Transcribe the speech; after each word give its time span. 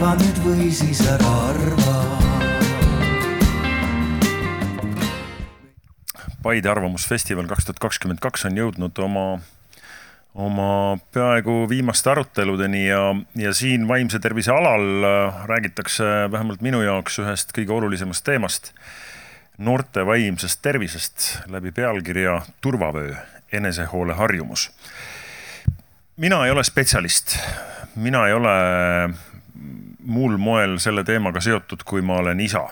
arva 0.00 0.14
nüüd 0.16 0.38
või 0.40 0.70
siis 0.72 1.02
ära 1.04 1.30
arva. 1.50 1.96
Paide 6.40 6.70
Arvamusfestival 6.72 7.44
kaks 7.50 7.68
tuhat 7.68 7.82
kakskümmend 7.84 8.22
kaks 8.24 8.46
on 8.48 8.56
jõudnud 8.56 8.96
oma 9.04 9.26
oma 10.40 10.96
peaaegu 11.12 11.66
viimaste 11.68 12.14
aruteludeni 12.14 12.86
ja, 12.86 13.02
ja 13.36 13.52
siin 13.52 13.84
vaimse 13.90 14.22
tervise 14.24 14.54
alal 14.56 15.04
äh, 15.04 15.44
räägitakse 15.52 16.08
vähemalt 16.32 16.64
minu 16.64 16.80
jaoks 16.80 17.20
ühest 17.20 17.52
kõige 17.52 17.76
olulisemast 17.76 18.24
teemast, 18.24 18.72
noorte 19.58 20.06
vaimsest 20.08 20.62
tervisest 20.64 21.32
läbi 21.52 21.76
pealkirja 21.76 22.40
Turvavöö, 22.64 23.18
enesehoole 23.52 24.16
harjumus. 24.16 24.70
mina 26.16 26.46
ei 26.46 26.56
ole 26.56 26.64
spetsialist, 26.64 27.36
mina 27.96 28.28
ei 28.28 28.32
ole 28.32 28.56
muul 30.04 30.36
moel 30.38 30.78
selle 30.78 31.04
teemaga 31.04 31.40
seotud, 31.40 31.82
kui 31.84 32.02
ma 32.02 32.20
olen 32.22 32.40
isa 32.40 32.68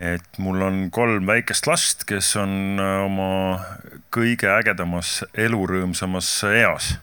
et 0.00 0.38
mul 0.40 0.62
on 0.64 0.80
kolm 0.92 1.28
väikest 1.28 1.68
last, 1.68 2.06
kes 2.08 2.32
on 2.40 2.80
äh, 2.80 2.96
oma 3.04 3.30
kõige 4.14 4.48
ägedamas 4.48 5.20
elurõõmsamas 5.36 6.30
eas. 6.56 6.94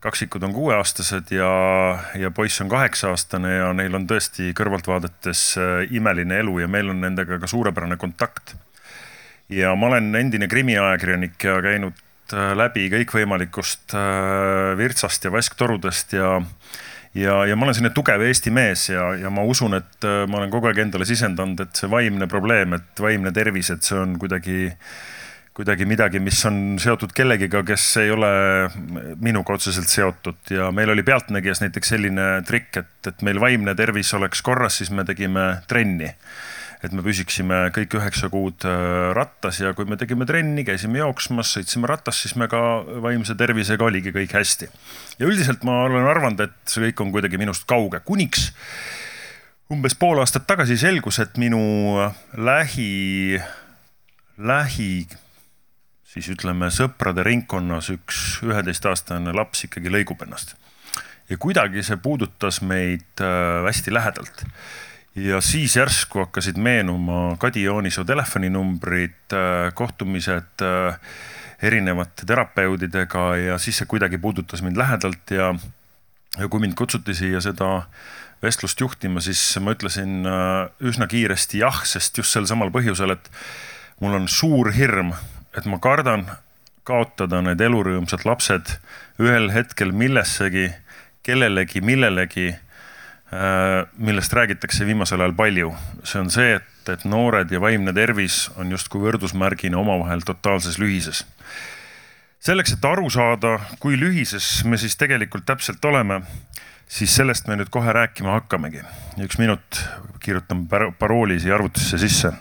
kaksikud 0.00 0.42
on 0.42 0.54
kuueaastased 0.56 1.30
ja, 1.30 1.50
ja 2.16 2.30
poiss 2.32 2.60
on 2.64 2.70
kaheksa-aastane 2.72 3.50
ja 3.52 3.72
neil 3.76 3.94
on 3.94 4.06
tõesti 4.10 4.50
kõrvalt 4.56 4.88
vaadates 4.90 5.54
äh, 5.60 5.86
imeline 5.90 6.40
elu 6.42 6.58
ja 6.64 6.68
meil 6.68 6.90
on 6.90 7.00
nendega 7.00 7.38
ka 7.38 7.46
suurepärane 7.46 7.96
kontakt. 7.96 8.56
ja 9.48 9.74
ma 9.76 9.86
olen 9.86 10.14
endine 10.14 10.48
krimiajakirjanik 10.48 11.44
ja 11.44 11.60
käinud 11.62 12.02
äh, 12.34 12.56
läbi 12.56 12.90
kõikvõimalikust 12.90 13.94
virtsast 14.76 15.24
ja 15.24 15.32
vasktorudest 15.32 16.18
ja 16.18 16.40
ja, 17.14 17.40
ja 17.46 17.56
ma 17.56 17.66
olen 17.66 17.76
selline 17.76 17.94
tugev 17.96 18.22
Eesti 18.26 18.52
mees 18.54 18.88
ja, 18.92 19.10
ja 19.18 19.30
ma 19.34 19.44
usun, 19.46 19.78
et 19.78 20.06
äh, 20.06 20.24
ma 20.30 20.40
olen 20.40 20.52
kogu 20.52 20.70
aeg 20.70 20.82
endale 20.84 21.08
sisendanud, 21.08 21.64
et 21.64 21.80
see 21.80 21.90
vaimne 21.90 22.28
probleem, 22.30 22.76
et 22.78 23.02
vaimne 23.02 23.32
tervis, 23.36 23.72
et 23.74 23.86
see 23.86 23.98
on 23.98 24.18
kuidagi 24.20 24.70
kuidagi 25.60 25.84
midagi, 25.84 26.20
mis 26.22 26.38
on 26.48 26.78
seotud 26.80 27.10
kellegiga, 27.12 27.60
kes 27.66 27.84
ei 28.00 28.12
ole 28.14 28.30
minuga 29.20 29.56
otseselt 29.58 29.90
seotud. 29.90 30.38
Ja 30.54 30.70
meil 30.72 30.92
oli 30.94 31.02
Pealtnägijas 31.04 31.60
näiteks 31.60 31.90
selline 31.92 32.28
trikk, 32.48 32.78
et, 32.80 33.10
et 33.10 33.24
meil 33.26 33.40
vaimne 33.42 33.74
tervis 33.76 34.14
oleks 34.16 34.40
korras, 34.46 34.78
siis 34.80 34.92
me 34.94 35.04
tegime 35.04 35.50
trenni 35.68 36.14
et 36.80 36.94
me 36.96 37.04
püsiksime 37.04 37.66
kõik 37.76 37.94
üheksa 37.98 38.30
kuud 38.32 38.64
äh, 38.68 39.10
rattas 39.16 39.60
ja 39.60 39.74
kui 39.76 39.88
me 39.88 39.98
tegime 40.00 40.26
trenni, 40.28 40.64
käisime 40.64 41.02
jooksmas, 41.02 41.52
sõitsime 41.56 41.90
rattas, 41.90 42.22
siis 42.24 42.36
me 42.40 42.48
ka 42.50 42.60
vaimse 43.04 43.36
tervisega 43.36 43.84
oligi 43.84 44.14
kõik 44.14 44.32
hästi. 44.38 44.70
ja 45.20 45.28
üldiselt 45.28 45.64
ma 45.68 45.82
olen 45.88 46.08
arvanud, 46.08 46.40
et 46.46 46.72
see 46.72 46.88
kõik 46.88 47.04
on 47.04 47.12
kuidagi 47.14 47.40
minust 47.40 47.68
kauge, 47.68 48.00
kuniks 48.06 48.50
umbes 49.70 49.94
pool 49.94 50.18
aastat 50.18 50.48
tagasi 50.50 50.78
selgus, 50.80 51.20
et 51.22 51.36
minu 51.38 51.60
lähi, 52.34 53.38
lähi 54.40 54.94
siis 56.10 56.26
ütleme 56.32 56.72
sõprade 56.74 57.22
ringkonnas 57.26 57.92
üks 57.94 58.40
üheteistaastane 58.46 59.34
laps 59.36 59.68
ikkagi 59.68 59.92
lõigub 59.92 60.24
ennast. 60.26 60.56
ja 61.30 61.36
kuidagi 61.38 61.84
see 61.86 62.00
puudutas 62.02 62.62
meid 62.66 63.22
äh, 63.22 63.62
hästi 63.68 63.92
lähedalt 63.94 64.46
ja 65.14 65.40
siis 65.40 65.76
järsku 65.76 66.18
hakkasid 66.18 66.56
meenuma 66.56 67.36
Kadi 67.38 67.62
Joonisoo 67.62 68.04
telefoninumbrid, 68.04 69.32
äh, 69.32 69.74
kohtumised 69.74 70.62
äh, 70.62 71.00
erinevate 71.62 72.26
terapeudidega 72.26 73.36
ja 73.36 73.58
siis 73.58 73.80
see 73.80 73.90
kuidagi 73.90 74.18
puudutas 74.18 74.62
mind 74.62 74.78
lähedalt 74.80 75.30
ja, 75.30 75.54
ja 76.38 76.48
kui 76.48 76.60
mind 76.60 76.74
kutsuti 76.78 77.14
siia 77.14 77.40
seda 77.40 77.82
vestlust 78.42 78.80
juhtima, 78.80 79.20
siis 79.20 79.42
ma 79.60 79.74
ütlesin 79.76 80.24
äh, 80.26 80.70
üsna 80.80 81.10
kiiresti 81.10 81.60
jah, 81.60 81.82
sest 81.84 82.18
just 82.18 82.32
sel 82.32 82.46
samal 82.48 82.72
põhjusel, 82.72 83.12
et 83.12 83.28
mul 84.00 84.16
on 84.16 84.28
suur 84.28 84.72
hirm, 84.72 85.12
et 85.58 85.66
ma 85.68 85.80
kardan 85.82 86.28
kaotada 86.88 87.42
need 87.44 87.60
elurõõmsad 87.60 88.24
lapsed 88.24 88.78
ühel 89.20 89.50
hetkel 89.52 89.92
millessegi, 89.92 90.70
kellelegi, 91.26 91.82
millelegi 91.84 92.54
millest 93.96 94.32
räägitakse 94.32 94.86
viimasel 94.86 95.20
ajal 95.22 95.34
palju, 95.38 95.70
see 96.02 96.18
on 96.20 96.30
see, 96.34 96.56
et, 96.58 96.88
et 96.90 97.04
noored 97.06 97.52
ja 97.54 97.60
vaimne 97.62 97.92
tervis 97.94 98.48
on 98.58 98.72
justkui 98.74 99.04
võrdusmärgina 99.04 99.78
omavahel 99.78 100.24
totaalses 100.26 100.80
lühises. 100.82 101.22
selleks, 102.40 102.72
et 102.72 102.84
aru 102.84 103.10
saada, 103.10 103.58
kui 103.78 103.98
lühises 104.00 104.64
me 104.64 104.78
siis 104.78 104.96
tegelikult 104.96 105.46
täpselt 105.46 105.84
oleme, 105.84 106.22
siis 106.88 107.14
sellest 107.14 107.46
me 107.46 107.56
nüüd 107.56 107.70
kohe 107.70 107.92
rääkima 107.92 108.34
hakkamegi. 108.40 108.82
üks 109.22 109.38
minut 109.38 109.84
kirjutan 110.20 110.66
parooli 110.98 111.40
siia 111.40 111.54
arvutisse 111.54 111.98
sisse. 111.98 112.32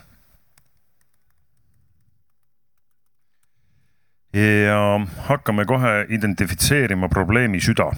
ja 4.33 4.99
hakkame 5.25 5.65
kohe 5.65 6.05
identifitseerima 6.09 7.09
probleemi 7.09 7.61
süda 7.61 7.91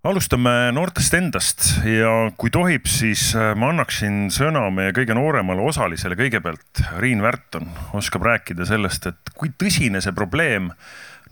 alustame 0.00 0.70
noortest 0.72 1.12
endast 1.18 1.66
ja 1.84 2.30
kui 2.40 2.48
tohib, 2.52 2.86
siis 2.88 3.30
äh, 3.36 3.52
ma 3.58 3.68
annaksin 3.74 4.30
sõna 4.32 4.62
meie 4.72 4.94
kõige 4.96 5.12
nooremale 5.16 5.60
osalisele 5.68 6.16
kõigepealt. 6.16 6.80
Riin 7.02 7.20
Värton 7.20 7.68
oskab 7.98 8.24
rääkida 8.24 8.64
sellest, 8.68 9.10
et 9.10 9.32
kui 9.36 9.52
tõsine 9.60 10.00
see 10.00 10.14
probleem 10.16 10.70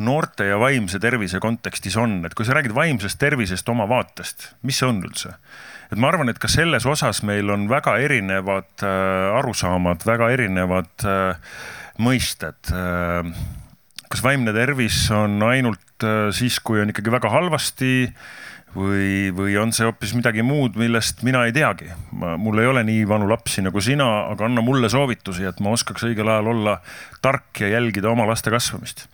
noorte 0.04 0.50
ja 0.50 0.58
vaimse 0.60 1.00
tervise 1.00 1.40
kontekstis 1.42 1.96
on, 1.98 2.20
et 2.28 2.36
kui 2.36 2.44
sa 2.46 2.58
räägid 2.58 2.76
vaimsest 2.76 3.18
tervisest 3.18 3.68
oma 3.72 3.88
vaatest, 3.88 4.50
mis 4.62 4.78
see 4.78 4.88
on 4.90 5.00
üldse? 5.06 5.32
et 5.88 5.96
ma 5.96 6.10
arvan, 6.10 6.28
et 6.28 6.36
ka 6.36 6.50
selles 6.52 6.84
osas 6.84 7.22
meil 7.24 7.48
on 7.48 7.64
väga 7.70 7.94
erinevad 8.04 8.84
äh, 8.84 9.38
arusaamad, 9.38 10.04
väga 10.04 10.28
erinevad 10.34 11.08
äh, 11.08 11.56
mõisted 12.04 12.68
äh, 12.76 13.32
kas 14.12 14.20
vaimne 14.24 14.52
tervis 14.52 15.06
on 15.16 15.40
ainult 15.48 16.04
äh, 16.04 16.28
siis, 16.36 16.60
kui 16.60 16.82
on 16.82 16.92
ikkagi 16.92 17.16
väga 17.16 17.32
halvasti 17.32 17.92
või, 18.74 19.30
või 19.34 19.56
on 19.60 19.72
see 19.72 19.86
hoopis 19.86 20.14
midagi 20.16 20.42
muud, 20.46 20.76
millest 20.80 21.22
mina 21.26 21.44
ei 21.46 21.52
teagi. 21.52 21.90
mul 22.12 22.58
ei 22.58 22.66
ole 22.66 22.84
nii 22.84 23.08
vanu 23.08 23.28
lapsi 23.30 23.62
nagu 23.64 23.80
sina, 23.80 24.08
aga 24.32 24.48
anna 24.48 24.62
mulle 24.64 24.88
soovitusi, 24.88 25.44
et 25.48 25.60
ma 25.60 25.72
oskaks 25.76 26.04
õigel 26.08 26.28
ajal 26.28 26.52
olla 26.54 26.78
tark 27.22 27.60
ja 27.60 27.68
jälgida 27.68 28.10
oma 28.10 28.26
laste 28.28 28.50
kasvamist. 28.50 29.06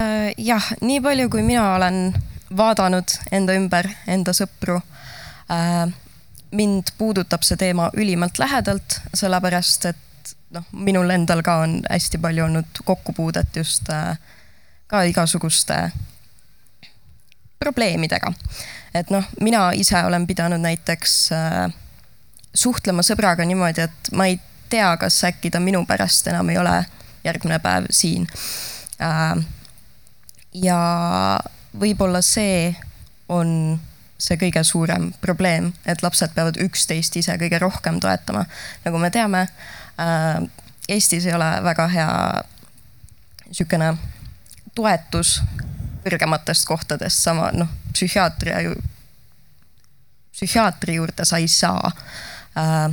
Äh, 0.00 0.32
jah, 0.38 0.64
nii 0.80 1.00
palju, 1.00 1.28
kui 1.30 1.42
mina 1.42 1.74
olen 1.74 2.12
vaadanud 2.56 3.16
enda 3.32 3.56
ümber, 3.58 3.88
enda 4.06 4.34
sõpru. 4.36 4.80
Äh, 5.52 5.88
mind 6.52 6.94
puudutab 6.98 7.44
see 7.44 7.58
teema 7.60 7.90
ülimalt 7.96 8.38
lähedalt, 8.40 9.00
sellepärast 9.14 9.88
et 9.90 10.34
noh, 10.54 10.64
minul 10.72 11.10
endal 11.12 11.42
ka 11.44 11.58
on 11.64 11.80
hästi 11.90 12.20
palju 12.22 12.46
olnud 12.46 12.82
kokkupuudet 12.84 13.56
just 13.60 13.90
äh, 13.92 14.16
ka 14.88 15.02
igasuguste 15.08 15.90
probleemidega. 17.58 18.32
et 18.94 19.10
noh, 19.10 19.24
mina 19.40 19.70
ise 19.76 20.00
olen 20.04 20.26
pidanud 20.26 20.60
näiteks 20.60 21.14
äh, 21.32 21.74
suhtlema 22.54 23.02
sõbraga 23.02 23.44
niimoodi, 23.46 23.84
et 23.84 24.12
ma 24.16 24.26
ei 24.26 24.38
tea, 24.70 24.96
kas 24.96 25.20
äkki 25.24 25.50
ta 25.50 25.60
minu 25.60 25.84
pärast 25.86 26.26
enam 26.30 26.48
ei 26.50 26.58
ole 26.58 26.84
järgmine 27.24 27.58
päev 27.58 27.88
siin 27.90 28.26
äh,. 29.02 29.36
ja 30.54 30.80
võib-olla 31.78 32.22
see 32.24 32.74
on 33.28 33.78
see 34.18 34.38
kõige 34.40 34.64
suurem 34.66 35.12
probleem, 35.20 35.72
et 35.86 36.02
lapsed 36.02 36.32
peavad 36.34 36.58
üksteist 36.62 37.16
ise 37.20 37.36
kõige 37.38 37.60
rohkem 37.62 38.00
toetama. 38.00 38.46
nagu 38.84 38.98
me 38.98 39.10
teame 39.10 39.46
äh,, 40.00 40.40
Eestis 40.88 41.26
ei 41.26 41.34
ole 41.36 41.50
väga 41.62 41.84
hea 41.92 42.12
niisugune 43.48 43.90
toetus 44.74 45.34
kõrgematest 46.08 46.66
kohtadest, 46.68 47.20
sama 47.22 47.52
noh, 47.52 47.70
psühhiaatria 47.92 48.62
ju, 48.64 48.74
psühhiaatri 50.32 50.98
juurde 50.98 51.24
sa 51.28 51.38
ei 51.38 51.48
saa. 51.52 51.92
Äh, 52.56 52.90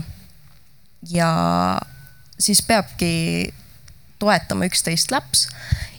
ja 1.10 1.30
siis 2.40 2.62
peabki 2.62 3.54
toetama 4.20 4.68
üksteist 4.68 5.12
laps 5.12 5.48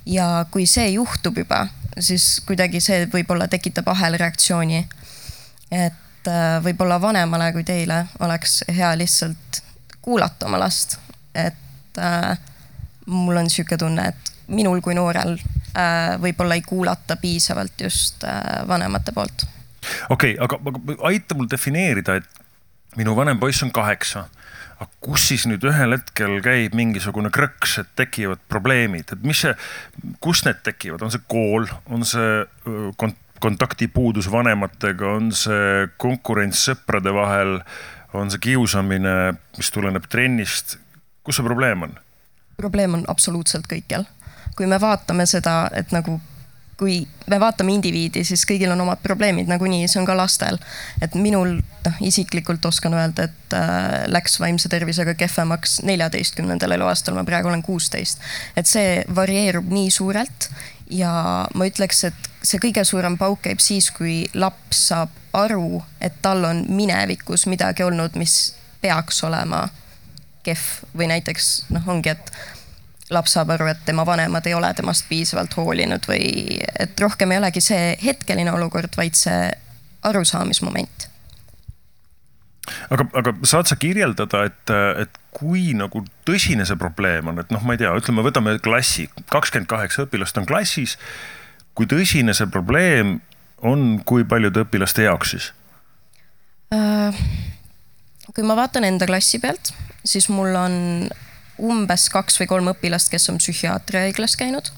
ja 0.07 0.47
kui 0.51 0.67
see 0.67 0.89
juhtub 0.97 1.39
juba, 1.39 1.67
siis 1.99 2.41
kuidagi 2.47 2.81
see 2.81 3.07
võib-olla 3.13 3.49
tekitab 3.49 3.89
ahelreaktsiooni. 3.93 4.87
et 5.71 6.29
äh, 6.29 6.59
võib-olla 6.63 7.01
vanemale 7.01 7.53
kui 7.53 7.65
teile 7.65 8.07
oleks 8.21 8.65
hea 8.69 8.93
lihtsalt 8.99 9.63
kuulata 10.03 10.47
oma 10.47 10.61
last, 10.63 10.99
et 11.35 11.99
äh, 11.99 12.39
mul 13.07 13.37
on 13.37 13.51
sihuke 13.51 13.77
tunne, 13.77 14.09
et 14.09 14.33
minul 14.47 14.81
kui 14.81 14.95
noorel 14.95 15.39
võib-olla 16.23 16.57
ei 16.57 16.65
kuulata 16.67 17.19
piisavalt 17.21 17.87
just 17.87 18.25
äh, 18.25 18.63
vanemate 18.69 19.13
poolt. 19.17 19.47
okei 20.11 20.37
okay,, 20.37 20.45
aga, 20.45 20.61
aga 20.73 20.97
aita 21.11 21.37
mul 21.39 21.51
defineerida, 21.51 22.21
et 22.21 22.97
minu 22.97 23.17
vanem 23.17 23.41
poiss 23.41 23.63
on 23.67 23.73
kaheksa, 23.75 24.27
aga 24.77 24.89
kus 25.05 25.29
siis 25.31 25.47
nüüd 25.51 25.65
ühel 25.69 25.97
hetkel 25.97 26.39
käib 26.45 26.77
mingisugune 26.77 27.31
krõks, 27.35 27.79
et 27.83 27.93
tekivad 27.99 28.41
probleemid, 28.49 29.13
et 29.13 29.27
mis 29.27 29.45
see, 29.45 29.55
kus 30.25 30.45
need 30.49 30.63
tekivad, 30.67 31.05
on 31.05 31.13
see 31.13 31.25
kool, 31.29 31.69
on 31.93 32.05
see 32.09 32.43
kont-, 33.01 33.23
kontaktipuudus 33.41 34.31
vanematega, 34.33 35.13
on 35.19 35.31
see 35.37 35.87
konkurents 36.01 36.65
sõprade 36.71 37.13
vahel, 37.15 37.61
on 38.17 38.33
see 38.33 38.43
kiusamine, 38.51 39.37
mis 39.59 39.73
tuleneb 39.73 40.09
trennist, 40.11 40.79
kus 41.27 41.41
see 41.41 41.47
probleem 41.47 41.89
on? 41.89 41.97
probleem 42.57 42.95
on 42.97 43.03
absoluutselt 43.13 43.67
kõikjal. 43.69 44.07
Kui 44.57 44.67
me 44.67 44.81
vaatame 44.81 45.27
seda, 45.27 45.67
et 45.77 45.93
nagu 45.93 46.21
kui 46.77 47.07
me 47.31 47.39
vaatame 47.41 47.73
indiviidi, 47.73 48.21
siis 48.25 48.43
kõigil 48.49 48.69
on 48.73 48.81
omad 48.85 49.01
probleemid 49.05 49.49
nagunii, 49.49 49.87
see 49.89 50.01
on 50.01 50.07
ka 50.09 50.17
lastel. 50.17 50.59
et 51.01 51.15
minul 51.17 51.57
noh, 51.63 52.01
isiklikult 52.05 52.65
oskan 52.69 52.95
öelda, 52.95 53.31
et 53.31 53.57
äh, 53.57 54.05
läks 54.13 54.37
vaimse 54.41 54.69
tervisega 54.69 55.15
kehvemaks 55.17 55.81
neljateistkümnendal 55.89 56.77
eluaastal, 56.77 57.17
ma 57.17 57.25
praegu 57.25 57.49
olen 57.49 57.65
kuusteist. 57.65 58.21
et 58.57 58.69
see 58.69 59.05
varieerub 59.15 59.73
nii 59.73 59.91
suurelt 59.91 60.51
ja 60.93 61.13
ma 61.55 61.69
ütleks, 61.69 62.05
et 62.11 62.31
see 62.43 62.61
kõige 62.63 62.85
suurem 62.85 63.17
pauk 63.19 63.41
käib 63.49 63.65
siis, 63.65 63.89
kui 63.91 64.27
laps 64.35 64.87
saab 64.91 65.17
aru, 65.37 65.81
et 66.01 66.21
tal 66.23 66.45
on 66.45 66.65
minevikus 66.69 67.47
midagi 67.49 67.89
olnud, 67.89 68.21
mis 68.21 68.55
peaks 68.85 69.25
olema 69.25 69.65
kehv 70.47 70.85
või 70.95 71.09
näiteks 71.11 71.71
noh, 71.75 71.89
ongi, 71.89 72.13
et 72.13 72.31
laps 73.11 73.37
saab 73.37 73.53
aru, 73.55 73.69
et 73.71 73.83
tema 73.87 74.07
vanemad 74.07 74.47
ei 74.47 74.55
ole 74.55 74.73
temast 74.75 75.07
piisavalt 75.09 75.55
hoolinud 75.57 76.09
või 76.09 76.59
et 76.79 76.99
rohkem 77.01 77.33
ei 77.33 77.41
olegi 77.43 77.63
see 77.63 77.93
hetkeline 78.03 78.53
olukord, 78.53 78.97
vaid 78.99 79.15
see 79.19 79.51
arusaamismoment. 80.07 81.07
aga, 82.91 83.07
aga 83.15 83.35
saad 83.47 83.71
sa 83.71 83.79
kirjeldada, 83.79 84.43
et, 84.51 84.75
et 85.03 85.21
kui 85.37 85.71
nagu 85.79 86.03
tõsine 86.27 86.67
see 86.67 86.79
probleem 86.81 87.31
on, 87.31 87.39
et 87.43 87.53
noh, 87.55 87.63
ma 87.63 87.77
ei 87.77 87.83
tea, 87.83 87.93
ütleme, 87.95 88.25
võtame 88.27 88.57
klassi, 88.63 89.07
kakskümmend 89.31 89.71
kaheksa 89.71 90.07
õpilast 90.07 90.39
on 90.41 90.49
klassis. 90.49 90.97
kui 91.77 91.87
tõsine 91.87 92.35
see 92.35 92.49
probleem 92.51 93.21
on, 93.63 94.01
kui 94.05 94.25
paljude 94.25 94.65
õpilaste 94.65 95.07
jaoks 95.07 95.37
siis 95.37 95.53
äh,? 96.75 97.23
kui 98.35 98.45
ma 98.45 98.57
vaatan 98.59 98.85
enda 98.85 99.07
klassi 99.07 99.39
pealt, 99.41 99.71
siis 100.05 100.27
mul 100.29 100.57
on 100.59 100.75
umbes 101.63 102.09
kaks 102.13 102.41
või 102.41 102.49
kolm 102.51 102.73
õpilast, 102.73 103.11
kes 103.13 103.31
on 103.33 103.39
psühhiaatriahaiglas 103.41 104.37
käinud 104.41 104.71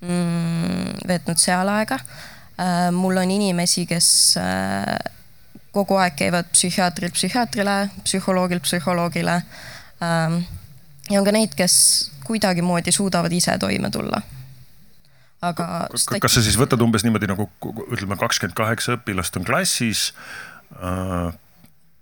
mm,, 0.00 1.06
veetnud 1.08 1.40
seal 1.40 1.70
aega. 1.72 1.98
Äh, 2.60 2.88
mul 2.94 3.16
on 3.20 3.30
inimesi, 3.30 3.86
kes 3.88 4.08
äh, 4.40 4.96
kogu 5.76 5.98
aeg 6.00 6.16
käivad 6.18 6.48
psühhiaatrilt 6.52 7.16
psühhiaatrile, 7.16 7.76
psühholoogilt 8.04 8.64
psühholoogile. 8.64 9.40
Ähm, 10.04 10.40
ja 11.10 11.20
on 11.20 11.26
ka 11.26 11.34
neid, 11.36 11.56
kes 11.58 11.76
kuidagimoodi 12.26 12.92
suudavad 12.92 13.32
ise 13.32 13.58
toime 13.62 13.90
tulla. 13.90 14.22
aga. 15.46 15.66
kas 16.20 16.34
sa 16.38 16.42
siis 16.42 16.56
võtad 16.58 16.80
umbes 16.82 17.04
niimoodi 17.04 17.28
nagu 17.28 17.44
ütleme, 17.92 18.16
kakskümmend 18.18 18.56
kaheksa 18.56 18.96
õpilast 18.96 19.36
on 19.38 19.44
klassis 19.46 20.08
äh,, 20.80 21.28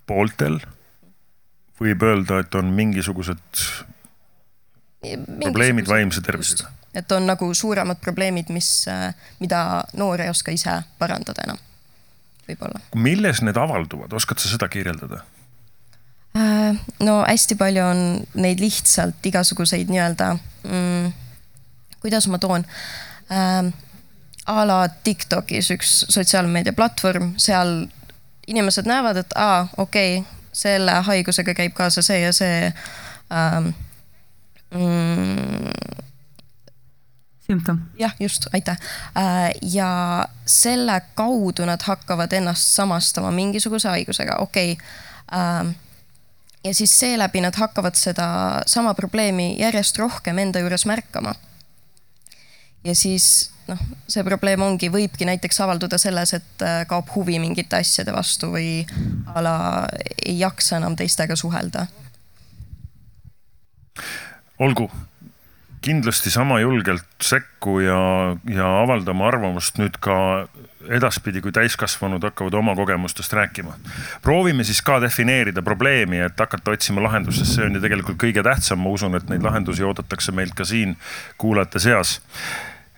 pooltel 0.07 0.61
võib 1.81 2.07
öelda, 2.07 2.41
et 2.45 2.55
on 2.55 2.71
mingisugused 2.75 3.65
probleemid 5.43 5.89
vaimse 5.89 6.23
tervisega. 6.25 6.71
et 6.95 7.13
on 7.13 7.27
nagu 7.27 7.55
suuremad 7.55 8.01
probleemid, 8.01 8.51
mis, 8.55 8.87
mida 9.41 9.85
noor 9.99 10.21
ei 10.21 10.31
oska 10.31 10.55
ise 10.55 10.77
parandada 10.99 11.47
enam, 11.49 11.61
võib-olla. 12.49 12.81
milles 12.95 13.43
need 13.43 13.59
avalduvad, 13.59 14.13
oskad 14.13 14.39
sa 14.39 14.53
seda 14.53 14.69
kirjeldada? 14.69 15.25
Äh, 16.35 16.79
no 17.07 17.21
hästi 17.23 17.55
palju 17.59 17.83
on 17.85 18.05
neid 18.35 18.63
lihtsalt 18.63 19.27
igasuguseid 19.27 19.91
nii-öelda 19.91 20.33
mm,, 20.67 21.13
kuidas 22.03 22.27
ma 22.31 22.41
toon 22.43 22.65
äh, 23.31 23.73
a 24.47 24.65
la 24.67 24.79
Tiktokis 24.89 25.71
üks 25.75 25.93
sotsiaalmeedia 26.13 26.75
platvorm, 26.77 27.33
seal 27.41 27.85
inimesed 28.47 28.89
näevad, 28.89 29.23
et 29.23 29.37
aa, 29.41 29.67
okei 29.81 30.19
okay,, 30.19 30.34
selle 30.55 30.93
haigusega 31.09 31.55
käib 31.55 31.75
kaasa 31.75 32.03
see 32.03 32.21
ja 32.25 32.33
see 32.33 32.73
ähm,. 33.33 33.75
Mm, 34.75 35.71
sümptom. 37.47 37.79
jah, 37.99 38.15
just, 38.21 38.49
aitäh. 38.53 38.79
Äh, 39.17 39.53
ja 39.63 40.25
selle 40.47 41.01
kaudu 41.15 41.65
nad 41.65 41.83
hakkavad 41.83 42.33
ennast 42.33 42.75
samastama 42.75 43.31
mingisuguse 43.31 43.89
haigusega, 43.89 44.37
okei 44.43 44.73
okay.. 44.73 44.87
Ähm, 45.35 45.75
ja 46.65 46.75
siis 46.75 46.99
seeläbi 47.01 47.41
nad 47.41 47.55
hakkavad 47.57 47.95
seda 47.95 48.27
sama 48.67 48.95
probleemi 48.95 49.57
järjest 49.59 49.99
rohkem 49.99 50.39
enda 50.39 50.59
juures 50.59 50.87
märkama. 50.87 51.35
ja 52.85 52.95
siis 52.95 53.51
noh, 53.71 53.81
see 54.11 54.25
probleem 54.27 54.63
ongi, 54.65 54.91
võibki 54.93 55.27
näiteks 55.29 55.61
avalduda 55.65 55.99
selles, 56.01 56.35
et 56.37 56.65
äh, 56.65 56.83
kaob 56.91 57.11
huvi 57.15 57.39
mingite 57.43 57.81
asjade 57.81 58.15
vastu 58.15 58.53
või 58.55 58.85
a 59.35 59.45
la 59.45 59.57
ei 60.25 60.39
jaksa 60.41 60.79
enam 60.81 60.97
teistega 60.97 61.37
suhelda. 61.37 61.87
olgu, 64.59 64.89
kindlasti 65.85 66.31
sama 66.31 66.61
julgelt 66.61 67.05
sekku 67.23 67.81
ja, 67.85 67.99
ja 68.49 68.69
avaldama 68.83 69.29
arvamust 69.29 69.79
nüüd 69.79 69.99
ka 70.01 70.47
edaspidi, 70.89 71.41
kui 71.45 71.53
täiskasvanud 71.53 72.25
hakkavad 72.25 72.55
oma 72.55 72.75
kogemustest 72.77 73.33
rääkima. 73.33 73.75
proovime 74.23 74.65
siis 74.65 74.83
ka 74.83 75.01
defineerida 75.01 75.63
probleemi, 75.63 76.19
et 76.19 76.41
hakata 76.41 76.71
otsima 76.71 77.03
lahendust, 77.03 77.39
sest 77.39 77.57
see 77.57 77.67
on 77.67 77.77
ju 77.77 77.81
tegelikult 77.81 78.21
kõige 78.21 78.45
tähtsam, 78.45 78.81
ma 78.81 78.93
usun, 78.93 79.17
et 79.17 79.29
neid 79.29 79.45
lahendusi 79.45 79.85
oodatakse 79.85 80.33
meilt 80.33 80.55
ka 80.55 80.65
siin 80.65 80.97
kuulajate 81.39 81.79
seas 81.79 82.21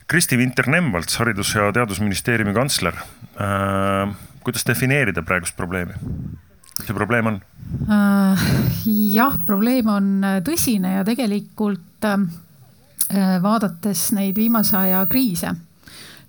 Kristi 0.07 0.37
Vinter-Nemvalts, 0.37 1.19
Haridus- 1.19 1.55
ja 1.55 1.71
Teadusministeeriumi 1.73 2.53
kantsler 2.53 2.95
äh,. 2.95 4.15
kuidas 4.43 4.63
defineerida 4.67 5.21
praegust 5.21 5.55
probleemi? 5.57 5.93
mis 6.77 6.87
see 6.87 6.95
probleem 6.95 7.27
on 7.27 7.41
äh,? 7.91 8.45
jah, 9.13 9.35
probleem 9.45 9.89
on 9.91 10.11
äh, 10.23 10.39
tõsine 10.43 10.97
ja 10.99 11.05
tegelikult 11.07 11.83
vaadates 13.41 14.11
neid 14.13 14.35
viimase 14.35 14.75
aja 14.77 14.99
kriise, 15.09 15.53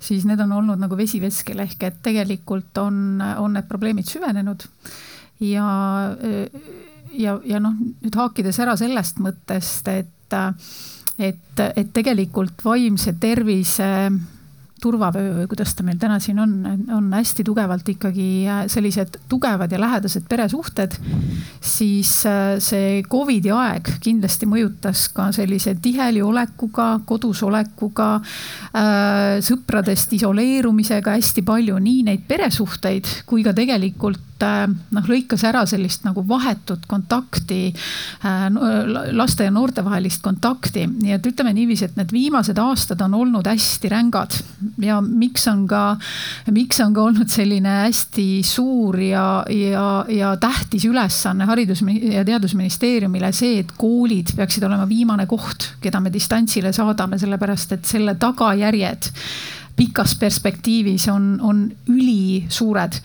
siis 0.01 0.25
need 0.27 0.41
on 0.41 0.53
olnud 0.61 0.81
nagu 0.81 0.97
vesi 0.97 1.19
veskel 1.21 1.59
ehk 1.65 1.83
et 1.85 1.99
tegelikult 2.03 2.79
on, 2.79 3.21
on 3.21 3.53
need 3.59 3.67
probleemid 3.69 4.07
süvenenud 4.09 4.63
ja, 5.45 5.67
ja, 7.13 7.35
ja 7.45 7.61
noh, 7.63 7.75
nüüd 8.03 8.19
haakides 8.19 8.59
ära 8.63 8.77
sellest 8.81 9.21
mõttest, 9.23 9.91
et 9.91 10.39
et, 11.19 11.63
et 11.77 11.95
tegelikult 11.95 12.65
vaimse 12.65 13.15
tervise 13.21 13.89
turvavöö 14.81 15.33
või 15.41 15.47
kuidas 15.51 15.75
ta 15.75 15.85
meil 15.87 15.99
täna 15.99 16.19
siin 16.23 16.39
on, 16.39 16.53
on 16.95 17.09
hästi 17.13 17.45
tugevalt 17.47 17.89
ikkagi 17.91 18.29
äh, 18.47 18.61
sellised 18.71 19.19
tugevad 19.29 19.73
ja 19.73 19.81
lähedased 19.81 20.29
peresuhted. 20.29 20.95
siis 21.61 22.27
äh, 22.27 22.59
see 22.63 23.03
Covidi 23.11 23.51
aeg 23.51 23.91
kindlasti 24.01 24.47
mõjutas 24.47 25.09
ka 25.15 25.31
sellise 25.35 25.75
tiheli 25.83 26.23
olekuga, 26.23 27.01
kodus 27.07 27.43
olekuga, 27.43 28.15
äh, 28.71 29.41
sõpradest 29.43 30.15
isoleerumisega 30.21 31.19
hästi 31.19 31.43
palju 31.43 31.79
nii 31.83 32.03
neid 32.13 32.27
peresuhteid 32.29 33.27
kui 33.27 33.43
ka 33.43 33.53
tegelikult 33.53 34.28
noh, 34.45 35.09
lõikas 35.09 35.43
ära 35.49 35.65
sellist 35.69 36.05
nagu 36.07 36.23
vahetut 36.29 36.87
kontakti, 36.89 37.73
laste 39.17 39.47
ja 39.47 39.53
noorte 39.55 39.85
vahelist 39.85 40.23
kontakti, 40.25 40.87
nii 40.89 41.17
et 41.17 41.27
ütleme 41.31 41.53
niiviisi, 41.57 41.89
et 41.89 41.99
need 41.99 42.13
viimased 42.15 42.59
aastad 42.63 43.03
on 43.05 43.17
olnud 43.19 43.49
hästi 43.49 43.91
rängad. 43.93 44.39
Ja 44.83 45.01
miks 45.03 45.47
on 45.51 45.67
ka, 45.71 45.83
miks 46.55 46.81
on 46.85 46.95
ka 46.97 47.07
olnud 47.09 47.31
selline 47.33 47.75
hästi 47.85 48.29
suur 48.47 48.99
ja, 49.03 49.27
ja, 49.53 49.87
ja 50.13 50.35
tähtis 50.41 50.87
ülesanne 50.89 51.49
Haridus- 51.49 51.85
ja 51.87 52.25
Teadusministeeriumile 52.25 53.33
see, 53.37 53.63
et 53.63 53.73
koolid 53.79 54.35
peaksid 54.37 54.67
olema 54.69 54.89
viimane 54.89 55.27
koht, 55.31 55.73
keda 55.83 56.01
me 56.03 56.13
distantsile 56.15 56.73
saadame, 56.77 57.19
sellepärast 57.19 57.79
et 57.79 57.89
selle 57.89 58.15
tagajärjed 58.21 59.13
pikas 59.79 60.17
perspektiivis 60.19 61.09
on, 61.13 61.31
on 61.43 61.65
ülisuured. 61.89 62.99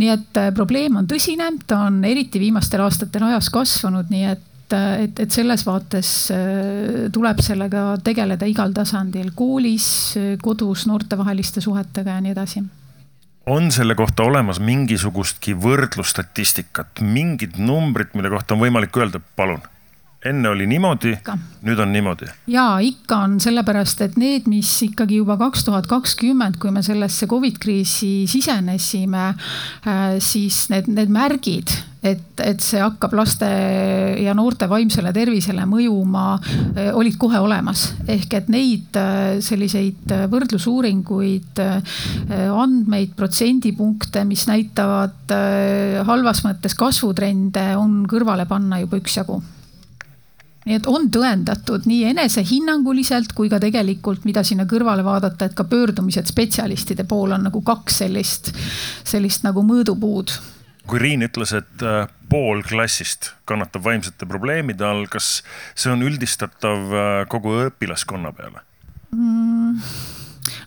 nii 0.00 0.14
et 0.14 0.40
äh, 0.40 0.52
probleem 0.54 0.96
on 1.02 1.10
tõsine, 1.10 1.50
ta 1.66 1.84
on 1.88 2.00
eriti 2.08 2.40
viimastel 2.42 2.84
aastatel 2.86 3.28
ajas 3.32 3.50
kasvanud, 3.52 4.10
nii 4.12 4.24
et 4.30 4.48
et, 4.72 5.04
et, 5.04 5.18
et 5.26 5.34
selles 5.34 5.66
vaates 5.66 6.10
äh, 6.32 7.08
tuleb 7.12 7.42
sellega 7.44 7.98
tegeleda 8.04 8.46
igal 8.48 8.72
tasandil, 8.72 9.34
koolis, 9.36 9.88
kodus, 10.40 10.86
noortevaheliste 10.88 11.60
suhetega 11.60 12.16
ja 12.16 12.22
nii 12.24 12.32
edasi 12.32 12.62
on 13.46 13.72
selle 13.74 13.96
kohta 13.98 14.22
olemas 14.22 14.60
mingisugustki 14.62 15.56
võrdlusstatistikat, 15.58 17.02
mingid 17.02 17.58
numbrid, 17.58 18.12
mille 18.14 18.30
kohta 18.30 18.54
on 18.54 18.62
võimalik 18.62 18.96
öelda, 18.96 19.20
palun? 19.36 19.64
Enne 20.24 20.52
oli 20.52 20.66
niimoodi, 20.70 21.16
nüüd 21.66 21.80
on 21.82 21.92
niimoodi. 21.92 22.28
ja 22.52 22.66
ikka 22.82 23.22
on 23.26 23.38
sellepärast, 23.42 24.04
et 24.06 24.18
need, 24.20 24.48
mis 24.50 24.70
ikkagi 24.86 25.18
juba 25.22 25.36
kaks 25.40 25.66
tuhat 25.66 25.88
kakskümmend, 25.90 26.60
kui 26.62 26.70
me 26.74 26.82
sellesse 26.86 27.26
Covid 27.30 27.58
kriisi 27.62 28.28
sisenesime, 28.30 29.32
äh, 29.86 30.04
siis 30.22 30.68
need, 30.70 30.90
need 30.92 31.10
märgid 31.12 31.74
et, 32.02 32.40
et 32.42 32.62
see 32.62 32.80
hakkab 32.82 33.14
laste 33.14 33.46
ja 34.18 34.34
noorte 34.34 34.66
vaimsele 34.70 35.12
tervisele 35.14 35.64
mõjuma, 35.70 36.24
olid 36.98 37.16
kohe 37.20 37.38
olemas. 37.42 37.84
ehk 38.10 38.34
et 38.40 38.50
neid 38.50 38.98
selliseid 39.46 40.10
võrdlusuuringuid, 40.32 41.62
andmeid, 42.58 43.14
protsendipunkte, 43.18 44.26
mis 44.26 44.46
näitavad 44.50 45.34
halvas 46.10 46.42
mõttes 46.46 46.74
kasvutrende, 46.78 47.72
on 47.78 48.02
kõrvale 48.10 48.50
panna 48.50 48.82
juba 48.82 48.98
üksjagu 48.98 49.42
nii 50.66 50.78
et 50.78 50.86
on 50.90 51.08
tõendatud 51.12 51.86
nii 51.90 52.06
enesehinnanguliselt 52.12 53.34
kui 53.36 53.50
ka 53.52 53.58
tegelikult, 53.62 54.26
mida 54.28 54.44
sinna 54.46 54.66
kõrvale 54.70 55.04
vaadata, 55.06 55.48
et 55.48 55.58
ka 55.58 55.66
pöördumised 55.68 56.30
spetsialistide 56.30 57.06
poole 57.08 57.36
on 57.38 57.46
nagu 57.48 57.62
kaks 57.66 58.02
sellist, 58.04 58.52
sellist 59.04 59.46
nagu 59.46 59.64
mõõdupuud. 59.66 60.38
kui 60.86 60.98
Riin 60.98 61.22
ütles, 61.26 61.52
et 61.54 61.82
äh, 61.86 62.06
pool 62.30 62.62
klassist 62.66 63.32
kannatab 63.44 63.84
vaimsete 63.84 64.26
probleemide 64.26 64.86
all, 64.86 65.06
kas 65.10 65.42
see 65.74 65.92
on 65.92 66.02
üldistatav 66.02 66.90
äh, 66.94 67.12
kogu 67.28 67.54
õpilaskonna 67.68 68.34
peale 68.36 68.66
mm.? 69.12 70.11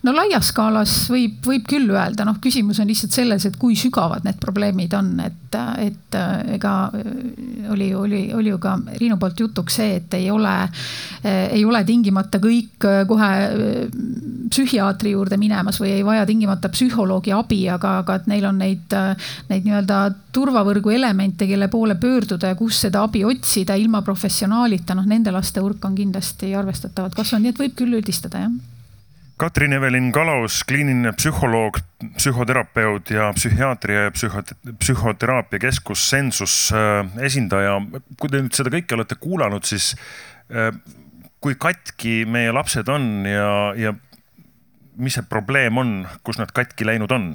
No 0.04 0.14
laias 0.16 0.50
skaalas 0.52 0.94
võib, 1.12 1.40
võib 1.46 1.66
küll 1.70 1.92
öelda, 1.94 2.25
noh, 2.28 2.40
küsimus 2.44 2.80
on 2.82 2.90
lihtsalt 2.90 3.16
selles, 3.16 3.46
et 3.48 3.58
kui 3.62 3.78
sügavad 3.80 4.25
need 4.25 4.40
probleemid 4.42 4.94
on, 4.98 5.14
et, 5.24 5.58
et 5.82 6.18
ega 6.56 6.74
oli, 7.72 7.92
oli, 7.96 8.22
oli 8.36 8.52
ju 8.52 8.60
ka 8.62 8.75
Riinu 9.00 9.18
poolt 9.22 9.40
jutuks 9.40 9.80
see, 9.80 10.00
et 10.02 10.18
ei 10.18 10.30
ole, 10.32 10.54
ei 11.25 11.64
ole 11.66 11.84
tingimata 11.88 12.42
kõik 12.44 12.88
kohe 13.08 13.32
psühhiaatri 14.52 15.16
juurde 15.16 15.40
minemas 15.42 15.80
või 15.82 15.96
ei 15.96 16.06
vaja 16.06 16.25
tingimata 16.28 16.70
psühholoogi 16.74 17.34
abi, 17.36 17.64
aga, 17.72 17.98
aga 18.04 18.20
et 18.20 18.30
neil 18.32 18.46
on 18.50 18.62
neid, 18.62 18.94
neid 19.50 19.66
nii-öelda 19.66 20.04
turvavõrgu 20.36 20.94
elemente, 20.96 21.48
kelle 21.48 21.70
poole 21.72 21.98
pöörduda 22.00 22.52
ja 22.52 22.60
kus 22.60 22.84
seda 22.86 23.06
abi 23.08 23.24
otsida 23.28 23.78
ilma 23.80 24.04
professionaalita, 24.06 24.98
noh, 24.98 25.08
nende 25.08 25.34
laste 25.34 25.64
hulk 25.64 25.84
on 25.88 25.98
kindlasti 25.98 26.54
arvestatavalt 26.56 27.16
kasvanud, 27.18 27.48
nii 27.48 27.56
et 27.56 27.66
võib 27.66 27.78
küll 27.80 28.00
üldistada, 28.00 28.46
jah 28.46 28.75
Katrin 29.38 29.74
Evelin 29.74 30.12
Kalaus, 30.15 30.62
kliiniline 30.63 31.12
psühholoog, 31.12 31.82
psühhoterapeut 32.15 33.10
ja 33.12 33.34
psühhiaatria 33.36 34.06
ja 34.06 34.12
psühhot-, 34.15 34.54
psühhoteraapia 34.80 35.60
keskus 35.60 36.06
Sensus 36.10 36.72
äh, 36.72 37.04
esindaja. 37.20 37.82
kui 38.20 38.32
te 38.32 38.39
nüüd 38.39 38.56
seda 38.56 38.72
kõike 38.72 38.96
olete 38.96 39.18
kuulanud, 39.20 39.68
siis 39.68 39.92
äh, 40.48 40.72
kui 41.44 41.58
katki 41.60 42.24
meie 42.32 42.54
lapsed 42.56 42.88
on 42.88 43.27
ja, 43.27 43.50
ja 43.75 43.92
mis 44.96 45.20
see 45.20 45.27
probleem 45.27 45.84
on, 45.84 45.94
kus 46.24 46.39
nad 46.39 46.56
katki 46.56 46.88
läinud 46.88 47.12
on? 47.12 47.34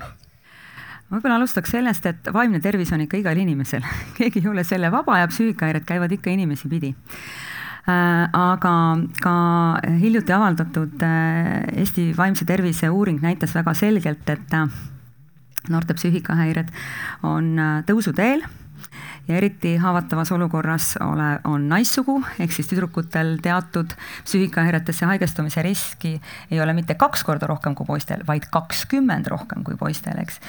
võib-olla 1.10 1.36
alustaks 1.36 1.72
sellest, 1.74 2.06
et 2.06 2.32
vaimne 2.32 2.62
tervis 2.64 2.94
on 2.96 3.04
ikka 3.04 3.20
igal 3.20 3.36
inimesel, 3.44 3.84
keegi 4.16 4.40
ei 4.40 4.48
ole 4.48 4.64
selle 4.64 4.88
vaba 4.94 5.20
ja 5.20 5.28
psüühikahäired 5.28 5.84
käivad 5.84 6.16
ikka 6.16 6.32
inimesi 6.32 6.72
pidi 6.72 6.94
aga 8.36 8.74
ka 9.22 9.34
hiljuti 10.00 10.34
avaldatud 10.36 11.02
äh, 11.06 11.80
Eesti 11.82 12.10
vaimse 12.16 12.46
tervise 12.48 12.90
uuring 12.90 13.20
näitas 13.22 13.54
väga 13.56 13.74
selgelt, 13.74 14.28
et 14.30 14.56
äh, 14.56 14.66
noorte 15.70 15.96
psüühikahäired 15.98 16.72
on 17.26 17.52
tõusuteel 17.86 18.46
ja 19.30 19.36
eriti 19.38 19.76
haavatavas 19.76 20.32
olukorras 20.32 20.94
ole, 21.04 21.28
on 21.44 21.68
naissugu, 21.68 22.18
ehk 22.42 22.52
siis 22.52 22.68
tüdrukutel 22.70 23.36
teatud 23.42 23.92
psüühikahäiretesse 24.26 25.06
haigestumise 25.06 25.62
riski 25.62 26.16
ei 26.50 26.60
ole 26.60 26.74
mitte 26.76 26.96
kaks 26.98 27.22
korda 27.24 27.46
rohkem 27.50 27.74
kui 27.78 27.86
poistel, 27.86 28.24
vaid 28.26 28.48
kakskümmend 28.50 29.30
rohkem 29.30 29.64
kui 29.64 29.78
poistel, 29.80 30.18
eks. 30.22 30.40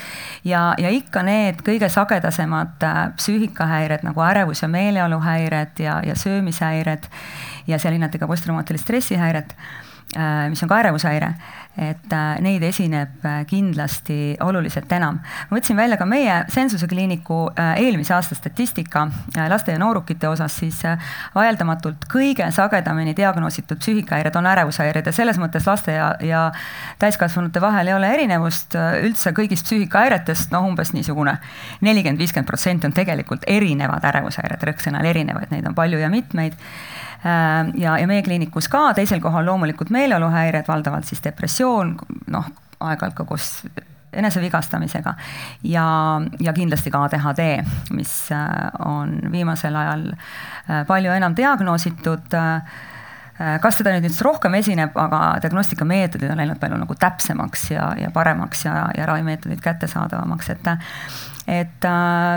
ja, 0.47 0.71
ja 0.81 0.89
ikka 0.93 1.23
need 1.27 1.61
kõige 1.67 1.89
sagedasemad 1.93 2.87
äh, 2.87 3.03
psüühikahäired 3.19 4.05
nagu 4.07 4.25
ärevus- 4.25 4.65
ja 4.65 4.71
meeleoluhäired 4.71 5.79
ja, 5.79 5.99
ja 6.05 6.17
söömishäired 6.17 7.07
ja 7.67 7.79
seal 7.79 7.97
hinnati 7.97 8.19
ka 8.19 8.27
posttraumaatilist 8.27 8.87
stressihäiret, 8.87 9.55
äh, 10.17 10.49
mis 10.49 10.63
on 10.63 10.69
ka 10.69 10.81
ärevushäire 10.81 11.35
et 11.81 12.13
äh, 12.13 12.37
neid 12.43 12.63
esineb 12.63 13.25
äh, 13.25 13.41
kindlasti 13.49 14.35
oluliselt 14.45 14.91
enam. 14.93 15.17
ma 15.49 15.57
võtsin 15.57 15.77
välja 15.79 15.97
ka 15.97 16.05
meie 16.05 16.41
Sensuse 16.53 16.87
kliiniku 16.87 17.39
äh, 17.49 17.73
eelmise 17.81 18.13
aasta 18.13 18.37
statistika 18.37 19.07
laste 19.49 19.73
ja 19.73 19.79
noorukite 19.81 20.29
osas, 20.29 20.55
siis 20.61 20.81
vaieldamatult 21.35 22.05
kõige 22.11 22.45
sagedamini 22.53 23.15
diagnoositud 23.17 23.79
psüühikahäired 23.81 24.35
on 24.37 24.49
ärevushäired 24.51 25.09
ja 25.09 25.15
selles 25.15 25.39
mõttes 25.41 25.65
laste 25.67 25.95
ja, 25.95 26.11
ja 26.21 26.43
täiskasvanute 27.01 27.61
vahel 27.61 27.89
ei 27.89 27.97
ole 27.97 28.13
erinevust 28.13 28.77
üldse 29.01 29.33
kõigist 29.37 29.65
psüühikahäiretest, 29.69 30.51
noh 30.53 30.67
umbes 30.69 30.93
niisugune 30.93 31.37
nelikümmend, 31.81 32.21
viiskümmend 32.21 32.49
protsenti 32.49 32.89
on 32.89 32.95
tegelikult 32.95 33.47
erinevad 33.49 34.05
ärevushäired, 34.11 34.61
rõhksõnal 34.69 35.07
erinevad, 35.09 35.49
neid 35.53 35.67
on 35.67 35.77
palju 35.77 36.01
ja 36.01 36.11
mitmeid 36.13 36.57
ja, 37.23 37.97
ja 37.97 38.07
meie 38.09 38.23
kliinikus 38.25 38.69
ka, 38.71 38.91
teisel 38.97 39.21
kohal 39.21 39.45
loomulikult 39.45 39.91
meeleoluhäired, 39.93 40.67
valdavalt 40.67 41.05
siis 41.05 41.23
depressioon, 41.23 41.95
noh, 42.33 42.51
aeg-ajalt 42.81 43.17
ka 43.17 43.25
koos 43.29 43.51
enesevigastamisega. 44.13 45.13
Ja, 45.63 45.85
ja 46.39 46.53
kindlasti 46.53 46.91
ka 46.91 47.05
ADHD, 47.07 47.63
mis 47.95 48.13
äh, 48.31 48.47
on 48.85 49.19
viimasel 49.31 49.75
ajal 49.75 50.07
äh, 50.11 50.81
palju 50.87 51.13
enam 51.15 51.37
diagnoositud. 51.37 52.39
Kas 53.61 53.79
teda 53.79 53.95
nüüd 53.95 54.05
üldse 54.05 54.21
rohkem 54.21 54.53
esineb, 54.59 54.93
aga 55.01 55.39
diagnostikameetodid 55.41 56.29
on 56.29 56.37
läinud 56.37 56.59
palju 56.61 56.77
nagu 56.77 56.93
täpsemaks 56.99 57.63
ja, 57.71 57.87
ja 57.97 58.11
paremaks 58.13 58.67
ja, 58.67 58.75
ja 58.93 59.07
ravimeetodid 59.09 59.63
kättesaadavamaks, 59.63 60.51
et 60.53 60.69
et 61.49 61.89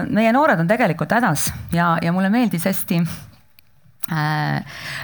meie 0.08 0.32
noored 0.32 0.64
on 0.64 0.70
tegelikult 0.70 1.12
hädas 1.12 1.50
ja, 1.76 1.98
ja 2.00 2.14
mulle 2.14 2.32
meeldis 2.32 2.64
hästi 2.70 3.02
Äh, 3.04 3.33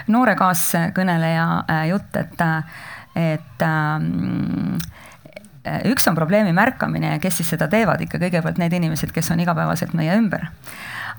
noore 0.08 0.36
kaaskõneleja 0.36 1.46
äh, 1.64 1.84
jutt, 1.88 2.16
et, 2.20 2.42
et 3.16 3.64
ähm, 3.64 4.76
üks 5.88 6.08
on 6.08 6.16
probleemi 6.16 6.52
märkamine 6.56 7.14
ja 7.14 7.20
kes 7.22 7.40
siis 7.40 7.52
seda 7.54 7.68
teevad, 7.68 8.00
ikka 8.04 8.20
kõigepealt 8.20 8.60
need 8.60 8.74
inimesed, 8.76 9.12
kes 9.12 9.30
on 9.32 9.40
igapäevaselt 9.40 9.94
meie 9.96 10.16
ümber. 10.16 10.48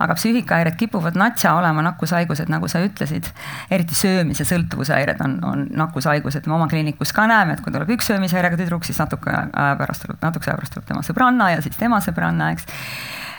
aga 0.02 0.16
psüühikahäired 0.18 0.80
kipuvad 0.80 1.18
natsa 1.20 1.52
olema 1.54 1.84
nakkushaigused, 1.86 2.50
nagu 2.50 2.68
sa 2.68 2.80
ütlesid. 2.82 3.28
eriti 3.72 3.96
söömise 3.96 4.46
sõltuvushäired 4.46 5.22
on, 5.22 5.40
on 5.46 5.68
nakkushaigused, 5.78 6.48
me 6.48 6.54
oma 6.54 6.68
kliinikus 6.68 7.14
ka 7.14 7.28
näeme, 7.28 7.54
et 7.54 7.62
kui 7.62 7.74
tuleb 7.74 7.90
üks 7.98 8.10
söömishäirega 8.10 8.58
tüdruk, 8.58 8.86
siis 8.86 9.00
natuke 9.00 9.34
aja 9.34 9.76
pärast 9.78 10.08
natukese 10.22 10.52
aja 10.52 10.58
pärast 10.58 10.74
tuleb 10.74 10.88
tema 10.90 11.06
sõbranna 11.06 11.52
ja 11.56 11.62
siis 11.62 11.78
tema 11.78 12.02
sõbranna, 12.02 12.52
eks 12.54 12.66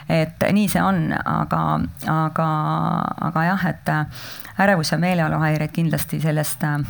et 0.08 0.44
nii 0.52 0.68
see 0.68 0.82
on, 0.82 1.08
aga, 1.12 1.62
aga, 2.10 2.48
aga 3.28 3.44
jah, 3.44 3.66
et 3.70 3.92
ärevus 4.62 4.92
ja 4.92 4.98
meeleoluhäired 4.98 5.72
kindlasti 5.72 6.20
sellest 6.20 6.64
äh, 6.64 6.80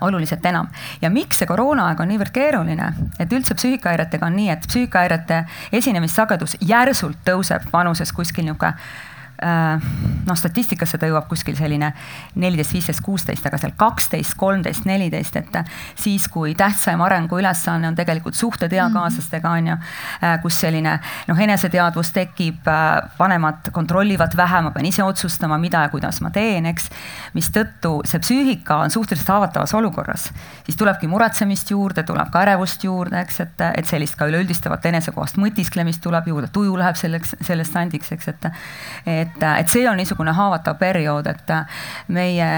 oluliselt 0.00 0.46
enam. 0.46 0.68
ja 1.02 1.10
miks 1.10 1.38
see 1.38 1.46
koroonaaeg 1.46 2.00
on 2.00 2.12
niivõrd 2.12 2.32
keeruline, 2.34 2.92
et 3.18 3.32
üldse 3.32 3.54
psüühikahäiretega 3.54 4.26
on 4.26 4.36
nii, 4.36 4.48
et 4.54 4.66
psüühikahäirete 4.68 5.44
esinemissagedus 5.72 6.56
järsult 6.60 7.20
tõuseb 7.26 7.70
vanuses 7.72 8.12
kuskil 8.12 8.48
Äh, 8.48 9.07
noh, 9.38 10.36
statistikasse 10.36 10.98
ta 10.98 11.08
jõuab 11.08 11.28
kuskil 11.30 11.56
selline 11.58 11.92
neliteist, 12.38 12.74
viisteist, 12.74 13.02
kuusteist, 13.04 13.46
aga 13.46 13.58
seal 13.60 13.74
kaksteist, 13.78 14.34
kolmteist, 14.38 14.86
neliteist, 14.88 15.36
et 15.40 15.58
siis, 15.98 16.28
kui 16.32 16.54
tähtsaim 16.58 17.00
arenguülesanne 17.04 17.88
on 17.88 17.96
tegelikult 17.98 18.36
suhted 18.38 18.72
eakaaslastega, 18.74 19.50
on 19.50 19.70
ju, 19.72 19.76
äh, 20.22 20.36
kus 20.42 20.60
selline 20.64 20.98
noh, 21.28 21.40
eneseteadvus 21.46 22.12
tekib, 22.16 22.66
äh, 22.68 23.10
vanemad 23.18 23.70
kontrollivad 23.72 24.36
vähem, 24.36 24.68
ma 24.68 24.74
pean 24.74 24.88
ise 24.88 25.04
otsustama, 25.04 25.58
mida 25.58 25.84
ja 25.86 25.92
kuidas 25.92 26.20
ma 26.24 26.30
teen, 26.34 26.66
eks. 26.66 26.90
mistõttu 27.34 27.98
see 28.08 28.20
psüühika 28.22 28.80
on 28.84 28.90
suhteliselt 28.90 29.28
haavatavas 29.28 29.74
olukorras, 29.74 30.28
siis 30.66 30.76
tulebki 30.76 31.08
muretsemist 31.10 31.70
juurde, 31.70 32.02
tuleb 32.02 32.30
ka 32.32 32.42
ärevust 32.46 32.84
juurde, 32.84 33.20
eks, 33.22 33.40
et, 33.44 33.66
et 33.80 33.86
sellist 33.86 34.18
ka 34.18 34.28
üleüldistavat 34.30 34.86
enesekohast 34.90 35.38
mõtisklemist 35.40 36.02
tuleb 36.02 36.28
juurde, 36.28 36.50
tuju 36.52 36.76
läheb 36.78 36.98
selleks, 36.98 37.36
sellest 37.46 37.76
sandiks, 37.76 38.12
eks, 38.12 38.28
et, 38.32 38.48
et 39.06 39.27
et, 39.28 39.42
et 39.60 39.72
see 39.72 39.84
on 39.88 39.98
niisugune 40.00 40.32
haavatav 40.34 40.78
periood, 40.80 41.28
et 41.30 41.54
meie 42.14 42.48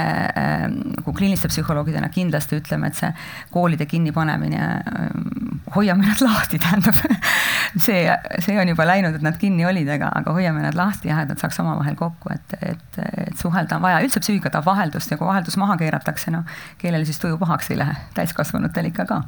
nagu 1.10 1.14
kliiniliste 1.16 1.50
psühholoogidena 1.50 2.08
kindlasti 2.14 2.58
ütleme, 2.60 2.90
et 2.90 2.98
see 2.98 3.10
koolide 3.54 3.86
kinnipanemine, 3.90 4.62
ähm, 4.90 5.60
hoiame 5.74 6.06
nad 6.06 6.22
lahti, 6.24 6.60
tähendab 6.62 6.96
see, 7.86 8.04
see 8.38 8.58
on 8.60 8.72
juba 8.72 8.86
läinud, 8.88 9.18
et 9.18 9.24
nad 9.24 9.38
kinni 9.40 9.66
olid, 9.66 9.88
aga, 9.96 10.10
aga 10.20 10.34
hoiame 10.36 10.62
nad 10.64 10.78
lahti 10.78 11.10
jah, 11.10 11.22
et 11.24 11.32
nad 11.32 11.40
saaks 11.40 11.60
omavahel 11.62 11.98
kokku, 11.98 12.32
et, 12.34 12.56
et, 12.72 13.00
et 13.26 13.36
suhelda 13.38 13.78
on 13.78 13.86
vaja, 13.86 14.00
üldse 14.04 14.22
psüühika 14.22 14.52
tahab 14.52 14.70
vaheldust 14.70 15.12
ja 15.12 15.18
kui 15.20 15.28
vaheldus 15.28 15.58
maha 15.60 15.78
keeratakse, 15.80 16.32
noh, 16.34 16.46
kellel 16.80 17.06
siis 17.08 17.20
tuju 17.22 17.38
pahaks 17.40 17.70
ei 17.74 17.80
lähe, 17.80 17.96
täiskasvanutel 18.16 18.90
ikka 18.92 19.06
ka. 19.10 19.22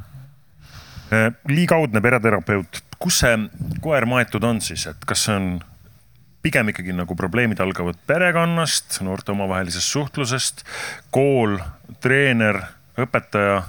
Äh, 1.13 1.29
liigaudne 1.49 2.01
pereterapeut, 2.01 2.83
kus 2.99 3.21
see 3.23 3.37
koer 3.83 4.07
maetud 4.09 4.43
on 4.47 4.61
siis, 4.63 4.87
et 4.89 5.07
kas 5.07 5.27
see 5.27 5.35
on 5.35 5.53
pigem 6.43 6.73
ikkagi 6.73 6.95
nagu 6.95 7.15
probleemid 7.15 7.61
algavad 7.63 7.99
perekonnast, 8.07 8.99
noorte 9.05 9.31
omavahelisest 9.31 9.95
suhtlusest, 9.95 10.65
kool, 11.15 11.57
treener, 12.03 12.59
õpetaja 12.99 13.61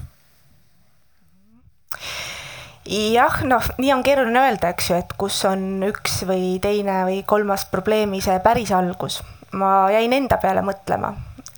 jah, 2.85 3.39
noh, 3.47 3.69
nii 3.81 3.93
on 3.95 4.03
keeruline 4.05 4.41
öelda, 4.47 4.73
eks 4.73 4.89
ju, 4.91 4.97
et 4.99 5.15
kus 5.17 5.39
on 5.49 5.83
üks 5.87 6.21
või 6.29 6.57
teine 6.61 7.03
või 7.07 7.23
kolmas 7.27 7.65
probleemi 7.71 8.21
see 8.21 8.37
päris 8.43 8.73
algus. 8.75 9.23
ma 9.55 9.87
jäin 9.93 10.13
enda 10.13 10.37
peale 10.37 10.61
mõtlema 10.65 11.13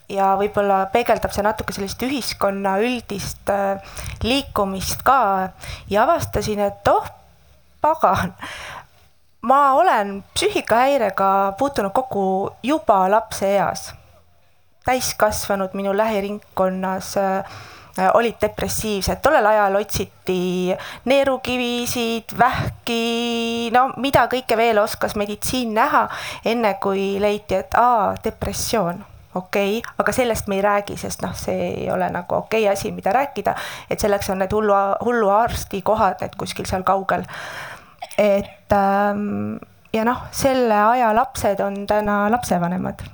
ja 0.09 0.35
võib-olla 0.39 0.85
peegeldab 0.93 1.33
see 1.35 1.43
natuke 1.43 1.75
sellist 1.75 2.03
ühiskonna 2.03 2.77
üldist 2.79 3.49
äh, 3.51 3.81
liikumist 4.23 5.03
ka 5.07 5.51
ja 5.89 6.03
avastasin, 6.05 6.61
et 6.63 6.91
oh, 6.91 7.09
pagan, 7.83 8.33
ma 9.47 9.73
olen 9.73 10.23
psüühikahäirega 10.33 11.53
puutunud 11.57 11.91
kokku 11.93 12.51
juba 12.63 13.11
lapseeas. 13.11 13.93
täiskasvanud 14.85 15.69
minu 15.73 15.97
lähiringkonnas 15.97 17.17
äh, 17.17 17.43
olid 18.13 18.35
depressiivsed, 18.41 19.19
tollel 19.21 19.45
ajal 19.45 19.75
otsiti 19.75 20.75
neerukivisid, 21.05 22.37
vähki, 22.39 23.71
no 23.73 23.89
mida 23.97 24.27
kõike 24.31 24.57
veel 24.57 24.79
oskas 24.79 25.15
meditsiin 25.15 25.73
näha, 25.75 26.07
enne 26.45 26.73
kui 26.83 27.17
leiti, 27.19 27.59
et 27.59 27.75
aa, 27.75 28.15
depressioon 28.23 29.03
okei 29.35 29.77
okay,, 29.79 29.93
aga 29.97 30.11
sellest 30.11 30.47
me 30.47 30.55
ei 30.55 30.61
räägi, 30.61 30.97
sest 30.97 31.21
noh, 31.21 31.35
see 31.35 31.57
ei 31.69 31.89
ole 31.91 32.07
nagu 32.13 32.35
okei 32.35 32.63
okay 32.63 32.73
asi, 32.73 32.91
mida 32.91 33.11
rääkida, 33.11 33.55
et 33.89 33.99
selleks 33.99 34.29
on 34.29 34.39
need 34.43 34.53
hullu, 34.55 34.77
hulluarsti 35.03 35.81
kohad, 35.81 36.21
need 36.21 36.39
kuskil 36.39 36.69
seal 36.69 36.87
kaugel. 36.87 37.27
Et 38.17 38.73
ähm, 38.73 39.57
ja 39.93 40.03
noh, 40.07 40.25
selle 40.31 40.81
aja 40.93 41.13
lapsed 41.15 41.61
on 41.63 41.85
täna 41.87 42.25
lapsevanemad. 42.31 43.05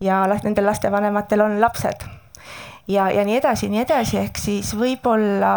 ja 0.00 0.26
nendel 0.28 0.66
lastevanematel 0.66 1.40
on 1.40 1.60
lapsed 1.60 2.04
ja, 2.88 3.10
ja 3.10 3.24
nii 3.24 3.38
edasi, 3.40 3.68
nii 3.72 3.82
edasi, 3.84 4.18
ehk 4.20 4.38
siis 4.40 4.72
võib-olla 4.76 5.52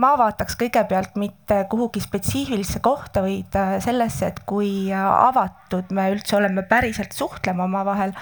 ma 0.00 0.10
vaataks 0.18 0.56
kõigepealt 0.60 1.16
mitte 1.20 1.64
kuhugi 1.70 2.02
spetsiifilisse 2.02 2.80
kohta, 2.84 3.24
vaid 3.24 3.56
äh, 3.58 3.76
sellesse, 3.82 4.30
et 4.30 4.42
kui 4.48 4.92
avatud 4.94 5.90
me 5.96 6.10
üldse 6.14 6.38
oleme 6.38 6.64
päriselt 6.68 7.12
suhtlema 7.16 7.66
omavahel, 7.66 8.14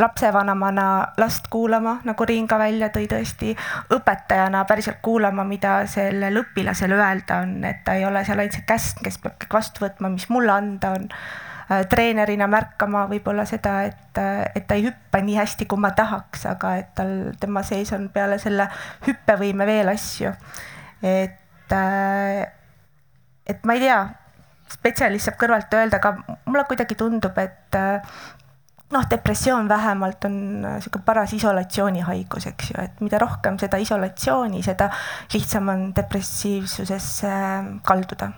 lapsevanemana 0.00 0.86
last 1.20 1.50
kuulama, 1.52 1.98
nagu 2.04 2.24
Riin 2.24 2.48
ka 2.48 2.58
välja 2.58 2.88
tõi 2.94 3.06
tõesti, 3.10 3.52
õpetajana 3.92 4.64
päriselt 4.68 5.02
kuulama, 5.04 5.44
mida 5.44 5.82
sellel 5.90 6.40
õpilasel 6.44 6.96
öelda 6.96 7.42
on, 7.44 7.58
et 7.68 7.84
ta 7.84 7.98
ei 7.98 8.06
ole 8.08 8.24
seal 8.24 8.40
ainult 8.40 8.56
see 8.56 8.68
käsk, 8.68 9.02
kes 9.04 9.20
peab 9.22 9.36
kõik 9.40 9.58
vastu 9.60 9.84
võtma, 9.84 10.12
mis 10.12 10.28
mulle 10.32 10.54
anda 10.56 10.94
on 10.96 11.10
Äh, 11.72 11.84
treenerina 11.88 12.48
märkama 12.50 13.04
võib-olla 13.08 13.44
seda, 13.48 13.82
et, 13.86 14.18
äh, 14.18 14.42
et 14.56 14.66
ta 14.66 14.74
ei 14.74 14.86
hüppa 14.88 15.20
nii 15.22 15.36
hästi, 15.38 15.66
kui 15.70 15.78
ma 15.80 15.92
tahaks, 15.96 16.46
aga 16.50 16.72
et 16.80 16.90
tal, 16.98 17.12
tema 17.40 17.62
sees 17.64 17.92
on 17.94 18.08
peale 18.12 18.38
selle 18.42 18.66
hüppevõime 19.06 19.66
veel 19.68 19.92
asju. 19.92 20.32
et, 21.02 21.72
äh, 21.72 22.46
et 23.46 23.64
ma 23.64 23.74
ei 23.74 23.80
tea, 23.80 24.00
spetsialist 24.70 25.26
saab 25.26 25.38
kõrvalt 25.40 25.72
öelda, 25.74 25.98
aga 25.98 26.36
mulle 26.46 26.64
kuidagi 26.68 26.94
tundub, 26.94 27.38
et 27.38 27.78
noh, 28.92 29.08
depressioon 29.10 29.68
vähemalt 29.68 30.24
on 30.28 30.36
niisugune 30.66 31.04
paras 31.06 31.32
isolatsioonihaigus, 31.36 32.46
eks 32.52 32.72
ju, 32.72 32.78
et 32.84 33.02
mida 33.04 33.20
rohkem 33.22 33.58
seda 33.60 33.80
isolatsiooni, 33.82 34.62
seda 34.64 34.90
lihtsam 35.32 35.72
on 35.72 35.90
depressiivsusesse 35.96 37.34
kalduda. 37.88 38.32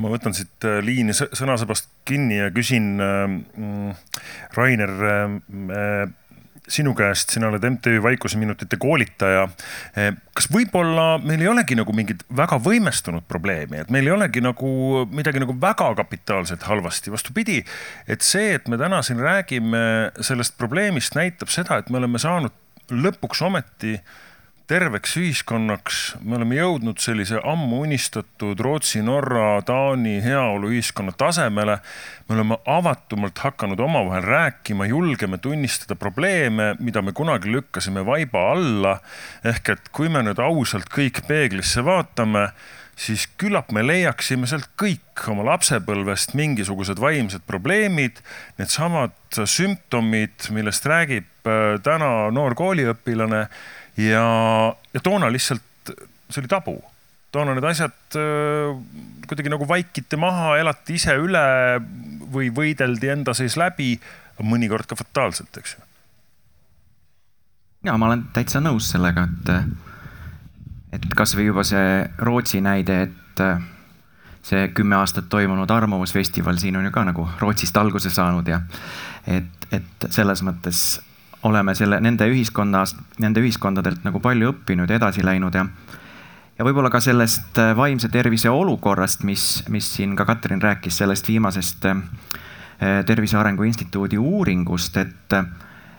Ma 0.00 0.10
võtan 0.10 0.34
siit 0.34 0.66
äh, 0.66 0.80
liini 0.82 1.14
sõnasabast 1.14 1.86
kinni 2.08 2.40
ja 2.40 2.48
küsin 2.54 2.94
äh, 2.98 3.24
mm, 3.30 3.92
Rainer 4.56 4.94
äh, 5.10 6.08
sinu 6.68 6.94
käest, 6.96 7.34
sina 7.34 7.50
oled 7.50 7.64
MTÜ 7.68 8.02
Vaikuseminutite 8.02 8.78
koolitaja. 8.80 9.46
kas 10.34 10.48
võib-olla 10.52 11.18
meil 11.22 11.44
ei 11.44 11.48
olegi 11.50 11.76
nagu 11.78 11.92
mingit 11.92 12.24
väga 12.36 12.58
võimestunud 12.62 13.26
probleemi, 13.28 13.82
et 13.84 13.92
meil 13.94 14.08
ei 14.08 14.14
olegi 14.14 14.42
nagu 14.44 15.04
midagi 15.12 15.42
nagu 15.42 15.56
väga 15.60 15.92
kapitaalselt 16.00 16.64
halvasti, 16.68 17.12
vastupidi. 17.12 17.62
et 18.08 18.22
see, 18.22 18.54
et 18.54 18.68
me 18.68 18.80
täna 18.80 19.02
siin 19.02 19.20
räägime 19.20 20.12
sellest 20.20 20.56
probleemist, 20.58 21.14
näitab 21.14 21.52
seda, 21.52 21.78
et 21.78 21.90
me 21.90 22.00
oleme 22.00 22.18
saanud 22.18 22.52
lõpuks 22.90 23.44
ometi 23.44 23.98
äh, 23.98 24.22
terveks 24.70 25.18
ühiskonnaks, 25.20 25.96
me 26.24 26.38
oleme 26.38 26.56
jõudnud 26.56 27.00
sellise 27.02 27.36
ammu 27.44 27.82
unistatud 27.84 28.60
Rootsi, 28.64 29.02
Norra, 29.04 29.58
Taani 29.66 30.16
heaoluühiskonna 30.24 31.12
tasemele. 31.20 31.78
me 32.28 32.34
oleme 32.34 32.56
avatumalt 32.66 33.38
hakanud 33.38 33.80
omavahel 33.80 34.22
rääkima, 34.22 34.86
julgeme 34.86 35.38
tunnistada 35.38 35.94
probleeme, 35.94 36.76
mida 36.80 37.02
me 37.02 37.12
kunagi 37.12 37.52
lükkasime 37.52 38.06
vaiba 38.06 38.50
alla. 38.52 39.00
ehk 39.44 39.68
et 39.68 39.88
kui 39.92 40.08
me 40.08 40.22
nüüd 40.22 40.40
ausalt 40.40 40.88
kõik 40.88 41.26
peeglisse 41.28 41.84
vaatame, 41.84 42.48
siis 42.96 43.28
küllap 43.36 43.70
me 43.72 43.82
leiaksime 43.84 44.46
sealt 44.46 44.70
kõik 44.80 45.28
oma 45.28 45.44
lapsepõlvest 45.44 46.34
mingisugused 46.34 47.00
vaimsed 47.00 47.44
probleemid, 47.46 48.22
needsamad 48.58 49.12
sümptomid, 49.44 50.48
millest 50.50 50.86
räägib 50.86 51.26
äh, 51.44 51.76
täna 51.84 52.30
noor 52.32 52.54
kooliõpilane 52.56 53.48
ja, 53.96 54.26
ja 54.94 55.00
toona 55.02 55.30
lihtsalt 55.32 55.92
see 56.30 56.42
oli 56.42 56.50
tabu. 56.50 56.76
toona 57.32 57.54
need 57.54 57.66
asjad 57.66 58.16
äh, 58.18 58.76
kuidagi 59.28 59.50
nagu 59.50 59.66
vaikiti 59.68 60.18
maha, 60.20 60.54
elati 60.58 60.98
ise 60.98 61.16
üle 61.18 61.44
või 62.34 62.50
võideldi 62.54 63.10
enda 63.10 63.34
sees 63.34 63.58
läbi, 63.58 63.96
mõnikord 64.42 64.86
ka 64.90 64.98
fataalselt, 64.98 65.56
eks 65.58 65.76
ju. 65.76 65.82
ja 67.90 67.96
ma 67.98 68.10
olen 68.10 68.28
täitsa 68.34 68.62
nõus 68.62 68.90
sellega, 68.94 69.26
et, 69.26 70.98
et 70.98 71.08
kasvõi 71.16 71.48
juba 71.50 71.66
see 71.66 72.04
Rootsi 72.22 72.62
näide, 72.64 73.00
et 73.08 73.44
see 74.44 74.68
kümme 74.76 74.98
aastat 75.00 75.26
toimunud 75.32 75.70
Arvamusfestival 75.70 76.58
siin 76.60 76.76
on 76.76 76.86
ju 76.86 76.92
ka 76.94 77.04
nagu 77.08 77.26
Rootsist 77.40 77.76
alguse 77.80 78.12
saanud 78.12 78.48
ja 78.48 78.60
et, 79.26 79.68
et 79.72 80.08
selles 80.12 80.44
mõttes 80.44 80.84
oleme 81.44 81.74
selle, 81.74 82.00
nende 82.00 82.26
ühiskonnast, 82.30 82.98
nende 83.22 83.42
ühiskondadelt 83.44 84.04
nagu 84.06 84.20
palju 84.20 84.52
õppinud 84.54 84.90
ja 84.90 84.98
edasi 85.00 85.24
läinud 85.24 85.54
ja 85.54 85.66
ja 86.58 86.64
võib-olla 86.66 86.90
ka 86.90 87.00
sellest 87.02 87.58
äh, 87.58 87.72
vaimse 87.76 88.08
tervise 88.08 88.50
olukorrast, 88.50 89.24
mis, 89.26 89.64
mis 89.68 89.88
siin 89.96 90.14
ka 90.16 90.26
Katrin 90.28 90.62
rääkis, 90.62 91.00
sellest 91.02 91.28
viimasest 91.28 91.90
äh, 91.90 92.02
Tervise 93.06 93.38
Arengu 93.38 93.64
Instituudi 93.64 94.18
uuringust, 94.18 94.96
et, 95.00 95.34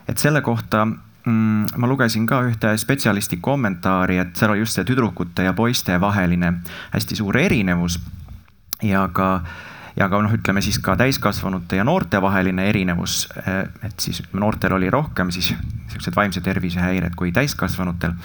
et 0.07 0.17
selle 0.21 0.41
kohta 0.45 0.85
mm, 0.85 1.75
ma 1.77 1.87
lugesin 1.89 2.27
ka 2.29 2.41
ühte 2.47 2.75
spetsialisti 2.77 3.39
kommentaari, 3.41 4.19
et 4.21 4.35
seal 4.35 4.53
oli 4.53 4.63
just 4.63 4.79
see 4.79 4.87
tüdrukute 4.87 5.47
ja 5.47 5.53
poiste 5.57 5.99
vaheline 6.01 6.53
hästi 6.93 7.19
suur 7.19 7.37
erinevus 7.41 7.99
ja 8.83 9.07
ka 9.13 9.29
äh, 9.35 9.74
ja 9.95 10.07
ka 10.11 10.21
noh, 10.21 10.33
ütleme 10.35 10.61
siis 10.63 10.79
ka 10.83 10.95
täiskasvanute 10.99 11.79
ja 11.79 11.85
noorte 11.87 12.21
vaheline 12.21 12.67
erinevus. 12.69 13.25
Eh, 13.41 13.61
et 13.87 13.99
siis 13.99 14.21
noortel 14.33 14.75
oli 14.77 14.89
rohkem 14.89 15.31
siis 15.31 15.53
siuksed 15.91 16.15
vaimse 16.15 16.41
tervise 16.41 16.83
häired 16.83 17.15
kui 17.15 17.31
täiskasvanutel. 17.35 18.15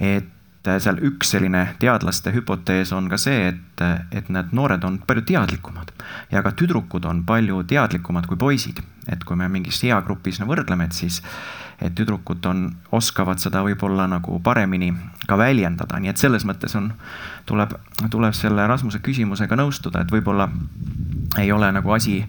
et 0.00 0.66
eh, 0.66 0.80
seal 0.80 1.00
üks 1.02 1.32
selline 1.34 1.64
teadlaste 1.78 2.32
hüpotees 2.34 2.92
on 2.92 3.08
ka 3.08 3.16
see, 3.18 3.48
et, 3.48 3.86
et 4.12 4.28
need 4.28 4.52
noored 4.52 4.84
on 4.84 4.98
palju 5.06 5.24
teadlikumad 5.32 5.92
ja 6.32 6.42
ka 6.42 6.52
tüdrukud 6.52 7.04
on 7.08 7.24
palju 7.24 7.62
teadlikumad 7.64 8.26
kui 8.26 8.36
poisid. 8.36 8.82
et 9.08 9.24
kui 9.24 9.36
me 9.36 9.48
mingis 9.48 9.80
eagrupis 9.84 10.40
no, 10.40 10.46
võrdleme, 10.46 10.84
et 10.84 10.92
siis 10.92 11.22
et 11.80 11.94
tüdrukud 11.94 12.46
on, 12.50 12.64
oskavad 12.92 13.38
seda 13.38 13.62
võib-olla 13.62 14.08
nagu 14.10 14.40
paremini 14.42 14.90
ka 15.28 15.38
väljendada, 15.38 16.00
nii 16.02 16.10
et 16.10 16.20
selles 16.20 16.44
mõttes 16.48 16.74
on, 16.78 16.90
tuleb, 17.48 17.74
tuleb 18.12 18.36
selle 18.36 18.66
Rasmuse 18.68 19.00
küsimusega 19.04 19.56
nõustuda, 19.58 20.04
et 20.04 20.12
võib-olla 20.12 20.48
ei 21.38 21.52
ole 21.52 21.72
nagu 21.72 21.92
asi, 21.92 22.20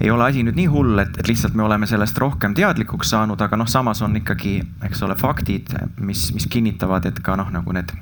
ei 0.00 0.10
ole 0.10 0.24
asi 0.24 0.42
nüüd 0.44 0.56
nii 0.56 0.68
hull, 0.72 0.98
et, 1.02 1.16
et 1.20 1.28
lihtsalt 1.28 1.56
me 1.58 1.64
oleme 1.66 1.86
sellest 1.86 2.18
rohkem 2.18 2.54
teadlikuks 2.56 3.12
saanud, 3.12 3.40
aga 3.40 3.58
noh, 3.60 3.68
samas 3.68 4.02
on 4.02 4.16
ikkagi, 4.20 4.58
eks 4.88 5.02
ole, 5.06 5.16
faktid, 5.20 5.74
mis, 6.00 6.30
mis 6.36 6.48
kinnitavad, 6.50 7.06
et 7.10 7.20
ka 7.24 7.36
noh, 7.38 7.50
nagu 7.52 7.76
need 7.76 7.92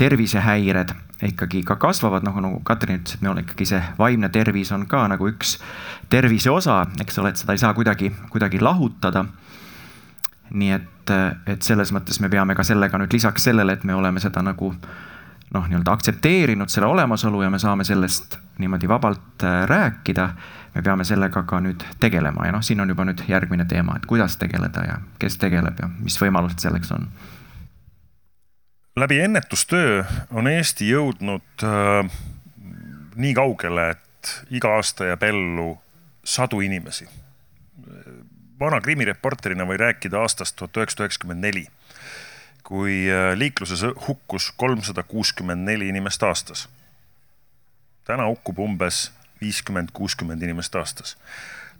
tervisehäired 0.00 0.94
ikkagi 1.24 1.62
ka 1.66 1.76
kasvavad, 1.80 2.24
noh 2.26 2.36
nagu 2.42 2.60
Katrin 2.66 3.00
ütles, 3.00 3.16
et 3.16 3.22
me 3.22 3.30
oleme 3.30 3.46
ikkagi 3.46 3.68
see 3.70 3.80
vaimne 3.98 4.28
tervis 4.34 4.72
on 4.74 4.86
ka 4.90 5.04
nagu 5.10 5.28
üks 5.30 5.56
tervise 6.12 6.52
osa, 6.52 6.82
eks 7.02 7.18
ole, 7.22 7.32
et 7.32 7.40
seda 7.40 7.54
ei 7.54 7.62
saa 7.62 7.74
kuidagi, 7.76 8.12
kuidagi 8.32 8.60
lahutada. 8.62 9.24
Nii 10.54 10.74
et, 10.74 11.12
et 11.48 11.64
selles 11.64 11.90
mõttes 11.94 12.20
me 12.20 12.28
peame 12.30 12.54
ka 12.54 12.66
sellega 12.66 12.98
nüüd 13.00 13.14
lisaks 13.14 13.46
sellele, 13.48 13.78
et 13.78 13.84
me 13.88 13.94
oleme 13.96 14.20
seda 14.22 14.42
nagu 14.44 14.74
noh, 15.54 15.68
nii-öelda 15.68 15.92
aktsepteerinud 15.92 16.72
selle 16.72 16.86
olemasolu 16.90 17.42
ja 17.42 17.50
me 17.50 17.58
saame 17.58 17.84
sellest 17.84 18.38
niimoodi 18.58 18.88
vabalt 18.88 19.44
äh, 19.44 19.64
rääkida. 19.70 20.28
me 20.74 20.82
peame 20.82 21.04
sellega 21.04 21.42
ka 21.42 21.60
nüüd 21.62 21.84
tegelema 22.00 22.46
ja 22.46 22.52
noh, 22.52 22.62
siin 22.62 22.80
on 22.82 22.88
juba 22.90 23.04
nüüd 23.06 23.22
järgmine 23.28 23.64
teema, 23.70 23.96
et 23.96 24.06
kuidas 24.10 24.36
tegeleda 24.36 24.84
ja 24.84 24.98
kes 25.18 25.38
tegeleb 25.38 25.78
ja 25.78 25.88
mis 25.88 26.18
võimalused 26.20 26.58
selleks 26.58 26.92
on. 26.92 27.08
läbi 28.96 29.20
ennetustöö 29.20 30.04
on 30.30 30.48
Eesti 30.48 30.90
jõudnud 30.90 31.62
äh, 31.62 32.10
nii 33.16 33.34
kaugele, 33.34 33.90
et 33.90 34.34
iga 34.50 34.74
aasta 34.76 35.12
jääb 35.12 35.22
ellu 35.22 35.76
sadu 36.24 36.60
inimesi 36.60 37.06
vana 38.60 38.80
krimireporterina 38.80 39.66
võin 39.68 39.80
rääkida 39.80 40.20
aastast 40.20 40.56
tuhat 40.56 40.76
üheksasada 40.78 41.08
üheksakümmend 41.08 41.42
neli, 41.42 41.64
kui 42.64 43.04
äh, 43.12 43.34
liikluses 43.36 43.84
hukkus 44.08 44.52
kolmsada 44.56 45.02
kuuskümmend 45.02 45.64
neli 45.68 45.88
inimest 45.88 46.22
aastas. 46.22 46.68
täna 48.04 48.26
hukkub 48.26 48.58
umbes 48.58 49.12
viiskümmend, 49.40 49.88
kuuskümmend 49.92 50.42
inimest 50.42 50.74
aastas. 50.74 51.16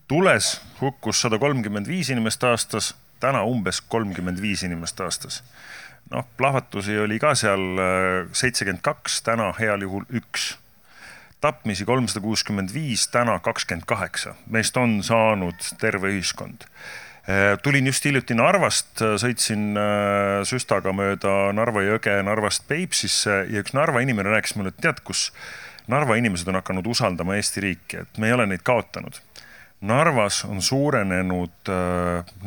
tules 0.09 0.61
hukkus 0.81 1.20
sada 1.20 1.38
kolmkümmend 1.38 1.88
viis 1.88 2.11
inimest 2.11 2.44
aastas, 2.44 2.94
täna 3.20 3.44
umbes 3.44 3.81
kolmkümmend 3.81 4.42
viis 4.42 4.62
inimest 4.62 5.01
aastas. 5.01 5.42
noh, 6.11 6.27
plahvatusi 6.37 6.99
oli 6.99 7.18
ka 7.18 7.35
seal 7.35 7.64
äh, 7.79 8.29
seitsekümmend 8.33 8.83
kaks, 8.83 9.23
täna 9.23 9.53
heal 9.59 9.81
juhul 9.81 10.05
üks 10.12 10.59
tapmisi 11.40 11.85
kolmsada 11.85 12.20
kuuskümmend 12.25 12.73
viis, 12.75 13.09
täna 13.09 13.38
kakskümmend 13.40 13.85
kaheksa, 13.87 14.35
meist 14.47 14.77
on 14.77 15.03
saanud 15.05 15.66
terve 15.81 16.12
ühiskond 16.12 16.64
tulin 17.63 17.87
just 17.87 18.05
hiljuti 18.05 18.35
Narvast, 18.37 19.01
äh, 19.01 19.15
sõitsin 19.21 19.73
äh, 19.81 20.43
süstaga 20.45 20.93
mööda 20.93 21.53
Narva 21.57 21.85
jõge 21.85 22.19
Narvast 22.27 22.67
Peipsisse 22.69 23.45
ja 23.49 23.63
üks 23.65 23.73
Narva 23.73 24.03
inimene 24.05 24.35
rääkis 24.35 24.57
mulle, 24.59 24.75
et 24.75 24.83
tead, 24.85 25.01
kus 25.05 25.31
Narva 25.89 26.19
inimesed 26.21 26.49
on 26.53 26.61
hakanud 26.61 26.87
usaldama 26.87 27.39
Eesti 27.39 27.65
riiki, 27.65 28.03
et 28.05 28.21
me 28.21 28.29
ei 28.29 28.37
ole 28.37 28.49
neid 28.49 28.65
kaotanud. 28.65 29.17
Narvas 29.85 30.45
on 30.49 30.63
suurenenud 30.65 31.73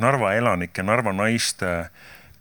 Narva 0.02 0.32
elanike, 0.34 0.82
Narva 0.82 1.14
naiste 1.14 1.92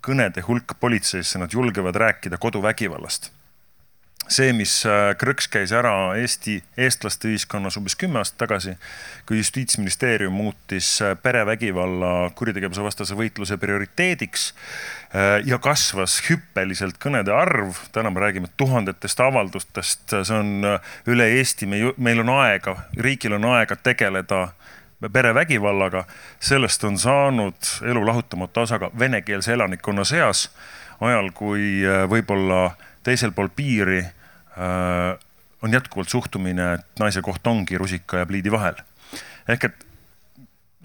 kõnede 0.00 0.44
hulk 0.46 0.78
politseisse, 0.80 1.36
nad 1.40 1.52
julgevad 1.52 1.98
rääkida 2.00 2.40
koduvägivallast 2.40 3.28
see, 4.32 4.52
mis 4.56 4.72
äh, 4.88 5.12
krõks 5.18 5.46
käis 5.50 5.72
ära 5.74 5.92
Eesti, 6.18 6.58
eestlaste 6.78 7.30
ühiskonnas 7.30 7.76
umbes 7.78 7.96
kümme 7.98 8.20
aastat 8.20 8.40
tagasi, 8.44 8.74
kui 9.26 9.38
justiitsministeerium 9.40 10.34
muutis 10.34 10.96
äh, 11.04 11.14
perevägivalla 11.22 12.30
kuritegevuse 12.38 12.84
vastase 12.84 13.16
võitluse 13.18 13.58
prioriteediks 13.62 14.48
äh, 14.50 15.38
ja 15.46 15.60
kasvas 15.62 16.18
hüppeliselt 16.28 16.98
kõnede 17.02 17.34
arv, 17.34 17.78
täna 17.94 18.10
me 18.10 18.24
räägime 18.24 18.50
tuhandetest 18.56 19.22
avaldustest, 19.22 20.16
see 20.16 20.38
on 20.38 20.72
üle 21.06 21.28
Eesti, 21.38 21.70
me, 21.70 21.92
meil 21.96 22.24
on 22.24 22.34
aega, 22.40 22.76
riigil 22.98 23.38
on 23.38 23.46
aega 23.54 23.78
tegeleda 23.78 24.48
perevägivallaga, 25.12 26.06
sellest 26.40 26.84
on 26.88 26.98
saanud 26.98 27.72
elu 27.84 28.02
lahutamatu 28.06 28.64
osa 28.64 28.80
ka 28.80 28.90
venekeelse 28.98 29.52
elanikkonna 29.52 30.06
seas, 30.08 30.48
ajal 31.04 31.28
kui 31.36 31.84
võib-olla 32.08 32.70
teisel 33.04 33.34
pool 33.36 33.52
piiri 33.52 34.00
on 34.56 35.72
jätkuvalt 35.72 36.08
suhtumine, 36.08 36.74
et 36.78 37.00
naise 37.00 37.22
koht 37.22 37.46
ongi 37.46 37.78
rusika 37.78 38.22
ja 38.22 38.26
pliidi 38.26 38.52
vahel. 38.52 38.78
ehk 39.48 39.64
et 39.64 39.86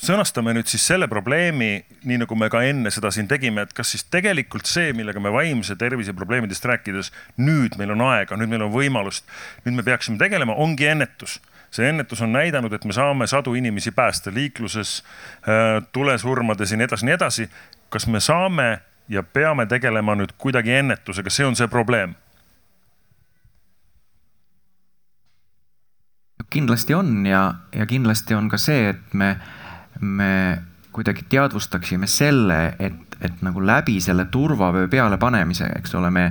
sõnastame 0.01 0.53
nüüd 0.57 0.69
siis 0.69 0.83
selle 0.87 1.07
probleemi, 1.09 1.83
nii 2.09 2.23
nagu 2.23 2.35
me 2.35 2.49
ka 2.49 2.63
enne 2.65 2.89
seda 2.93 3.11
siin 3.13 3.27
tegime, 3.29 3.65
et 3.67 3.73
kas 3.77 3.93
siis 3.93 4.03
tegelikult 4.09 4.69
see, 4.69 4.93
millega 4.97 5.21
me 5.21 5.31
vaimse 5.33 5.75
tervise 5.77 6.13
probleemidest 6.17 6.65
rääkides, 6.65 7.11
nüüd 7.37 7.77
meil 7.77 7.93
on 7.93 8.01
aega, 8.09 8.37
nüüd 8.37 8.49
meil 8.49 8.65
on 8.65 8.73
võimalust, 8.73 9.27
nüüd 9.65 9.77
me 9.77 9.85
peaksime 9.85 10.21
tegelema, 10.21 10.57
ongi 10.57 10.89
ennetus 10.89 11.39
see 11.71 11.87
ennetus 11.87 12.19
on 12.19 12.33
näidanud, 12.35 12.73
et 12.75 12.83
me 12.83 12.91
saame 12.91 13.23
sadu 13.31 13.53
inimesi 13.55 13.93
päästa 13.95 14.33
liikluses, 14.33 15.03
äh, 15.47 15.77
tulesurmades 15.95 16.71
ja 16.71 16.77
nii 16.77 16.87
edasi, 16.89 17.05
nii 17.07 17.13
edasi. 17.15 17.49
kas 17.89 18.07
me 18.07 18.19
saame 18.19 18.81
ja 19.09 19.23
peame 19.23 19.65
tegelema 19.65 20.15
nüüd 20.15 20.33
kuidagi 20.37 20.71
ennetusega, 20.71 21.29
see 21.29 21.45
on 21.45 21.55
see 21.55 21.67
probleem 21.67 22.15
kindlasti 26.51 26.95
on 26.97 27.25
ja, 27.25 27.45
ja 27.75 27.87
kindlasti 27.87 28.35
on 28.35 28.49
ka 28.51 28.59
see, 28.61 28.91
et 28.91 29.15
me, 29.17 29.35
me 30.01 30.33
kuidagi 30.91 31.25
teadvustaksime 31.31 32.09
selle, 32.11 32.59
et 32.79 33.10
et 33.21 33.41
nagu 33.45 33.61
läbi 33.65 33.99
selle 34.01 34.25
turvavöö 34.25 34.87
pealepanemise, 34.87 35.67
eks 35.77 35.95
ole, 35.95 36.09
me, 36.09 36.23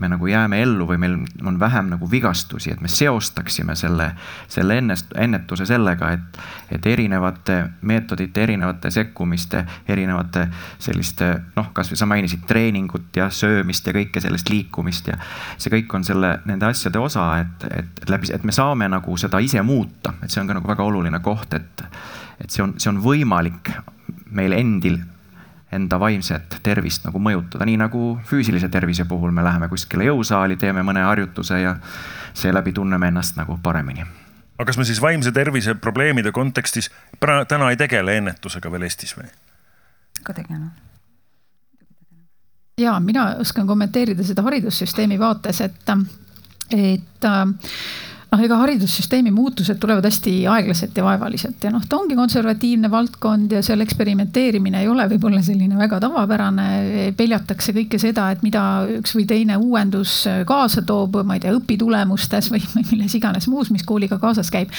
me 0.00 0.08
nagu 0.10 0.26
jääme 0.26 0.58
ellu 0.62 0.86
või 0.88 0.98
meil 0.98 1.14
on 1.46 1.58
vähem 1.60 1.92
nagu 1.92 2.08
vigastusi, 2.10 2.72
et 2.72 2.80
me 2.82 2.90
seostaksime 2.90 3.76
selle, 3.78 4.08
selle 4.50 4.78
ennest, 4.82 5.14
ennetuse 5.14 5.66
sellega, 5.66 6.10
et, 6.16 6.40
et 6.74 6.86
erinevate 6.86 7.58
meetodite, 7.86 8.42
erinevate 8.42 8.90
sekkumiste, 8.90 9.64
erinevate 9.88 10.48
selliste 10.82 11.30
noh, 11.56 11.70
kasvõi 11.72 12.00
sa 12.00 12.10
mainisid 12.10 12.42
treeningut 12.48 13.16
ja 13.16 13.30
söömist 13.30 13.86
ja 13.86 13.94
kõike 13.96 14.20
sellest 14.24 14.50
liikumist 14.50 15.12
ja 15.12 15.20
see 15.56 15.70
kõik 15.76 15.94
on 15.94 16.04
selle, 16.04 16.34
nende 16.50 16.66
asjade 16.66 16.98
osa, 16.98 17.28
et, 17.44 17.70
et 17.70 18.10
läbi, 18.10 18.34
et 18.34 18.44
me 18.44 18.54
saame 18.54 18.90
nagu 18.90 19.16
seda 19.20 19.38
ise 19.38 19.62
muuta, 19.62 20.16
et 20.22 20.30
see 20.30 20.42
on 20.42 20.50
ka 20.50 20.58
nagu 20.58 20.74
väga 20.74 20.90
oluline 20.90 21.22
koht, 21.22 21.54
et, 21.54 21.86
et 22.42 22.50
see 22.50 22.66
on, 22.66 22.74
see 22.82 22.90
on 22.90 22.98
võimalik 23.04 23.70
meil 24.32 24.54
endil 24.56 24.98
enda 25.72 25.98
vaimset 26.00 26.58
tervist 26.62 27.06
nagu 27.06 27.20
mõjutada, 27.22 27.66
nii 27.68 27.78
nagu 27.80 28.02
füüsilise 28.28 28.68
tervise 28.68 29.04
puhul 29.08 29.32
me 29.32 29.44
läheme 29.44 29.68
kuskile 29.72 30.04
jõusaali, 30.10 30.56
teeme 30.60 30.84
mõne 30.84 31.04
harjutuse 31.06 31.60
ja 31.60 31.76
seeläbi 32.34 32.72
tunneme 32.72 33.08
ennast 33.08 33.36
nagu 33.36 33.58
paremini. 33.62 34.06
aga 34.58 34.68
kas 34.68 34.78
me 34.78 34.84
siis 34.84 35.00
vaimse 35.02 35.32
tervise 35.32 35.74
probleemide 35.74 36.32
kontekstis 36.32 36.90
täna 37.48 37.70
ei 37.70 37.76
tegele 37.76 38.16
ennetusega 38.16 38.72
veel 38.72 38.88
Eestis 38.88 39.16
või? 39.18 39.28
ka 40.22 40.34
tegeleme 40.34 40.70
ja 42.78 43.00
mina 43.00 43.26
oskan 43.40 43.66
kommenteerida 43.66 44.24
seda 44.24 44.42
haridussüsteemi 44.42 45.18
vaates, 45.18 45.60
et, 45.60 45.90
et 46.70 47.28
noh, 48.32 48.40
ega 48.40 48.56
haridussüsteemi 48.62 49.30
muutused 49.34 49.78
tulevad 49.80 50.06
hästi 50.08 50.34
aeglaselt 50.50 50.96
ja 50.96 51.04
vaevaliselt 51.04 51.64
ja 51.66 51.72
noh, 51.74 51.84
ta 51.88 51.98
ongi 52.00 52.16
konservatiivne 52.16 52.90
valdkond 52.92 53.52
ja 53.52 53.62
seal 53.64 53.84
eksperimenteerimine 53.84 54.80
ei 54.82 54.88
ole 54.88 55.06
võib-olla 55.10 55.42
selline 55.44 55.76
väga 55.78 56.00
tavapärane. 56.02 57.12
peljatakse 57.16 57.74
kõike 57.76 58.00
seda, 58.00 58.30
et 58.32 58.42
mida 58.46 58.64
üks 58.98 59.16
või 59.18 59.26
teine 59.28 59.58
uuendus 59.60 60.22
kaasa 60.48 60.84
toob, 60.88 61.20
ma 61.28 61.36
ei 61.36 61.44
tea, 61.44 61.54
õpitulemustes 61.58 62.50
või, 62.54 62.64
milles 62.92 63.16
iganes 63.18 63.48
muus, 63.52 63.70
mis 63.74 63.84
kooliga 63.86 64.18
kaasas 64.22 64.50
käib. 64.52 64.72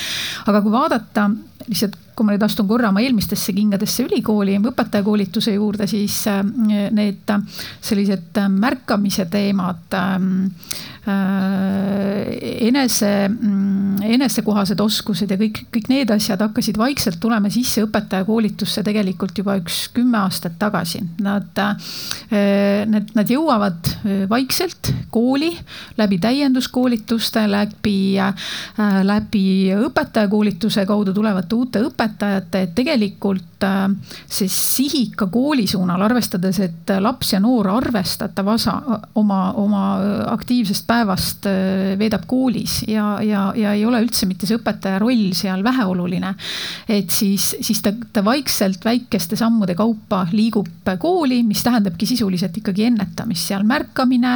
aga 0.47 0.61
kui 0.61 0.73
vaadata 0.73 1.29
lihtsalt, 1.67 1.97
kui 2.13 2.27
ma 2.27 2.35
nüüd 2.35 2.45
astun 2.45 2.67
korra 2.69 2.91
oma 2.93 3.01
eelmistesse 3.01 3.55
kingadesse 3.55 4.05
ülikooli 4.05 4.59
õpetajakoolituse 4.59 5.55
juurde, 5.55 5.87
siis 5.89 6.19
äh, 6.31 6.41
need 6.93 7.35
sellised 7.81 8.41
märkamise 8.53 9.25
teemad 9.31 9.97
ähm, 9.97 10.51
Äh, 11.03 12.37
enese, 12.63 13.27
mm, 13.27 13.97
enesekohased 14.07 14.79
oskused 14.79 15.33
ja 15.33 15.35
kõik, 15.35 15.57
kõik 15.67 15.89
need 15.91 16.11
asjad 16.15 16.39
hakkasid 16.39 16.77
vaikselt 16.79 17.17
tulema 17.19 17.49
sisse 17.51 17.83
õpetajakoolitusse 17.83 18.85
tegelikult 18.87 19.35
juba 19.35 19.57
üks 19.59 19.81
kümme 19.91 20.21
aastat 20.21 20.55
tagasi. 20.61 21.01
Nad, 21.25 21.51
äh, 21.59 22.85
need, 22.87 23.11
nad 23.19 23.27
jõuavad 23.35 23.83
äh, 23.83 24.23
vaikselt 24.31 24.93
kooli 25.11 25.51
läbi 25.99 26.21
täienduskoolituste, 26.23 27.43
läbi, 27.51 28.15
läbi 29.03 29.45
õpetajakoolituse 29.75 30.87
kaudu 30.87 31.11
tulevate 31.53 31.81
uute 31.81 31.81
õpetajate, 31.87 32.63
et 32.63 32.75
tegelikult 32.75 33.53
see 34.27 34.49
sihik 34.51 35.15
ka 35.21 35.27
kooli 35.31 35.65
suunal, 35.69 36.01
arvestades, 36.03 36.59
et 36.63 36.91
laps 36.99 37.33
ja 37.33 37.39
noor 37.43 37.69
arvestatav 37.77 38.49
osa 38.53 38.73
oma, 39.19 39.39
oma 39.59 39.83
aktiivsest 40.33 40.85
päevast 40.87 41.47
äh, 41.47 41.93
veedab 41.99 42.25
koolis 42.29 42.81
ja, 42.89 43.17
ja, 43.23 43.45
ja 43.55 43.73
ei 43.77 43.85
ole 43.87 44.01
üldse 44.03 44.27
mitte 44.29 44.49
see 44.49 44.59
õpetaja 44.59 44.99
roll 44.99 45.31
seal 45.37 45.63
väheoluline. 45.63 46.33
et 46.91 47.11
siis, 47.11 47.53
siis 47.61 47.81
ta, 47.85 47.93
ta 48.13 48.23
vaikselt 48.25 48.83
väikeste 48.85 49.39
sammude 49.39 49.75
kaupa 49.79 50.25
liigub 50.31 50.67
kooli, 50.99 51.39
mis 51.47 51.63
tähendabki 51.63 52.07
sisuliselt 52.09 52.57
ikkagi 52.59 52.89
ennetamist, 52.89 53.47
seal 53.47 53.63
märkamine, 53.67 54.33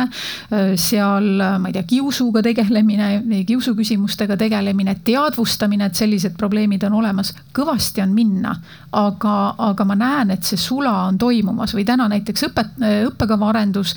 äh, 0.54 0.74
seal, 0.80 1.28
ma 1.60 1.68
ei 1.72 1.76
tea, 1.76 1.84
kiusuga 1.88 2.46
tegelemine, 2.46 3.44
kiusuküsimustega 3.48 4.38
tegelemine, 4.40 4.96
teadvustamine, 5.04 5.92
et 5.92 6.00
sellised 6.00 6.38
probleemid 6.40 6.88
on 6.88 6.96
olemas, 7.02 7.07
kõvasti 7.54 8.02
on 8.04 8.14
minna. 8.16 8.56
aga, 8.98 9.54
aga 9.58 9.86
ma 9.86 9.96
näen, 10.00 10.32
et 10.32 10.48
see 10.48 10.58
sula 10.58 10.94
on 11.10 11.18
toimumas 11.20 11.74
või 11.76 11.84
täna 11.86 12.08
näiteks 12.08 12.46
õpet-, 12.48 12.78
õppekava 13.10 13.50
arendus, 13.50 13.92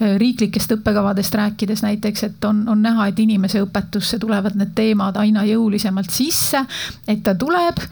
äh, 0.00 0.14
riiklikest 0.20 0.72
õppekavadest 0.76 1.34
rääkides 1.34 1.82
näiteks 1.82 2.22
et 2.28 2.44
on, 2.44 2.62
on 2.68 2.82
näha, 2.82 3.08
et 3.10 3.18
inimeseõpetusse 3.18 4.20
tulevad 4.22 4.54
need 4.56 4.72
teemad 4.78 5.18
aina 5.20 5.44
jõulisemalt 5.44 6.10
sisse. 6.14 6.62
et 7.08 7.22
ta 7.22 7.34
tuleb, 7.34 7.82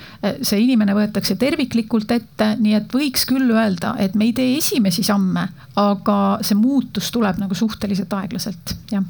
see 0.43 0.63
inimene 0.63 0.95
võetakse 0.95 1.37
terviklikult 1.37 2.11
ette, 2.15 2.55
nii 2.61 2.79
et 2.79 2.95
võiks 2.95 3.27
küll 3.29 3.51
öelda, 3.51 3.97
et 3.99 4.15
me 4.15 4.31
ei 4.31 4.33
tee 4.33 4.57
esimesi 4.59 5.03
samme, 5.03 5.49
aga 5.77 6.39
see 6.41 6.57
muutus 6.59 7.11
tuleb 7.11 7.43
nagu 7.43 7.55
suhteliselt 7.55 8.13
aeglaselt, 8.15 8.77
jah 8.93 9.05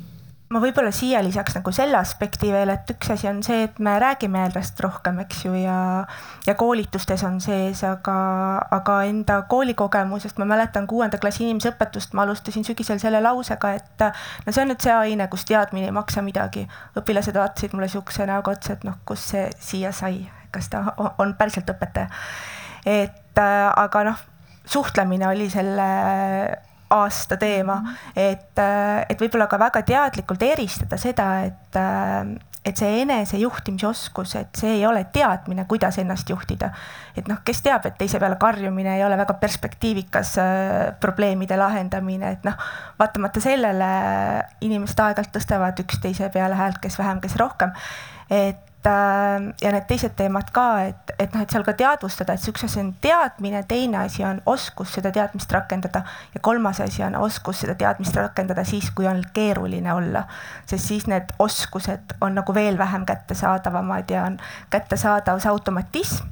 ma 0.53 0.61
võib-olla 0.61 0.91
siia 0.93 1.23
lisaks 1.25 1.57
nagu 1.57 1.73
selle 1.75 1.97
aspekti 1.99 2.51
veel, 2.53 2.69
et 2.75 2.91
üks 2.93 3.11
asi 3.15 3.29
on 3.31 3.41
see, 3.43 3.65
et 3.67 3.79
me 3.83 3.95
räägime 4.01 4.43
endast 4.45 4.79
rohkem, 4.85 5.19
eks 5.25 5.45
ju, 5.47 5.55
ja, 5.57 5.77
ja 6.47 6.55
koolitustes 6.59 7.25
on 7.27 7.41
sees, 7.43 7.81
aga, 7.89 8.17
aga 8.77 8.99
enda 9.09 9.41
koolikogemusest 9.51 10.39
ma 10.43 10.47
mäletan 10.53 10.87
kuuenda 10.91 11.19
klassi 11.23 11.47
inimeseõpetust, 11.47 12.13
ma 12.15 12.27
alustasin 12.27 12.67
sügisel 12.67 13.01
selle 13.03 13.23
lausega, 13.25 13.73
et 13.81 14.05
no 14.45 14.53
see 14.53 14.67
on 14.67 14.71
nüüd 14.73 14.85
see 14.85 14.93
aine, 14.95 15.29
kus 15.33 15.47
teadmine 15.49 15.89
ei 15.89 15.97
maksa 15.97 16.23
midagi. 16.23 16.67
õpilased 17.01 17.41
vaatasid 17.41 17.75
mulle 17.75 17.89
sihukese 17.89 18.29
näoga 18.29 18.53
otsa, 18.55 18.77
et 18.77 18.85
noh, 18.85 19.01
kust 19.09 19.33
see 19.33 19.49
siia 19.59 19.95
sai, 19.97 20.27
kas 20.55 20.69
ta 20.71 20.85
on 21.19 21.35
päriselt 21.41 21.73
õpetaja. 21.73 22.13
et 22.85 23.41
aga 23.41 24.05
noh, 24.13 24.23
suhtlemine 24.69 25.27
oli 25.33 25.49
selle 25.51 25.89
aasta 26.91 27.37
teema, 27.41 27.79
et, 28.17 28.59
et 29.09 29.21
võib-olla 29.21 29.47
ka 29.51 29.59
väga 29.61 29.83
teadlikult 29.87 30.43
eristada 30.47 30.99
seda, 31.01 31.29
et, 31.49 31.79
et 32.65 32.81
see 32.81 33.01
enesejuhtimisoskus, 33.03 34.35
et 34.41 34.61
see 34.61 34.77
ei 34.79 34.85
ole 34.87 35.05
teadmine, 35.13 35.67
kuidas 35.69 35.99
ennast 36.03 36.31
juhtida. 36.31 36.71
et 37.17 37.29
noh, 37.31 37.41
kes 37.45 37.63
teab, 37.63 37.87
et 37.87 37.97
teise 37.99 38.21
peale 38.21 38.37
karjumine 38.41 38.97
ei 38.97 39.05
ole 39.05 39.17
väga 39.17 39.37
perspektiivikas 39.41 40.37
äh, 40.39 40.93
probleemide 41.01 41.57
lahendamine, 41.57 42.37
et 42.37 42.45
noh, 42.45 42.61
vaatamata 42.99 43.41
sellele 43.41 43.91
inimesed 44.61 45.01
aeg-ajalt 45.01 45.35
tõstavad 45.39 45.83
üksteise 45.85 46.31
peale 46.35 46.59
häält, 46.59 46.81
kes 46.83 46.99
vähem, 46.99 47.21
kes 47.25 47.37
rohkem. 47.41 47.75
et 48.31 48.74
Äh, 48.87 49.55
ja 49.63 49.71
need 49.73 49.87
teised 49.89 50.13
teemad 50.17 50.51
ka, 50.53 50.65
et, 50.91 51.13
et 51.17 51.33
noh, 51.33 51.41
et 51.41 51.53
seal 51.53 51.63
ka 51.65 51.73
teadvustada, 51.79 52.35
et 52.37 52.49
üks 52.51 52.67
asi 52.67 52.83
on 52.83 52.91
teadmine, 53.01 53.63
teine 53.69 54.03
asi 54.03 54.27
on 54.29 54.43
oskus 54.51 54.93
seda 54.99 55.09
teadmist 55.15 55.53
rakendada 55.57 56.03
ja 56.35 56.43
kolmas 56.45 56.83
asi 56.85 57.01
on 57.07 57.17
oskus 57.17 57.63
seda 57.65 57.79
teadmist 57.81 58.17
rakendada 58.21 58.65
siis, 58.69 58.91
kui 58.93 59.09
on 59.09 59.23
keeruline 59.33 59.89
olla. 59.95 60.27
sest 60.67 60.91
siis 60.91 61.07
need 61.09 61.33
oskused 61.39 62.13
on 62.21 62.37
nagu 62.37 62.55
veel 62.55 62.77
vähem 62.79 63.07
kättesaadavamad 63.09 64.13
ja 64.13 64.27
on 64.29 64.37
kättesaadav 64.71 65.41
see 65.41 65.55
automatism 65.55 66.29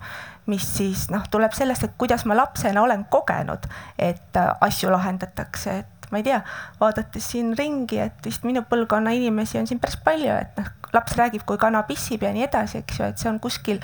mis 0.47 0.67
siis 0.77 1.07
noh, 1.11 1.25
tuleb 1.31 1.57
sellest, 1.57 1.85
et 1.87 1.97
kuidas 1.99 2.27
ma 2.29 2.37
lapsena 2.37 2.83
olen 2.83 3.07
kogenud, 3.09 3.65
et 3.97 4.37
äh, 4.37 4.53
asju 4.61 4.93
lahendatakse, 4.93 5.79
et 5.79 5.92
ma 6.13 6.21
ei 6.21 6.27
tea, 6.27 6.43
vaadates 6.81 7.31
siin 7.33 7.55
ringi, 7.59 7.99
et 8.05 8.25
vist 8.27 8.45
minu 8.45 8.65
põlvkonna 8.69 9.15
inimesi 9.17 9.59
on 9.61 9.69
siin 9.69 9.81
päris 9.83 9.99
palju, 10.05 10.33
et 10.37 10.61
noh, 10.61 10.71
laps 10.93 11.17
räägib, 11.19 11.47
kui 11.49 11.61
kana 11.61 11.83
pissib 11.89 12.23
ja 12.27 12.33
nii 12.35 12.47
edasi, 12.47 12.83
eks 12.83 13.01
ju, 13.01 13.09
et 13.09 13.23
see 13.23 13.31
on 13.33 13.41
kuskil 13.43 13.81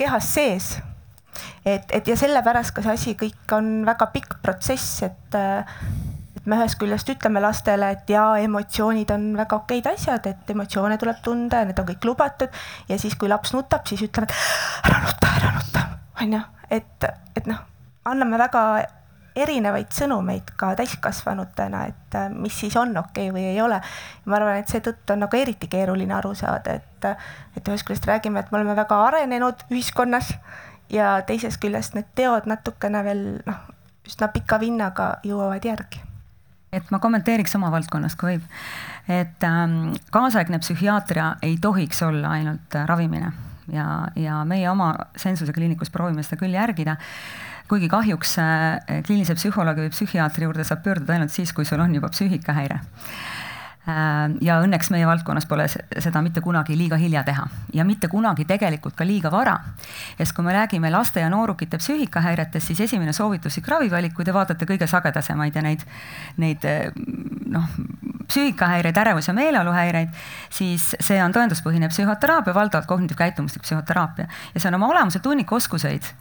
kehas 0.00 0.34
sees. 0.34 0.70
et, 1.64 1.86
et 1.94 2.08
ja 2.08 2.16
sellepärast 2.18 2.74
ka 2.74 2.82
see 2.82 2.96
asi 2.98 3.16
kõik 3.18 3.54
on 3.54 3.84
väga 3.86 4.10
pikk 4.14 4.40
protsess, 4.42 5.04
et 5.06 5.38
et 6.40 6.46
me 6.48 6.56
ühest 6.56 6.78
küljest 6.80 7.10
ütleme 7.12 7.40
lastele, 7.44 7.90
et 7.94 8.10
jaa, 8.10 8.38
emotsioonid 8.40 9.10
on 9.12 9.26
väga 9.36 9.58
okeid 9.60 9.90
asjad, 9.90 10.24
et 10.30 10.52
emotsioone 10.54 10.96
tuleb 10.98 11.18
tunda 11.24 11.60
ja 11.60 11.68
need 11.68 11.78
on 11.82 11.88
kõik 11.90 12.06
lubatud. 12.08 12.62
ja 12.88 12.98
siis, 12.98 13.14
kui 13.20 13.28
laps 13.28 13.52
nutab, 13.52 13.84
siis 13.86 14.02
ütleme, 14.08 14.26
et 14.26 14.88
ära 14.88 15.02
nuta, 15.04 15.34
ära 15.36 15.52
nuta, 15.58 15.84
on 16.22 16.32
ju, 16.38 16.40
et, 16.78 17.10
et 17.36 17.50
noh, 17.50 17.60
anname 18.08 18.40
väga 18.40 18.64
erinevaid 19.42 19.90
sõnumeid 19.94 20.52
ka 20.60 20.72
täiskasvanutena, 20.78 21.84
et 21.90 22.18
äh, 22.18 22.28
mis 22.34 22.56
siis 22.60 22.76
on 22.76 22.96
okei 22.96 23.30
okay 23.30 23.36
või 23.36 23.46
ei 23.52 23.60
ole. 23.62 23.80
ma 24.24 24.36
arvan, 24.36 24.60
et 24.60 24.72
seetõttu 24.72 25.14
on 25.14 25.24
nagu 25.24 25.36
eriti 25.36 25.68
keeruline 25.70 26.14
aru 26.14 26.34
saada, 26.34 26.78
et, 26.80 27.08
et 27.56 27.68
ühest 27.68 27.86
küljest 27.88 28.06
räägime, 28.08 28.40
et 28.40 28.52
me 28.52 28.60
oleme 28.60 28.76
väga 28.76 29.00
arenenud 29.06 29.66
ühiskonnas 29.70 30.34
ja 30.90 31.16
teisest 31.26 31.60
küljest 31.62 31.94
need 31.98 32.12
teod 32.14 32.46
natukene 32.50 33.04
veel 33.06 33.26
noh, 33.46 33.66
üsna 34.06 34.30
pika 34.34 34.60
vinnaga 34.60 35.12
jõuavad 35.26 35.64
järgi 35.64 36.02
et 36.72 36.90
ma 36.94 37.00
kommenteeriks 37.02 37.54
oma 37.58 37.70
valdkonnas, 37.74 38.14
kui 38.18 38.36
võib. 38.36 38.48
et 39.10 39.46
ähm, 39.46 39.94
kaasaegne 40.14 40.60
psühhiaatria 40.62 41.36
ei 41.42 41.56
tohiks 41.60 42.02
olla 42.06 42.36
ainult 42.38 42.76
äh, 42.78 42.86
ravimine 42.86 43.32
ja, 43.72 43.86
ja 44.16 44.44
meie 44.44 44.68
oma 44.70 44.92
Sensuse 45.16 45.52
kliinikus 45.52 45.90
proovime 45.90 46.22
seda 46.26 46.40
küll 46.40 46.54
järgida 46.54 46.96
kuigi 47.70 47.90
kahjuks 47.90 48.38
äh, 48.42 49.02
kliinilise 49.06 49.36
psühholoogi 49.38 49.86
või 49.86 49.92
psühhiaatri 49.94 50.48
juurde 50.48 50.66
saab 50.66 50.82
pöörduda 50.86 51.16
ainult 51.16 51.34
siis, 51.34 51.52
kui 51.54 51.68
sul 51.68 51.82
on 51.82 51.94
juba 51.94 52.10
psüühikahäire. 52.10 52.80
Äh, 53.88 54.34
ja 54.44 54.58
õnneks 54.64 54.90
meie 54.92 55.06
valdkonnas 55.08 55.46
pole 55.48 55.64
seda 55.70 56.20
mitte 56.24 56.42
kunagi 56.44 56.74
liiga 56.78 56.98
hilja 57.00 57.22
teha. 57.24 57.46
Ja 57.76 57.86
mitte 57.86 58.10
kunagi 58.12 58.44
tegelikult 58.48 58.96
ka 58.98 59.06
liiga 59.06 59.30
vara. 59.32 59.56
sest 60.18 60.34
kui 60.36 60.44
me 60.44 60.52
räägime 60.52 60.90
laste 60.90 61.22
ja 61.22 61.30
noorukite 61.30 61.78
psüühikahäiretest, 61.78 62.66
siis 62.66 62.80
esimene 62.88 63.12
soovituslik 63.12 63.68
ravivalik, 63.68 64.14
kui 64.14 64.24
te 64.24 64.34
vaatate 64.34 64.66
kõige 64.66 64.86
sagedasemaid 64.90 65.56
ja 65.56 65.62
neid, 65.62 65.86
neid 66.36 66.66
äh, 66.66 66.90
noh, 67.46 67.70
psüühikahäireid, 68.26 68.98
ärevus- 68.98 69.30
ja 69.30 69.34
meeleoluhäireid, 69.34 70.10
siis 70.50 70.90
see 71.00 71.22
on 71.22 71.32
tõenduspõhine 71.34 71.88
psühhoteraapia, 71.90 72.54
valdavalt 72.54 72.90
kognitiivkäitumuslik 72.90 73.62
psühhoteraapia. 73.62 74.28
Ja 74.54 74.60
see 74.60 74.68
on 74.70 74.78
oma 74.82 74.90
olemuselt 74.90 75.26
hunnik 75.26 75.52
oskuseid 75.52 76.12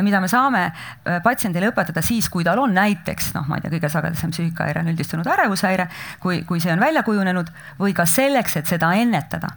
mida 0.00 0.20
me 0.20 0.28
saame 0.30 0.64
äh, 0.64 1.20
patsiendile 1.24 1.72
õpetada 1.72 2.02
siis, 2.04 2.28
kui 2.32 2.44
tal 2.44 2.62
on 2.62 2.74
näiteks 2.74 3.32
noh, 3.36 3.46
ma 3.48 3.58
ei 3.58 3.64
tea, 3.64 3.74
kõige 3.76 3.92
sagedasem 3.92 4.32
psüühikahäire 4.32 4.82
on 4.82 4.92
üldistunud 4.94 5.28
ärevushäire, 5.28 5.88
kui, 6.22 6.42
kui 6.48 6.60
see 6.64 6.72
on 6.72 6.80
välja 6.80 7.04
kujunenud 7.06 7.52
või 7.80 7.96
ka 7.96 8.06
selleks, 8.08 8.56
et 8.62 8.70
seda 8.70 8.94
ennetada 8.98 9.52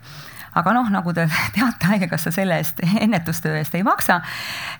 aga 0.55 0.73
noh, 0.75 0.89
nagu 0.91 1.13
te 1.15 1.25
teate, 1.55 1.89
Haigekassa 1.91 2.31
selle 2.35 2.59
eest, 2.61 2.79
ennetustöö 2.99 3.57
eest 3.59 3.75
ei 3.75 3.83
maksa 3.83 4.21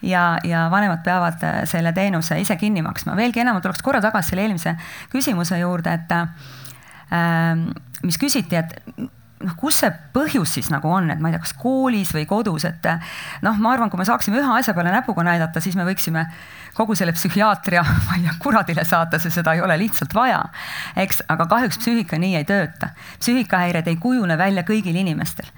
ja, 0.01 0.37
ja 0.43 0.67
vanemad 0.71 1.03
peavad 1.05 1.43
äh, 1.43 1.61
selle 1.69 1.93
teenuse 1.95 2.39
ise 2.41 2.55
kinni 2.59 2.83
maksma. 2.85 3.15
veelgi 3.15 3.43
enam, 3.43 3.59
ma 3.59 3.63
tuleks 3.63 3.83
korra 3.85 4.01
tagasi 4.03 4.33
selle 4.33 4.47
eelmise 4.47 4.75
küsimuse 5.11 5.59
juurde, 5.59 5.95
et 5.99 6.15
äh, 6.15 7.67
mis 8.03 8.19
küsiti, 8.21 8.59
et 8.59 8.75
noh, 9.43 9.55
kus 9.59 9.81
see 9.83 9.91
põhjus 10.15 10.55
siis 10.57 10.69
nagu 10.71 10.89
on, 10.91 11.09
et 11.11 11.19
ma 11.21 11.29
ei 11.29 11.35
tea, 11.35 11.43
kas 11.43 11.55
koolis 11.59 12.13
või 12.15 12.23
kodus, 12.29 12.67
et 12.69 12.87
noh, 13.45 13.59
ma 13.59 13.73
arvan, 13.73 13.91
kui 13.91 13.99
me 13.99 14.07
saaksime 14.07 14.39
ühe 14.39 14.53
asja 14.59 14.75
peale 14.77 14.93
näpuga 14.93 15.25
näidata, 15.27 15.63
siis 15.63 15.75
me 15.75 15.87
võiksime 15.87 16.25
kogu 16.77 16.95
selle 16.95 17.15
psühhiaatria, 17.15 17.83
ma 18.07 18.19
ei 18.19 18.25
tea, 18.27 18.37
kuradile 18.43 18.85
saata, 18.87 19.19
sest 19.19 19.41
seda 19.41 19.55
ei 19.55 19.63
ole 19.65 19.77
lihtsalt 19.81 20.15
vaja. 20.15 20.41
eks, 21.03 21.25
aga 21.31 21.49
kahjuks 21.51 21.81
psüühika 21.83 22.19
nii 22.21 22.39
ei 22.39 22.47
tööta. 22.47 22.93
psüühikahäired 23.19 23.91
ei 23.91 23.99
kujune 24.01 24.37
välja 24.39 24.63
kõigil 24.67 24.95
inimestel 25.03 25.51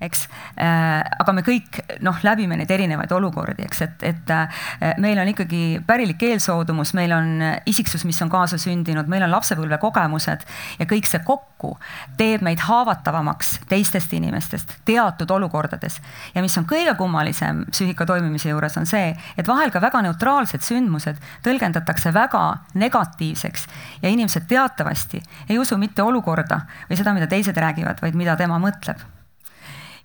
eks 0.00 0.26
äh,. 0.56 1.04
aga 1.20 1.34
me 1.36 1.44
kõik 1.46 1.80
noh, 2.04 2.16
läbime 2.24 2.56
neid 2.60 2.70
erinevaid 2.70 3.12
olukordi, 3.12 3.64
eks, 3.68 3.82
et, 3.86 4.04
et 4.12 4.32
äh, 4.34 4.62
meil 5.02 5.18
on 5.20 5.28
ikkagi 5.32 5.80
pärilik 5.86 6.22
eelsoodumus, 6.30 6.94
meil 6.98 7.12
on 7.16 7.44
isiksus, 7.68 8.04
mis 8.08 8.20
on 8.24 8.32
kaasa 8.32 8.58
sündinud, 8.60 9.10
meil 9.10 9.24
on 9.26 9.34
lapsepõlve 9.34 9.80
kogemused 9.82 10.46
ja 10.80 10.88
kõik 10.88 11.08
see 11.08 11.22
kokku 11.26 11.74
teeb 12.16 12.44
meid 12.46 12.62
haavatavamaks 12.64 13.58
teistest 13.68 14.12
inimestest 14.16 14.78
teatud 14.88 15.30
olukordades. 15.30 16.00
ja 16.34 16.42
mis 16.42 16.56
on 16.58 16.66
kõige 16.68 16.94
kummalisem 16.96 17.64
psüühika 17.70 18.06
toimimise 18.08 18.50
juures, 18.52 18.76
on 18.80 18.88
see, 18.88 19.14
et 19.36 19.48
vahel 19.48 19.70
ka 19.70 19.82
väga 19.84 20.02
neutraalsed 20.08 20.64
sündmused 20.64 21.20
tõlgendatakse 21.44 22.14
väga 22.14 22.44
negatiivseks 22.74 23.68
ja 24.02 24.08
inimesed 24.08 24.48
teatavasti 24.48 25.22
ei 25.48 25.58
usu 25.58 25.78
mitte 25.78 26.02
olukorda 26.02 26.64
või 26.88 26.96
seda, 26.96 27.14
mida 27.14 27.28
teised 27.30 27.56
räägivad, 27.56 28.00
vaid 28.02 28.16
mida 28.16 28.36
tema 28.40 28.58
mõtleb 28.62 29.19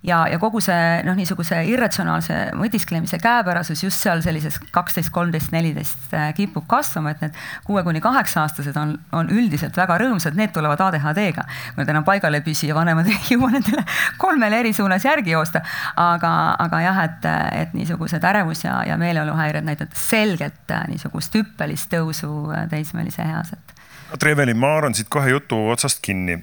ja, 0.06 0.20
ja 0.30 0.38
kogu 0.38 0.60
see 0.64 1.02
noh, 1.06 1.16
niisuguse 1.18 1.58
irratsionaalse 1.70 2.36
mõtisklemise 2.58 3.18
käepärasus 3.22 3.82
just 3.84 4.02
seal 4.02 4.22
sellises 4.24 4.58
kaksteist, 4.74 5.10
kolmteist, 5.14 5.50
neliteist 5.54 6.14
äh, 6.14 6.28
kipub 6.36 6.66
kasvama, 6.70 7.14
et 7.14 7.24
need 7.24 7.40
kuue 7.66 7.82
kuni 7.86 8.02
kaheksa 8.04 8.44
aastased 8.44 8.76
on, 8.80 8.94
on 9.16 9.30
üldiselt 9.34 9.76
väga 9.78 9.98
rõõmsad, 10.02 10.38
need 10.38 10.54
tulevad 10.54 10.82
ADHD-ga. 10.88 11.46
kui 11.74 11.82
nad 11.82 11.92
enam 11.94 12.06
paigal 12.06 12.38
ei 12.38 12.44
püsi 12.46 12.70
ja 12.70 12.78
vanemad 12.78 13.10
ei 13.12 13.18
jõua 13.32 13.52
nendele 13.56 13.84
kolmele 14.22 14.62
eri 14.62 14.72
suunas 14.76 15.04
järgi 15.04 15.34
joosta. 15.34 15.62
aga, 16.00 16.32
aga 16.66 16.82
jah, 16.86 17.02
et, 17.04 17.30
et 17.62 17.76
niisugused 17.76 18.24
ärevus 18.24 18.64
ja, 18.64 18.80
ja 18.86 18.98
meeleoluhäired 19.00 19.66
näitavad 19.66 19.98
selgelt 19.98 20.70
äh, 20.70 20.86
niisugust 20.92 21.34
hüppelist 21.34 21.90
tõusu 21.92 22.32
äh, 22.54 22.68
teismelise 22.70 23.26
eas, 23.26 23.54
et. 23.56 23.74
Katri 24.06 24.36
Evelin, 24.36 24.58
ma 24.58 24.76
haaran 24.76 24.94
siit 24.94 25.08
kohe 25.10 25.32
jutu 25.32 25.58
otsast 25.72 25.98
kinni 26.04 26.38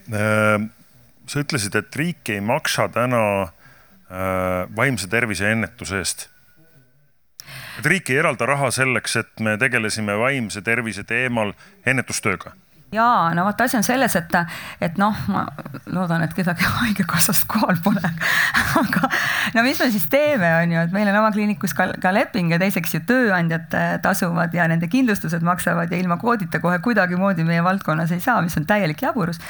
sa 1.28 1.44
ütlesid, 1.44 1.76
et 1.76 1.96
riik 1.96 2.30
ei 2.30 2.42
maksa 2.42 2.88
täna 2.92 3.24
äh, 3.44 4.68
vaimse 4.76 5.08
tervise 5.08 5.52
ennetuse 5.52 6.02
eest. 6.02 6.28
et 7.80 7.86
riik 7.86 8.10
ei 8.10 8.20
eralda 8.22 8.46
raha 8.46 8.72
selleks, 8.72 9.16
et 9.16 9.40
me 9.40 9.58
tegelesime 9.58 10.18
vaimse 10.20 10.62
tervise 10.62 11.04
teemal 11.04 11.54
ennetustööga 11.86 12.54
jaa, 12.94 13.34
no 13.36 13.46
vot 13.48 13.62
asi 13.66 13.78
on 13.78 13.86
selles, 13.86 14.16
et, 14.20 14.36
et 14.84 15.00
noh, 15.02 15.18
ma 15.32 15.44
loodan, 15.94 16.24
et 16.26 16.34
kedagi 16.36 16.68
haigekassast 16.80 17.48
kohal 17.52 17.80
pole 17.84 18.04
aga 18.82 19.10
no 19.56 19.66
mis 19.66 19.82
me 19.82 19.90
siis 19.94 20.06
teeme, 20.12 20.50
on 20.62 20.76
ju, 20.76 20.84
et 20.88 20.96
meil 20.96 21.10
on 21.12 21.20
oma 21.22 21.32
kliinikus 21.36 21.76
ka, 21.78 21.90
ka 22.04 22.14
leping 22.16 22.54
ja 22.54 22.62
teiseks 22.62 22.98
ju 22.98 23.04
tööandjad 23.10 23.78
äh, 23.80 23.96
tasuvad 24.04 24.54
ja 24.56 24.68
nende 24.72 24.90
kindlustused 24.92 25.46
maksavad 25.46 25.92
ja 25.92 26.00
ilma 26.00 26.20
kvoodita 26.22 26.62
kohe 26.64 26.80
kuidagimoodi 26.84 27.48
meie 27.48 27.64
valdkonnas 27.66 28.14
ei 28.16 28.24
saa, 28.24 28.42
mis 28.46 28.58
on 28.60 28.68
täielik 28.70 29.02
jaburus. 29.06 29.42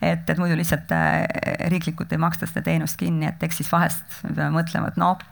et, 0.00 0.28
et 0.28 0.38
muidu 0.38 0.56
lihtsalt 0.58 0.94
äh, 0.96 1.26
riiklikult 1.72 2.12
ei 2.12 2.22
maksta 2.22 2.48
seda 2.50 2.64
teenust 2.70 3.00
kinni, 3.00 3.28
et 3.30 3.42
eks 3.42 3.62
siis 3.62 3.72
vahest 3.72 4.22
me 4.26 4.34
peame 4.36 4.56
mõtlema, 4.60 4.92
et 4.92 5.00
noh 5.00 5.31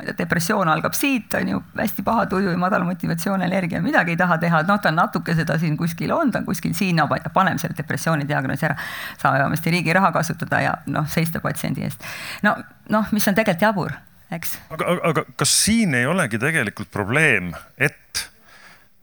ma 0.00 0.04
ei 0.04 0.10
tea, 0.10 0.16
depressioon 0.24 0.68
algab 0.68 0.94
siit, 0.96 1.34
on 1.34 1.48
ju, 1.48 1.60
hästi 1.76 2.04
paha 2.06 2.26
tuju 2.30 2.50
ja 2.50 2.58
madal 2.58 2.84
motivatsioon, 2.88 3.42
energia, 3.44 3.82
midagi 3.84 4.14
ei 4.14 4.20
taha 4.20 4.38
teha, 4.40 4.62
noh, 4.68 4.80
ta 4.82 4.92
natuke 4.94 5.34
seda 5.36 5.58
siin 5.60 5.76
kuskil 5.80 6.12
on, 6.16 6.32
ta 6.32 6.40
on 6.40 6.48
kuskil 6.48 6.74
siin, 6.76 6.96
no 6.96 7.08
paneme 7.34 7.60
selle 7.60 7.76
depressiooni 7.78 8.28
diagnoosi 8.28 8.68
ära. 8.68 8.76
saame 9.18 9.38
vähemasti 9.38 9.70
riigi 9.70 9.92
raha 9.92 10.12
kasutada 10.12 10.60
ja 10.60 10.74
noh, 10.86 11.08
seista 11.08 11.40
patsiendi 11.40 11.84
eest. 11.84 12.04
no, 12.42 12.56
noh, 12.88 13.12
mis 13.12 13.28
on 13.28 13.38
tegelikult 13.38 13.66
jabur, 13.68 13.96
eks. 14.32 14.58
aga, 14.70 14.96
aga 15.12 15.24
kas 15.36 15.56
siin 15.64 15.94
ei 15.94 16.06
olegi 16.06 16.40
tegelikult 16.40 16.90
probleem, 16.90 17.52
et 17.78 18.28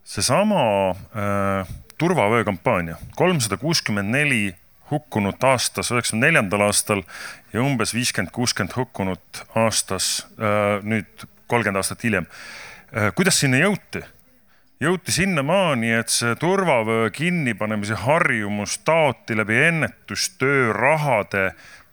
seesama 0.08 0.64
äh, 0.92 1.76
turvavöö 1.98 2.44
kampaania, 2.48 2.98
kolmsada 3.16 3.58
kuuskümmend 3.58 4.10
neli 4.12 4.56
hukkunut 4.92 5.44
aastas 5.44 5.92
üheksakümne 5.92 6.28
neljandal 6.28 6.68
aastal 6.68 7.04
ja 7.54 7.64
umbes 7.64 7.94
viiskümmend, 7.96 8.32
kuuskümmend 8.36 8.76
hukkunut 8.78 9.44
aastas 9.56 10.28
äh, 10.40 10.84
nüüd 10.84 11.28
kolmkümmend 11.48 11.82
aastat 11.84 12.04
hiljem. 12.04 12.30
Äh, 12.96 13.12
kuidas 13.16 13.40
sinna 13.44 13.62
jõuti? 13.64 14.04
jõuti 14.78 15.10
sinnamaani, 15.12 15.90
et 15.98 16.12
see 16.14 16.36
turvavöö 16.38 17.10
kinnipanemise 17.10 17.98
harjumus 17.98 18.78
taoti 18.86 19.38
läbi 19.38 19.58
ennetustöö 19.72 20.74
rahade 20.74 21.48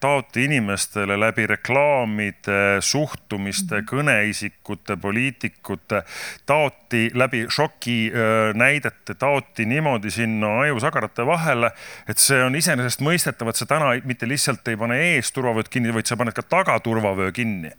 taoti 0.05 0.45
inimestele 0.45 1.17
läbi 1.17 1.47
reklaamide, 1.49 2.59
suhtumiste, 2.85 3.81
kõneisikute, 3.89 4.99
poliitikute, 5.01 6.03
taoti 6.47 7.07
läbi 7.17 7.47
šokinäidete, 7.49 9.17
taoti 9.17 9.65
niimoodi 9.71 10.13
sinna 10.13 10.59
ajusagarate 10.67 11.25
vahele, 11.27 11.73
et 12.09 12.21
see 12.21 12.43
on 12.45 12.61
iseenesestmõistetav, 12.61 13.49
et 13.49 13.63
sa 13.63 13.69
täna 13.71 13.95
mitte 14.05 14.29
lihtsalt 14.29 14.69
ei 14.69 14.77
pane 14.77 15.01
ees 15.15 15.33
turvavööd 15.33 15.73
kinni, 15.73 15.95
vaid 15.97 16.11
sa 16.11 16.21
paned 16.21 16.37
ka 16.37 16.45
taga 16.45 16.77
turvavöö 16.85 17.33
kinni. 17.33 17.73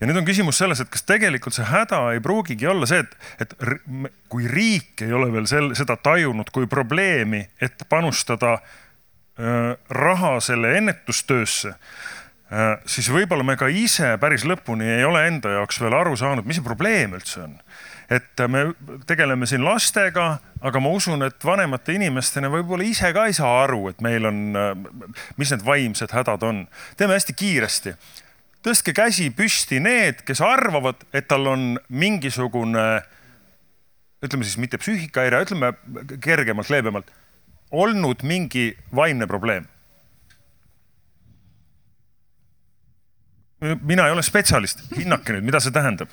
Ja 0.00 0.06
nüüd 0.06 0.22
on 0.22 0.24
küsimus 0.24 0.62
selles, 0.62 0.80
et 0.80 0.88
kas 0.88 1.04
tegelikult 1.04 1.58
see 1.58 1.68
häda 1.68 2.04
ei 2.14 2.24
pruugigi 2.24 2.70
olla 2.70 2.88
see, 2.88 3.04
et, 3.04 3.16
et 3.42 3.56
kui 4.32 4.48
riik 4.48 5.02
ei 5.04 5.12
ole 5.12 5.28
veel 5.34 5.48
sel, 5.50 5.74
seda 5.76 5.98
tajunud 6.00 6.48
kui 6.54 6.70
probleemi, 6.70 7.44
et 7.60 7.82
panustada 7.90 8.60
Äh, 8.60 8.87
raha 9.38 10.40
selle 10.40 10.72
ennetustöösse, 10.78 11.68
äh, 11.68 12.72
siis 12.86 13.10
võib-olla 13.12 13.44
me 13.46 13.56
ka 13.56 13.68
ise 13.70 14.16
päris 14.20 14.44
lõpuni 14.48 14.88
ei 14.98 15.04
ole 15.06 15.26
enda 15.28 15.52
jaoks 15.58 15.80
veel 15.82 15.94
aru 15.94 16.16
saanud, 16.18 16.46
mis 16.48 16.58
see 16.58 16.66
probleem 16.66 17.14
üldse 17.18 17.44
on. 17.46 17.58
et 18.10 18.40
me 18.48 18.72
tegeleme 19.06 19.46
siin 19.46 19.60
lastega, 19.60 20.38
aga 20.64 20.80
ma 20.80 20.90
usun, 20.96 21.22
et 21.26 21.44
vanemate 21.44 21.92
inimestena 21.92 22.48
võib-olla 22.48 22.86
ise 22.88 23.12
ka 23.12 23.26
ei 23.28 23.34
saa 23.36 23.64
aru, 23.66 23.90
et 23.90 24.00
meil 24.00 24.26
on, 24.26 24.40
äh, 24.56 24.72
mis 25.36 25.52
need 25.52 25.64
vaimsed 25.64 26.14
hädad 26.16 26.42
on. 26.42 26.66
teeme 26.96 27.14
hästi 27.14 27.36
kiiresti. 27.36 27.94
tõstke 28.64 28.96
käsi 28.96 29.30
püsti 29.30 29.78
need, 29.80 30.24
kes 30.26 30.40
arvavad, 30.40 31.04
et 31.12 31.28
tal 31.28 31.46
on 31.46 31.78
mingisugune 31.88 32.88
ütleme 34.24 34.42
siis 34.42 34.58
mitte 34.58 34.78
psüühikahäire, 34.82 35.44
ütleme 35.46 35.72
kergemalt, 36.20 36.70
leebemalt 36.74 37.12
olnud 37.70 38.22
mingi 38.22 38.70
vaimne 38.94 39.26
probleem? 39.26 39.66
mina 43.82 44.06
ei 44.06 44.12
ole 44.14 44.22
spetsialist, 44.22 44.84
hinnake 44.94 45.34
nüüd, 45.34 45.46
mida 45.48 45.58
see 45.60 45.74
tähendab 45.74 46.12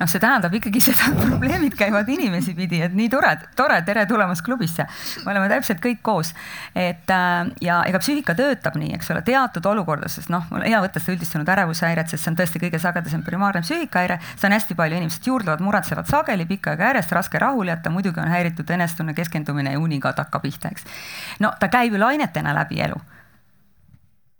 noh, 0.00 0.08
see 0.10 0.20
tähendab 0.20 0.54
ikkagi 0.56 0.80
seda, 0.82 1.08
et 1.10 1.20
probleemid 1.22 1.76
käivad 1.78 2.08
inimesi 2.12 2.54
pidi, 2.56 2.80
et 2.84 2.94
nii 2.96 3.08
tore, 3.12 3.32
tore, 3.56 3.78
tere 3.86 4.04
tulemast 4.08 4.44
klubisse. 4.44 4.86
me 5.24 5.32
oleme 5.32 5.48
täpselt 5.52 5.80
kõik 5.82 6.02
koos. 6.02 6.34
et 6.74 7.10
äh, 7.10 7.50
ja 7.64 7.80
ega 7.88 8.00
psüühika 8.02 8.36
töötab 8.38 8.76
nii, 8.80 8.92
eks 8.98 9.10
ole, 9.14 9.22
teatud 9.26 9.66
olukordades, 9.72 10.28
noh, 10.32 10.44
mul 10.50 10.62
on 10.62 10.68
hea 10.68 10.82
võtta 10.84 11.02
seda 11.02 11.16
üldistunud 11.16 11.48
ärevushäiret, 11.56 12.12
sest 12.12 12.24
see 12.24 12.32
on 12.32 12.38
tõesti 12.40 12.62
kõige 12.62 12.80
sagedasem 12.82 13.24
primaarne 13.26 13.64
psüühikahäire. 13.64 14.20
seda 14.34 14.50
on 14.50 14.58
hästi 14.58 14.78
palju, 14.78 15.00
inimesed 15.00 15.30
juurdlevad, 15.30 15.64
muretsevad 15.64 16.10
sageli 16.10 16.46
pikka 16.46 16.74
aega 16.74 16.92
järjest, 16.92 17.16
raske 17.16 17.40
rahule 17.42 17.72
jätta, 17.72 17.90
muidugi 17.90 18.20
on 18.20 18.32
häiritud 18.32 18.70
enesetunne, 18.70 19.14
keskendumine 19.16 19.76
ja 19.76 19.80
uni 19.80 20.00
ka 20.00 20.14
hakkab 20.16 20.42
pihta, 20.42 20.72
eks. 20.72 20.84
no 21.40 21.52
ta 21.60 21.68
käib 21.72 21.96
ju 21.96 22.00
lainetena 22.00 22.54
läbi 22.56 22.80
elu 22.84 23.00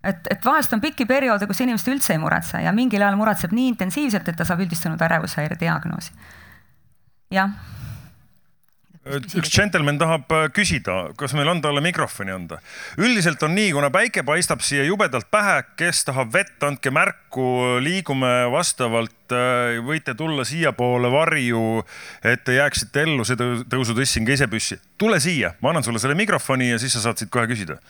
et, 0.05 0.27
et 0.31 0.45
vahest 0.45 0.75
on 0.77 0.83
pikki 0.83 1.07
perioode, 1.09 1.49
kus 1.49 1.63
inimesed 1.65 1.95
üldse 1.95 2.15
ei 2.15 2.23
muretse 2.23 2.61
ja 2.65 2.75
mingil 2.77 3.05
ajal 3.05 3.19
muretseb 3.21 3.55
nii 3.57 3.73
intensiivselt, 3.75 4.29
et 4.29 4.39
ta 4.39 4.47
saab 4.49 4.63
üldistunud 4.67 5.03
ärevushäire 5.03 5.59
diagnoosi. 5.61 6.13
jah. 7.35 7.51
üks 9.07 9.51
džentelmen 9.55 9.99
tahab 9.99 10.33
äh, 10.35 10.49
küsida, 10.51 11.13
kas 11.19 11.35
meil 11.39 11.49
on 11.51 11.61
talle 11.63 11.83
mikrofoni 11.83 12.35
anda. 12.35 12.59
üldiselt 12.99 13.43
on 13.43 13.55
nii, 13.55 13.73
kuna 13.75 13.91
päike 13.95 14.23
paistab 14.27 14.63
siia 14.67 14.85
jubedalt 14.87 15.31
pähe, 15.31 15.61
kes 15.79 16.05
tahab 16.09 16.33
vett, 16.35 16.57
andke 16.67 16.91
märku, 16.91 17.79
liigume 17.83 18.51
vastavalt. 18.53 19.15
Äh, 19.35 19.79
võite 19.83 20.15
tulla 20.15 20.45
siiapoole 20.47 21.11
varju, 21.11 21.83
et 22.23 22.45
te 22.47 22.61
jääksite 22.61 23.03
ellu, 23.03 23.27
see 23.27 23.39
tõusu 23.39 23.95
tõstsin 23.99 24.27
ka 24.27 24.39
ise 24.39 24.47
püssi. 24.51 24.79
tule 24.99 25.19
siia, 25.21 25.55
ma 25.61 25.71
annan 25.75 25.87
sulle 25.87 26.03
selle 26.03 26.15
mikrofoni 26.15 26.71
ja 26.71 26.79
siis 26.79 26.95
sa 26.95 27.09
saad 27.09 27.19
siit 27.19 27.31
kohe 27.31 27.47
küsida 27.51 27.81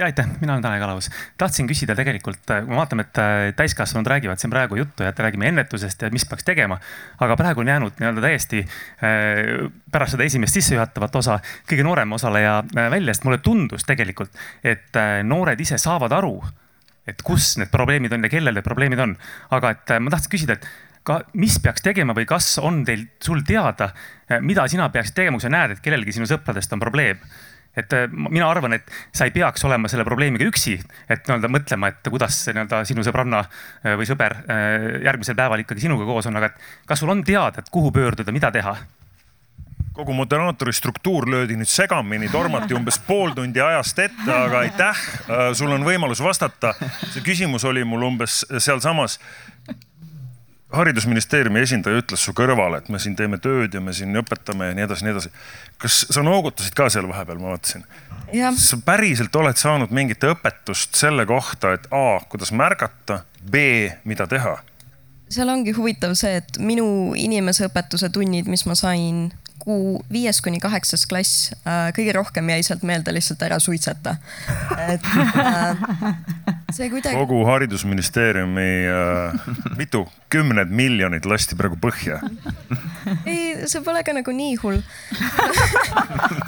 ja 0.00 0.06
aitäh, 0.08 0.26
mina 0.40 0.52
olen 0.52 0.62
Tanel 0.62 0.80
Kalavus. 0.80 1.10
tahtsin 1.38 1.68
küsida 1.68 1.94
tegelikult, 1.96 2.40
kui 2.46 2.68
me 2.68 2.78
vaatame, 2.78 3.04
et 3.04 3.18
äh, 3.20 3.40
täiskasvanud 3.56 4.08
räägivad 4.08 4.40
siin 4.40 4.52
praegu 4.52 4.78
juttu 4.78 5.04
ja 5.04 5.12
et 5.12 5.18
räägime 5.20 5.48
ennetusest 5.50 6.02
ja 6.02 6.10
mis 6.10 6.24
peaks 6.28 6.44
tegema. 6.44 6.78
aga 7.20 7.36
praegu 7.36 7.60
on 7.60 7.68
jäänud 7.68 8.00
nii-öelda 8.00 8.24
täiesti 8.24 8.62
äh, 8.64 9.68
pärast 9.92 10.16
seda 10.16 10.24
esimest 10.24 10.56
sissejuhatavat 10.56 11.16
osa 11.20 11.38
kõige 11.68 11.84
noorem 11.84 12.12
osaleja 12.16 12.62
äh, 12.64 12.90
välja, 12.90 13.14
sest 13.14 13.28
mulle 13.28 13.38
tundus 13.44 13.84
tegelikult, 13.84 14.32
et 14.64 14.96
noored 15.22 15.60
ise 15.60 15.78
saavad 15.78 16.12
aru, 16.16 16.38
et 17.06 17.20
kus 17.22 17.56
need 17.60 17.72
probleemid 17.72 18.16
on 18.16 18.24
ja 18.24 18.32
kellel 18.32 18.56
need 18.56 18.64
probleemid 18.64 19.04
on. 19.04 19.16
aga 19.50 19.76
et 19.76 19.94
ma 20.00 20.16
tahtsin 20.16 20.32
küsida, 20.32 20.56
et 20.56 20.66
ka, 21.04 21.20
mis 21.34 21.60
peaks 21.60 21.84
tegema 21.84 22.16
või 22.16 22.24
kas 22.28 22.54
on 22.58 22.84
teil, 22.88 23.04
sul 23.20 23.44
teada, 23.44 23.92
mida 24.40 24.64
sina 24.68 24.88
peaksid 24.88 25.20
tegema, 25.20 25.36
kui 25.36 25.44
sa 25.44 25.52
näed, 25.52 25.76
et 25.76 25.84
kellelgi 25.84 26.16
sinu 26.16 26.28
sõpradest 26.30 26.72
on 26.72 26.80
probleem 26.80 27.20
et 27.76 27.92
äh, 27.92 28.06
mina 28.10 28.48
arvan, 28.50 28.74
et 28.76 28.86
sa 29.14 29.26
ei 29.28 29.34
peaks 29.34 29.64
olema 29.66 29.88
selle 29.90 30.04
probleemiga 30.06 30.46
üksi, 30.48 30.76
et 31.08 31.26
nii-öelda 31.26 31.50
mõtlema, 31.52 31.90
et 31.92 32.10
kuidas 32.10 32.42
nii-öelda 32.50 32.82
sinu 32.88 33.04
sõbranna 33.06 33.44
äh, 33.44 33.94
või 33.98 34.08
sõber 34.08 34.40
äh, 34.42 34.86
järgmisel 35.06 35.38
päeval 35.38 35.62
ikkagi 35.64 35.86
sinuga 35.86 36.08
koos 36.08 36.30
on, 36.30 36.40
aga 36.40 36.50
et 36.50 36.64
kas 36.90 37.02
sul 37.02 37.12
on 37.14 37.22
teada, 37.26 37.62
et 37.62 37.70
kuhu 37.70 37.92
pöörduda, 37.94 38.34
mida 38.34 38.52
teha? 38.54 38.78
kogu 40.00 40.14
moderaatori 40.16 40.72
struktuur 40.72 41.26
löödi 41.28 41.56
nüüd 41.58 41.68
segamini, 41.68 42.28
tormati 42.32 42.72
umbes 42.78 42.96
pool 43.04 43.34
tundi 43.36 43.60
ajast 43.60 43.98
ette, 44.00 44.28
aga 44.32 44.62
aitäh, 44.62 45.00
sul 45.58 45.74
on 45.74 45.82
võimalus 45.84 46.22
vastata. 46.24 46.70
see 47.10 47.20
küsimus 47.26 47.66
oli 47.68 47.82
mul 47.84 48.06
umbes 48.06 48.38
sealsamas 48.56 49.18
haridusministeeriumi 50.72 51.60
esindaja 51.64 52.00
ütles 52.00 52.22
su 52.24 52.34
kõrvale, 52.36 52.78
et 52.80 52.88
me 52.92 53.00
siin 53.02 53.16
teeme 53.18 53.40
tööd 53.42 53.74
ja 53.74 53.82
me 53.82 53.94
siin 53.96 54.14
õpetame 54.20 54.70
ja 54.70 54.76
nii 54.78 54.86
edasi, 54.86 55.06
nii 55.06 55.14
edasi. 55.16 55.32
kas 55.82 56.04
sa 56.14 56.22
noogutasid 56.26 56.76
ka 56.78 56.88
seal 56.92 57.08
vahepeal, 57.10 57.40
ma 57.42 57.54
vaatasin? 57.54 57.84
sa 58.60 58.78
päriselt 58.86 59.34
oled 59.36 59.58
saanud 59.58 59.90
mingit 59.94 60.22
õpetust 60.24 60.94
selle 60.98 61.26
kohta, 61.26 61.74
et 61.74 61.88
A, 61.90 62.20
kuidas 62.30 62.52
märgata, 62.54 63.24
B, 63.42 63.90
mida 64.04 64.28
teha? 64.30 64.58
seal 65.30 65.50
ongi 65.50 65.74
huvitav 65.74 66.14
see, 66.18 66.38
et 66.42 66.58
minu 66.62 67.14
inimeseõpetuse 67.18 68.10
tunnid, 68.14 68.50
mis 68.50 68.66
ma 68.66 68.78
sain 68.78 69.28
kuu 69.60 70.00
viies 70.12 70.40
kuni 70.44 70.60
kaheksas 70.62 71.06
klass 71.10 71.50
äh,, 71.62 71.90
kõige 71.96 72.14
rohkem 72.16 72.48
jäi 72.52 72.62
sealt 72.66 72.84
meelde 72.86 73.14
lihtsalt 73.14 73.42
ära 73.46 73.58
suitseta. 73.62 74.16
et 74.88 75.06
äh, 75.44 75.84
see 76.74 76.90
kuidagi. 76.90 77.16
kogu 77.16 77.44
haridusministeeriumi 77.48 78.68
äh, 78.90 79.40
mitu, 79.78 80.04
kümned 80.32 80.72
miljonid 80.74 81.28
lasti 81.28 81.58
praegu 81.58 81.78
põhja. 81.80 82.20
ei, 83.26 83.66
see 83.66 83.84
pole 83.86 84.04
ka 84.06 84.16
nagu 84.16 84.34
nii 84.34 84.56
hull 84.62 84.80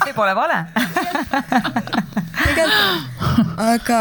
see 0.03 0.13
pole 0.15 0.35
vale 0.37 0.63
aga 3.57 3.99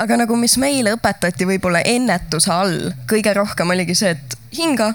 aga 0.00 0.18
nagu, 0.24 0.36
mis 0.38 0.56
meile 0.58 0.94
õpetati 0.96 1.46
võib-olla 1.48 1.84
ennetuse 1.86 2.52
all 2.52 2.78
kõige 3.10 3.34
rohkem 3.36 3.70
oligi 3.70 3.94
see, 3.98 4.14
et 4.16 4.38
hinga, 4.56 4.92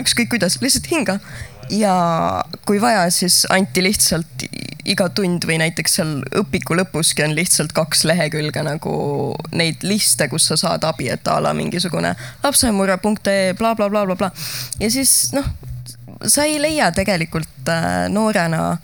ükskõik 0.00 0.34
kuidas, 0.34 0.58
lihtsalt 0.60 0.90
hinga 0.92 1.18
ja 1.70 1.94
kui 2.66 2.80
vaja, 2.82 3.04
siis 3.10 3.44
anti 3.50 3.82
lihtsalt 3.84 4.44
iga 4.90 5.08
tund 5.14 5.44
või 5.46 5.58
näiteks 5.60 5.96
seal 5.98 6.12
õpiku 6.40 6.76
lõpuski 6.78 7.24
on 7.24 7.34
lihtsalt 7.36 7.72
kaks 7.76 8.04
lehekülge 8.08 8.62
nagu 8.66 8.94
neid 9.54 9.84
liste, 9.86 10.28
kus 10.32 10.48
sa 10.50 10.58
saad 10.60 10.84
abi, 10.88 11.10
et 11.12 11.28
a 11.28 11.38
la 11.42 11.52
mingisugune 11.56 12.14
lapsemurre.ee 12.42 13.54
blablabla 13.58 14.04
bla, 14.08 14.16
bla. 14.16 14.30
ja 14.80 14.90
siis 14.90 15.32
noh, 15.36 15.46
sa 16.26 16.46
ei 16.48 16.58
leia 16.62 16.90
tegelikult 16.96 17.68
äh, 17.70 18.06
noorena 18.12 18.78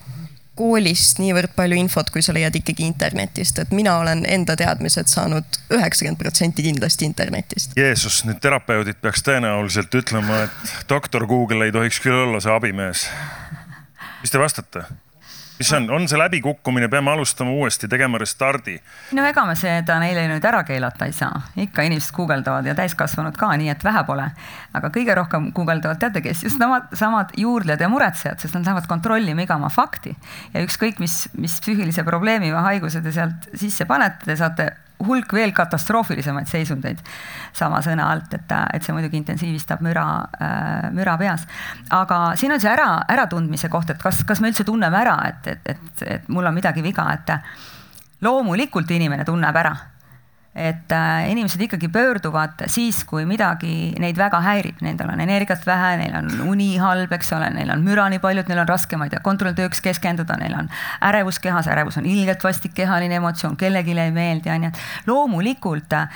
koolist 0.56 1.20
niivõrd 1.20 1.52
palju 1.56 1.78
infot, 1.78 2.10
kui 2.12 2.24
sa 2.24 2.34
leiad 2.36 2.56
ikkagi 2.56 2.86
internetist, 2.88 3.60
et 3.62 3.72
mina 3.76 3.98
olen 4.00 4.24
enda 4.28 4.56
teadmised 4.56 5.10
saanud 5.12 5.60
üheksakümmend 5.76 6.20
protsenti 6.20 6.64
kindlasti 6.66 7.08
internetist. 7.08 7.76
Jeesus, 7.76 8.22
nüüd 8.28 8.40
terapeudid 8.42 9.00
peaks 9.02 9.24
tõenäoliselt 9.26 9.94
ütlema, 10.00 10.46
et 10.46 10.76
doktor 10.88 11.26
Google 11.28 11.68
ei 11.68 11.74
tohiks 11.74 12.00
küll 12.04 12.24
olla 12.26 12.40
see 12.40 12.54
abimees. 12.54 13.08
mis 14.22 14.32
te 14.32 14.40
vastate? 14.40 14.86
Mis 15.58 15.68
see 15.68 15.76
on, 15.76 15.88
on 15.90 16.08
see 16.08 16.18
läbikukkumine, 16.20 16.88
peame 16.92 17.10
alustama 17.12 17.50
uuesti, 17.56 17.88
tegema 17.88 18.18
restardi? 18.18 18.76
no 19.16 19.24
ega 19.26 19.44
me 19.48 19.56
seda 19.58 19.98
neile 20.02 20.26
nüüd 20.30 20.44
ära 20.44 20.62
keelata 20.68 21.08
ei 21.08 21.14
saa, 21.16 21.42
ikka 21.66 21.86
inimesed 21.88 22.14
guugeldavad 22.16 22.68
ja 22.68 22.76
täiskasvanud 22.78 23.36
ka, 23.40 23.50
nii 23.56 23.72
et 23.72 23.84
vähe 23.84 24.04
pole. 24.08 24.28
aga 24.76 24.92
kõige 24.94 25.16
rohkem 25.16 25.50
guugeldavad, 25.56 26.00
teate 26.02 26.22
kes, 26.24 26.44
just 26.48 26.60
samad, 26.60 26.88
samad 26.96 27.34
juurdlejad 27.40 27.86
ja 27.86 27.90
muretsejad, 27.92 28.40
sest 28.42 28.58
nad 28.58 28.68
lähevad 28.68 28.88
kontrollima 28.90 29.46
iga 29.46 29.56
oma 29.56 29.72
fakti. 29.72 30.16
ja 30.54 30.64
ükskõik, 30.66 31.00
mis, 31.02 31.26
mis 31.38 31.60
psüühilise 31.60 32.04
probleemi 32.04 32.52
või 32.52 32.66
haiguse 32.72 33.02
te 33.04 33.14
sealt 33.14 33.48
sisse 33.54 33.88
panete, 33.88 34.24
te 34.26 34.36
saate 34.36 34.72
hulk 35.04 35.32
veel 35.36 35.52
katastroofilisemaid 35.52 36.48
seisundeid 36.48 37.00
sama 37.56 37.82
sõna 37.84 38.08
alt, 38.12 38.32
et, 38.34 38.54
et 38.74 38.84
see 38.84 38.94
muidugi 38.96 39.20
intensiivistab 39.20 39.82
müra 39.84 40.06
äh,, 40.40 40.88
müra 40.96 41.16
peas. 41.20 41.46
aga 41.90 42.20
siin 42.36 42.54
on 42.56 42.62
see 42.62 42.72
ära, 42.72 42.88
äratundmise 43.12 43.68
koht, 43.72 43.90
et 43.92 44.02
kas, 44.02 44.22
kas 44.28 44.40
me 44.40 44.52
üldse 44.52 44.64
tunneme 44.64 45.00
ära, 45.02 45.18
et, 45.28 45.52
et, 45.52 45.74
et, 45.74 46.06
et 46.16 46.32
mul 46.32 46.46
on 46.46 46.56
midagi 46.56 46.84
viga, 46.84 47.10
et 47.12 47.36
loomulikult 48.24 48.90
inimene 48.96 49.24
tunneb 49.28 49.62
ära 49.64 49.74
et 50.56 50.92
äh, 50.92 51.30
inimesed 51.30 51.60
ikkagi 51.60 51.88
pöörduvad 51.92 52.64
siis, 52.72 53.02
kui 53.04 53.26
midagi 53.28 53.92
neid 54.00 54.16
väga 54.16 54.40
häirib, 54.40 54.80
nendel 54.84 55.10
on 55.12 55.20
energiat 55.20 55.66
vähe, 55.68 55.90
neil 56.00 56.14
on 56.16 56.30
uni 56.48 56.70
halb, 56.80 57.12
eks 57.12 57.34
ole, 57.36 57.50
neil 57.52 57.72
on 57.74 57.84
müra 57.84 58.06
nii 58.12 58.22
palju, 58.22 58.44
et 58.44 58.52
neil 58.52 58.62
on 58.62 58.70
raske, 58.70 58.96
ma 58.96 59.08
ei 59.08 59.12
tea, 59.12 59.20
kontrolltööks 59.24 59.82
keskenduda, 59.84 60.38
neil 60.40 60.56
on 60.56 60.70
ärevus 61.04 61.40
kehas, 61.44 61.68
ärevus 61.72 62.00
on 62.00 62.08
ilgelt 62.08 62.44
vastik 62.44 62.72
kehaline 62.76 63.20
emotsioon, 63.20 63.58
kellelegi 63.60 63.98
ei 64.00 64.14
meeldi, 64.16 64.52
onju. 64.54 64.72
loomulikult 65.10 65.92
äh, 65.92 66.08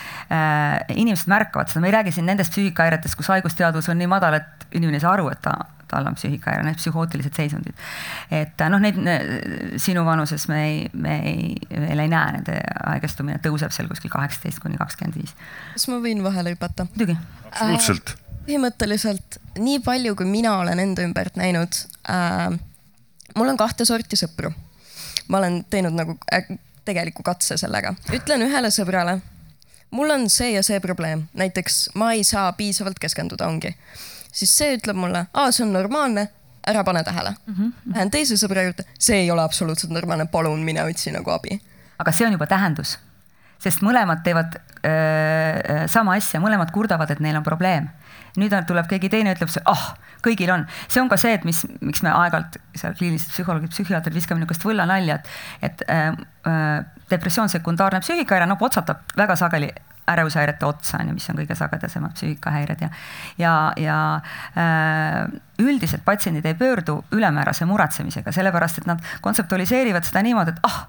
inimesed 0.97 1.28
märkavad 1.30 1.68
seda, 1.68 1.84
ma 1.84 1.93
ei 1.93 1.99
räägi 1.99 2.16
siin 2.16 2.28
nendest 2.32 2.57
psüühikahäiretest, 2.57 3.18
kus 3.20 3.28
haigusteadvus 3.34 3.93
on 3.93 4.01
nii 4.01 4.09
madal, 4.11 4.41
et 4.41 4.66
inimene 4.72 5.01
ei 5.01 5.05
saa 5.05 5.18
aru, 5.18 5.28
et 5.34 5.45
ta 5.45 5.59
tal 5.91 6.07
on 6.07 6.16
psüühikahäire, 6.18 6.64
need 6.66 6.78
psühhootilised 6.80 7.36
seisundid. 7.36 7.76
et 8.34 8.64
noh, 8.72 8.80
neid 8.82 8.99
sinu 9.82 10.05
vanuses 10.07 10.47
me 10.51 10.62
ei, 10.66 10.78
me 10.93 11.18
ei, 11.30 11.45
veel 11.70 12.05
ei 12.05 12.11
näe, 12.12 12.36
nende 12.38 12.57
haigestumine 12.86 13.41
tõuseb 13.45 13.74
seal 13.74 13.91
kuskil 13.91 14.12
kaheksateist 14.12 14.62
kuni 14.62 14.80
kakskümmend 14.80 15.20
viis. 15.20 15.34
kas 15.74 15.88
ma 15.93 16.01
võin 16.05 16.24
vahele 16.26 16.55
hüpata? 16.55 16.88
muidugi. 16.95 17.18
absoluutselt 17.51 18.14
äh,. 18.14 18.41
põhimõtteliselt 18.47 19.41
nii 19.59 19.82
palju, 19.84 20.16
kui 20.18 20.28
mina 20.30 20.57
olen 20.62 20.82
enda 20.86 21.07
ümbert 21.07 21.38
näinud 21.41 21.82
äh,. 22.11 22.49
mul 23.36 23.55
on 23.55 23.61
kahte 23.61 23.88
sorti 23.88 24.18
sõpru. 24.20 24.53
ma 25.28 25.43
olen 25.43 25.62
teinud 25.70 25.97
nagu 25.97 26.18
äh, 26.32 26.49
tegeliku 26.84 27.22
katse 27.26 27.59
sellega, 27.61 27.95
ütlen 28.14 28.49
ühele 28.49 28.72
sõbrale 28.74 29.20
mul 29.91 30.11
on 30.11 30.30
see 30.30 30.53
ja 30.55 30.62
see 30.62 30.80
probleem, 30.80 31.26
näiteks 31.34 31.91
ma 31.99 32.12
ei 32.14 32.24
saa 32.24 32.53
piisavalt 32.53 32.99
keskenduda, 33.03 33.49
ongi 33.51 33.74
siis 34.32 34.52
see 34.58 34.76
ütleb 34.78 34.98
mulle, 34.98 35.26
aa, 35.34 35.50
see 35.52 35.64
on 35.66 35.72
normaalne, 35.74 36.28
ära 36.70 36.84
pane 36.84 37.02
tähele 37.04 37.30
mm. 37.30 37.54
-hmm. 37.54 37.94
Lähen 37.94 38.10
teise 38.10 38.36
sõbra 38.40 38.64
juurde, 38.66 38.84
see 38.98 39.22
ei 39.24 39.30
ole 39.30 39.42
absoluutselt 39.42 39.92
normaalne, 39.92 40.26
palun 40.26 40.64
mine 40.64 40.84
otsi 40.84 41.12
nagu 41.12 41.30
abi. 41.30 41.60
aga 41.98 42.12
see 42.12 42.26
on 42.26 42.32
juba 42.32 42.46
tähendus, 42.46 42.98
sest 43.58 43.82
mõlemad 43.82 44.22
teevad 44.24 44.56
öö, 44.56 45.88
sama 45.88 46.14
asja, 46.14 46.40
mõlemad 46.40 46.70
kurdavad, 46.72 47.10
et 47.10 47.20
neil 47.20 47.36
on 47.36 47.42
probleem. 47.42 47.88
nüüd 48.36 48.54
tuleb 48.66 48.86
keegi 48.88 49.08
teine, 49.08 49.34
ütleb, 49.34 49.50
ah 49.64 49.72
oh,, 49.72 49.94
kõigil 50.24 50.50
on, 50.52 50.66
see 50.88 51.02
on 51.02 51.08
ka 51.08 51.16
see, 51.20 51.32
et 51.34 51.44
mis, 51.44 51.64
miks 51.80 52.02
me 52.02 52.12
aeg-ajalt 52.12 52.58
seal 52.78 52.94
kliinilised 52.98 53.32
psühholoogid, 53.32 53.72
psühhiaatrid 53.74 54.14
viskame 54.14 54.40
niisugust 54.40 54.64
võllanalja, 54.64 55.18
et, 55.18 55.30
et 55.70 55.84
äh, 55.90 56.84
depressioon 57.11 57.48
sekundaarne 57.48 58.00
psüühikahäire, 58.04 58.46
noh 58.46 58.61
otsatab 58.61 59.16
väga 59.16 59.36
sageli 59.36 59.70
ärevushäirete 60.11 60.66
otsa 60.66 60.98
on 60.98 61.11
ju, 61.11 61.16
mis 61.16 61.28
on 61.30 61.38
kõige 61.38 61.54
sagedasemad 61.58 62.14
psüühikahäired 62.16 62.80
ja, 62.82 62.88
ja, 63.38 63.52
ja 63.78 63.98
äh, 64.58 65.26
üldiselt 65.62 66.04
patsiendid 66.04 66.46
ei 66.46 66.56
pöördu 66.58 67.00
ülemäärase 67.14 67.68
muretsemisega, 67.68 68.32
sellepärast 68.32 68.82
et 68.82 68.88
nad 68.90 69.04
kontseptualiseerivad 69.20 70.06
seda 70.06 70.22
niimoodi, 70.26 70.56
et 70.56 70.66
ah, 70.66 70.80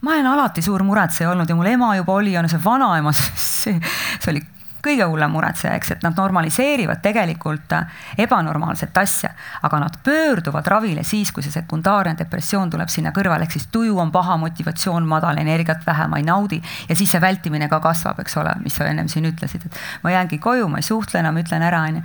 ma 0.00 0.14
olen 0.14 0.30
alati 0.32 0.64
suur 0.64 0.84
muretseja 0.86 1.30
olnud 1.30 1.50
ja 1.50 1.58
mul 1.58 1.68
ema 1.72 1.92
juba 1.98 2.16
oli 2.20 2.32
ja 2.36 2.44
no 2.44 2.52
see 2.52 2.62
vanaema, 2.64 3.12
see, 3.18 3.76
see 4.20 4.32
oli 4.32 4.44
kõige 4.84 5.06
hullem 5.08 5.32
muretseja, 5.34 5.74
eks, 5.78 5.94
et 5.96 6.04
nad 6.04 6.16
normaliseerivad 6.16 7.02
tegelikult 7.04 7.74
ebanormaalset 8.20 8.96
asja, 8.98 9.30
aga 9.66 9.80
nad 9.82 9.98
pöörduvad 10.04 10.66
ravile 10.66 11.04
siis, 11.06 11.32
kui 11.32 11.44
see 11.44 11.54
sekundaarne 11.54 12.16
depressioon 12.18 12.70
tuleb 12.72 12.92
sinna 12.92 13.12
kõrvale, 13.16 13.46
ehk 13.46 13.58
siis 13.58 13.68
tuju 13.72 13.98
on 14.00 14.12
paha, 14.14 14.38
motivatsioon 14.40 15.06
madal, 15.08 15.38
energiat 15.42 15.84
vähe, 15.86 16.08
ma 16.10 16.20
ei 16.20 16.26
naudi 16.26 16.60
ja 16.88 16.96
siis 16.96 17.12
see 17.12 17.22
vältimine 17.22 17.68
ka 17.68 17.80
kasvab, 17.84 18.20
eks 18.24 18.36
ole, 18.40 18.56
mis 18.64 18.76
sa 18.76 18.88
ennem 18.90 19.08
siin 19.08 19.28
ütlesid, 19.30 19.66
et 19.66 19.84
ma 20.04 20.14
jäängi 20.14 20.40
koju, 20.42 20.68
ma 20.68 20.80
ei 20.80 20.86
suhtle 20.86 21.22
enam, 21.22 21.38
ütlen 21.40 21.64
ära, 21.66 21.84
onju. 21.90 22.02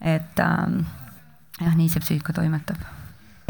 et 0.00 0.42
ähm, 0.44 0.80
jah, 1.60 1.76
nii 1.76 1.90
see 1.92 2.02
psüühika 2.06 2.34
toimetab 2.36 2.80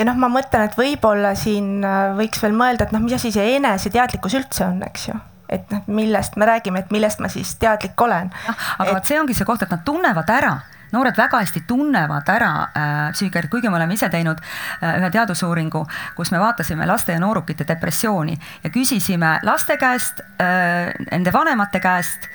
ja 0.01 0.07
noh, 0.09 0.17
ma 0.19 0.31
mõtlen, 0.33 0.65
et 0.67 0.79
võib-olla 0.79 1.35
siin 1.39 1.85
äh, 1.85 2.15
võiks 2.19 2.41
veel 2.43 2.57
mõelda, 2.57 2.87
et 2.87 2.95
noh, 2.97 3.03
mis 3.05 3.19
asi 3.19 3.33
see 3.35 3.57
eneseteadlikkus 3.59 4.39
üldse 4.41 4.65
on, 4.67 4.81
eks 4.87 5.11
ju 5.11 5.19
et 5.51 5.71
noh, 5.75 5.87
millest 5.87 6.37
me 6.37 6.47
räägime, 6.47 6.85
et 6.85 6.91
millest 6.95 7.21
ma 7.21 7.29
siis 7.29 7.55
teadlik 7.61 8.01
olen. 8.01 8.31
aga 8.79 8.91
vot 8.93 9.03
et... 9.03 9.09
see 9.11 9.21
ongi 9.21 9.35
see 9.35 9.49
koht, 9.49 9.63
et 9.67 9.73
nad 9.73 9.83
tunnevad 9.85 10.31
ära 10.31 10.59
noored 10.93 11.17
väga 11.17 11.41
hästi 11.43 11.63
tunnevad 11.67 12.29
ära 12.29 12.51
äh, 12.75 13.11
psüühikahäired, 13.15 13.51
kuigi 13.51 13.71
me 13.71 13.79
oleme 13.79 13.95
ise 13.95 14.09
teinud 14.11 14.41
äh, 14.43 14.99
ühe 14.99 15.11
teadusuuringu, 15.15 15.85
kus 16.17 16.33
me 16.35 16.41
vaatasime 16.43 16.87
laste 16.87 17.15
ja 17.15 17.23
noorukite 17.23 17.67
depressiooni 17.69 18.37
ja 18.65 18.71
küsisime 18.75 19.37
laste 19.47 19.77
käest 19.81 20.25
äh,, 20.43 20.91
nende 21.11 21.33
vanemate 21.33 21.81
käest 21.81 22.31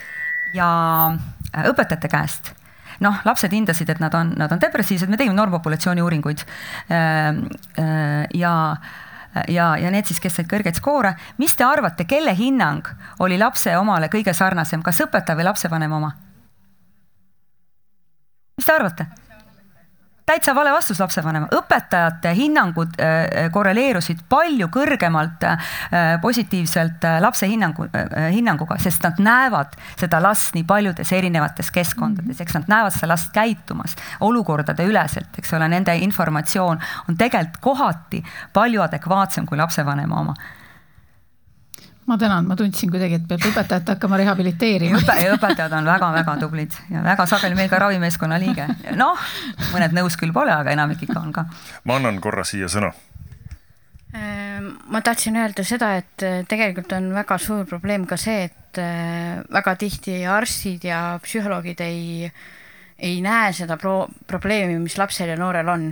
ja 0.56 0.70
äh, 1.52 1.66
õpetajate 1.72 2.12
käest 2.12 2.54
noh, 3.04 3.18
lapsed 3.28 3.52
hindasid, 3.52 3.90
et 3.92 4.00
nad 4.00 4.14
on, 4.16 4.32
nad 4.40 4.52
on 4.56 4.62
depressiivsed, 4.62 5.12
me 5.12 5.20
tegime 5.20 5.36
normpopulatsiooni 5.36 6.04
uuringuid 6.06 6.46
äh,. 6.46 7.36
Äh, 7.76 8.28
ja 8.34 8.54
ja, 9.48 9.78
ja 9.78 9.92
need 9.92 10.08
siis, 10.08 10.20
kes 10.24 10.36
said 10.40 10.50
kõrgeid 10.52 10.78
skoore. 10.80 11.16
mis 11.38 11.56
te 11.56 11.64
arvate, 11.64 12.06
kelle 12.06 12.36
hinnang 12.38 12.88
oli 13.20 13.38
lapse 13.38 13.78
omale 13.78 14.10
kõige 14.10 14.34
sarnasem, 14.34 14.84
kas 14.84 15.02
õpetaja 15.08 15.38
või 15.38 15.50
lapsevanema 15.50 15.98
oma? 15.98 16.12
mis 18.58 18.66
te 18.66 18.74
arvate? 18.74 19.08
Täitsa 20.26 20.56
vale 20.56 20.72
vastus 20.74 21.00
lapsevanema, 21.00 21.48
õpetajate 21.54 22.32
hinnangud 22.38 22.98
äh, 23.02 23.50
korreleerusid 23.54 24.24
palju 24.30 24.68
kõrgemalt 24.74 25.46
äh, 25.46 25.70
positiivselt 26.22 27.06
äh, 27.06 27.20
lapse 27.22 27.48
hinnangu, 27.50 27.88
hinnanguga, 28.34 28.80
sest 28.82 29.06
nad 29.06 29.22
näevad 29.22 29.78
seda 30.00 30.22
last 30.24 30.56
nii 30.58 30.66
paljudes 30.68 31.14
erinevates 31.14 31.70
keskkondades, 31.76 32.42
eks 32.42 32.58
nad 32.58 32.70
näevad 32.72 32.96
seda 32.96 33.14
last 33.14 33.32
käitumas 33.36 33.96
olukordade 34.26 34.86
üleselt, 34.90 35.30
eks 35.38 35.54
ole, 35.54 35.70
nende 35.70 35.96
informatsioon 36.08 36.82
on 37.10 37.18
tegelikult 37.18 37.62
kohati 37.62 38.24
palju 38.54 38.82
adekvaatsem 38.82 39.46
kui 39.46 39.58
lapsevanema 39.58 40.22
oma 40.22 40.36
ma 42.06 42.18
tänan, 42.18 42.46
ma 42.46 42.56
tundsin 42.56 42.92
kuidagi, 42.94 43.18
et 43.20 43.26
peab 43.30 43.42
õpetajat 43.50 43.96
hakkama 43.96 44.20
rehabiliteerima 44.22 45.00
Õpe. 45.02 45.16
õpetajad 45.36 45.74
on 45.74 45.90
väga-väga 45.90 46.38
tublid 46.44 46.78
ja 46.94 47.02
väga 47.06 47.26
sageli 47.30 47.58
meil 47.58 47.70
ka 47.72 47.80
ravimeeskonna 47.82 48.38
liige. 48.42 48.68
noh, 49.00 49.26
mõned 49.74 49.96
nõus 49.98 50.18
küll 50.20 50.34
pole, 50.36 50.54
aga 50.54 50.76
enamik 50.76 51.02
ikka 51.08 51.20
on 51.20 51.34
ka. 51.34 51.48
ma 51.84 51.98
annan 52.00 52.22
korra 52.22 52.46
siia 52.46 52.70
sõna. 52.72 52.94
Ehm, 54.16 54.70
ma 54.94 55.02
tahtsin 55.04 55.36
öelda 55.36 55.66
seda, 55.68 55.96
et 56.00 56.24
eh, 56.24 56.44
tegelikult 56.48 56.94
on 56.96 57.10
väga 57.16 57.40
suur 57.42 57.66
probleem 57.68 58.06
ka 58.08 58.18
see, 58.22 58.46
et 58.48 58.80
eh, 58.80 59.42
väga 59.52 59.76
tihti 59.82 60.22
arstid 60.30 60.86
ja 60.88 61.20
psühholoogid 61.24 61.82
ei, 61.84 62.30
ei 62.96 63.20
näe 63.26 63.52
seda 63.54 63.80
pro 63.82 64.06
probleemi, 64.28 64.78
mis 64.80 64.96
lapsel 65.02 65.34
ja 65.34 65.40
noorel 65.40 65.74
on 65.74 65.90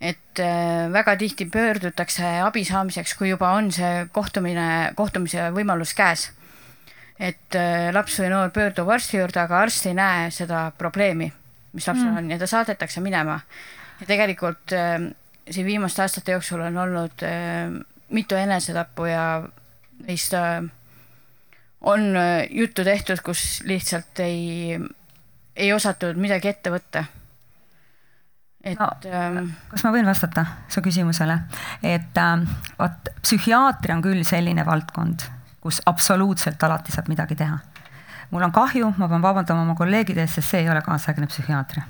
et 0.00 0.40
äh, 0.40 0.92
väga 0.92 1.16
tihti 1.16 1.46
pöördutakse 1.48 2.40
abi 2.44 2.64
saamiseks, 2.68 3.14
kui 3.16 3.30
juba 3.30 3.54
on 3.56 3.70
see 3.72 4.06
kohtumine, 4.12 4.92
kohtumise 4.96 5.48
võimalus 5.56 5.94
käes. 5.96 6.30
et 7.18 7.56
äh, 7.56 7.88
laps 7.96 8.18
või 8.20 8.28
noor 8.28 8.50
pöördub 8.52 8.90
arsti 8.92 9.16
juurde, 9.16 9.40
aga 9.40 9.62
arst 9.64 9.86
ei 9.88 9.94
näe 9.96 10.30
seda 10.30 10.70
probleemi, 10.76 11.30
mis 11.72 11.86
lapsel 11.88 12.10
mm. 12.10 12.16
on 12.18 12.30
ja 12.30 12.38
ta 12.38 12.46
saadetakse 12.46 13.00
minema. 13.00 13.40
ja 14.00 14.06
tegelikult 14.06 14.76
äh, 14.76 15.08
siin 15.50 15.66
viimaste 15.66 16.02
aastate 16.02 16.36
jooksul 16.36 16.60
on 16.60 16.76
olnud 16.76 17.22
mitu 18.10 18.34
enesetappu 18.34 19.06
ja 19.06 19.42
neist 20.06 20.34
on 21.80 22.02
juttu 22.50 22.84
tehtud, 22.84 23.22
kus 23.22 23.62
lihtsalt 23.64 24.20
ei, 24.20 24.74
ei 25.56 25.72
osatud 25.72 26.18
midagi 26.18 26.50
ette 26.50 26.72
võtta 26.74 27.04
et 28.66 28.78
no, 28.80 28.88
ähm, 29.06 29.50
kas 29.70 29.84
ma 29.86 29.92
võin 29.94 30.08
vastata 30.08 30.44
su 30.72 30.82
küsimusele, 30.82 31.38
et 31.86 32.18
äh, 32.18 32.44
vot 32.78 33.10
psühhiaatria 33.22 33.96
on 33.96 34.04
küll 34.04 34.24
selline 34.26 34.66
valdkond, 34.66 35.26
kus 35.62 35.80
absoluutselt 35.86 36.62
alati 36.66 36.94
saab 36.94 37.10
midagi 37.12 37.38
teha. 37.38 37.58
mul 38.30 38.42
on 38.42 38.52
kahju, 38.52 38.92
ma 38.98 39.08
pean 39.08 39.22
vabandama 39.22 39.62
oma 39.62 39.76
kolleegide 39.78 40.24
ees, 40.24 40.34
sest 40.34 40.50
see 40.50 40.64
ei 40.64 40.70
ole 40.70 40.82
kaasaegne 40.82 41.28
psühhiaatria. 41.30 41.84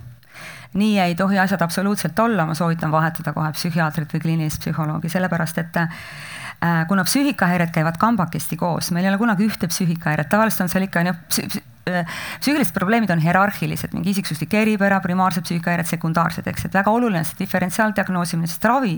nii 0.77 0.99
ei 1.01 1.15
tohi 1.15 1.39
asjad 1.39 1.63
absoluutselt 1.65 2.19
olla, 2.19 2.47
ma 2.47 2.55
soovitan 2.55 2.93
vahetada 2.93 3.33
kohe 3.33 3.53
psühhiaatrit 3.57 4.13
või 4.13 4.25
kliinilist 4.27 4.61
psühholoogi, 4.61 5.09
sellepärast 5.09 5.59
et 5.65 5.81
kuna 6.89 7.05
psüühikahäired 7.05 7.71
käivad 7.75 7.99
kambakesti 8.01 8.57
koos, 8.57 8.91
meil 8.91 9.05
ei 9.05 9.13
ole 9.13 9.19
kunagi 9.21 9.47
ühte 9.47 9.69
psüühikahäiret, 9.69 10.29
tavaliselt 10.33 10.67
on 10.67 10.73
seal 10.73 10.87
ikka 10.89 11.03
on 11.03 11.13
ju 11.13 11.17
Äh, 11.87 12.07
psüühilised 12.41 12.75
probleemid 12.75 13.11
on 13.15 13.21
hierarhilised, 13.23 13.93
mingi 13.95 14.11
isiksuslik 14.11 14.55
eripära, 14.59 14.99
primaarsed 15.05 15.45
psüühikahäired, 15.47 15.87
sekundaarsed, 15.87 16.49
eks, 16.51 16.67
et 16.67 16.75
väga 16.75 16.91
oluline 16.91 17.23
see 17.23 17.45
diferentsiaaldiagnoosimine, 17.45 18.51
sest 18.51 18.67
ravi 18.67 18.97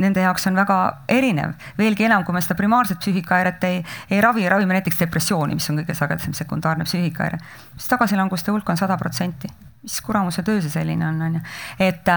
nende 0.00 0.22
jaoks 0.24 0.46
on 0.48 0.56
väga 0.56 0.78
erinev. 1.12 1.52
veelgi 1.76 2.06
enam, 2.08 2.24
kui 2.24 2.32
me 2.32 2.40
seda 2.40 2.56
primaarset 2.56 3.02
psüühikahäiret 3.04 3.66
ei, 3.68 3.82
ei 4.08 4.20
ravi, 4.24 4.48
ravime 4.48 4.78
näiteks 4.78 5.02
depressiooni, 5.02 5.58
mis 5.58 5.68
on 5.68 5.82
kõige 5.82 5.98
sagedasem 5.98 6.32
sekundaarne 6.40 6.88
psüühikahäire, 6.88 7.42
siis 7.76 7.92
tagasilanguste 7.92 8.54
hulk 8.54 8.72
on 8.72 8.80
sada 8.80 8.96
protsenti. 8.96 9.52
mis 9.82 10.00
kuramuse 10.04 10.42
töö 10.42 10.60
see 10.60 10.72
selline 10.72 11.04
on, 11.04 11.20
on 11.22 11.34
ju. 11.34 11.40
et, 11.90 12.08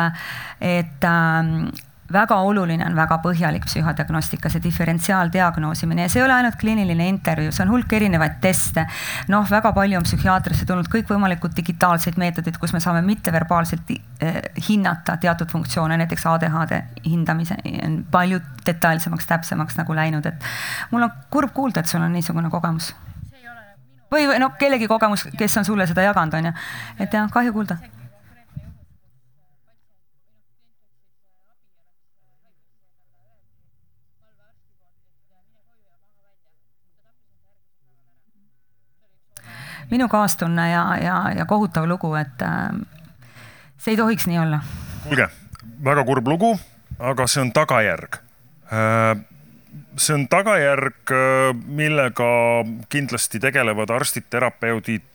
et 0.62 1.10
ähm, 1.12 1.74
väga 2.12 2.36
oluline 2.44 2.86
on 2.86 2.96
väga 2.96 3.18
põhjalik 3.24 3.66
psühhodiagnostika, 3.68 4.50
see 4.52 4.64
diferentsiaaldiagnoosimine 4.64 6.06
ja 6.06 6.12
see 6.12 6.20
ei 6.22 6.26
ole 6.26 6.36
ainult 6.36 6.58
kliiniline 6.60 7.08
intervjuu, 7.10 7.54
see 7.56 7.64
on 7.66 7.72
hulk 7.72 7.94
erinevaid 7.96 8.40
teste. 8.44 8.86
noh, 9.32 9.48
väga 9.50 9.72
palju 9.74 10.00
on 10.00 10.08
psühhiaatrisse 10.08 10.68
tulnud 10.70 10.90
kõikvõimalikud 10.92 11.56
digitaalseid 11.58 12.20
meetodid, 12.20 12.58
kus 12.60 12.74
me 12.74 12.82
saame 12.84 13.02
mitteverbaalselt 13.08 13.94
eh, 13.96 14.42
hinnata 14.70 15.18
teatud 15.18 15.52
funktsioone, 15.52 15.98
näiteks 16.04 16.28
ADHD 16.34 16.82
hindamise 17.08 17.58
on 17.86 18.04
palju 18.12 18.42
detailsemaks, 18.66 19.28
täpsemaks 19.30 19.80
nagu 19.80 19.96
läinud, 19.96 20.28
et 20.28 20.52
mul 20.92 21.08
on 21.08 21.18
kurb 21.32 21.56
kuulda, 21.56 21.82
et 21.82 21.92
sul 21.92 22.04
on 22.04 22.14
niisugune 22.14 22.52
kogemus 22.54 22.94
või, 24.14 24.28
või 24.30 24.40
noh, 24.44 24.54
kellegi 24.60 24.88
kogemus, 24.92 25.28
kes 25.38 25.58
on 25.58 25.66
sulle 25.66 25.88
seda 25.90 26.06
jaganud, 26.06 26.38
on 26.38 26.52
ju. 26.52 26.56
et 27.00 27.14
jah, 27.14 27.32
kahju 27.32 27.56
kuulda 27.56 27.80
minu 39.94 40.10
kaastunne 40.10 40.70
ja, 40.72 40.84
ja, 41.02 41.18
ja 41.38 41.46
kohutav 41.50 41.88
lugu, 41.90 42.16
et 42.20 42.42
äh, 42.42 42.72
see 43.78 43.94
ei 43.94 44.00
tohiks 44.00 44.28
nii 44.30 44.42
olla. 44.42 44.64
kuulge, 45.04 45.30
väga 45.86 46.08
kurb 46.08 46.34
lugu, 46.34 46.56
aga 47.00 47.28
see 47.30 47.44
on 47.44 47.54
tagajärg 47.54 48.18
äh, 48.74 49.14
see 49.98 50.16
on 50.16 50.26
tagajärg, 50.30 51.12
äh, 51.14 51.52
millega 51.54 52.30
kindlasti 52.90 53.42
tegelevad 53.44 53.94
arstid, 53.94 54.30
terapeudid. 54.30 55.10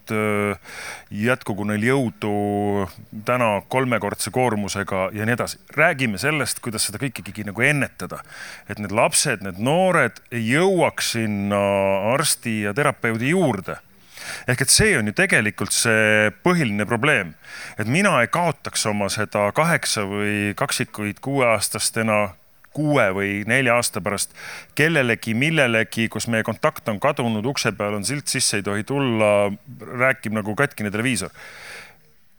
jätkugu 1.12 1.66
neil 1.68 1.83
jõudu 1.85 2.87
täna 3.29 3.59
kolmekordse 3.68 4.31
koormusega 4.33 5.11
ja 5.12 5.26
nii 5.29 5.35
edasi. 5.35 5.59
räägime 5.76 6.16
sellest, 6.18 6.62
kuidas 6.64 6.87
seda 6.89 6.97
kõike 7.03 7.20
ikkagi 7.20 7.45
nagu 7.45 7.61
ennetada, 7.61 8.22
et 8.68 8.81
need 8.81 8.95
lapsed, 8.97 9.45
need 9.45 9.61
noored 9.61 10.22
ei 10.33 10.47
jõuaks 10.55 11.12
sinna 11.18 11.61
arsti 12.14 12.62
ja 12.62 12.72
terapeudi 12.72 13.35
juurde 13.35 13.76
ehk 14.49 14.64
et 14.64 14.72
see 14.72 14.97
on 14.99 15.11
ju 15.11 15.14
tegelikult 15.16 15.74
see 15.74 16.33
põhiline 16.45 16.87
probleem, 16.89 17.35
et 17.79 17.89
mina 17.91 18.16
ei 18.22 18.31
kaotaks 18.33 18.87
oma 18.91 19.11
seda 19.12 19.49
kaheksa 19.57 20.07
või 20.09 20.53
kaksikuid 20.59 21.22
kuueaastastena 21.24 22.29
kuue 22.79 23.07
või 23.16 23.31
nelja 23.49 23.79
aasta 23.79 24.03
pärast 24.05 24.35
kellelegi, 24.79 25.35
millelegi, 25.35 26.09
kus 26.12 26.29
meie 26.31 26.47
kontakt 26.47 26.89
on 26.93 27.01
kadunud, 27.03 27.47
ukse 27.51 27.72
peal 27.76 27.97
on 27.99 28.07
silt 28.07 28.31
sisse, 28.31 28.61
ei 28.61 28.66
tohi 28.66 28.85
tulla, 28.87 29.51
räägib 30.03 30.37
nagu 30.37 30.55
katkine 30.59 30.93
televiisor. 30.95 31.33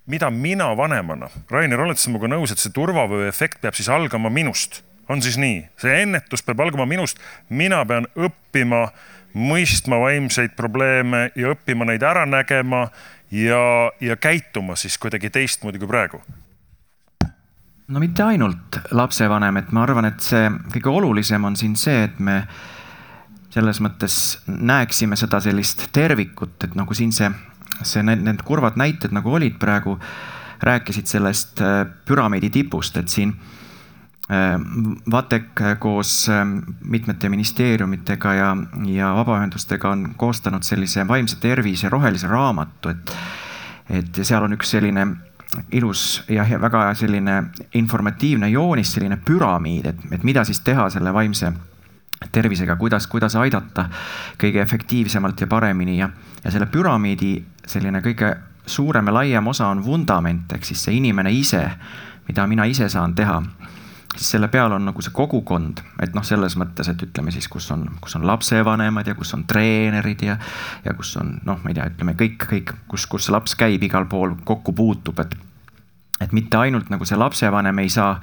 Mida 0.09 0.31
mina 0.33 0.71
vanemana, 0.77 1.27
Rainer, 1.51 1.81
oled 1.83 1.99
sa 1.99 2.09
minuga 2.09 2.31
nõus, 2.31 2.53
et 2.53 2.61
see 2.61 2.73
turvavöö 2.73 3.27
efekt 3.29 3.59
peab 3.61 3.77
siis 3.77 3.91
algama 3.93 4.31
minust? 4.33 4.83
on 5.09 5.23
siis 5.25 5.39
nii, 5.41 5.63
see 5.81 6.03
ennetus 6.03 6.43
peab 6.45 6.59
algama 6.61 6.85
minust, 6.85 7.17
mina 7.49 7.81
pean 7.89 8.05
õppima 8.13 8.91
mõistma 9.33 9.99
vaimseid 10.01 10.55
probleeme 10.57 11.29
ja 11.35 11.53
õppima 11.53 11.85
neid 11.85 12.03
ära 12.03 12.25
nägema 12.25 12.87
ja, 13.31 13.91
ja 14.01 14.17
käituma 14.17 14.75
siis 14.79 14.97
kuidagi 14.97 15.29
teistmoodi 15.29 15.81
kui 15.81 15.89
praegu? 15.89 16.21
no 17.89 17.99
mitte 18.01 18.23
ainult 18.23 18.79
lapsevanem, 18.91 19.57
et 19.57 19.71
ma 19.73 19.83
arvan, 19.83 20.05
et 20.11 20.21
see 20.21 20.49
kõige 20.75 20.91
olulisem 20.93 21.45
on 21.45 21.55
siin 21.57 21.75
see, 21.79 22.03
et 22.05 22.19
me 22.21 22.43
selles 23.49 23.79
mõttes 23.81 24.15
näeksime 24.45 25.17
seda 25.17 25.39
sellist 25.41 25.87
tervikut, 25.95 26.57
et 26.67 26.75
nagu 26.77 26.93
siin 26.93 27.13
see, 27.15 27.31
see, 27.81 28.03
need, 28.05 28.21
need 28.25 28.43
kurvad 28.45 28.77
näited 28.77 29.13
nagu 29.15 29.33
olid 29.33 29.57
praegu, 29.61 29.97
rääkisid 30.61 31.09
sellest 31.09 31.63
äh, 31.65 31.81
püramiidi 32.05 32.51
tipust, 32.53 32.97
et 33.01 33.09
siin 33.09 33.33
VATEK 35.11 35.61
koos 35.79 36.29
äh, 36.29 36.43
mitmete 36.85 37.29
ministeeriumitega 37.29 38.33
ja, 38.33 38.57
ja 38.85 39.13
vabaühendustega 39.15 39.89
on 39.89 40.03
koostanud 40.17 40.63
sellise 40.63 41.07
vaimse 41.07 41.39
tervise 41.41 41.89
rohelise 41.89 42.27
raamatu, 42.27 42.89
et, 42.89 43.15
et 43.89 44.19
seal 44.21 44.45
on 44.45 44.53
üks 44.53 44.75
selline 44.75 45.07
ilus 45.71 46.23
ja 46.29 46.45
väga 46.61 46.93
selline 46.93 47.43
informatiivne 47.73 48.49
joonis, 48.49 48.93
selline 48.93 49.17
püramiid, 49.25 49.85
et, 49.85 50.05
et 50.11 50.23
mida 50.23 50.43
siis 50.45 50.61
teha 50.61 50.85
selle 50.93 51.13
vaimse 51.13 51.49
tervisega, 52.31 52.75
kuidas, 52.75 53.07
kuidas 53.07 53.35
aidata 53.35 53.87
kõige 54.37 54.61
efektiivsemalt 54.61 55.41
ja 55.41 55.47
paremini 55.47 55.97
ja, 55.97 56.09
ja 56.43 56.51
selle 56.51 56.69
püramiidi 56.69 57.33
selline 57.65 58.03
kõige 58.05 58.35
suurem 58.65 59.09
ja 59.09 59.13
laiem 59.13 59.47
osa 59.47 59.67
on 59.73 59.81
vundament 59.85 60.53
ehk 60.53 60.69
siis 60.69 60.85
see 60.85 60.99
inimene 60.99 61.31
ise, 61.33 61.63
mida 62.27 62.45
mina 62.47 62.69
ise 62.69 62.89
saan 62.89 63.15
teha 63.17 63.41
siis 64.17 64.31
selle 64.31 64.47
peal 64.47 64.71
on 64.73 64.85
nagu 64.89 65.03
see 65.05 65.13
kogukond, 65.15 65.83
et 66.01 66.15
noh, 66.17 66.25
selles 66.25 66.55
mõttes, 66.59 66.89
et 66.91 67.03
ütleme 67.05 67.33
siis, 67.33 67.47
kus 67.51 67.69
on, 67.75 67.85
kus 68.01 68.17
on 68.17 68.25
lapsevanemad 68.27 69.07
ja 69.07 69.15
kus 69.17 69.33
on 69.37 69.45
treenerid 69.49 70.23
ja, 70.25 70.39
ja 70.85 70.95
kus 70.97 71.15
on 71.21 71.37
noh, 71.45 71.61
ma 71.63 71.71
ei 71.71 71.77
tea, 71.77 71.89
ütleme 71.93 72.15
kõik, 72.19 72.47
kõik, 72.49 72.73
kus, 72.89 73.05
kus 73.11 73.27
see 73.27 73.35
laps 73.35 73.55
käib, 73.59 73.83
igal 73.85 74.09
pool 74.09 74.35
kokku 74.45 74.73
puutub, 74.75 75.21
et 75.25 75.37
et 76.19 76.33
mitte 76.35 76.57
ainult 76.59 76.89
nagu 76.91 77.05
see 77.07 77.15
lapsevanem 77.15 77.77
ei 77.79 77.87
saa, 77.89 78.17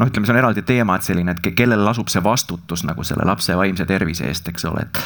noh, 0.00 0.08
ütleme, 0.08 0.24
see 0.24 0.32
on 0.32 0.40
eraldi 0.40 0.62
teema, 0.64 0.96
et 0.96 1.04
selline, 1.04 1.34
et 1.34 1.50
kellel 1.56 1.82
lasub 1.84 2.08
see 2.08 2.22
vastutus 2.24 2.86
nagu 2.88 3.04
selle 3.04 3.26
lapse 3.28 3.52
vaimse 3.58 3.84
tervise 3.84 4.24
eest, 4.30 4.48
eks 4.48 4.64
ole, 4.70 4.86
et 4.86 5.02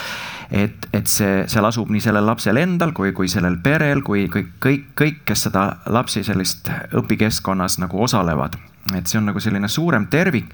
et, 0.49 0.87
et 0.97 1.11
see, 1.11 1.43
see 1.51 1.61
lasub 1.61 1.91
nii 1.93 2.01
sellel 2.01 2.25
lapsel 2.25 2.57
endal 2.57 2.95
kui, 2.97 3.11
kui 3.13 3.29
sellel 3.29 3.59
perel, 3.61 4.01
kui 4.07 4.29
kõik, 4.33 4.55
kõik, 4.65 4.87
kõik, 4.97 5.19
kes 5.29 5.49
seda 5.49 5.65
lapsi 5.93 6.23
sellist 6.25 6.71
õpikeskkonnas 6.97 7.77
nagu 7.83 8.01
osalevad 8.07 8.57
et 8.97 9.07
see 9.07 9.19
on 9.21 9.29
nagu 9.29 9.41
selline 9.41 9.69
suurem 9.69 10.07
tervik 10.11 10.53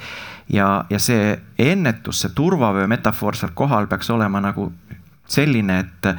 ja, 0.51 0.85
ja 0.91 0.99
see 0.99 1.37
ennetus, 1.59 2.25
see 2.25 2.35
turvavöö 2.35 2.87
metafoor 2.91 3.37
seal 3.39 3.55
kohal 3.55 3.87
peaks 3.87 4.11
olema 4.11 4.43
nagu 4.45 4.73
selline, 5.31 5.79
et 5.81 6.11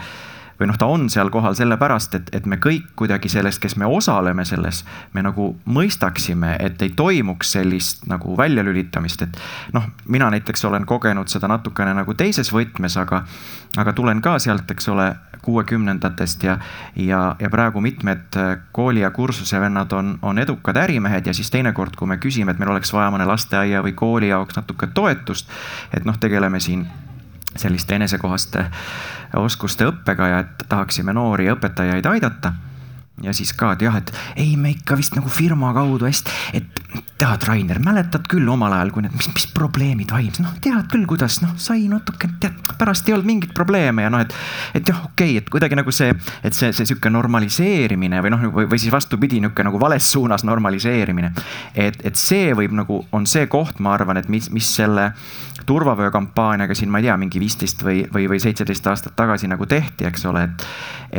või 0.59 0.69
noh, 0.69 0.77
ta 0.79 0.87
on 0.91 1.09
seal 1.11 1.29
kohal 1.33 1.55
sellepärast, 1.57 2.15
et, 2.15 2.31
et 2.35 2.45
me 2.45 2.57
kõik 2.61 2.93
kuidagi 2.99 3.29
sellest, 3.31 3.61
kes 3.63 3.75
me 3.81 3.85
osaleme 3.89 4.45
selles, 4.45 4.83
me 5.13 5.23
nagu 5.25 5.51
mõistaksime, 5.65 6.55
et 6.63 6.81
ei 6.81 6.93
toimuks 6.95 7.55
sellist 7.57 8.05
nagu 8.11 8.37
väljalülitamist, 8.37 9.25
et 9.27 9.39
noh, 9.75 9.89
mina 10.11 10.29
näiteks 10.33 10.65
olen 10.65 10.85
kogenud 10.85 11.31
seda 11.31 11.49
natukene 11.51 11.93
nagu 11.97 12.13
teises 12.17 12.51
võtmes, 12.53 12.97
aga, 13.01 13.23
aga 13.77 13.93
tulen 13.93 14.21
ka 14.23 14.37
sealt, 14.39 14.71
eks 14.71 14.91
ole, 14.93 15.11
kuuekümnendatest 15.45 16.43
ja, 16.43 16.57
ja, 16.97 17.35
ja 17.39 17.49
praegu 17.53 17.81
mitmed 17.81 18.33
kooli 18.73 19.03
ja 19.03 19.11
kursuse 19.13 19.59
vennad 19.61 19.91
on, 19.93 20.15
on 20.25 20.39
edukad 20.41 20.77
ärimehed 20.81 21.27
ja 21.27 21.33
siis 21.37 21.51
teinekord, 21.53 21.93
kui 21.95 22.09
me 22.09 22.17
küsime, 22.17 22.51
et 22.51 22.61
meil 22.61 22.73
oleks 22.73 22.93
vaja 22.93 23.11
mõne 23.13 23.27
lasteaia 23.29 23.83
või 23.85 23.93
kooli 23.93 24.31
jaoks 24.31 24.57
natuke 24.57 24.89
toetust, 24.93 25.51
et 25.93 26.07
noh, 26.09 26.17
tegeleme 26.17 26.59
siin 26.59 26.87
selliste 27.55 27.95
enesekohaste 27.95 28.65
oskuste 29.35 29.87
õppega 29.89 30.27
ja 30.31 30.39
et 30.45 30.65
tahaksime 30.69 31.13
noori 31.13 31.49
õpetajaid 31.51 32.05
aidata 32.09 32.53
ja 33.23 33.33
siis 33.33 33.53
ka, 33.55 33.71
et 33.75 33.85
jah, 33.85 33.95
et 33.95 34.11
ei, 34.35 34.55
me 34.59 34.73
ikka 34.75 34.97
vist 34.99 35.15
nagu 35.15 35.29
firma 35.31 35.71
kaudu 35.75 36.07
hästi, 36.07 36.33
et 36.59 36.81
tead, 37.15 37.45
Rainer, 37.47 37.79
mäletad 37.79 38.25
küll 38.27 38.47
omal 38.51 38.73
ajal, 38.75 38.91
kui 38.91 39.05
need, 39.05 39.13
mis, 39.15 39.29
mis 39.31 39.45
probleemid 39.55 40.11
vaimsed, 40.11 40.43
noh, 40.43 40.57
tead 40.63 40.89
küll, 40.91 41.05
kuidas 41.07 41.37
noh, 41.43 41.53
sai 41.61 41.85
natuke, 41.87 42.27
tead, 42.43 42.57
pärast 42.75 43.07
ei 43.07 43.15
olnud 43.15 43.29
mingit 43.29 43.53
probleeme 43.55 44.03
ja 44.03 44.11
noh, 44.11 44.25
et, 44.25 44.35
et 44.75 44.91
jah, 44.91 44.99
okei 45.07 45.37
okay,, 45.37 45.39
et 45.39 45.51
kuidagi 45.53 45.79
nagu 45.79 45.95
see, 45.95 46.11
et 46.43 46.57
see, 46.57 46.73
see 46.75 46.89
sihuke 46.91 47.11
normaliseerimine 47.13 48.19
või 48.25 48.33
noh, 48.35 48.43
või, 48.49 48.67
või 48.73 48.81
siis 48.83 48.91
vastupidi, 48.91 49.39
niisugune 49.39 49.69
nagu 49.69 49.79
vales 49.79 50.11
suunas 50.11 50.43
normaliseerimine. 50.43 51.31
et, 51.73 52.01
et 52.03 52.19
see 52.19 52.51
võib 52.57 52.75
nagu, 52.75 52.99
on 53.15 53.27
see 53.29 53.47
koht, 53.47 53.79
ma 53.79 53.95
arvan, 53.95 54.19
et 54.19 54.27
mis, 54.31 54.51
mis 54.51 54.75
selle 54.75 55.13
turvavöökampaaniaga 55.65 56.75
siin, 56.75 56.91
ma 56.91 56.99
ei 56.99 57.07
tea, 57.07 57.15
mingi 57.17 57.39
viisteist 57.39 57.79
või, 57.83 58.03
või, 58.11 58.27
või 58.29 58.41
seitseteist 58.43 58.91
aastat 58.91 59.15
tagasi 59.15 59.47
nagu 59.49 59.65
tehti, 59.65 60.05
eks 60.09 60.27
ole, 60.29 60.43
et, 60.49 60.67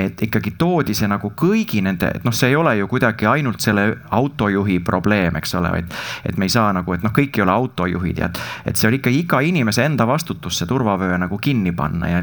et 0.04 0.22
ikkagi 0.28 0.52
toodi 0.60 0.94
see 0.94 1.08
nagu 1.10 1.32
kõigi 1.32 1.80
nende, 1.86 2.10
et 2.18 2.26
noh, 2.26 2.34
see 2.34 2.50
ei 2.52 2.56
ole 2.58 2.76
ju 2.80 2.88
kuidagi 2.90 3.28
ainult 3.30 3.62
selle 3.64 3.86
autojuhi 4.16 4.80
probleem, 4.84 5.38
eks 5.40 5.54
ole, 5.58 5.72
vaid 5.78 5.94
et 6.26 6.36
me 6.36 6.48
ei 6.48 6.52
saa 6.52 6.72
nagu, 6.76 6.96
et 6.96 7.06
noh, 7.06 7.14
kõik 7.14 7.38
ei 7.38 7.46
ole 7.46 7.54
autojuhid 7.54 8.20
ja 8.22 8.30
et, 8.30 8.42
et 8.72 8.76
see 8.78 8.90
on 8.90 8.98
ikka 8.98 9.12
iga 9.14 9.40
inimese 9.46 9.86
enda 9.86 10.06
vastutus 10.08 10.60
see 10.60 10.68
turvavöö 10.70 11.18
nagu 11.22 11.38
kinni 11.42 11.72
panna 11.76 12.10
ja 12.10 12.22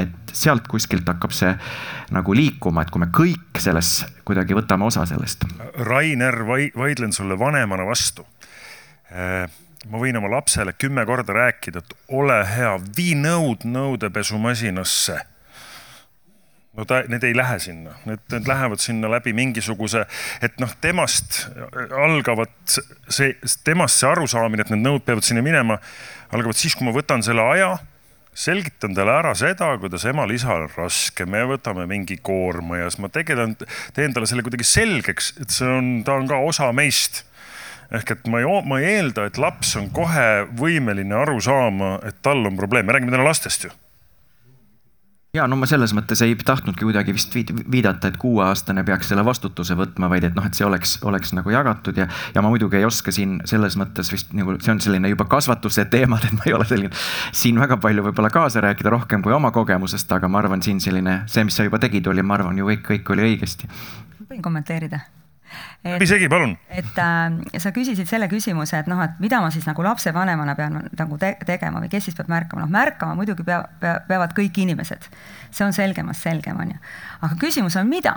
et 0.00 0.32
sealt 0.32 0.68
kuskilt 0.70 1.08
hakkab 1.08 1.34
see 1.36 1.52
nagu 2.16 2.34
liikuma, 2.36 2.82
et 2.82 2.92
kui 2.92 3.02
me 3.02 3.10
kõik 3.12 3.60
selles 3.60 3.98
kuidagi 4.24 4.56
võtame 4.56 4.86
osa 4.88 5.04
sellest. 5.08 5.44
Rainer, 5.84 6.38
vaidlen 6.48 7.12
sulle 7.12 7.36
vanemana 7.38 7.84
vastu 7.88 8.24
äh, 9.12 9.44
ma 9.90 10.00
võin 10.00 10.16
oma 10.18 10.30
lapsele 10.30 10.74
kümme 10.78 11.04
korda 11.06 11.34
rääkida, 11.36 11.82
et 11.82 11.94
ole 12.14 12.38
hea, 12.46 12.72
vii 12.96 13.16
nõud 13.18 13.66
nõudepesumasinasse 13.68 15.18
no 16.76 16.86
ta, 16.88 17.02
need 17.10 17.24
ei 17.26 17.34
lähe 17.36 17.58
sinna, 17.60 17.94
need, 18.08 18.22
need 18.32 18.48
lähevad 18.48 18.80
sinna 18.82 19.10
läbi 19.12 19.34
mingisuguse, 19.36 20.06
et 20.44 20.58
noh, 20.62 20.72
temast 20.80 21.44
algavad 22.04 22.52
see, 22.66 23.34
temast 23.64 24.00
see 24.00 24.08
arusaamine, 24.08 24.64
et 24.64 24.72
need 24.72 24.84
nõud 24.86 25.04
peavad 25.06 25.26
sinna 25.26 25.44
minema, 25.44 25.78
algavad 26.32 26.58
siis, 26.58 26.76
kui 26.78 26.88
ma 26.88 26.94
võtan 26.96 27.24
selle 27.24 27.44
aja, 27.54 27.74
selgitan 28.32 28.96
talle 28.96 29.12
ära 29.12 29.34
seda, 29.36 29.74
kuidas 29.80 30.06
emal-isal 30.08 30.64
on 30.64 30.72
raske, 30.78 31.26
me 31.28 31.44
võtame 31.50 31.84
mingi 31.90 32.16
koorma 32.24 32.80
ja 32.80 32.88
siis 32.88 33.02
ma 33.04 33.12
tegelen, 33.12 33.52
teen 33.92 34.16
talle 34.16 34.30
selle 34.30 34.44
kuidagi 34.46 34.64
selgeks, 34.64 35.34
et 35.44 35.52
see 35.52 35.68
on, 35.68 35.92
ta 36.06 36.16
on 36.16 36.30
ka 36.30 36.40
osa 36.40 36.70
meist. 36.76 37.26
Ehk 37.92 38.08
et 38.14 38.28
ma 38.32 38.40
ei, 38.40 38.48
ma 38.64 38.78
ei 38.80 38.86
eelda, 38.94 39.26
et 39.28 39.36
laps 39.36 39.74
on 39.76 39.90
kohe 39.92 40.46
võimeline 40.56 41.12
aru 41.12 41.36
saama, 41.44 41.98
et 42.08 42.22
tal 42.24 42.40
on 42.48 42.56
probleem, 42.56 42.88
me 42.88 42.96
räägime 42.96 43.12
täna 43.12 43.28
lastest 43.28 43.68
ju 43.68 43.74
ja 45.36 45.46
no 45.48 45.56
ma 45.56 45.64
selles 45.64 45.94
mõttes 45.96 46.20
ei 46.26 46.34
tahtnudki 46.36 46.84
kuidagi 46.84 47.14
vist 47.16 47.32
viidata, 47.72 48.10
et 48.10 48.18
kuueaastane 48.20 48.82
peaks 48.84 49.08
selle 49.08 49.22
vastutuse 49.24 49.72
võtma, 49.78 50.10
vaid 50.12 50.26
et 50.28 50.34
noh, 50.36 50.44
et 50.44 50.58
see 50.58 50.66
oleks, 50.66 50.98
oleks 51.08 51.32
nagu 51.32 51.54
jagatud 51.54 51.96
ja, 51.96 52.04
ja 52.34 52.42
ma 52.44 52.50
muidugi 52.52 52.76
ei 52.76 52.84
oska 52.84 53.14
siin 53.16 53.38
selles 53.48 53.78
mõttes 53.80 54.12
vist 54.12 54.34
nagu 54.36 54.58
see 54.60 54.74
on 54.74 54.82
selline 54.84 55.08
juba 55.08 55.24
kasvatuse 55.32 55.86
teemad, 55.94 56.28
et 56.28 56.36
ma 56.36 56.44
ei 56.50 56.52
ole 56.58 56.68
selline 56.68 56.92
siin 57.32 57.62
väga 57.64 57.80
palju 57.80 58.04
võib-olla 58.10 58.28
kaasa 58.34 58.60
rääkida 58.66 58.92
rohkem 58.92 59.24
kui 59.24 59.32
oma 59.32 59.54
kogemusest, 59.56 60.12
aga 60.12 60.28
ma 60.28 60.42
arvan, 60.44 60.60
siin 60.60 60.84
selline 60.84 61.22
see, 61.24 61.48
mis 61.48 61.56
sa 61.56 61.64
juba 61.64 61.80
tegid, 61.80 62.12
oli, 62.12 62.20
ma 62.20 62.36
arvan 62.36 62.60
ju 62.60 62.68
kõik, 62.68 62.84
kõik 62.92 63.16
oli 63.16 63.30
õigesti. 63.30 63.72
võin 64.28 64.44
kommenteerida 64.44 65.00
läbi 65.84 66.06
segi, 66.06 66.28
palun. 66.32 66.56
et 66.70 66.98
äh, 66.98 67.60
sa 67.62 67.72
küsisid 67.74 68.08
selle 68.10 68.28
küsimuse, 68.30 68.78
et 68.82 68.90
noh, 68.90 69.00
et 69.04 69.18
mida 69.22 69.40
ma 69.42 69.50
siis 69.54 69.66
nagu 69.68 69.84
lapsevanemana 69.86 70.54
pean 70.58 70.78
nagu 70.98 71.18
te 71.18 71.34
tegema 71.46 71.82
või 71.82 71.90
kes 71.92 72.08
siis 72.08 72.18
peab 72.18 72.30
märkama, 72.32 72.64
noh 72.64 72.72
märkama 72.72 73.16
muidugi 73.18 73.46
pea, 73.46 73.62
pea, 73.80 73.96
peavad 74.08 74.36
kõik 74.36 74.62
inimesed. 74.64 75.08
see 75.50 75.66
on 75.66 75.74
selgemast 75.76 76.22
selgem, 76.22 76.60
on 76.60 76.74
ju. 76.74 76.78
aga 77.20 77.40
küsimus 77.40 77.76
on, 77.80 77.88
mida 77.90 78.14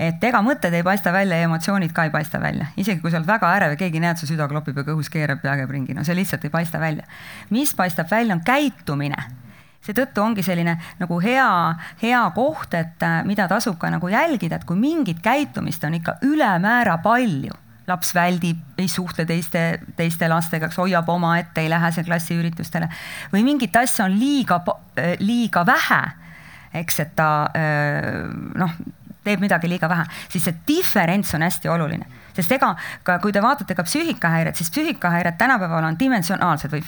et 0.00 0.24
ega 0.24 0.40
mõtted 0.44 0.74
ei 0.74 0.82
paista 0.82 1.12
välja 1.12 1.36
ja 1.36 1.48
emotsioonid 1.48 1.92
ka 1.92 2.06
ei 2.08 2.14
paista 2.14 2.40
välja, 2.40 2.70
isegi 2.76 3.02
kui 3.02 3.12
sa 3.12 3.20
oled 3.20 3.28
väga 3.28 3.52
ärev 3.58 3.76
ja 3.76 3.80
keegi 3.84 4.00
näeb, 4.00 4.16
su 4.16 4.28
süda 4.30 4.48
klopib 4.48 4.80
ja 4.80 4.86
kõhus 4.88 5.12
keerab, 5.12 5.42
pea 5.42 5.58
käib 5.60 5.70
ringi, 5.76 5.94
no 5.96 6.04
see 6.06 6.16
lihtsalt 6.16 6.44
ei 6.48 6.52
paista 6.52 6.80
välja. 6.80 7.04
mis 7.50 7.74
paistab 7.76 8.10
välja, 8.10 8.34
on 8.34 8.44
käitumine 8.44 9.28
seetõttu 9.84 10.22
ongi 10.22 10.44
selline 10.44 10.76
nagu 11.00 11.18
hea, 11.24 11.48
hea 12.02 12.20
koht, 12.36 12.74
et 12.76 13.02
äh, 13.06 13.20
mida 13.28 13.48
tasub 13.48 13.78
ka 13.80 13.90
nagu 13.92 14.10
jälgida, 14.12 14.60
et 14.60 14.68
kui 14.68 14.78
mingit 14.78 15.22
käitumist 15.24 15.84
on 15.88 15.96
ikka 15.96 16.18
ülemäära 16.26 16.98
palju 17.04 17.56
laps 17.90 18.12
väldib, 18.14 18.60
ei 18.78 18.88
suhtle 18.88 19.24
teiste, 19.26 19.80
teiste 19.98 20.28
lastega, 20.30 20.68
eks 20.68 20.78
hoiab 20.78 21.08
omaette, 21.10 21.64
ei 21.64 21.70
lähe 21.72 21.90
seal 21.94 22.06
klassiüritustele 22.06 22.90
või 23.32 23.42
mingit 23.46 23.76
asja 23.80 24.06
on 24.06 24.16
liiga, 24.20 24.60
äh, 25.00 25.16
liiga 25.24 25.64
vähe, 25.66 26.00
eks, 26.82 27.00
et 27.06 27.16
ta 27.18 27.30
äh, 27.56 28.28
noh, 28.60 28.76
teeb 29.24 29.42
midagi 29.42 29.68
liiga 29.68 29.88
vähe, 29.90 30.04
siis 30.28 30.44
see 30.46 30.60
diferents 30.68 31.34
on 31.36 31.44
hästi 31.44 31.72
oluline, 31.72 32.06
sest 32.36 32.52
ega 32.56 32.74
ka 33.06 33.18
kui 33.24 33.32
te 33.32 33.42
vaatate 33.42 33.74
ka 33.76 33.84
psüühikahäired, 33.88 34.60
siis 34.60 34.70
psüühikahäired 34.72 35.40
tänapäeval 35.40 35.88
on 35.88 35.98
dimensionaalsed 36.00 36.76
või 36.76 36.84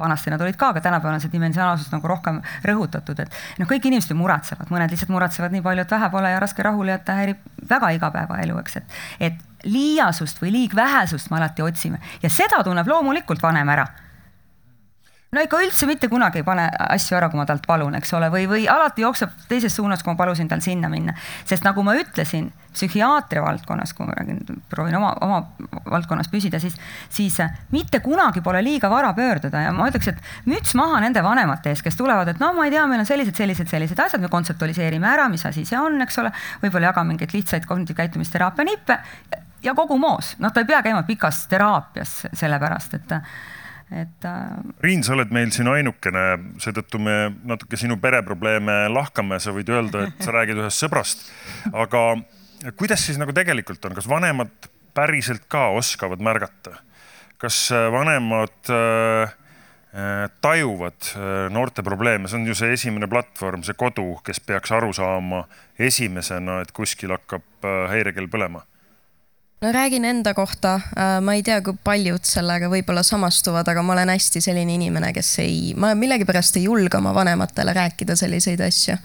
vanasti 0.00 0.32
nad 0.32 0.42
olid 0.42 0.58
ka, 0.60 0.72
aga 0.74 0.82
tänapäeval 0.84 1.18
on 1.18 1.24
see 1.24 1.32
dimensionaalsus 1.32 1.92
nagu 1.92 2.08
rohkem 2.10 2.40
rõhutatud, 2.66 3.20
et 3.22 3.40
noh, 3.60 3.68
kõik 3.70 3.86
inimesed 3.90 4.14
ju 4.14 4.18
muretsevad, 4.18 4.72
mõned 4.72 4.92
lihtsalt 4.92 5.12
muretsevad 5.12 5.54
nii 5.54 5.64
palju, 5.64 5.86
et 5.86 5.96
vähe 5.96 6.10
pole 6.12 6.34
ja 6.34 6.42
raske 6.42 6.66
rahule 6.66 6.96
jätta 6.96 7.18
häirib 7.20 7.64
väga 7.70 7.94
igapäevaelu, 7.98 8.58
eks, 8.64 8.80
et, 8.80 9.00
et 9.30 9.66
liiasust 9.68 10.40
või 10.42 10.54
liigvähesust 10.56 11.30
me 11.30 11.40
alati 11.40 11.62
otsime 11.62 12.00
ja 12.22 12.30
seda 12.32 12.62
tunneb 12.64 12.88
loomulikult 12.88 13.42
vanem 13.42 13.68
ära 13.68 13.86
no 15.30 15.42
ikka 15.44 15.60
üldse 15.62 15.86
mitte 15.86 16.08
kunagi 16.10 16.40
ei 16.40 16.46
pane 16.46 16.64
asju 16.90 17.14
ära, 17.14 17.28
kui 17.30 17.38
ma 17.38 17.44
talt 17.46 17.66
palun, 17.68 17.94
eks 17.94 18.10
ole, 18.18 18.30
või, 18.32 18.48
või 18.50 18.64
alati 18.70 19.04
jookseb 19.04 19.44
teises 19.50 19.76
suunas, 19.78 20.02
kui 20.02 20.10
ma 20.10 20.18
palusin 20.18 20.48
tal 20.50 20.62
sinna 20.64 20.90
minna. 20.90 21.14
sest 21.46 21.62
nagu 21.66 21.84
ma 21.86 21.94
ütlesin, 21.98 22.48
psühhiaatria 22.74 23.42
valdkonnas, 23.44 23.92
kui 23.94 24.08
ma 24.08 24.14
räägin, 24.18 24.40
proovin 24.70 24.96
oma, 24.98 25.12
oma 25.22 25.38
valdkonnas 25.90 26.30
püsida, 26.30 26.58
siis, 26.62 26.74
siis 27.10 27.38
mitte 27.70 28.00
kunagi 28.02 28.42
pole 28.42 28.62
liiga 28.62 28.90
vara 28.90 29.12
pöörduda 29.14 29.62
ja 29.66 29.74
ma 29.74 29.86
ütleks, 29.90 30.10
et 30.10 30.50
müts 30.50 30.74
maha 30.78 30.98
nende 31.04 31.22
vanemate 31.22 31.70
ees, 31.70 31.82
kes 31.86 31.98
tulevad, 31.98 32.32
et 32.32 32.42
no 32.42 32.50
ma 32.56 32.66
ei 32.66 32.74
tea, 32.74 32.86
meil 32.90 33.04
on 33.04 33.06
sellised, 33.06 33.38
sellised, 33.38 33.70
sellised 33.70 34.02
asjad, 34.02 34.22
me 34.22 34.32
kontseptualiseerime 34.32 35.10
ära, 35.12 35.28
mis 35.30 35.46
asi 35.46 35.64
see 35.66 35.78
on, 35.78 36.00
eks 36.02 36.18
ole. 36.22 36.34
võib-olla 36.64 36.90
jagame 36.90 37.14
mingeid 37.14 37.34
lihtsaid 37.38 37.70
kognitiivkäitumisteraapia 37.70 38.66
nippe 38.66 38.98
ja 39.62 39.74
kogu 39.78 39.98
moos, 39.98 40.34
noh, 40.42 40.50
ta 40.50 40.62
ei 40.62 40.66
pea 40.66 40.82
käima 40.82 41.06
pikas 41.06 41.44
teraapias 41.50 42.18
sellepärast, 42.34 42.98
et 42.98 43.18
et 43.90 44.26
äh.... 44.28 44.58
Riin, 44.84 45.02
sa 45.06 45.14
oled 45.16 45.32
meil 45.34 45.50
siin 45.54 45.70
ainukene, 45.70 46.26
seetõttu 46.62 47.00
me 47.02 47.16
natuke 47.48 47.78
sinu 47.80 47.98
pereprobleeme 48.02 48.84
lahkame, 48.92 49.40
sa 49.42 49.54
võid 49.56 49.72
öelda, 49.72 50.06
et 50.08 50.22
sa 50.24 50.34
räägid 50.34 50.62
ühest 50.62 50.84
sõbrast. 50.84 51.26
aga 51.72 52.04
kuidas 52.78 53.06
siis 53.06 53.18
nagu 53.20 53.34
tegelikult 53.36 53.84
on, 53.88 53.96
kas 53.98 54.08
vanemad 54.10 54.70
päriselt 54.94 55.46
ka 55.50 55.68
oskavad 55.78 56.22
märgata? 56.22 56.78
kas 57.40 57.70
äh, 57.72 57.88
vanemad 57.92 58.68
äh, 58.68 59.22
äh, 59.96 60.30
tajuvad 60.40 61.14
noorte 61.50 61.82
probleeme, 61.82 62.28
see 62.28 62.36
on 62.36 62.46
ju 62.46 62.54
see 62.54 62.74
esimene 62.76 63.08
platvorm, 63.08 63.64
see 63.64 63.78
kodu, 63.80 64.18
kes 64.26 64.42
peaks 64.44 64.74
aru 64.76 64.92
saama 64.92 65.46
esimesena, 65.80 66.60
et 66.60 66.74
kuskil 66.76 67.16
hakkab 67.16 67.64
häirekell 67.88 68.28
põlema 68.28 68.60
no 69.60 69.72
räägin 69.72 70.04
enda 70.04 70.34
kohta, 70.34 70.74
äh, 70.74 71.20
ma 71.20 71.34
ei 71.34 71.42
tea, 71.42 71.60
kui 71.62 71.76
paljud 71.84 72.24
sellega 72.24 72.70
võib-olla 72.72 73.02
samastuvad, 73.04 73.68
aga 73.68 73.82
ma 73.84 73.92
olen 73.92 74.12
hästi 74.14 74.40
selline 74.40 74.74
inimene, 74.78 75.12
kes 75.12 75.34
ei, 75.44 75.58
ma 75.76 75.92
millegipärast 75.98 76.56
ei 76.56 76.64
julge 76.64 76.96
oma 76.96 77.12
vanematele 77.14 77.74
rääkida 77.76 78.16
selliseid 78.16 78.60
asju. 78.64 78.96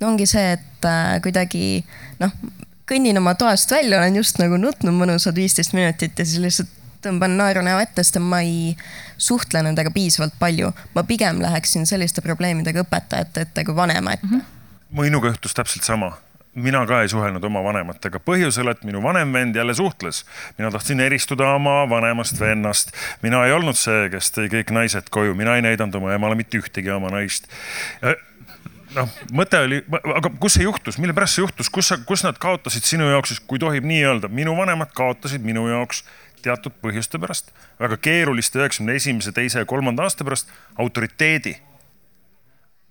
no 0.00 0.08
ongi 0.08 0.26
see, 0.28 0.52
et 0.58 0.88
äh, 0.88 1.16
kuidagi 1.24 1.84
noh, 2.20 2.34
kõnnin 2.88 3.18
oma 3.18 3.34
toast 3.40 3.72
välja, 3.72 3.98
olen 3.98 4.20
just 4.20 4.38
nagu 4.42 4.60
nutnud 4.60 4.94
mõnusad 4.94 5.36
viisteist 5.36 5.72
minutit 5.72 6.18
ja 6.18 6.28
siis 6.28 6.44
lihtsalt 6.44 6.74
tõmban 7.06 7.36
naeru 7.38 7.62
näo 7.64 7.80
ette, 7.80 8.04
sest 8.04 8.20
ma 8.20 8.42
ei 8.44 8.76
suhtle 9.16 9.62
nendega 9.62 9.90
piisavalt 9.94 10.36
palju. 10.38 10.72
ma 10.94 11.02
pigem 11.08 11.40
läheksin 11.40 11.86
selliste 11.86 12.20
probleemidega 12.20 12.84
õpetajate 12.84 13.48
ette 13.48 13.64
kui 13.64 13.76
vanema 13.76 14.12
ette 14.12 14.26
mm. 14.26 14.40
-hmm. 14.40 15.02
minuga 15.02 15.32
juhtus 15.32 15.54
täpselt 15.54 15.84
sama 15.84 16.12
mina 16.56 16.82
ka 16.88 17.02
ei 17.04 17.08
suhelnud 17.12 17.44
oma 17.44 17.60
vanematega 17.64 18.20
põhjusel, 18.24 18.70
et 18.72 18.84
minu 18.88 19.02
vanem 19.04 19.32
vend 19.32 19.56
jälle 19.56 19.74
suhtles. 19.74 20.24
mina 20.58 20.70
tahtsin 20.70 21.00
eristuda 21.00 21.48
oma 21.54 21.88
vanemast 21.88 22.40
vennast. 22.40 22.92
mina 23.22 23.44
ei 23.46 23.52
olnud 23.52 23.76
see, 23.76 24.08
kes 24.10 24.32
tõi 24.32 24.48
kõik 24.52 24.72
naised 24.72 25.10
koju, 25.10 25.34
mina 25.34 25.56
ei 25.56 25.62
näidanud 25.62 25.94
oma 26.00 26.14
emale 26.14 26.34
mitte 26.34 26.58
ühtegi 26.58 26.90
oma 26.90 27.12
naist. 27.12 27.50
Noh, 28.96 29.10
mõte 29.32 29.58
oli, 29.60 29.82
aga 29.92 30.30
kus 30.40 30.56
see 30.56 30.64
juhtus, 30.64 30.96
mille 30.98 31.12
pärast 31.12 31.36
see 31.36 31.42
juhtus, 31.44 31.68
kus 31.68 31.90
sa, 31.92 31.98
kus 32.08 32.22
nad 32.24 32.38
kaotasid 32.40 32.86
sinu 32.88 33.10
jaoks, 33.10 33.42
kui 33.44 33.60
tohib 33.60 33.84
nii 33.84 34.04
öelda, 34.08 34.30
minu 34.32 34.54
vanemad 34.56 34.94
kaotasid 34.96 35.44
minu 35.44 35.66
jaoks 35.68 36.04
teatud 36.46 36.72
põhjuste 36.80 37.20
pärast, 37.20 37.50
väga 37.82 37.98
keeruliste 38.00 38.62
üheksakümne 38.62 38.96
esimese, 38.96 39.34
teise 39.36 39.60
ja 39.60 39.68
kolmanda 39.68 40.06
aasta 40.06 40.24
pärast 40.24 40.52
autoriteedi 40.80 41.56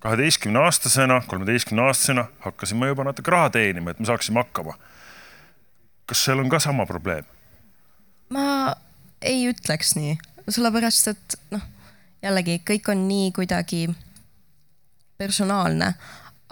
kaheteistkümne 0.06 0.58
aastasena, 0.58 1.22
kolmeteistkümne 1.26 1.82
aastasena 1.82 2.26
hakkasin 2.40 2.78
ma 2.78 2.86
juba 2.86 3.04
natuke 3.04 3.30
raha 3.30 3.50
teenima, 3.50 3.90
et 3.90 4.00
me 4.00 4.06
saaksime 4.06 4.38
hakkama. 4.38 4.76
kas 6.06 6.20
seal 6.24 6.38
on 6.38 6.48
ka 6.48 6.60
sama 6.62 6.86
probleem? 6.86 7.24
ma 8.30 8.76
ei 9.22 9.48
ütleks 9.50 9.96
nii, 9.98 10.14
sellepärast 10.48 11.10
et 11.10 11.36
noh, 11.50 11.64
jällegi 12.22 12.60
kõik 12.70 12.92
on 12.94 13.02
nii 13.08 13.32
kuidagi 13.34 13.88
personaalne. 15.18 15.94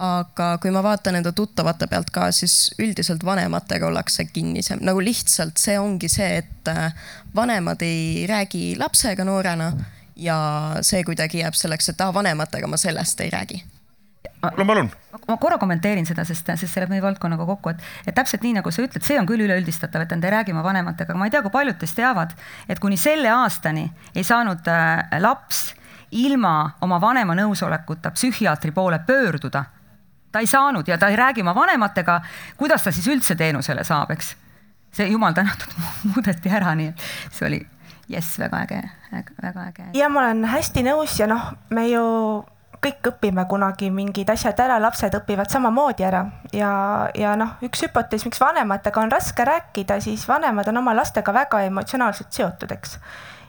aga 0.03 0.49
kui 0.59 0.75
ma 0.75 0.83
vaatan 0.83 1.21
enda 1.21 1.31
tuttavate 1.31 1.87
pealt 1.87 2.09
ka, 2.11 2.27
siis 2.35 2.73
üldiselt 2.83 3.23
vanematega 3.23 3.87
ollakse 3.87 4.25
kinnisem, 4.27 4.83
nagu 4.83 4.99
lihtsalt 4.99 5.55
see 5.61 5.79
ongi 5.79 6.09
see, 6.11 6.41
et 6.43 6.67
äh, 6.67 6.91
vanemad 7.35 7.87
ei 7.87 8.25
räägi 8.27 8.73
lapsega 8.79 9.23
noorena 9.23 9.71
ja 10.15 10.37
see 10.81 11.03
kuidagi 11.03 11.43
jääb 11.43 11.57
selleks, 11.57 11.89
et 11.89 12.01
aa, 12.01 12.13
vanematega 12.13 12.67
ma 12.67 12.77
sellest 12.77 13.21
ei 13.21 13.29
räägi 13.33 13.63
palun, 14.51 14.67
palun. 14.67 14.91
ma 15.27 15.37
korra 15.37 15.57
kommenteerin 15.57 16.05
seda, 16.05 16.25
sest, 16.27 16.47
sest 16.47 16.73
see 16.73 16.81
läheb 16.81 16.93
meie 16.93 17.03
valdkonnaga 17.03 17.45
kokku, 17.47 17.73
et, 17.73 17.83
et 18.07 18.15
täpselt 18.15 18.43
nii, 18.45 18.55
nagu 18.59 18.71
sa 18.71 18.83
ütled, 18.85 19.03
see 19.05 19.17
on 19.19 19.27
küll 19.29 19.45
üleüldistatav, 19.45 20.05
et 20.05 20.13
te 20.21 20.31
räägime 20.31 20.63
vanematega, 20.63 21.13
aga 21.13 21.19
ma 21.19 21.29
ei 21.29 21.33
tea, 21.33 21.41
kui 21.45 21.53
paljud 21.53 21.79
teist 21.81 21.97
teavad, 21.99 22.35
et 22.69 22.81
kuni 22.83 22.97
selle 22.99 23.31
aastani 23.31 23.87
ei 24.15 24.23
saanud 24.27 24.67
äh, 24.71 25.19
laps 25.23 25.67
ilma 26.15 26.55
oma 26.85 26.99
vanema 27.01 27.35
nõusolekuta 27.37 28.13
psühhiaatri 28.15 28.71
poole 28.75 28.99
pöörduda. 29.07 29.65
ta 30.31 30.39
ei 30.43 30.47
saanud 30.47 30.87
ja 30.87 30.97
ta 30.97 31.07
ei 31.07 31.15
räägi 31.15 31.41
oma 31.41 31.55
vanematega, 31.55 32.21
kuidas 32.57 32.83
ta 32.83 32.91
siis 32.91 33.07
üldse 33.07 33.35
teenusele 33.35 33.83
saab, 33.83 34.11
eks. 34.11 34.35
see 34.91 35.07
jumal 35.07 35.33
tänatud 35.33 35.73
muudeti 36.13 36.49
ära, 36.49 36.75
nii 36.75 36.91
et 36.93 37.07
see 37.31 37.47
oli 37.47 37.61
jess, 38.11 38.39
väga 38.39 38.59
äge, 38.61 38.81
väga 39.41 39.69
äge. 39.69 39.87
ja 39.93 40.09
ma 40.09 40.25
olen 40.25 40.45
hästi 40.49 40.83
nõus 40.85 41.19
ja 41.19 41.27
noh, 41.29 41.53
me 41.69 41.87
ju 41.89 42.03
kõik 42.85 43.07
õpime 43.09 43.45
kunagi 43.49 43.89
mingid 43.93 44.29
asjad 44.29 44.59
ära, 44.61 44.77
lapsed 44.81 45.13
õpivad 45.17 45.49
samamoodi 45.49 46.05
ära 46.05 46.25
ja, 46.53 46.71
ja 47.17 47.35
noh, 47.39 47.55
üks 47.65 47.85
hüpotees, 47.87 48.25
miks 48.27 48.41
vanematega 48.41 49.01
on 49.01 49.13
raske 49.13 49.45
rääkida, 49.47 49.99
siis 50.03 50.27
vanemad 50.29 50.69
on 50.69 50.83
oma 50.83 50.93
lastega 50.97 51.33
väga 51.33 51.63
emotsionaalselt 51.69 52.35
seotud, 52.35 52.75
eks 52.75 52.99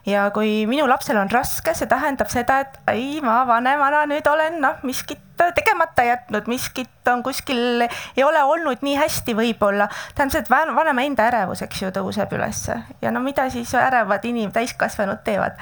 ja 0.07 0.31
kui 0.31 0.67
minu 0.71 0.87
lapsel 0.89 1.19
on 1.21 1.31
raske, 1.33 1.75
see 1.75 1.89
tähendab 1.91 2.31
seda, 2.33 2.61
et 2.65 2.79
ei, 2.93 3.21
ma 3.25 3.41
vanemana 3.49 4.05
nüüd 4.11 4.27
olen 4.31 4.61
noh, 4.63 4.79
miskit 4.87 5.23
tegemata 5.37 6.05
jätnud, 6.07 6.47
miskit 6.49 7.09
on 7.13 7.23
kuskil, 7.27 7.85
ei 8.17 8.25
ole 8.25 8.43
olnud 8.43 8.85
nii 8.87 8.95
hästi 8.97 9.35
võib-olla. 9.37 9.89
tähendab 10.15 10.47
see, 10.49 10.77
vanema 10.79 11.05
enda 11.05 11.27
ärevus, 11.31 11.65
eks 11.67 11.83
ju, 11.83 11.91
tõuseb 11.95 12.33
ülesse 12.39 12.79
ja 13.03 13.13
no 13.13 13.21
mida 13.25 13.49
siis 13.51 13.75
ärevad 13.75 14.25
inim-, 14.25 14.55
täiskasvanud 14.55 15.25
teevad? 15.25 15.59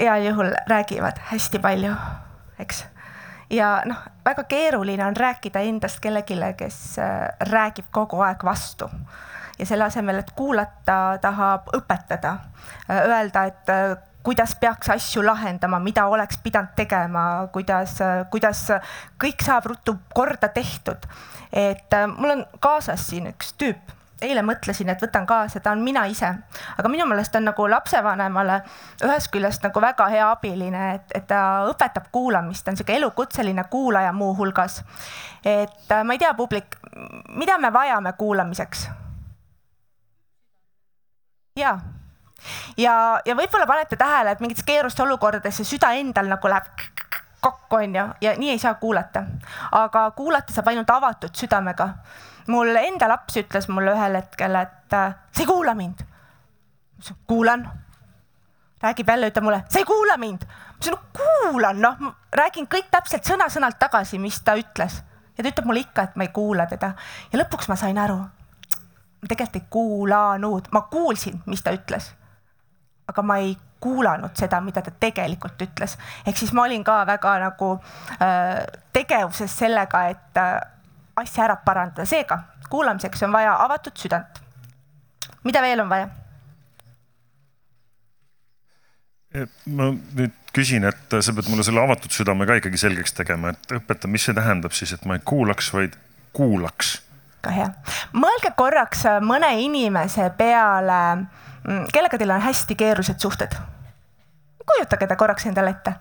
heal 0.00 0.22
juhul 0.24 0.54
räägivad 0.70 1.18
hästi 1.28 1.58
palju, 1.60 1.92
eks 2.62 2.86
ja 3.52 3.82
noh, 3.84 3.98
väga 4.24 4.46
keeruline 4.48 5.04
on 5.04 5.16
rääkida 5.16 5.60
endast 5.66 6.00
kellelegi, 6.00 6.38
kes 6.56 6.96
räägib 7.50 7.90
kogu 7.92 8.22
aeg 8.24 8.44
vastu 8.46 8.88
ja 9.60 9.66
selle 9.68 9.84
asemel, 9.84 10.22
et 10.22 10.30
kuulata, 10.36 11.18
tahab 11.20 11.68
õpetada, 11.76 12.38
öelda, 12.88 13.44
et 13.52 13.74
kuidas 14.22 14.56
peaks 14.60 14.90
asju 14.90 15.24
lahendama, 15.26 15.78
mida 15.78 16.06
oleks 16.06 16.38
pidanud 16.42 16.74
tegema, 16.76 17.48
kuidas, 17.52 17.96
kuidas 18.30 18.66
kõik 19.20 19.44
saab 19.44 19.70
ruttu 19.72 19.96
korda 20.14 20.48
tehtud. 20.48 21.06
et 21.52 21.94
äh, 21.94 22.06
mul 22.06 22.30
on 22.30 22.44
kaasas 22.60 23.08
siin 23.08 23.26
üks 23.26 23.54
tüüp, 23.58 23.90
eile 24.22 24.42
mõtlesin, 24.46 24.88
et 24.92 25.02
võtan 25.02 25.26
kaasa, 25.26 25.60
ta 25.60 25.72
on 25.72 25.82
mina 25.82 26.04
ise, 26.06 26.28
aga 26.78 26.88
minu 26.92 27.06
meelest 27.10 27.34
on 27.34 27.48
nagu 27.48 27.66
lapsevanemale 27.70 28.60
ühest 29.02 29.32
küljest 29.32 29.64
nagu 29.66 29.82
väga 29.82 30.06
hea 30.12 30.30
abiline, 30.30 30.94
et, 30.94 31.10
et 31.14 31.26
ta 31.26 31.66
õpetab 31.72 32.12
kuulamist, 32.12 32.64
ta 32.64 32.70
on 32.70 32.78
sihuke 32.78 32.94
elukutseline 33.00 33.64
kuulaja 33.70 34.12
muuhulgas. 34.12 34.82
et 35.44 35.90
äh, 35.90 36.04
ma 36.04 36.12
ei 36.12 36.18
tea, 36.18 36.34
publik, 36.34 36.76
mida 37.34 37.58
me 37.58 37.72
vajame 37.72 38.12
kuulamiseks? 38.12 38.90
Jaa 41.56 41.78
ja, 42.76 43.20
ja 43.24 43.36
võib-olla 43.36 43.66
panete 43.66 43.96
tähele, 43.96 44.34
et 44.34 44.40
mingites 44.40 44.64
keerustes 44.66 45.04
olukordades 45.04 45.60
see 45.60 45.74
süda 45.74 45.92
endal 45.98 46.30
nagu 46.30 46.48
läheb 46.48 46.70
kokku, 47.40 47.76
onju, 47.76 48.06
ja 48.20 48.34
nii 48.38 48.50
ei 48.50 48.58
saa 48.58 48.74
kuulata. 48.74 49.24
aga 49.72 50.10
kuulata 50.16 50.52
saab 50.52 50.68
ainult 50.68 50.90
avatud 50.90 51.34
südamega. 51.34 51.88
mul 52.46 52.76
enda 52.76 53.08
laps 53.08 53.36
ütles 53.36 53.68
mulle 53.68 53.94
ühel 53.96 54.16
hetkel, 54.16 54.54
et 54.54 54.96
äh, 54.96 55.14
sa 55.32 55.42
ei 55.42 55.46
kuula 55.46 55.74
mind. 55.74 56.00
ma 56.00 56.98
ütlesin, 56.98 57.16
kuulan. 57.26 57.70
räägib 58.82 59.08
jälle, 59.08 59.30
ütleb 59.30 59.44
mulle, 59.44 59.62
sa 59.68 59.78
ei 59.78 59.84
kuula 59.84 60.16
mind. 60.16 60.44
ma 60.44 60.74
ütlesin, 60.76 60.96
no 60.96 61.22
kuulan, 61.22 61.80
noh, 61.80 62.12
räägin 62.32 62.68
kõik 62.68 62.90
täpselt 62.90 63.24
sõna-sõnalt 63.24 63.78
tagasi, 63.78 64.18
mis 64.18 64.40
ta 64.44 64.56
ütles. 64.56 65.02
ja 65.36 65.44
ta 65.44 65.48
ütleb 65.48 65.64
mulle 65.64 65.86
ikka, 65.86 66.02
et 66.02 66.16
ma 66.16 66.28
ei 66.28 66.34
kuula 66.34 66.66
teda. 66.66 66.94
ja 67.32 67.44
lõpuks 67.44 67.68
ma 67.68 67.76
sain 67.76 67.98
aru. 67.98 68.20
Ma 69.20 69.28
tegelikult 69.28 69.60
ei 69.60 69.68
kuulanud, 69.70 70.70
ma 70.72 70.86
kuulsin, 70.92 71.42
mis 71.46 71.62
ta 71.62 71.74
ütles 71.76 72.12
aga 73.10 73.22
ma 73.26 73.40
ei 73.42 73.56
kuulanud 73.80 74.36
seda, 74.38 74.60
mida 74.64 74.82
ta 74.84 74.92
tegelikult 75.02 75.62
ütles. 75.64 75.96
ehk 76.26 76.38
siis 76.38 76.52
ma 76.56 76.66
olin 76.68 76.84
ka 76.84 77.00
väga 77.08 77.36
nagu 77.46 77.72
äh, 78.20 78.62
tegevuses 78.92 79.56
sellega, 79.62 80.04
et 80.12 80.40
äh, 80.40 80.56
asja 81.20 81.46
ära 81.48 81.58
parandada, 81.64 82.06
seega 82.06 82.42
kuulamiseks 82.70 83.24
on 83.26 83.32
vaja 83.34 83.56
avatud 83.64 83.96
südant. 83.96 84.42
mida 85.44 85.62
veel 85.62 85.80
on 85.80 85.92
vaja? 85.92 86.08
ma 89.66 89.92
nüüd 89.94 90.36
küsin, 90.54 90.84
et 90.84 91.20
sa 91.22 91.32
pead 91.32 91.48
mulle 91.48 91.64
selle 91.66 91.82
avatud 91.82 92.10
südame 92.10 92.46
ka 92.46 92.58
ikkagi 92.58 92.78
selgeks 92.82 93.14
tegema, 93.14 93.54
et 93.54 93.76
õpeta, 93.78 94.10
mis 94.10 94.24
see 94.26 94.34
tähendab 94.34 94.74
siis, 94.74 94.92
et 94.96 95.04
ma 95.06 95.16
ei 95.16 95.22
kuulaks, 95.24 95.70
vaid 95.74 95.94
kuulaks. 96.34 96.96
Ka 97.40 97.50
hea, 97.54 97.68
mõelge 98.12 98.54
korraks 98.56 99.06
mõne 99.24 99.54
inimese 99.64 100.30
peale 100.36 101.00
Mm, 101.68 101.86
kellega 101.92 102.18
teil 102.18 102.30
on 102.30 102.40
hästi 102.40 102.74
keerulised 102.74 103.18
suhted? 103.18 103.52
kujutage 104.70 105.06
ta 105.06 105.16
korraks 105.16 105.46
endale 105.46 105.70
ette. 105.70 105.92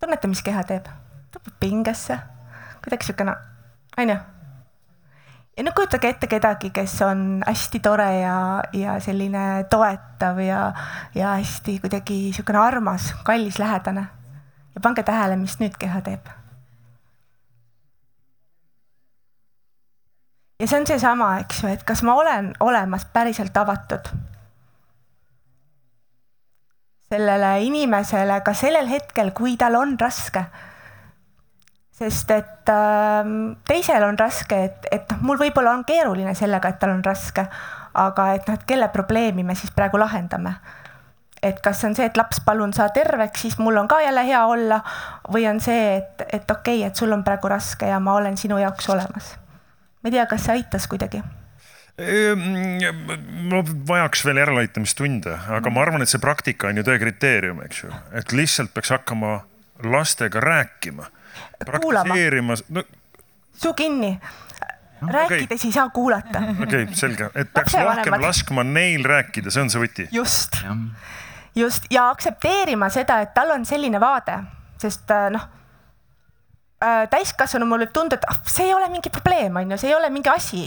tunnete, 0.00 0.28
mis 0.28 0.42
keha 0.42 0.64
teeb? 0.64 0.88
tõmbab 1.32 1.54
pingesse, 1.60 2.18
kuidagi 2.84 3.08
siukene, 3.08 3.36
onju. 3.98 4.16
ja 5.56 5.64
nüüd 5.64 5.76
kujutage 5.76 6.10
ette 6.12 6.26
kedagi, 6.26 6.70
kes 6.76 6.98
on 7.06 7.22
hästi 7.46 7.80
tore 7.80 8.10
ja, 8.20 8.36
ja 8.72 8.98
selline 9.00 9.64
toetav 9.70 10.42
ja, 10.44 10.60
ja 11.14 11.36
hästi 11.38 11.78
kuidagi 11.80 12.18
siukene 12.36 12.60
armas, 12.60 13.14
kallis, 13.24 13.58
lähedane. 13.58 14.08
ja 14.74 14.80
pange 14.82 15.02
tähele, 15.02 15.40
mis 15.40 15.56
nüüd 15.62 15.80
keha 15.80 16.04
teeb 16.04 16.28
ja 20.60 20.66
see 20.66 20.80
on 20.80 20.86
seesama, 20.86 21.38
eks 21.44 21.62
ju, 21.62 21.70
et 21.72 21.86
kas 21.88 22.02
ma 22.04 22.14
olen 22.20 22.52
olemas 22.60 23.06
päriselt 23.12 23.56
avatud 23.56 24.12
sellele 27.10 27.62
inimesele 27.66 28.36
ka 28.46 28.52
sellel 28.54 28.86
hetkel, 28.86 29.32
kui 29.34 29.56
tal 29.58 29.74
on 29.74 29.96
raske. 29.98 30.44
sest 32.00 32.30
et 32.30 32.70
äh, 32.72 33.32
teisel 33.68 34.04
on 34.06 34.18
raske, 34.18 34.56
et, 34.64 34.86
et 34.90 35.10
noh, 35.10 35.24
mul 35.26 35.40
võib-olla 35.40 35.74
on 35.76 35.82
keeruline 35.84 36.32
sellega, 36.38 36.70
et 36.70 36.78
tal 36.80 36.94
on 36.94 37.02
raske, 37.04 37.44
aga 37.98 38.28
et 38.36 38.46
noh, 38.48 38.56
et 38.56 38.64
kelle 38.68 38.88
probleemi 38.94 39.44
me 39.44 39.58
siis 39.58 39.74
praegu 39.74 39.98
lahendame. 39.98 40.54
et 41.42 41.60
kas 41.64 41.84
on 41.84 41.94
see, 41.96 42.06
et 42.06 42.16
laps, 42.16 42.44
palun 42.44 42.72
saa 42.76 42.88
terveks, 42.94 43.42
siis 43.42 43.58
mul 43.58 43.76
on 43.80 43.88
ka 43.88 44.00
jälle 44.04 44.24
hea 44.28 44.46
olla 44.46 44.82
või 45.32 45.48
on 45.50 45.60
see, 45.60 45.96
et, 45.96 46.26
et 46.28 46.50
okei 46.50 46.78
okay,, 46.78 46.88
et 46.88 46.96
sul 46.96 47.12
on 47.12 47.24
praegu 47.24 47.48
raske 47.48 47.88
ja 47.88 48.00
ma 48.00 48.14
olen 48.20 48.36
sinu 48.36 48.58
jaoks 48.60 48.88
olemas 48.92 49.34
ma 50.00 50.08
ei 50.08 50.16
tea, 50.16 50.26
kas 50.26 50.46
see 50.46 50.58
aitas 50.60 50.88
kuidagi? 50.90 51.22
ma 53.50 53.60
vajaks 53.88 54.22
veel 54.24 54.38
järeleaitamistunde, 54.40 55.34
aga 55.56 55.72
ma 55.74 55.82
arvan, 55.84 56.00
et 56.00 56.08
see 56.08 56.22
praktika 56.22 56.70
on 56.70 56.80
ju 56.80 56.84
tõe 56.86 56.96
kriteerium, 57.02 57.60
eks 57.66 57.82
ju, 57.82 57.90
et 58.16 58.32
lihtsalt 58.32 58.72
peaks 58.72 58.94
hakkama 58.94 59.40
lastega 59.84 60.40
rääkima. 60.40 61.10
praktiseerima 61.66 62.56
no.... 62.68 62.84
suu 63.52 63.74
kinni 63.74 64.14
rääkides 65.00 65.60
okay. 65.60 65.68
ei 65.68 65.72
saa 65.72 65.88
kuulata. 65.88 66.42
okei 66.62 66.82
okay,, 66.82 66.94
selge, 66.94 67.30
et 67.34 67.52
peaks 67.52 67.74
rohkem 67.74 68.20
laskma 68.22 68.64
neil 68.64 69.04
rääkida, 69.04 69.52
see 69.52 69.62
on 69.62 69.70
see 69.72 69.84
võti. 69.84 70.08
just, 70.12 70.56
just 71.56 71.88
ja 71.90 72.08
aktsepteerima 72.10 72.88
seda, 72.92 73.20
et 73.24 73.34
tal 73.36 73.52
on 73.56 73.64
selline 73.68 74.00
vaade, 74.00 74.40
sest 74.80 75.10
äh, 75.12 75.28
noh 75.36 75.48
äh, 76.84 77.04
täiskasvanu 77.12 77.66
mul 77.68 77.84
võib 77.84 77.92
tunduda, 77.94 78.18
et 78.20 78.26
ah, 78.30 78.40
see 78.48 78.66
ei 78.68 78.74
ole 78.74 78.88
mingi 78.92 79.12
probleem, 79.12 79.56
on 79.56 79.74
ju, 79.74 79.78
see 79.80 79.90
ei 79.90 79.96
ole 79.96 80.10
mingi 80.12 80.30
asi. 80.32 80.66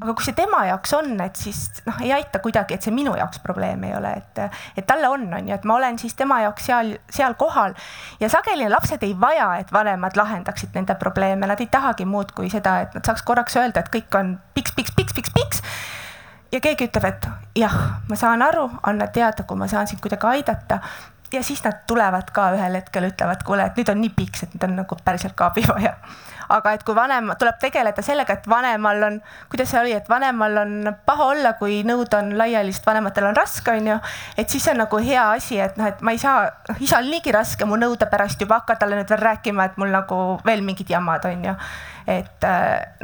aga 0.00 0.14
kui 0.16 0.24
see 0.24 0.36
tema 0.36 0.62
jaoks 0.64 0.94
on, 0.96 1.10
et 1.20 1.36
siis 1.36 1.82
noh, 1.84 1.98
ei 2.00 2.12
aita 2.16 2.40
kuidagi, 2.40 2.74
et 2.74 2.86
see 2.86 2.94
minu 2.94 3.12
jaoks 3.18 3.42
probleem 3.44 3.82
ei 3.84 3.92
ole, 3.98 4.14
et, 4.16 4.40
et 4.80 4.86
talle 4.88 5.10
on, 5.12 5.26
on 5.36 5.50
ju, 5.50 5.54
et 5.54 5.66
ma 5.68 5.76
olen 5.76 5.98
siis 6.00 6.16
tema 6.16 6.40
jaoks 6.46 6.70
seal, 6.70 6.94
seal 7.12 7.36
kohal. 7.40 7.76
ja 8.20 8.30
sageli 8.32 8.68
lapsed 8.72 9.04
ei 9.04 9.12
vaja, 9.20 9.50
et 9.60 9.72
vanemad 9.72 10.16
lahendaksid 10.16 10.72
nende 10.78 10.96
probleeme, 11.00 11.46
nad 11.46 11.60
ei 11.60 11.68
tahagi 11.68 12.08
muud 12.08 12.32
kui 12.32 12.48
seda, 12.50 12.80
et 12.86 12.96
nad 12.96 13.04
saaks 13.04 13.26
korraks 13.28 13.60
öelda, 13.60 13.84
et 13.84 13.92
kõik 13.92 14.20
on 14.20 14.38
piks, 14.54 14.72
piks, 14.76 14.96
piks, 14.96 15.16
piks, 15.18 15.34
piks 15.36 15.64
ja 16.52 16.60
keegi 16.64 16.88
ütleb, 16.88 17.06
et 17.10 17.28
jah, 17.58 17.76
ma 18.08 18.18
saan 18.18 18.42
aru, 18.42 18.66
anna 18.86 19.06
teada, 19.12 19.44
kui 19.46 19.58
ma 19.58 19.68
saan 19.70 19.90
sind 19.90 20.00
kuidagi 20.02 20.26
aidata 20.32 20.80
ja 21.32 21.42
siis 21.42 21.64
nad 21.64 21.84
tulevad 21.86 22.30
ka 22.32 22.50
ühel 22.54 22.74
hetkel, 22.74 23.06
ütlevad, 23.10 23.44
kuule, 23.46 23.68
et 23.70 23.78
nüüd 23.78 23.88
on 23.92 24.00
nii 24.02 24.10
piks, 24.16 24.44
et 24.44 24.54
nüüd 24.54 24.66
on 24.66 24.76
nagu 24.82 24.98
päriselt 25.04 25.36
ka 25.38 25.50
abi 25.50 25.64
vaja. 25.68 25.94
aga 26.50 26.72
et 26.74 26.82
kui 26.82 26.94
vanem, 26.98 27.28
tuleb 27.38 27.60
tegeleda 27.62 28.02
sellega, 28.02 28.34
et 28.34 28.46
vanemal 28.50 29.04
on, 29.06 29.18
kuidas 29.52 29.70
see 29.70 29.78
oli, 29.78 29.92
et 29.94 30.08
vanemal 30.10 30.56
on 30.64 30.72
paha 31.06 31.28
olla, 31.30 31.52
kui 31.60 31.76
nõud 31.86 32.10
on 32.18 32.32
laiali, 32.38 32.72
sest 32.74 32.88
vanematel 32.88 33.28
on 33.28 33.36
raske, 33.38 33.70
on 33.70 33.86
ju. 33.86 33.98
et 34.36 34.50
siis 34.50 34.66
on 34.72 34.82
nagu 34.82 34.98
hea 35.04 35.28
asi, 35.36 35.60
et 35.62 35.78
noh, 35.78 35.86
et 35.86 36.02
ma 36.02 36.16
ei 36.16 36.18
saa, 36.18 36.48
isal 36.82 37.06
niigi 37.06 37.30
raske 37.34 37.68
mu 37.68 37.78
nõude 37.78 38.10
pärast 38.10 38.42
juba 38.42 38.58
hakka 38.58 38.80
talle 38.82 38.98
nüüd 38.98 39.14
veel 39.14 39.22
rääkima, 39.22 39.68
et 39.70 39.78
mul 39.78 39.94
nagu 39.94 40.18
veel 40.46 40.66
mingid 40.66 40.90
jamad 40.90 41.30
on 41.30 41.46
ju. 41.50 41.54
et 42.18 42.50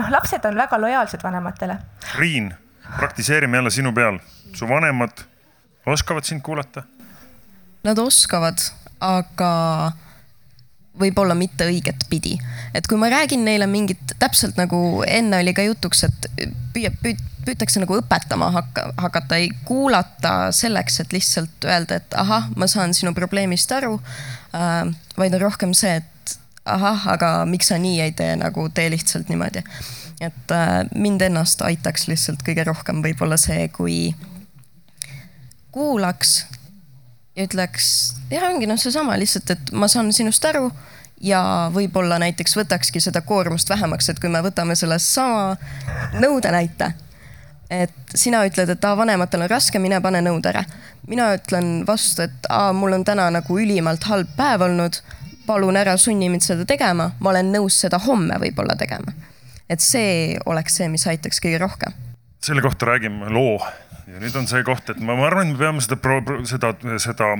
noh, 0.01 0.11
lapsed 0.11 0.51
on 0.51 0.59
väga 0.65 0.81
lojaalsed 0.83 1.23
vanematele. 1.23 1.79
Riin, 2.19 2.51
praktiseerime 2.99 3.63
jälle 3.63 3.71
sinu 3.71 3.95
peal, 3.95 4.19
su 4.55 4.67
vanemad 4.69 5.23
oskavad 5.87 6.27
sind 6.27 6.43
kuulata 6.43 6.83
Nad 7.87 7.99
oskavad, 8.03 8.59
aga 9.05 9.53
võib-olla 10.99 11.37
mitte 11.37 11.67
õiget 11.69 12.07
pidi. 12.11 12.39
et 12.75 12.87
kui 12.87 12.99
ma 13.01 13.09
räägin 13.13 13.45
neile 13.45 13.67
mingit, 13.67 14.17
täpselt 14.19 14.57
nagu 14.61 15.05
enne 15.07 15.41
oli 15.41 15.55
ka 15.57 15.65
jutuks, 15.65 16.05
et 16.05 16.29
püüab, 16.75 16.97
püütakse 17.47 17.81
nagu 17.81 17.99
õpetama 18.01 18.51
hakka, 18.53 18.91
hakata, 19.01 19.39
ei 19.41 19.51
kuulata 19.65 20.51
selleks, 20.53 21.01
et 21.01 21.15
lihtsalt 21.15 21.69
öelda, 21.69 22.01
et 22.01 22.17
ahah, 22.19 22.51
ma 22.57 22.69
saan 22.69 22.95
sinu 22.97 23.15
probleemist 23.15 23.73
aru 23.73 24.01
äh,. 24.55 24.93
vaid 25.17 25.37
on 25.37 25.45
rohkem 25.47 25.75
see, 25.77 26.01
et 26.01 26.39
ahah, 26.65 27.07
aga 27.15 27.31
miks 27.49 27.71
sa 27.71 27.79
nii 27.81 28.01
ei 28.09 28.13
tee, 28.17 28.35
nagu 28.41 28.69
tee 28.75 28.91
lihtsalt 28.91 29.31
niimoodi. 29.33 29.63
et 30.21 30.53
äh, 30.53 30.79
mind 30.95 31.23
ennast 31.29 31.63
aitaks 31.63 32.09
lihtsalt 32.09 32.43
kõige 32.47 32.65
rohkem 32.65 33.05
võib-olla 33.05 33.37
see, 33.41 33.69
kui 33.69 34.15
kuulaks 35.77 36.47
ja 37.37 37.45
ütleks, 37.45 37.89
jah, 38.31 38.49
ongi 38.51 38.69
noh, 38.69 38.79
seesama 38.81 39.17
lihtsalt, 39.21 39.51
et 39.53 39.73
ma 39.77 39.89
saan 39.93 40.13
sinust 40.17 40.45
aru 40.49 40.71
ja 41.21 41.41
võib-olla 41.73 42.19
näiteks 42.21 42.57
võtakski 42.57 43.01
seda 43.01 43.23
koormust 43.25 43.71
vähemaks, 43.71 44.09
et 44.11 44.21
kui 44.21 44.31
me 44.33 44.43
võtame 44.45 44.77
selle 44.77 44.99
sama 45.03 45.57
nõude 46.21 46.53
näite. 46.53 46.93
et 47.71 48.15
sina 48.15 48.45
ütled, 48.47 48.71
et 48.71 48.85
aa, 48.85 48.97
vanematel 48.97 49.43
on 49.43 49.51
raske, 49.51 49.79
mine 49.83 50.01
pane 50.01 50.21
nõud 50.23 50.47
ära. 50.47 50.65
mina 51.07 51.35
ütlen 51.35 51.87
vastu, 51.87 52.23
et 52.23 52.49
aa, 52.49 52.73
mul 52.73 52.93
on 52.93 53.05
täna 53.05 53.31
nagu 53.31 53.59
ülimalt 53.59 54.05
halb 54.05 54.29
päev 54.37 54.63
olnud. 54.63 55.01
palun 55.47 55.77
ära 55.77 55.97
sunni 55.97 56.29
mind 56.29 56.43
seda 56.43 56.65
tegema, 56.65 57.13
ma 57.21 57.31
olen 57.31 57.53
nõus 57.53 57.81
seda 57.81 57.99
homme 57.99 58.39
võib-olla 58.41 58.77
tegema. 58.77 59.13
et 59.69 59.81
see 59.81 60.39
oleks 60.47 60.77
see, 60.77 60.89
mis 60.89 61.07
aitaks 61.07 61.41
kõige 61.41 61.59
rohkem. 61.59 61.93
Selle 62.45 62.63
kohta 62.63 62.87
räägime 62.87 63.31
loo 63.33 63.59
ja 64.07 64.21
nüüd 64.23 64.37
on 64.39 64.47
see 64.49 64.63
koht, 64.67 64.91
et 64.93 65.01
ma, 65.03 65.17
ma 65.19 65.27
arvan, 65.29 65.51
et 65.51 65.57
me 65.57 65.63
peame 65.65 65.83
seda, 65.83 65.99
seda, 66.47 66.73
seda, 67.03 67.31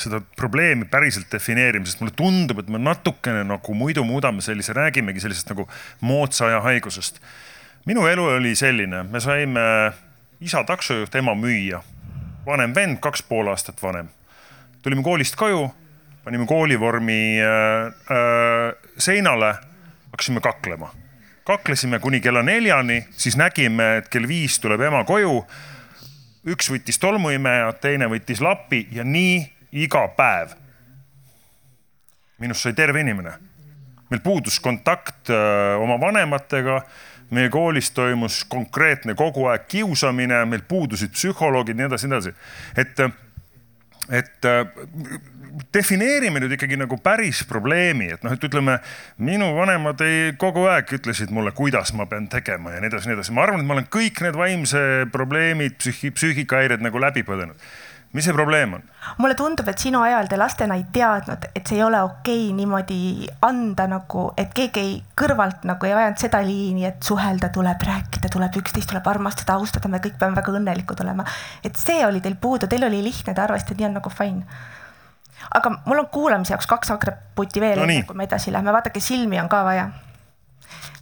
seda 0.00 0.20
probleemi 0.38 0.88
päriselt 0.90 1.28
defineerima, 1.32 1.86
sest 1.88 2.00
mulle 2.00 2.14
tundub, 2.16 2.62
et 2.62 2.70
me 2.72 2.80
natukene 2.80 3.44
nagu 3.48 3.76
muidu 3.76 4.04
muudame 4.08 4.44
sellise, 4.44 4.74
räägimegi 4.76 5.22
sellisest 5.24 5.52
nagu 5.52 5.68
moodsa 6.00 6.48
aja 6.48 6.62
haigusest. 6.64 7.20
minu 7.88 8.06
elu 8.06 8.24
oli 8.36 8.54
selline, 8.56 9.02
me 9.02 9.20
saime 9.20 9.60
isa 10.40 10.64
taksojuht, 10.64 11.14
ema 11.14 11.34
müüja. 11.34 11.82
vanem 12.46 12.74
vend, 12.74 12.98
kaks 13.00 13.22
pool 13.22 13.48
aastat 13.48 13.82
vanem. 13.82 14.08
tulime 14.82 15.02
koolist 15.02 15.36
koju, 15.36 15.68
panime 16.24 16.46
koolivormi 16.46 17.40
äh, 17.40 17.92
äh, 18.08 18.74
seinale, 18.98 19.54
hakkasime 20.12 20.40
kaklema. 20.40 20.94
Kaklesime 21.44 21.98
kuni 21.98 22.20
kella 22.20 22.42
neljani, 22.42 23.04
siis 23.10 23.36
nägime, 23.36 23.96
et 24.00 24.08
kell 24.08 24.28
viis 24.28 24.58
tuleb 24.60 24.80
ema 24.80 25.04
koju. 25.04 25.44
üks 26.46 26.70
võttis 26.72 26.96
tolmuimeja, 26.98 27.72
teine 27.80 28.06
võttis 28.08 28.40
lapi 28.40 28.86
ja 28.92 29.04
nii 29.04 29.52
iga 29.72 30.08
päev. 30.16 30.56
minust 32.38 32.62
sai 32.62 32.72
terve 32.72 33.00
inimene. 33.00 33.32
meil 34.10 34.20
puudus 34.20 34.60
kontakt 34.60 35.30
äh, 35.30 35.80
oma 35.80 36.00
vanematega 36.00 36.82
meie 37.30 37.48
koolis 37.48 37.90
toimus 37.90 38.44
konkreetne 38.44 39.14
kogu 39.14 39.46
aeg 39.46 39.68
kiusamine, 39.70 40.44
meil 40.44 40.62
puudusid 40.68 41.12
psühholoogid, 41.14 41.78
nii 41.78 41.86
edasi, 41.86 42.08
nii 42.08 42.16
edasi. 42.16 42.34
et, 42.76 43.04
et 44.10 44.48
defineerime 45.74 46.40
nüüd 46.42 46.54
ikkagi 46.54 46.78
nagu 46.78 46.98
päris 47.02 47.42
probleemi, 47.48 48.10
et 48.14 48.24
noh, 48.26 48.34
et 48.34 48.46
ütleme, 48.46 48.78
minu 49.22 49.50
vanemad 49.56 50.02
ei, 50.06 50.32
kogu 50.40 50.66
aeg 50.70 50.94
ütlesid 51.00 51.32
mulle, 51.34 51.52
kuidas 51.56 51.92
ma 51.98 52.06
pean 52.10 52.28
tegema 52.30 52.74
ja 52.74 52.82
nii 52.82 52.90
edasi, 52.92 53.10
nii 53.10 53.18
edasi. 53.18 53.34
ma 53.36 53.44
arvan, 53.46 53.62
et 53.62 53.68
ma 53.68 53.76
olen 53.76 53.88
kõik 53.90 54.22
need 54.24 54.38
vaimse 54.38 54.82
probleemid, 55.12 55.78
psüühi, 55.82 56.12
psüühikahäired 56.16 56.84
nagu 56.86 57.02
läbi 57.02 57.26
põdenud 57.26 57.58
mis 58.12 58.24
see 58.24 58.34
probleem 58.34 58.74
on? 58.74 58.82
mulle 59.18 59.34
tundub, 59.34 59.68
et 59.68 59.78
sinu 59.78 60.00
ajal 60.02 60.28
te 60.28 60.36
lastena 60.38 60.74
ei 60.78 60.84
teadnud, 60.92 61.46
et 61.54 61.66
see 61.66 61.78
ei 61.78 61.84
ole 61.84 62.00
okei 62.02 62.48
okay 62.48 62.56
niimoodi 62.56 63.28
anda 63.46 63.86
nagu, 63.90 64.24
et 64.40 64.50
keegi 64.54 64.82
ei 64.82 64.96
kõrvalt 65.18 65.64
nagu 65.68 65.86
ei 65.86 65.94
ajanud 65.94 66.20
seda 66.20 66.42
liini, 66.44 66.84
et 66.88 67.06
suhelda 67.06 67.52
tuleb, 67.54 67.86
rääkida 67.86 68.32
tuleb, 68.32 68.58
üksteist 68.62 68.90
tuleb 68.90 69.06
armastada, 69.06 69.54
austada, 69.54 69.88
me 69.88 70.02
kõik 70.02 70.18
peame 70.18 70.38
väga 70.38 70.54
õnnelikud 70.58 71.04
olema. 71.04 71.24
et 71.64 71.76
see 71.78 72.04
oli 72.06 72.20
teil 72.20 72.36
puudu, 72.40 72.66
teil 72.66 72.84
oli 72.86 73.02
lihtne, 73.06 73.34
te 73.34 73.42
arvasite, 73.46 73.74
et 73.74 73.82
nii 73.82 73.90
on 73.92 73.98
nagu 74.00 74.10
fine. 74.10 74.44
aga 75.54 75.74
mul 75.86 76.02
on 76.02 76.10
kuulamise 76.12 76.54
jaoks 76.54 76.66
kaks 76.66 76.90
akreputi 76.90 77.60
veel 77.60 77.78
no, 77.78 77.86
enne 77.86 78.02
kui 78.06 78.16
me 78.16 78.26
edasi 78.26 78.52
lähme, 78.52 78.72
vaadake 78.72 79.00
silmi 79.00 79.40
on 79.40 79.48
ka 79.48 79.64
vaja. 79.64 79.88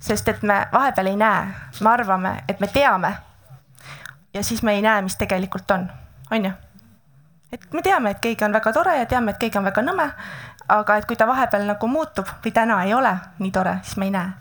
sest 0.01 0.29
et 0.29 0.43
me 0.43 0.67
vahepeal 0.73 1.15
ei 1.15 1.17
näe, 1.17 1.49
me 1.81 1.91
arvame, 1.91 2.37
et 2.49 2.61
me 2.61 2.69
teame. 2.69 3.17
ja 4.35 4.45
siis 4.45 4.63
me 4.63 4.77
ei 4.77 4.83
näe, 4.83 5.03
mis 5.03 5.17
tegelikult 5.17 5.71
on, 5.71 5.91
on 6.31 6.45
ju 6.45 6.57
et 7.53 7.73
me 7.73 7.83
teame, 7.83 8.11
et 8.11 8.21
keegi 8.21 8.45
on 8.45 8.53
väga 8.53 8.73
tore 8.73 8.95
ja 8.99 9.07
teame, 9.09 9.33
et 9.33 9.41
keegi 9.41 9.59
on 9.59 9.67
väga 9.69 9.83
nõme, 9.85 10.09
aga 10.69 10.97
et 11.01 11.07
kui 11.09 11.17
ta 11.17 11.27
vahepeal 11.29 11.65
nagu 11.69 11.89
muutub 11.89 12.29
või 12.45 12.53
täna 12.55 12.83
ei 12.85 12.95
ole 12.95 13.15
nii 13.39 13.53
tore, 13.53 13.79
siis 13.83 13.97
me 14.01 14.09
ei 14.09 14.15
näe. 14.15 14.33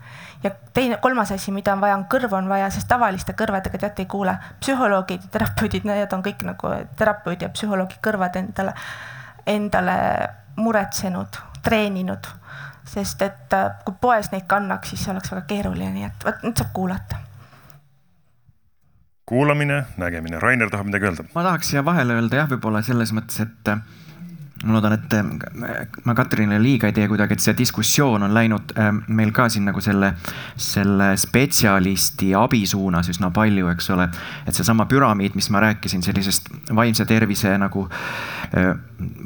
ja 0.42 0.50
teine, 0.74 0.96
kolmas 1.02 1.32
asi, 1.32 1.52
mida 1.52 1.72
on 1.72 1.80
vaja, 1.80 1.96
on 1.96 2.04
kõrvu 2.10 2.36
on 2.36 2.48
vaja, 2.48 2.70
sest 2.70 2.88
tavaliste 2.88 3.32
kõrvadega 3.32 3.78
teate 3.78 4.02
ei 4.02 4.06
kuule. 4.06 4.36
psühholoogid 4.60 5.22
ja 5.22 5.30
terapeudid, 5.38 5.84
need 5.84 6.12
on 6.12 6.22
kõik 6.22 6.44
nagu 6.44 6.74
terapeudi 6.96 7.44
ja 7.44 7.48
psühholoogi 7.48 7.96
kõrvad 8.04 8.36
endale, 8.36 8.74
endale 9.46 9.96
muretsenud, 10.56 11.40
treeninud. 11.62 12.28
sest 12.84 13.22
et 13.22 13.52
äh, 13.52 13.72
kui 13.84 13.94
poes 14.00 14.30
neid 14.32 14.46
kannaks, 14.46 14.90
siis 14.90 15.08
oleks 15.08 15.32
väga 15.32 15.46
keeruline, 15.46 15.90
nii 15.92 16.04
et 16.04 16.24
vot 16.24 16.44
nüüd 16.44 16.56
saab 16.56 16.72
kuulata 16.72 17.27
kuulamine, 19.28 19.82
nägemine. 20.00 20.40
Rainer 20.40 20.70
tahab 20.72 20.88
midagi 20.88 21.10
öelda. 21.10 21.24
ma 21.34 21.42
tahaks 21.44 21.72
siia 21.74 21.84
vahele 21.84 22.16
öelda 22.16 22.42
jah, 22.42 22.50
võib-olla 22.54 22.80
selles 22.86 23.12
mõttes, 23.12 23.42
et 23.44 23.72
äh, 23.72 23.82
ma 24.64 24.74
loodan, 24.74 24.92
et 24.96 25.12
äh, 25.14 26.00
ma 26.04 26.14
Katrinile 26.18 26.58
liiga 26.62 26.88
ei 26.88 26.94
tee 26.96 27.06
kuidagi, 27.10 27.36
et 27.36 27.44
see 27.44 27.54
diskussioon 27.60 28.24
on 28.26 28.34
läinud 28.34 28.72
äh, 28.74 28.88
meil 29.14 29.30
ka 29.36 29.46
siin 29.52 29.68
nagu 29.68 29.82
selle, 29.84 30.14
selle 30.58 31.12
spetsialisti 31.20 32.32
abi 32.38 32.64
suunas 32.66 33.10
üsna 33.12 33.30
palju, 33.34 33.68
eks 33.74 33.90
ole. 33.94 34.08
et 34.46 34.56
seesama 34.56 34.88
püramiid, 34.90 35.36
mis 35.38 35.50
ma 35.54 35.62
rääkisin 35.62 36.02
sellisest 36.02 36.50
vaimse 36.74 37.06
tervise 37.06 37.54
nagu 37.60 37.86
äh, 37.86 38.72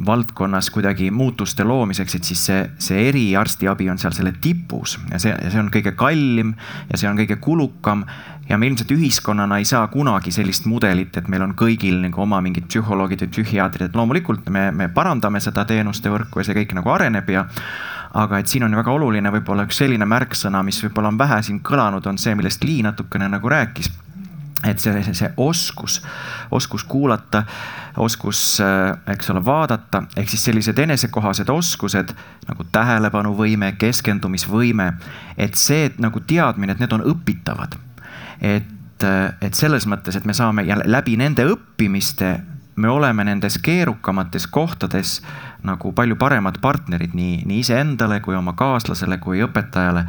valdkonnas 0.07 0.68
kuidagi 0.70 1.11
muutuste 1.11 1.64
loomiseks, 1.64 2.18
et 2.18 2.28
siis 2.28 2.44
see, 2.50 2.66
see 2.82 3.09
eriarstiabi 3.09 3.88
on 3.90 4.03
seal 4.03 4.12
selle 4.16 4.34
tipus 4.42 4.98
ja 5.09 5.22
see, 5.22 5.32
see 5.48 5.62
on 5.62 5.72
kõige 5.72 5.94
kallim 5.96 6.53
ja 6.90 7.00
see 7.00 7.09
on 7.09 7.16
kõige 7.22 7.40
kulukam 7.40 8.05
ja 8.49 8.59
me 8.59 8.66
ilmselt 8.66 8.90
ühiskonnana 8.90 9.59
ei 9.59 9.64
saa 9.64 9.86
kunagi 9.93 10.32
sellist 10.34 10.66
mudelit, 10.66 11.16
et 11.16 11.28
meil 11.30 11.45
on 11.47 11.55
kõigil 11.59 12.01
nagu 12.03 12.22
oma 12.24 12.40
mingid 12.45 12.66
psühholoogid 12.68 13.24
või 13.24 13.32
psühhiaatrid, 13.36 13.88
et 13.88 13.97
loomulikult 13.97 14.51
me, 14.51 14.70
me 14.70 14.88
parandame 14.93 15.40
seda 15.40 15.64
teenuste 15.68 16.12
võrku 16.12 16.43
ja 16.43 16.49
see 16.49 16.59
kõik 16.59 16.76
nagu 16.78 16.93
areneb 16.93 17.30
ja 17.32 17.47
aga 18.12 18.43
et 18.43 18.51
siin 18.51 18.66
on 18.66 18.76
väga 18.76 18.93
oluline 18.93 19.32
võib-olla 19.32 19.64
üks 19.68 19.78
selline 19.80 20.07
märksõna, 20.09 20.62
mis 20.66 20.82
võib-olla 20.84 21.12
on 21.12 21.20
vähe 21.20 21.43
siin 21.43 21.62
kõlanud, 21.64 22.07
on 22.07 22.18
see, 22.20 22.34
millest 22.36 22.64
Lii 22.64 22.82
natukene 22.84 23.28
nagu 23.32 23.49
rääkis. 23.49 23.88
Et 24.62 24.78
see, 24.78 24.93
see, 25.03 25.14
see 25.18 25.30
oskus, 25.43 25.97
oskus 26.55 26.84
kuulata, 26.86 27.40
oskus, 27.99 28.61
eks 29.11 29.32
ole, 29.32 29.40
vaadata, 29.43 30.05
ehk 30.16 30.30
siis 30.30 30.45
sellised 30.47 30.78
enesekohased 30.78 31.51
oskused 31.51 32.12
nagu 32.47 32.66
tähelepanuvõime, 32.70 33.72
keskendumisvõime, 33.80 34.93
et 35.34 35.59
see 35.59 35.88
et 35.88 35.99
nagu 36.05 36.22
teadmine, 36.22 36.76
et 36.76 36.84
need 36.84 36.95
on 36.95 37.03
õpitavad 37.11 37.74
et, 38.43 39.05
et 39.40 39.55
selles 39.55 39.86
mõttes, 39.86 40.16
et 40.18 40.26
me 40.26 40.34
saame 40.36 40.66
jälle 40.66 40.86
läbi 40.90 41.16
nende 41.16 41.47
õppimiste, 41.55 42.34
me 42.76 42.88
oleme 42.88 43.24
nendes 43.24 43.59
keerukamates 43.62 44.47
kohtades 44.51 45.20
nagu 45.62 45.93
palju 45.93 46.16
paremad 46.16 46.59
partnerid 46.61 47.14
nii, 47.14 47.43
nii 47.47 47.61
iseendale 47.62 48.20
kui 48.24 48.36
oma 48.36 48.57
kaaslasele 48.59 49.18
kui 49.22 49.43
õpetajale. 49.45 50.07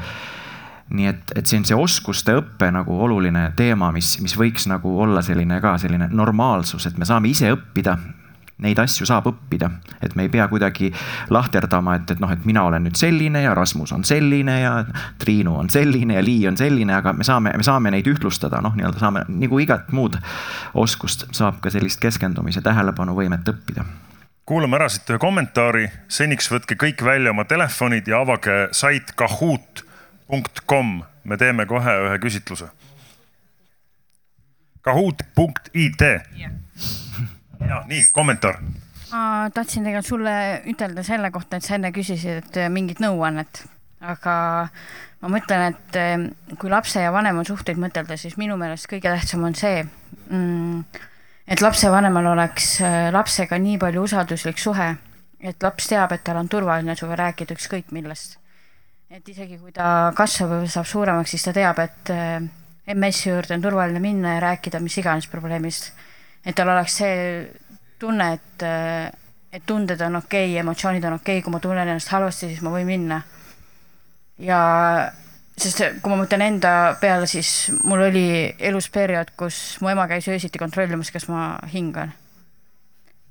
Nii 0.93 1.07
et, 1.09 1.31
et 1.36 1.47
see 1.47 1.59
on 1.59 1.65
see 1.67 1.77
oskuste 1.79 2.36
õppe 2.38 2.67
nagu 2.73 2.95
oluline 3.05 3.51
teema, 3.57 3.91
mis, 3.95 4.15
mis 4.21 4.36
võiks 4.38 4.67
nagu 4.69 4.97
olla 5.01 5.23
selline 5.25 5.59
ka 5.63 5.77
selline 5.81 6.09
normaalsus, 6.11 6.88
et 6.89 6.97
me 6.99 7.07
saame 7.07 7.31
ise 7.31 7.51
õppida 7.53 7.97
neid 8.62 8.80
asju 8.80 9.06
saab 9.10 9.28
õppida, 9.32 9.70
et 10.04 10.14
me 10.16 10.28
ei 10.28 10.32
pea 10.32 10.45
kuidagi 10.51 10.91
lahterdama, 11.34 11.97
et, 11.99 12.14
et 12.14 12.22
noh, 12.22 12.32
et 12.32 12.45
mina 12.45 12.64
olen 12.68 12.86
nüüd 12.86 12.97
selline 12.99 13.41
ja 13.43 13.56
Rasmus 13.58 13.93
on 13.95 14.06
selline 14.08 14.60
ja 14.62 14.74
Triinu 15.22 15.56
on 15.60 15.72
selline 15.74 16.20
ja 16.20 16.24
Lii 16.24 16.47
on 16.51 16.58
selline, 16.60 16.93
aga 16.95 17.16
me 17.18 17.26
saame, 17.28 17.56
me 17.58 17.66
saame 17.66 17.91
neid 17.93 18.08
ühtlustada, 18.10 18.62
noh, 18.64 18.76
nii-öelda 18.78 19.01
saame 19.01 19.26
nagu 19.28 19.60
igat 19.64 19.91
muud 19.95 20.20
oskust 20.80 21.28
saab 21.34 21.60
ka 21.64 21.74
sellist 21.74 22.01
keskendumise 22.04 22.62
tähelepanuvõimet 22.66 23.49
õppida. 23.56 23.88
Kuulame 24.45 24.76
ära 24.76 24.89
siit 24.91 25.08
ühe 25.10 25.20
kommentaari, 25.24 25.88
seniks 26.12 26.51
võtke 26.51 26.76
kõik 26.80 27.01
välja 27.06 27.32
oma 27.32 27.47
telefonid 27.47 28.10
ja 28.12 28.20
avage 28.22 28.68
sait 28.76 29.16
kahoot.com, 29.18 30.97
me 31.24 31.39
teeme 31.39 31.66
kohe 31.66 31.99
ühe 32.10 32.20
küsitluse. 32.22 32.68
Kahoot.it 34.84 36.04
yeah 36.36 36.51
ja 37.60 37.84
nii, 37.88 38.06
kommentaar. 38.12 38.60
ma 39.12 39.49
tahtsin 39.54 39.84
tegelikult 39.84 40.10
sulle 40.10 40.36
ütelda 40.70 41.04
selle 41.06 41.32
kohta, 41.32 41.58
et 41.58 41.66
sa 41.66 41.78
enne 41.78 41.91
küsisid, 41.93 42.49
äh, 42.58 42.70
mingit 42.74 43.01
nõuannet, 43.04 43.64
aga 44.01 44.36
ma 45.22 45.32
mõtlen, 45.36 45.74
et 45.74 45.97
äh, 45.99 46.28
kui 46.60 46.72
lapse 46.74 47.01
ja 47.01 47.14
vanema 47.14 47.45
suhteid 47.47 47.80
mõtelda, 47.82 48.18
siis 48.20 48.38
minu 48.41 48.58
meelest 48.60 48.89
kõige 48.91 49.12
tähtsam 49.14 49.45
on 49.47 49.58
see 49.58 49.84
mm,, 49.84 51.01
et 51.47 51.62
lapsevanemal 51.62 52.32
oleks 52.34 52.76
äh, 52.82 53.10
lapsega 53.14 53.60
nii 53.62 53.78
palju 53.82 54.08
usalduslik 54.10 54.62
suhe, 54.62 54.93
et 55.43 55.64
laps 55.64 55.91
teab, 55.91 56.16
et 56.16 56.24
tal 56.26 56.39
on 56.41 56.49
turvaline 56.49 56.95
sinuga 56.97 57.20
rääkida 57.28 57.58
ükskõik 57.58 57.93
millest. 57.95 58.39
et 59.14 59.28
isegi 59.30 59.60
kui 59.62 59.72
ta 59.72 60.12
kasvab 60.18 60.58
või 60.64 60.72
saab 60.74 60.89
suuremaks, 60.89 61.36
siis 61.36 61.43
ta 61.45 61.54
teab, 61.54 61.78
et 61.84 62.10
MS-i 62.93 63.30
juurde 63.30 63.54
on 63.54 63.62
turvaline 63.62 63.99
minna 64.01 64.34
ja 64.34 64.39
rääkida 64.49 64.82
mis 64.82 64.97
iganes 64.97 65.30
probleemist 65.32 65.91
et 66.45 66.55
tal 66.55 66.69
oleks 66.69 66.97
see 67.01 67.17
tunne, 67.99 68.29
et, 68.35 68.65
et 69.53 69.65
tunded 69.65 70.01
on 70.01 70.19
okei 70.21 70.49
okay,, 70.51 70.59
emotsioonid 70.63 71.03
on 71.07 71.19
okei 71.19 71.39
okay,, 71.39 71.45
kui 71.45 71.53
ma 71.53 71.61
tunnen 71.63 71.87
ennast 71.87 72.11
halvasti, 72.13 72.51
siis 72.51 72.63
ma 72.65 72.73
võin 72.73 72.89
minna. 72.89 73.21
ja 74.43 74.59
sest 75.57 75.83
kui 76.01 76.11
ma 76.11 76.17
mõtlen 76.23 76.43
enda 76.47 76.73
peale, 77.01 77.29
siis 77.29 77.71
mul 77.83 78.07
oli 78.09 78.25
elus 78.59 78.89
periood, 78.93 79.35
kus 79.37 79.77
mu 79.81 79.91
ema 79.93 80.07
käis 80.09 80.27
öösiti 80.27 80.59
kontrollimas, 80.59 81.13
kas 81.13 81.29
ma 81.29 81.53
hingan. 81.73 82.13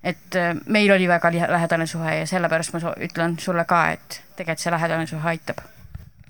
et 0.02 0.38
meil 0.66 0.90
oli 0.90 1.06
väga 1.08 1.30
lähedane 1.32 1.86
suhe 1.86 2.16
ja 2.22 2.26
sellepärast 2.26 2.72
ma 2.74 2.96
ütlen 2.96 3.38
sulle 3.38 3.64
ka, 3.68 3.84
et 3.92 4.22
tegelikult 4.36 4.64
see 4.64 4.74
lähedane 4.74 5.06
suhe 5.06 5.28
aitab 5.34 5.62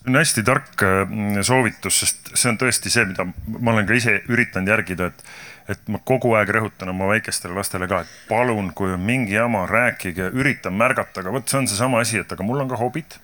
see 0.03 0.11
on 0.11 0.19
hästi 0.19 0.43
tark 0.43 0.83
mm, 0.83 1.43
soovitus, 1.47 2.01
sest 2.01 2.33
see 2.35 2.51
on 2.51 2.59
tõesti 2.59 2.91
see, 2.91 3.05
mida 3.07 3.27
ma 3.59 3.73
olen 3.73 3.87
ka 3.87 3.95
ise 3.95 4.17
üritanud 4.29 4.69
järgida, 4.69 5.13
et 5.13 5.25
et 5.71 5.89
ma 5.89 6.01
kogu 6.05 6.35
aeg 6.39 6.51
rõhutan 6.57 6.91
oma 6.91 7.11
väikestele 7.13 7.55
lastele 7.55 7.89
ka, 7.91 8.03
et 8.03 8.15
palun, 8.29 8.73
kui 8.75 8.95
on 8.95 9.03
mingi 9.03 9.37
jama, 9.37 9.67
rääkige, 9.71 10.33
üritan 10.35 10.75
märgata, 10.79 11.21
aga 11.23 11.35
vot 11.35 11.49
see 11.49 11.61
on 11.61 11.69
seesama 11.71 12.03
asi, 12.03 12.19
et 12.23 12.33
aga 12.33 12.47
mul 12.47 12.65
on 12.65 12.73
ka 12.73 12.81
hobid 12.81 13.19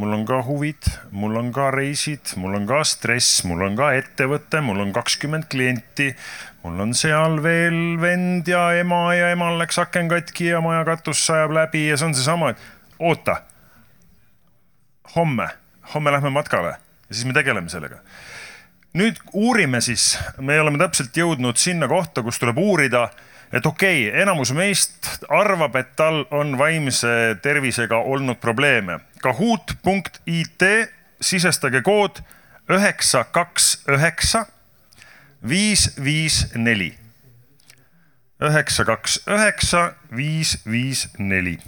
mul 0.00 0.14
on 0.14 0.24
ka 0.24 0.40
huvid, 0.46 0.86
mul 1.12 1.36
on 1.36 1.50
ka 1.52 1.70
reisid, 1.74 2.32
mul 2.40 2.54
on 2.56 2.66
ka 2.68 2.80
stress, 2.88 3.42
mul 3.44 3.60
on 3.66 3.76
ka 3.76 3.90
ettevõte, 3.98 4.62
mul 4.64 4.80
on 4.80 4.94
kakskümmend 4.96 5.48
klienti. 5.52 6.14
mul 6.62 6.80
on 6.80 6.94
seal 6.94 7.40
veel 7.42 7.98
vend 8.00 8.48
ja 8.48 8.70
ema 8.80 9.14
ja 9.16 9.30
emal 9.34 9.58
läks 9.60 9.78
aken 9.80 10.08
katki 10.08 10.50
ja 10.52 10.60
maja 10.60 10.84
katus 10.84 11.24
sajab 11.26 11.52
läbi 11.56 11.86
ja 11.88 11.96
see 11.96 12.06
on 12.06 12.14
seesama, 12.14 12.50
et 12.50 12.58
oota. 12.98 13.42
homme, 15.16 15.48
homme 15.94 16.12
lähme 16.12 16.30
matkale 16.30 16.76
ja 17.08 17.14
siis 17.14 17.26
me 17.26 17.32
tegeleme 17.32 17.68
sellega 17.68 18.00
nüüd 18.94 19.18
uurime 19.32 19.80
siis, 19.80 20.14
me 20.38 20.60
oleme 20.60 20.78
täpselt 20.78 21.16
jõudnud 21.16 21.58
sinna 21.60 21.88
kohta, 21.88 22.22
kus 22.26 22.38
tuleb 22.42 22.58
uurida 22.58 23.08
et 23.52 23.66
okei 23.66 24.08
okay,, 24.08 24.22
enamus 24.22 24.52
meist 24.54 25.08
arvab, 25.28 25.76
et 25.76 25.94
tal 25.98 26.22
on 26.34 26.56
vaimse 26.58 27.10
tervisega 27.42 27.98
olnud 27.98 28.38
probleeme. 28.42 29.00
Kahoot.it, 29.22 30.66
sisestage 31.20 31.82
kood 31.86 32.22
üheksa, 32.70 33.24
kaks, 33.34 33.72
üheksa, 33.90 34.46
viis, 35.42 35.90
viis, 35.98 36.44
neli. 36.54 36.94
üheksa, 38.40 38.86
kaks, 38.88 39.20
üheksa, 39.28 39.92
viis, 40.16 40.56
viis, 40.64 41.08
neli. 41.18 41.58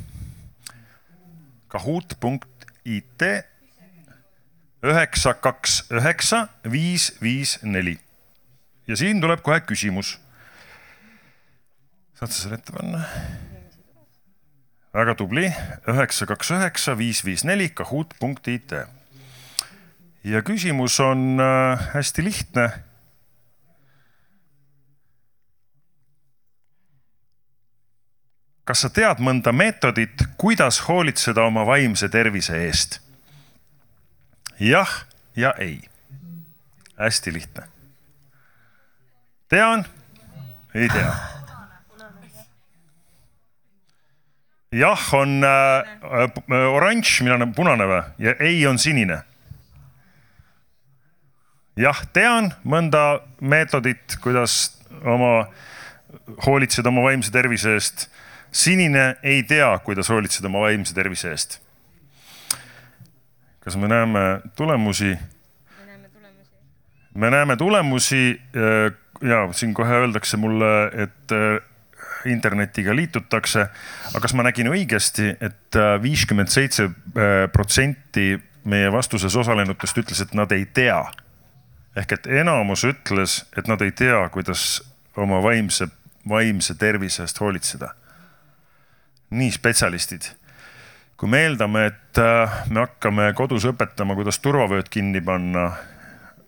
Kahoot.it, 1.69 3.27
üheksa, 4.83 5.35
kaks, 5.35 5.85
üheksa, 5.91 6.49
viis, 6.65 7.13
viis, 7.23 7.59
neli. 7.63 7.99
ja 8.87 8.97
siin 8.97 9.21
tuleb 9.21 9.43
kohe 9.43 9.61
küsimus 9.61 10.17
saad 12.23 12.31
sa 12.31 12.43
selle 12.45 12.61
ette 12.61 12.71
panna? 12.71 13.01
väga 14.95 15.15
tubli, 15.19 15.49
üheksa, 15.91 16.27
kaks, 16.31 16.53
üheksa, 16.55 16.95
viis, 16.95 17.25
viis, 17.27 17.43
neli, 17.49 17.67
kahoot.it. 17.75 18.75
ja 20.23 20.43
küsimus 20.47 21.01
on 21.03 21.43
äh, 21.43 21.89
hästi 21.97 22.25
lihtne. 22.25 22.71
kas 28.63 28.85
sa 28.87 28.89
tead 28.95 29.19
mõnda 29.19 29.51
meetodit, 29.51 30.23
kuidas 30.39 30.85
hoolitseda 30.87 31.43
oma 31.43 31.67
vaimse 31.67 32.07
tervise 32.09 32.55
eest? 32.69 33.02
Jah 34.63 35.07
ja 35.37 35.55
ei. 35.59 35.81
hästi 36.99 37.33
lihtne. 37.33 37.63
tean, 39.49 39.85
ei 40.75 40.89
tea 40.89 41.15
jah, 44.73 45.15
on 45.15 45.45
äh, 45.45 46.65
oranž, 46.73 47.21
millal 47.23 47.45
on 47.45 47.53
punane 47.57 47.87
või? 47.89 48.03
ja 48.23 48.35
ei 48.41 48.63
on 48.67 48.79
sinine. 48.79 49.23
jah, 51.77 52.05
tean 52.13 52.53
mõnda 52.65 53.23
meetodit, 53.41 54.17
kuidas 54.23 54.79
oma, 55.05 55.49
hoolitseda 56.47 56.89
oma 56.89 57.05
vaimse 57.09 57.33
tervise 57.33 57.75
eest. 57.77 58.09
sinine 58.53 59.17
ei 59.23 59.43
tea, 59.43 59.79
kuidas 59.85 60.09
hoolitseda 60.09 60.49
oma 60.49 60.67
vaimse 60.69 60.95
tervise 60.95 61.31
eest. 61.31 61.61
Kas 63.65 63.77
me 63.77 63.89
näeme 63.89 64.41
tulemusi? 64.57 65.19
me 67.15 67.31
näeme 67.31 67.57
tulemusi 67.57 68.43
äh, 68.57 68.93
ja 69.29 69.53
siin 69.53 69.75
kohe 69.75 69.95
öeldakse 69.95 70.37
mulle, 70.37 70.87
et 70.87 71.33
äh, 71.33 71.63
internetiga 72.25 72.97
liitutakse. 72.97 73.61
aga 74.11 74.21
kas 74.21 74.35
ma 74.35 74.43
nägin 74.43 74.71
õigesti 74.73 75.35
et, 75.35 75.43
et 75.43 75.77
äh, 75.77 76.03
viiskümmend 76.03 76.49
seitse 76.49 76.91
protsenti 77.53 78.39
meie 78.65 78.93
vastuses 78.93 79.37
osalenutest 79.37 79.99
ütles, 79.99 80.23
et 80.23 80.35
nad 80.35 80.53
ei 80.53 80.67
tea. 80.67 81.05
ehk 81.97 82.13
et 82.13 82.27
enamus 82.27 82.85
ütles, 82.89 83.45
et 83.57 83.69
nad 83.69 83.81
ei 83.83 83.93
tea, 83.93 84.29
kuidas 84.29 84.83
oma 85.17 85.43
vaimse, 85.43 85.89
vaimse 86.29 86.75
tervise 86.75 87.23
eest 87.23 87.41
hoolitseda. 87.41 87.95
nii 89.31 89.51
spetsialistid 89.51 90.42
kui 91.23 91.31
me 91.31 91.39
eeldame, 91.47 91.85
et 91.87 92.19
äh, 92.19 92.55
me 92.75 92.83
hakkame 92.83 93.29
kodus 93.39 93.63
õpetama, 93.71 94.17
kuidas 94.19 94.41
turvavööd 94.43 94.89
kinni 94.91 95.21
panna 95.23 95.69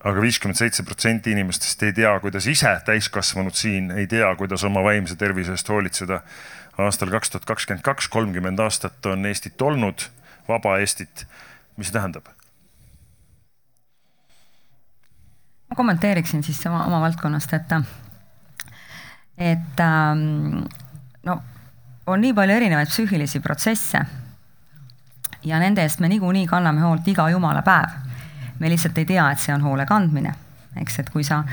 aga 0.05 0.21
viiskümmend 0.21 0.59
seitse 0.59 0.83
protsenti 0.85 1.31
inimestest 1.33 1.83
ei 1.87 1.95
tea, 1.97 2.11
kuidas 2.21 2.49
ise 2.51 2.73
täiskasvanud 2.85 3.55
siin 3.57 3.93
ei 3.95 4.09
tea, 4.11 4.29
kuidas 4.37 4.65
oma 4.67 4.83
vaimse 4.85 5.17
tervise 5.17 5.55
eest 5.55 5.69
hoolitseda. 5.71 6.21
aastal 6.79 7.11
kaks 7.15 7.31
tuhat 7.31 7.45
kakskümmend 7.47 7.85
kaks, 7.87 8.09
kolmkümmend 8.09 8.59
aastat 8.59 9.07
on 9.07 9.27
Eestit 9.31 9.63
olnud, 9.63 10.09
vaba 10.49 10.79
Eestit. 10.79 11.27
mis 11.77 11.87
see 11.87 11.95
tähendab? 11.95 12.27
ma 15.71 15.77
kommenteeriksin 15.77 16.43
siis 16.43 16.67
oma, 16.67 16.85
oma 16.87 17.01
valdkonnast, 17.07 17.55
et, 17.55 17.73
et 19.39 19.81
ähm, 19.87 20.67
no 21.23 21.39
on 22.07 22.21
nii 22.21 22.35
palju 22.35 22.59
erinevaid 22.59 22.93
psüühilisi 22.93 23.41
protsesse 23.41 24.03
ja 25.45 25.59
nende 25.59 25.83
eest 25.83 26.01
me 26.01 26.09
niikuinii 26.09 26.47
kanname 26.47 26.81
hoolt 26.81 27.09
iga 27.09 27.29
jumala 27.31 27.63
päev. 27.63 28.01
Me 28.59 28.71
lihtsalt 28.71 28.99
ei 28.99 29.05
tea, 29.05 29.31
et 29.31 29.43
see 29.43 29.55
on 29.55 29.63
hoole 29.67 29.87
kandmine. 29.87 30.35
Eks, 30.81 30.97
et 30.99 31.11
kui 31.15 31.23
sa 31.23 31.45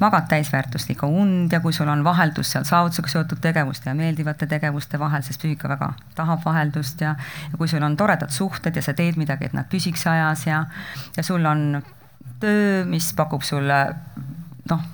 magad 0.00 0.24
täisväärtuslikku 0.30 1.06
und 1.06 1.52
ja 1.52 1.60
kui 1.60 1.72
sul 1.76 1.88
on 1.92 2.04
vaheldus 2.04 2.52
seal 2.54 2.64
saavutusega 2.64 3.12
seotud 3.12 3.42
tegevuste 3.44 3.90
ja 3.90 3.94
meeldivate 3.94 4.48
tegevuste 4.48 4.98
vahel, 4.98 5.20
sest 5.26 5.42
psüühika 5.42 5.68
väga 5.68 5.90
tahab 6.16 6.40
vaheldust 6.44 7.04
ja, 7.04 7.12
ja 7.52 7.60
kui 7.60 7.68
sul 7.68 7.84
on 7.84 7.96
toredad 8.00 8.32
suhted 8.32 8.76
ja 8.76 8.82
sa 8.82 8.94
teed 8.96 9.20
midagi, 9.20 9.50
et 9.50 9.56
nad 9.56 9.68
püsiks 9.68 10.06
ajas 10.08 10.46
ja, 10.46 10.62
ja 11.16 11.26
sul 11.26 11.44
on 11.44 11.82
töö, 12.40 12.86
mis 12.88 13.12
pakub 13.16 13.44
sulle 13.44 13.82
noh, 14.70 14.88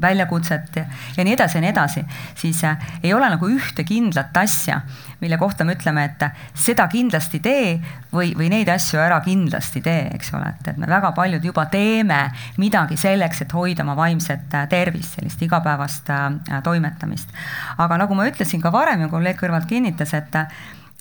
väljakutset 0.00 0.76
ja, 0.76 0.84
ja 1.16 1.24
nii 1.24 1.34
edasi 1.36 1.58
ja 1.58 1.62
nii 1.64 1.70
edasi, 1.70 2.04
siis 2.38 2.62
äh, 2.64 2.78
ei 3.02 3.14
ole 3.14 3.28
nagu 3.30 3.48
ühte 3.50 3.84
kindlat 3.86 4.36
asja, 4.36 4.80
mille 5.20 5.38
kohta 5.40 5.64
me 5.64 5.74
ütleme, 5.76 6.04
et 6.04 6.24
seda 6.58 6.86
kindlasti 6.92 7.40
tee 7.44 7.74
või, 8.12 8.32
või 8.36 8.50
neid 8.52 8.68
asju 8.72 9.00
ära 9.02 9.20
kindlasti 9.24 9.82
tee, 9.84 10.06
eks 10.14 10.32
ole, 10.36 10.52
et, 10.54 10.70
et 10.74 10.80
me 10.80 10.88
väga 10.90 11.12
paljud 11.16 11.44
juba 11.44 11.66
teeme 11.72 12.20
midagi 12.60 12.98
selleks, 13.00 13.44
et 13.44 13.56
hoida 13.56 13.86
oma 13.86 13.96
vaimset 13.98 14.54
äh, 14.54 14.68
tervist, 14.70 15.18
sellist 15.18 15.42
igapäevast 15.42 16.10
äh, 16.14 16.30
toimetamist. 16.64 17.34
aga 17.78 18.00
nagu 18.04 18.16
ma 18.18 18.28
ütlesin 18.30 18.62
ka 18.62 18.72
varem 18.72 19.06
ja 19.06 19.12
kolleeg 19.12 19.38
kõrvalt 19.40 19.68
kinnitas, 19.70 20.14
et, 20.14 20.40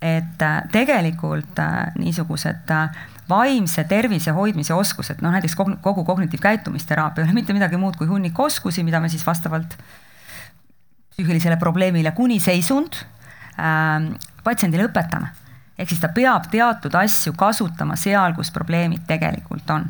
et 0.01 0.45
tegelikult 0.71 1.59
niisugused 1.99 2.71
vaimse 3.29 3.83
tervise 3.89 4.31
hoidmise 4.35 4.73
oskused, 4.73 5.21
noh 5.21 5.31
näiteks 5.31 5.55
kogu 5.81 6.03
kognitiivkäitumisteraapia 6.03 7.23
ei 7.23 7.27
ole 7.29 7.37
mitte 7.39 7.53
midagi 7.53 7.77
muud 7.77 7.95
kui 7.99 8.07
hunnik 8.07 8.39
oskusi, 8.39 8.83
mida 8.83 8.99
me 8.99 9.09
siis 9.09 9.25
vastavalt 9.27 9.77
psüühilisele 11.13 11.57
probleemile 11.61 12.11
kuni 12.11 12.39
seisund 12.39 12.99
äh, 13.59 14.09
patsiendile 14.43 14.89
õpetame. 14.89 15.31
ehk 15.77 15.89
siis 15.89 16.01
ta 16.01 16.09
peab 16.13 16.49
teatud 16.51 16.95
asju 16.95 17.33
kasutama 17.37 17.95
seal, 17.95 18.33
kus 18.33 18.51
probleemid 18.51 19.07
tegelikult 19.07 19.69
on. 19.69 19.89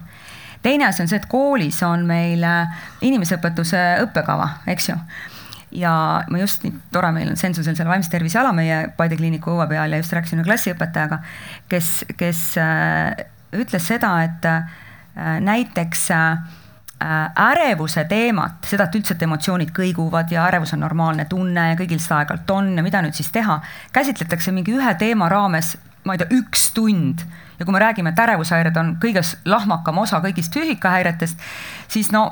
teine 0.61 0.88
asi 0.88 1.01
on 1.01 1.07
see, 1.07 1.17
et 1.17 1.29
koolis 1.29 1.84
on 1.84 2.05
meil 2.05 2.43
äh, 2.43 2.84
inimeseõpetuse 3.01 3.86
õppekava, 4.05 4.49
eks 4.67 4.89
ju 4.89 4.99
ja 5.74 5.93
ma 6.30 6.39
just, 6.41 6.63
nii 6.65 6.74
tore, 6.93 7.11
meil 7.15 7.30
on 7.32 7.38
Sensusel 7.39 7.76
seal 7.78 7.89
vaimse 7.89 8.11
tervise 8.13 8.39
ala 8.41 8.53
meie 8.55 8.86
Paide 8.97 9.17
kliiniku 9.19 9.53
õue 9.55 9.67
peal 9.71 9.93
ja 9.93 10.01
just 10.01 10.13
rääkisin 10.13 10.41
ühe 10.41 10.47
klassiõpetajaga, 10.47 11.19
kes, 11.71 11.93
kes 12.19 12.41
äh, 12.61 13.24
ütles 13.57 13.88
seda, 13.88 14.15
et 14.26 14.45
äh, 14.49 15.39
näiteks 15.43 16.09
äh, 16.13 16.59
ärevuse 17.43 18.05
teemat, 18.09 18.61
seda, 18.69 18.88
et 18.88 18.99
üldse, 18.99 19.15
et 19.17 19.26
emotsioonid 19.26 19.74
kõiguvad 19.76 20.32
ja 20.32 20.45
ärevus 20.47 20.76
on 20.76 20.84
normaalne 20.86 21.26
tunne 21.30 21.71
ja 21.71 21.80
kõigil 21.80 21.99
seda 22.01 22.21
aeg-ajalt 22.21 22.53
on 22.55 22.69
ja 22.78 22.86
mida 22.86 23.01
nüüd 23.03 23.17
siis 23.17 23.32
teha, 23.34 23.59
käsitletakse 23.95 24.53
mingi 24.55 24.76
ühe 24.78 24.93
teema 24.99 25.28
raames, 25.32 25.76
ma 26.07 26.15
ei 26.15 26.21
tea, 26.21 26.30
üks 26.39 26.69
tund. 26.76 27.26
Ja 27.59 27.65
kui 27.65 27.76
me 27.76 27.82
räägime, 27.84 28.11
et 28.11 28.19
ärevushäired 28.19 28.78
on 28.80 28.95
kõige 29.01 29.21
lahmakam 29.45 29.99
osa 30.01 30.19
kõigist 30.24 30.51
psüühikahäiretest, 30.55 31.43
siis 31.91 32.09
no 32.11 32.26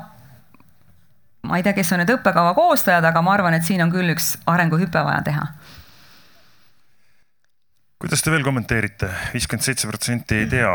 ma 1.42 1.58
ei 1.58 1.62
tea, 1.66 1.74
kes 1.76 1.92
on 1.94 2.02
need 2.02 2.12
õppekava 2.14 2.54
koostajad, 2.58 3.04
aga 3.04 3.22
ma 3.24 3.34
arvan, 3.36 3.56
et 3.58 3.66
siin 3.66 3.82
on 3.84 3.90
küll 3.92 4.14
üks 4.14 4.36
arenguhüpe 4.46 5.02
vaja 5.04 5.22
teha. 5.26 5.46
kuidas 8.02 8.22
te 8.22 8.32
veel 8.34 8.42
kommenteerite, 8.42 9.10
viiskümmend 9.34 9.66
seitse 9.66 9.86
protsenti 9.90 10.42
ei 10.42 10.48
tea? 10.50 10.72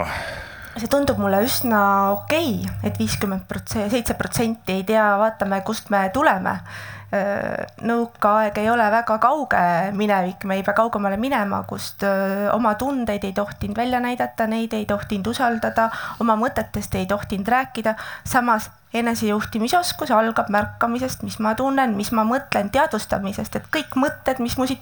See 0.82 0.92
tundub 0.92 1.18
mulle 1.22 1.42
üsna 1.46 1.80
okei 2.18 2.60
okay,, 2.62 2.76
et 2.90 3.00
viiskümmend 3.00 3.48
protsenti, 3.50 3.90
seitse 3.96 4.18
protsenti 4.20 4.80
ei 4.80 4.86
tea, 4.88 5.08
vaatame, 5.22 5.62
kust 5.68 5.92
me 5.94 6.08
tuleme 6.14 6.60
nõukaaeg 7.08 8.58
ei 8.60 8.68
ole 8.70 8.84
väga 8.92 9.16
kauge 9.24 9.60
minevik, 9.96 10.44
me 10.44 10.58
ei 10.60 10.64
pea 10.68 10.76
kaugemale 10.76 11.16
minema, 11.18 11.62
kust 11.68 12.04
oma 12.52 12.74
tundeid 12.76 13.24
ei 13.24 13.32
tohtinud 13.34 13.78
välja 13.78 14.02
näidata, 14.04 14.48
neid 14.48 14.74
ei 14.76 14.86
tohtinud 14.86 15.32
usaldada, 15.32 15.88
oma 16.20 16.36
mõtetest 16.36 16.96
ei 17.00 17.06
tohtinud 17.08 17.48
rääkida. 17.48 17.96
samas 18.24 18.70
enesejuhtimisoskus 18.94 20.12
algab 20.12 20.50
märkamisest, 20.50 21.24
mis 21.24 21.40
ma 21.40 21.56
tunnen, 21.56 21.96
mis 21.96 22.12
ma 22.12 22.24
mõtlen, 22.24 22.72
teadvustamisest, 22.72 23.56
et 23.56 23.72
kõik 23.72 23.96
mõtted, 23.96 24.40
mis 24.40 24.58
mu 24.58 24.68
siit 24.68 24.82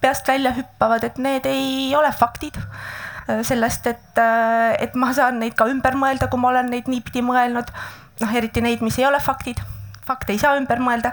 peast 0.00 0.28
välja 0.28 0.52
hüppavad, 0.54 1.04
et 1.04 1.18
need 1.18 1.46
ei 1.46 1.94
ole 1.96 2.12
faktid. 2.12 2.58
Sellest, 3.42 3.86
et, 3.86 4.20
et 4.80 4.94
ma 4.96 5.12
saan 5.16 5.40
neid 5.42 5.56
ka 5.58 5.66
ümber 5.68 5.96
mõelda, 5.98 6.30
kui 6.30 6.40
ma 6.40 6.52
olen 6.52 6.70
neid 6.72 6.88
niipidi 6.88 7.22
mõelnud. 7.24 7.72
noh, 8.20 8.32
eriti 8.34 8.60
neid, 8.64 8.80
mis 8.82 8.98
ei 8.98 9.06
ole 9.06 9.20
faktid. 9.20 9.60
fakte 10.06 10.32
ei 10.32 10.38
saa 10.38 10.56
ümber 10.56 10.80
mõelda. 10.80 11.12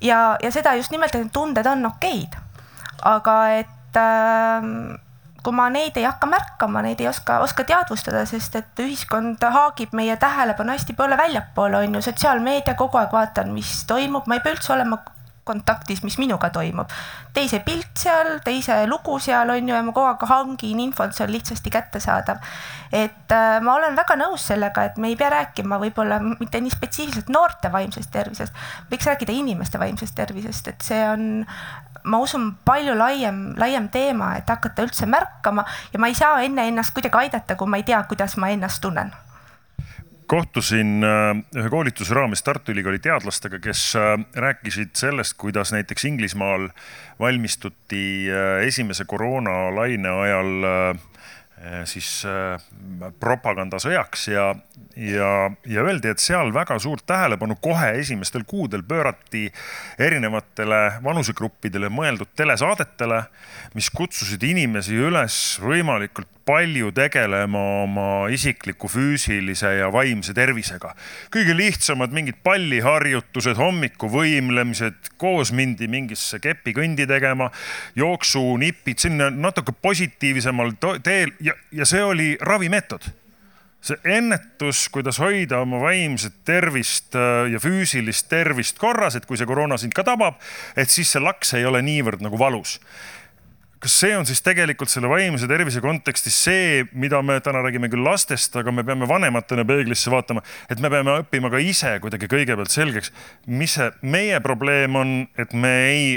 ja, 0.00 0.36
ja 0.42 0.50
seda 0.52 0.74
just 0.76 0.90
nimelt, 0.90 1.14
et 1.14 1.32
tunded 1.32 1.66
on 1.66 1.86
okeid. 1.92 2.36
aga 3.02 3.36
et 3.62 3.96
äh, 3.96 5.00
kui 5.46 5.54
ma 5.54 5.68
neid 5.70 5.94
ei 5.94 6.02
hakka 6.02 6.26
märkama, 6.26 6.82
neid 6.82 7.00
ei 7.00 7.06
oska, 7.06 7.38
oska 7.44 7.64
teadvustada, 7.68 8.24
sest 8.26 8.56
et 8.58 8.80
ühiskond 8.82 9.42
haagib 9.54 9.92
meie 9.94 10.16
tähelepanu 10.18 10.74
hästi 10.74 10.96
palju 10.98 11.18
väljapoole, 11.20 11.84
on 11.84 11.94
ju, 11.94 12.02
sotsiaalmeedia, 12.08 12.74
kogu 12.74 12.98
aeg 12.98 13.14
vaatan, 13.14 13.52
mis 13.54 13.84
toimub, 13.86 14.26
ma 14.26 14.38
ei 14.38 14.42
pea 14.42 14.56
üldse 14.56 14.74
olema 14.74 14.98
kontaktis, 15.46 16.02
mis 16.02 16.18
minuga 16.18 16.50
toimub. 16.50 16.90
teise 17.34 17.60
pilt 17.64 18.00
seal, 18.00 18.38
teise 18.44 18.78
lugu 18.90 19.18
seal 19.22 19.50
on 19.52 19.68
ju 19.68 19.74
ja 19.74 19.82
ma 19.84 19.92
kogu 19.92 20.08
aeg 20.10 20.26
hangin 20.30 20.80
infot, 20.82 21.14
see 21.14 21.26
on 21.26 21.32
lihtsasti 21.32 21.70
kättesaadav. 21.70 22.42
et 22.92 23.32
äh, 23.32 23.58
ma 23.62 23.74
olen 23.78 23.96
väga 23.96 24.18
nõus 24.20 24.46
sellega, 24.50 24.84
et 24.90 24.98
me 24.98 25.12
ei 25.12 25.16
pea 25.16 25.30
rääkima 25.30 25.80
võib-olla 25.82 26.20
mitte 26.26 26.60
nii 26.60 26.74
spetsiifiliselt 26.74 27.30
noorte 27.32 27.72
vaimsest 27.72 28.10
tervisest, 28.12 28.54
võiks 28.90 29.06
rääkida 29.06 29.34
inimeste 29.34 29.78
vaimsest 29.78 30.14
tervisest, 30.18 30.72
et 30.74 30.88
see 30.90 31.02
on 31.08 31.44
ma 32.06 32.18
usun, 32.22 32.52
palju 32.64 32.94
laiem, 32.98 33.54
laiem 33.58 33.88
teema, 33.90 34.36
et 34.38 34.50
hakata 34.50 34.86
üldse 34.86 35.06
märkama 35.10 35.66
ja 35.92 36.02
ma 36.02 36.10
ei 36.10 36.18
saa 36.18 36.42
enne 36.46 36.68
ennast 36.70 36.94
kuidagi 36.94 37.26
aidata, 37.26 37.58
kui 37.58 37.70
ma 37.70 37.82
ei 37.82 37.86
tea, 37.86 38.02
kuidas 38.10 38.36
ma 38.38 38.50
ennast 38.54 38.82
tunnen 38.82 39.14
kohtusin 40.26 41.04
äh, 41.04 41.60
ühe 41.60 41.70
koolituse 41.70 42.14
raames 42.14 42.42
Tartu 42.42 42.72
Ülikooli 42.74 42.98
teadlastega, 43.02 43.60
kes 43.62 43.82
äh, 43.98 44.14
rääkisid 44.34 44.94
sellest, 44.98 45.36
kuidas 45.38 45.72
näiteks 45.74 46.04
Inglismaal 46.04 46.68
valmistuti 47.20 48.28
äh, 48.30 48.66
esimese 48.66 49.04
koroonalaine 49.04 50.14
ajal 50.22 50.52
siis 51.88 52.20
propagandasõjaks 53.20 54.26
ja, 54.28 54.50
ja, 54.96 55.50
ja 55.66 55.82
öeldi, 55.82 56.08
et 56.08 56.22
seal 56.22 56.52
väga 56.54 56.78
suurt 56.80 57.04
tähelepanu 57.06 57.58
kohe 57.60 57.90
esimestel 58.00 58.46
kuudel 58.48 58.82
pöörati 58.88 59.50
erinevatele 59.98 61.02
vanusegruppidele 61.04 61.90
mõeldud 61.92 62.32
telesaadetele, 62.36 63.22
mis 63.76 63.90
kutsusid 63.92 64.42
inimesi 64.48 64.96
üles 64.96 65.36
võimalikult 65.62 66.30
palju 66.46 66.92
tegelema 66.94 67.60
oma 67.82 68.06
isikliku 68.30 68.88
füüsilise 68.88 69.72
ja 69.80 69.90
vaimse 69.92 70.34
tervisega. 70.34 70.94
kõige 71.34 71.56
lihtsamad 71.56 72.14
mingid 72.14 72.38
palliharjutused, 72.46 73.58
hommikuvõimlemised, 73.58 75.12
koos 75.18 75.52
mindi 75.52 75.88
mingisse 75.88 76.38
kepikõndi 76.38 77.06
tegema, 77.06 77.50
jooksunipid 77.96 78.98
sinna 78.98 79.28
natuke 79.30 79.74
positiivsemal 79.82 80.72
teel 81.02 81.34
ja, 81.40 81.52
ja 81.72 81.84
see 81.84 82.02
oli 82.04 82.36
ravimeetod 82.40 83.10
see 83.84 83.98
ennetus, 84.16 84.86
kuidas 84.92 85.20
hoida 85.22 85.60
oma 85.62 85.80
vaimset 85.84 86.40
tervist 86.48 87.14
äh, 87.18 87.46
ja 87.52 87.60
füüsilist 87.62 88.28
tervist 88.30 88.80
korras, 88.82 89.16
et 89.16 89.26
kui 89.28 89.38
see 89.38 89.48
koroona 89.48 89.78
sind 89.80 89.94
ka 89.96 90.04
tabab, 90.06 90.40
et 90.76 90.90
siis 90.90 91.12
see 91.12 91.22
laks 91.22 91.54
ei 91.58 91.66
ole 91.68 91.82
niivõrd 91.86 92.24
nagu 92.24 92.40
valus. 92.40 92.80
Kas 93.76 93.92
see 94.00 94.14
on 94.16 94.24
siis 94.26 94.40
tegelikult 94.42 94.90
selle 94.90 95.08
vaimse 95.10 95.46
tervise 95.46 95.82
kontekstis 95.84 96.36
see, 96.46 96.86
mida 96.96 97.20
me 97.22 97.36
täna 97.44 97.60
räägime 97.62 97.90
küll 97.92 98.06
lastest, 98.06 98.56
aga 98.56 98.72
me 98.72 98.82
peame 98.86 99.06
vanematena 99.06 99.66
peeglisse 99.68 100.10
vaatama, 100.10 100.42
et 100.72 100.80
me 100.80 100.90
peame 100.90 101.18
õppima 101.20 101.52
ka 101.52 101.60
ise 101.60 101.92
kuidagi 102.02 102.30
kõigepealt 102.32 102.72
selgeks, 102.72 103.12
mis 103.46 103.76
see 103.76 103.90
meie 104.02 104.40
probleem 104.42 104.96
on, 104.96 105.12
et 105.38 105.52
me 105.52 105.74
ei 105.92 106.16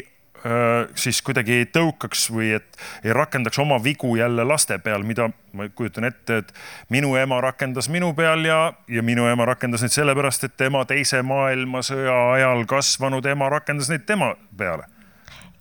siis 0.95 1.21
kuidagi 1.25 1.57
ei 1.61 1.65
tõukaks 1.67 2.29
või 2.31 2.53
et 2.57 2.77
ei 3.03 3.13
rakendaks 3.15 3.59
oma 3.59 3.79
vigu 3.83 4.15
jälle 4.15 4.45
laste 4.47 4.77
peal, 4.83 5.03
mida 5.03 5.29
ma 5.53 5.67
kujutan 5.75 6.07
ette, 6.07 6.37
et 6.43 6.53
minu 6.89 7.15
ema 7.19 7.41
rakendas 7.41 7.89
minu 7.89 8.13
peal 8.15 8.45
ja, 8.45 8.59
ja 8.87 9.03
minu 9.03 9.27
ema 9.27 9.45
rakendas 9.49 9.83
neid 9.83 9.95
sellepärast, 9.95 10.47
et 10.47 10.57
tema 10.57 10.85
teise 10.89 11.21
maailmasõja 11.25 12.17
ajal 12.37 12.65
kasvanud 12.69 13.25
ema 13.25 13.49
rakendas 13.49 13.91
neid 13.91 14.07
tema 14.07 14.33
peale. 14.57 14.87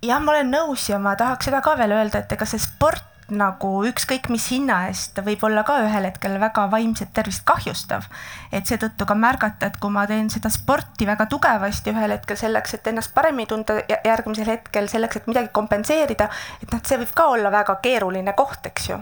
Jah, 0.02 0.20
ma 0.22 0.36
olen 0.36 0.52
nõus 0.54 0.86
ja 0.90 1.00
ma 1.02 1.16
tahaks 1.18 1.48
seda 1.48 1.62
ka 1.64 1.74
veel 1.78 1.96
öelda, 1.96 2.22
et 2.22 2.32
ega 2.36 2.46
see 2.46 2.62
sport 2.62 3.17
nagu 3.34 3.70
ükskõik 3.88 4.28
mis 4.32 4.46
hinna 4.52 4.78
eest 4.88 5.18
võib 5.24 5.42
olla 5.44 5.64
ka 5.66 5.78
ühel 5.84 6.06
hetkel 6.08 6.38
väga 6.40 6.64
vaimset 6.72 7.12
tervist 7.14 7.44
kahjustav. 7.48 8.06
et 8.52 8.66
seetõttu 8.66 9.06
ka 9.06 9.14
märgata, 9.14 9.66
et 9.66 9.76
kui 9.80 9.90
ma 9.92 10.06
teen 10.06 10.30
seda 10.30 10.48
sporti 10.48 11.06
väga 11.06 11.26
tugevasti 11.26 11.92
ühel 11.92 12.16
hetkel 12.16 12.36
selleks, 12.36 12.74
et 12.74 12.86
ennast 12.86 13.14
paremini 13.14 13.46
tunda 13.46 13.80
järgmisel 14.04 14.48
hetkel 14.48 14.88
selleks, 14.88 15.16
et 15.16 15.26
midagi 15.26 15.52
kompenseerida, 15.52 16.28
et 16.62 16.72
noh, 16.72 16.80
see 16.84 16.98
võib 16.98 17.12
ka 17.14 17.28
olla 17.34 17.52
väga 17.52 17.76
keeruline 17.84 18.32
koht, 18.32 18.66
eks 18.66 18.88
ju 18.88 18.98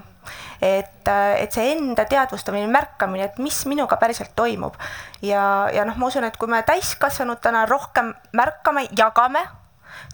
et, 0.60 1.08
et 1.38 1.52
see 1.52 1.68
enda 1.76 2.04
teadvustamine, 2.08 2.66
märkamine, 2.72 3.28
et 3.28 3.38
mis 3.38 3.60
minuga 3.70 3.98
päriselt 4.00 4.34
toimub 4.34 4.74
ja, 5.22 5.68
ja 5.74 5.84
noh, 5.86 5.94
ma 6.00 6.10
usun, 6.10 6.26
et 6.26 6.36
kui 6.40 6.50
me 6.50 6.62
täiskasvanutena 6.66 7.66
rohkem 7.70 8.10
märkame, 8.34 8.88
jagame 8.98 9.44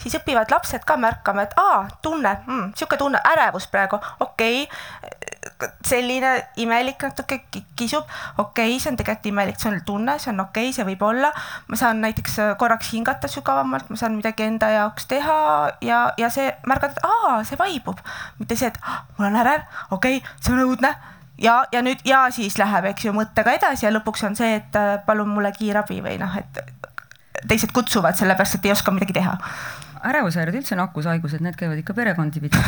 siis 0.00 0.14
õpivad 0.18 0.50
lapsed 0.50 0.84
ka 0.86 0.96
märkama, 1.00 1.46
et 1.46 1.54
aa, 1.60 1.84
tunne 2.02 2.34
mm,, 2.46 2.72
sihuke 2.78 2.98
tunne, 3.00 3.20
ärevus 3.32 3.68
praegu, 3.72 4.00
okei 4.20 4.64
okay,. 4.64 5.70
selline 5.86 6.32
imelik 6.62 7.02
natuke 7.02 7.40
kisub, 7.76 8.04
okei 8.38 8.72
okay,, 8.72 8.80
see 8.80 8.92
on 8.92 8.98
tegelikult 9.00 9.30
imelik, 9.32 9.60
see 9.60 9.70
on 9.72 9.80
tunne, 9.86 10.18
see 10.18 10.32
on 10.32 10.44
okei 10.44 10.68
okay,, 10.68 10.76
see 10.76 10.86
võib 10.86 11.06
olla. 11.06 11.32
ma 11.68 11.78
saan 11.78 12.02
näiteks 12.04 12.38
äh, 12.38 12.52
korraks 12.58 12.92
hingata 12.92 13.30
sügavamalt, 13.30 13.90
ma 13.90 13.96
saan 14.00 14.18
midagi 14.18 14.46
enda 14.46 14.70
jaoks 14.72 15.08
teha 15.10 15.38
ja, 15.80 16.02
ja 16.18 16.30
see 16.30 16.50
märgata, 16.66 16.98
et 16.98 17.08
aa, 17.08 17.40
see 17.48 17.58
vaibub, 17.58 17.98
mitte 18.38 18.58
see, 18.58 18.70
et 18.72 18.78
ah, 18.82 19.02
mul 19.18 19.30
on 19.30 19.40
ärev, 19.44 19.66
okei 19.90 20.22
okay,, 20.22 20.38
see 20.40 20.54
on 20.54 20.64
õudne 20.66 20.94
ja, 21.42 21.64
ja 21.72 21.82
nüüd 21.82 22.04
ja 22.04 22.24
siis 22.30 22.58
läheb, 22.58 22.86
eks 22.92 23.06
ju, 23.06 23.14
mõttega 23.16 23.56
edasi 23.56 23.86
ja 23.86 23.92
lõpuks 23.94 24.24
on 24.28 24.38
see, 24.38 24.56
et 24.60 24.78
äh, 24.78 24.94
palun 25.06 25.30
mulle 25.32 25.52
kiirabi 25.56 26.00
või 26.04 26.18
noh, 26.22 26.36
et 26.38 26.62
teised 27.48 27.72
kutsuvad 27.74 28.18
sellepärast, 28.18 28.58
et 28.58 28.68
ei 28.68 28.74
oska 28.74 28.92
midagi 28.94 29.16
teha. 29.16 29.38
Ärevushäired 30.02 30.56
üldse 30.58 30.74
nakkushaigused, 30.74 31.42
need 31.44 31.54
käivad 31.58 31.78
ikka 31.78 31.94
perekondi 31.94 32.40
pidi. 32.42 32.58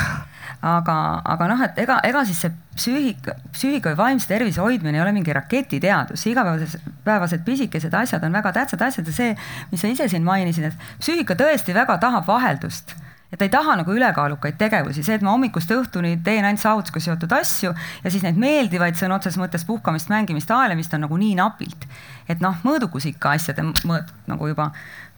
aga, 0.62 0.97
aga 1.35 1.49
noh, 1.51 1.62
et 1.67 1.79
ega, 1.83 1.99
ega 2.07 2.23
siis 2.29 2.45
see 2.45 2.53
psüühika, 2.79 3.35
psüühika 3.57 3.93
või 3.93 3.99
vaimse 3.99 4.31
tervise 4.31 4.62
hoidmine 4.62 5.01
ei 5.01 5.03
ole 5.03 5.15
mingi 5.17 5.35
raketiteadus, 5.35 6.27
igapäevased, 6.31 6.93
päevased 7.05 7.43
pisikesed 7.47 7.95
asjad 7.95 8.23
on 8.25 8.39
väga 8.39 8.55
tähtsad 8.55 8.87
asjad 8.87 9.11
ja 9.11 9.17
see, 9.17 9.33
mis 9.73 9.83
sa 9.83 9.91
ise 9.91 10.09
siin 10.12 10.27
mainisid, 10.27 10.71
et 10.71 10.87
psüühika 11.03 11.35
tõesti 11.39 11.75
väga 11.75 11.99
tahab 12.03 12.31
vaheldust 12.31 12.95
et 13.35 13.39
ta 13.41 13.49
ei 13.49 13.51
taha 13.51 13.74
nagu 13.80 13.91
ülekaalukaid 13.91 14.59
tegevusi, 14.61 15.03
see, 15.03 15.18
et 15.18 15.24
ma 15.26 15.35
hommikust 15.35 15.72
õhtuni 15.74 16.14
teen 16.24 16.47
ainult 16.47 16.62
saavutusega 16.62 17.03
seotud 17.03 17.35
asju 17.35 17.72
ja 17.74 18.12
siis 18.12 18.22
neid 18.22 18.39
meeldivaid 18.39 18.99
sõna 19.01 19.18
otseses 19.18 19.41
mõttes 19.41 19.66
puhkamist, 19.66 20.12
mängimist, 20.12 20.53
aelemist 20.55 20.95
on 20.95 21.03
nagu 21.09 21.18
nii 21.18 21.35
napilt. 21.41 21.89
et 22.28 22.41
noh, 22.45 22.55
mõõdukus 22.62 23.09
ikka 23.11 23.35
asjade 23.35 23.66
mõõt 23.82 24.14
nagu 24.30 24.49
juba 24.49 24.70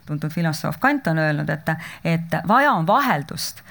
tuntud 0.07 0.33
filosoof 0.33 0.79
Kant 0.81 1.07
on 1.13 1.19
öelnud, 1.19 1.51
et, 1.51 1.75
et 2.05 2.41
vaja 2.49 2.73
on 2.73 2.87
vaheldust 2.89 3.63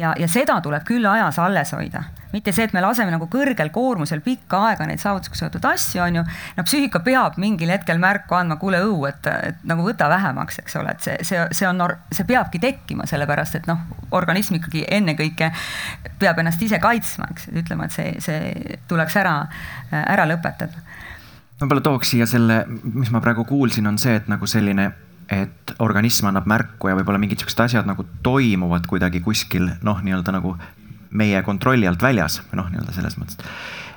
ja, 0.00 0.14
ja 0.18 0.28
seda 0.28 0.58
tuleb 0.64 0.84
küll 0.88 1.06
ajas 1.06 1.38
alles 1.42 1.72
hoida, 1.76 2.02
mitte 2.32 2.52
see, 2.54 2.64
et 2.68 2.74
me 2.74 2.82
laseme 2.82 3.12
nagu 3.12 3.26
kõrgel 3.30 3.72
koormusel 3.74 4.22
pikka 4.24 4.60
aega 4.68 4.86
neid 4.88 5.02
saavutusega 5.02 5.38
seotud 5.38 5.66
asju, 5.70 6.02
on 6.04 6.20
ju. 6.20 6.24
no 6.56 6.64
psüühika 6.66 7.02
peab 7.06 7.36
mingil 7.42 7.72
hetkel 7.74 8.00
märku 8.02 8.38
andma, 8.38 8.56
kuule 8.60 8.80
õu, 8.86 9.02
et, 9.10 9.26
et 9.50 9.64
nagu 9.68 9.84
võta 9.86 10.08
vähemaks, 10.12 10.60
eks 10.62 10.78
ole, 10.80 10.94
et 10.94 11.08
see, 11.08 11.16
see, 11.26 11.42
see 11.56 11.68
on, 11.68 11.82
see 12.12 12.28
peabki 12.28 12.62
tekkima, 12.62 13.08
sellepärast 13.10 13.60
et 13.60 13.68
noh, 13.70 13.82
organism 14.16 14.60
ikkagi 14.60 14.86
ennekõike 15.00 15.52
peab 16.22 16.40
ennast 16.42 16.62
ise 16.64 16.80
kaitsma, 16.82 17.30
eks, 17.34 17.50
ütlema, 17.62 17.90
et 17.90 17.96
see, 17.96 18.14
see 18.24 18.80
tuleks 18.88 19.18
ära, 19.20 19.36
ära 20.00 20.26
lõpetada. 20.30 20.86
võib-olla 21.60 21.84
tooks 21.84 22.14
siia 22.14 22.26
selle, 22.30 22.64
mis 22.94 23.12
ma 23.12 23.20
praegu 23.24 23.44
kuulsin, 23.48 23.90
on 23.90 23.98
see, 24.00 24.16
et 24.22 24.30
nagu 24.32 24.48
selline 24.48 24.90
et 25.30 25.72
organism 25.78 26.30
annab 26.30 26.48
märku 26.50 26.90
ja 26.90 26.96
võib-olla 26.98 27.20
mingid 27.22 27.42
siuksed 27.42 27.62
asjad 27.64 27.88
nagu 27.88 28.04
toimuvad 28.26 28.86
kuidagi 28.90 29.22
kuskil 29.22 29.68
noh, 29.86 30.02
nii-öelda 30.02 30.34
nagu 30.34 30.56
meie 31.10 31.42
kontrolli 31.46 31.88
alt 31.90 32.02
väljas 32.02 32.40
või 32.48 32.60
noh, 32.60 32.70
nii-öelda 32.72 32.94
selles 32.96 33.16
mõttes. 33.18 33.38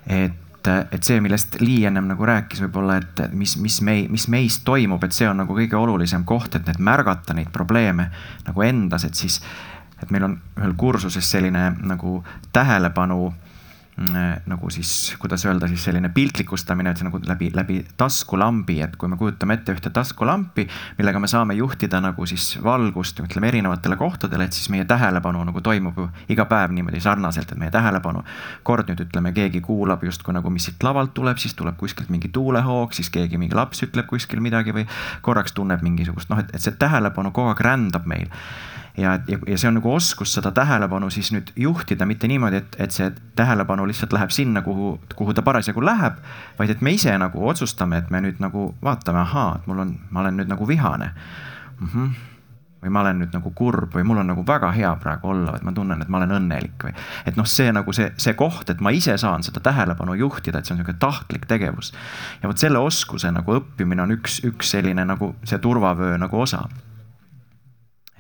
et, 0.06 0.70
et 0.70 1.04
see, 1.04 1.20
millest 1.22 1.60
Lii 1.62 1.86
ennem 1.90 2.08
nagu 2.10 2.26
rääkis, 2.26 2.62
võib-olla, 2.66 3.00
et 3.02 3.24
mis, 3.34 3.58
mis 3.62 3.80
mei-, 3.86 4.08
mis 4.10 4.28
meis 4.30 4.60
toimub, 4.66 5.04
et 5.04 5.16
see 5.16 5.30
on 5.30 5.42
nagu 5.44 5.58
kõige 5.58 5.78
olulisem 5.78 6.26
koht, 6.26 6.56
et 6.56 6.68
need 6.70 6.82
märgata 6.82 7.34
neid 7.38 7.50
probleeme 7.54 8.10
nagu 8.48 8.66
endas, 8.66 9.06
et 9.10 9.18
siis, 9.18 9.42
et 10.02 10.14
meil 10.14 10.30
on 10.30 10.38
ühel 10.60 10.78
kursuses 10.78 11.32
selline 11.34 11.72
nagu 11.82 12.22
tähelepanu 12.54 13.34
Äh, 13.34 13.53
nagu 13.98 14.70
siis, 14.74 15.14
kuidas 15.22 15.46
öelda 15.46 15.68
siis 15.70 15.84
selline 15.86 16.10
piltlikustamine, 16.10 16.90
et 16.90 16.98
see 16.98 17.06
nagu 17.06 17.20
läbi, 17.28 17.52
läbi 17.54 17.76
taskulambi, 17.98 18.80
et 18.82 18.96
kui 18.98 19.10
me 19.12 19.18
kujutame 19.20 19.54
ette 19.60 19.76
ühte 19.76 19.92
taskulampi, 19.94 20.66
millega 20.98 21.22
me 21.22 21.30
saame 21.30 21.54
juhtida 21.60 22.02
nagu 22.02 22.26
siis 22.30 22.56
valgust, 22.64 23.22
ütleme 23.22 23.52
erinevatele 23.52 23.98
kohtadele, 24.00 24.50
et 24.50 24.58
siis 24.58 24.72
meie 24.74 24.88
tähelepanu 24.90 25.44
nagu 25.46 25.62
toimub 25.62 26.02
ju 26.02 26.08
iga 26.34 26.48
päev 26.50 26.74
niimoodi 26.74 27.04
sarnaselt, 27.06 27.52
et 27.52 27.62
meie 27.62 27.72
tähelepanu. 27.72 28.24
kord 28.64 28.90
nüüd 28.90 29.06
ütleme, 29.06 29.34
keegi 29.34 29.62
kuulab 29.62 30.04
justkui 30.04 30.34
nagu, 30.34 30.50
mis 30.50 30.66
siit 30.66 30.84
lavalt 30.84 31.14
tuleb, 31.14 31.38
siis 31.38 31.54
tuleb 31.54 31.78
kuskilt 31.78 32.10
mingi 32.10 32.30
tuulehoog, 32.34 32.94
siis 32.94 33.10
keegi, 33.14 33.38
mingi 33.38 33.56
laps 33.56 33.84
ütleb 33.86 34.10
kuskil 34.10 34.42
midagi 34.42 34.74
või 34.74 34.88
korraks 35.22 35.54
tunneb 35.54 35.84
mingisugust 35.86 36.34
noh, 36.34 36.42
et, 36.42 36.50
et 36.56 36.62
see 36.62 36.74
tähelepanu 36.80 37.32
kogu 37.32 37.54
aeg 37.54 37.62
rändab 37.62 38.10
meil 38.10 38.30
ja, 38.98 39.20
ja, 39.28 39.38
ja 39.48 39.58
see 39.58 39.68
on 39.68 39.80
nagu 39.80 39.94
oskus 39.94 40.34
seda 40.36 40.52
tähelepanu 40.56 41.10
siis 41.14 41.32
nüüd 41.34 41.54
juhtida, 41.60 42.06
mitte 42.06 42.28
niimoodi, 42.30 42.62
et, 42.62 42.76
et 42.86 42.92
see 42.96 43.10
tähelepanu 43.38 43.88
lihtsalt 43.90 44.14
läheb 44.14 44.34
sinna, 44.34 44.62
kuhu, 44.66 44.98
kuhu 45.16 45.34
ta 45.34 45.42
parasjagu 45.42 45.86
läheb. 45.86 46.20
vaid 46.60 46.70
et 46.70 46.82
me 46.82 46.94
ise 46.94 47.18
nagu 47.18 47.48
otsustame, 47.50 48.04
et 48.04 48.12
me 48.12 48.22
nüüd 48.22 48.44
nagu 48.44 48.74
vaatame, 48.84 49.24
ahaa, 49.26 49.56
et 49.60 49.68
mul 49.68 49.82
on, 49.86 49.98
ma 50.12 50.22
olen 50.26 50.38
nüüd 50.42 50.54
nagu 50.54 50.68
vihane 50.68 51.12
mm. 51.80 51.88
-hmm 51.88 52.14
või 52.84 52.92
ma 52.92 53.00
olen 53.00 53.22
nüüd 53.22 53.32
nagu 53.32 53.52
kurb 53.56 53.94
või 53.96 54.04
mul 54.04 54.18
on 54.20 54.28
nagu 54.28 54.44
väga 54.48 54.72
hea 54.76 54.90
praegu 55.00 55.30
olla, 55.32 55.54
et 55.56 55.64
ma 55.64 55.72
tunnen, 55.72 56.02
et 56.02 56.10
ma 56.12 56.18
olen 56.20 56.34
õnnelik 56.36 56.84
või. 56.84 56.92
et 57.26 57.38
noh, 57.40 57.48
see 57.48 57.72
nagu 57.72 57.94
see, 57.96 58.10
see 58.18 58.34
koht, 58.34 58.70
et 58.70 58.82
ma 58.84 58.92
ise 58.92 59.16
saan 59.18 59.44
seda 59.44 59.64
tähelepanu 59.64 60.18
juhtida, 60.20 60.60
et 60.60 60.66
see 60.66 60.76
on 60.76 60.82
niisugune 60.82 61.00
tahtlik 61.00 61.46
tegevus. 61.48 61.94
ja 62.42 62.50
vot 62.50 62.58
selle 62.58 62.80
oskuse 62.84 63.32
nagu 63.32 63.56
õppimine 63.56 64.04
on 64.04 64.12
üks, 64.12 64.42
üks 64.44 64.76
selline 64.76 65.06
nagu 65.06 65.36
see 65.44 65.58
turvavöö 65.64 66.18
nagu 66.18 66.42
osa 66.42 66.68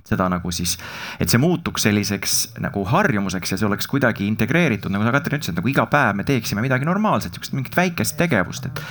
seda 0.08 0.28
nagu 0.32 0.52
siis, 0.52 0.76
et 1.22 1.32
see 1.32 1.40
muutuks 1.40 1.86
selliseks 1.88 2.34
nagu 2.64 2.84
harjumuseks 2.88 3.54
ja 3.54 3.60
see 3.60 3.68
oleks 3.68 3.88
kuidagi 3.88 4.28
integreeritud, 4.28 4.92
nagu 4.92 5.06
sa, 5.08 5.14
Katrin, 5.16 5.40
ütlesid, 5.40 5.56
nagu 5.56 5.72
iga 5.72 5.86
päev 5.92 6.18
me 6.20 6.26
teeksime 6.28 6.64
midagi 6.64 6.88
normaalset, 6.88 7.32
niisugust 7.32 7.56
mingit 7.56 7.78
väikest 7.78 8.18
tegevust, 8.20 8.68
et. 8.68 8.82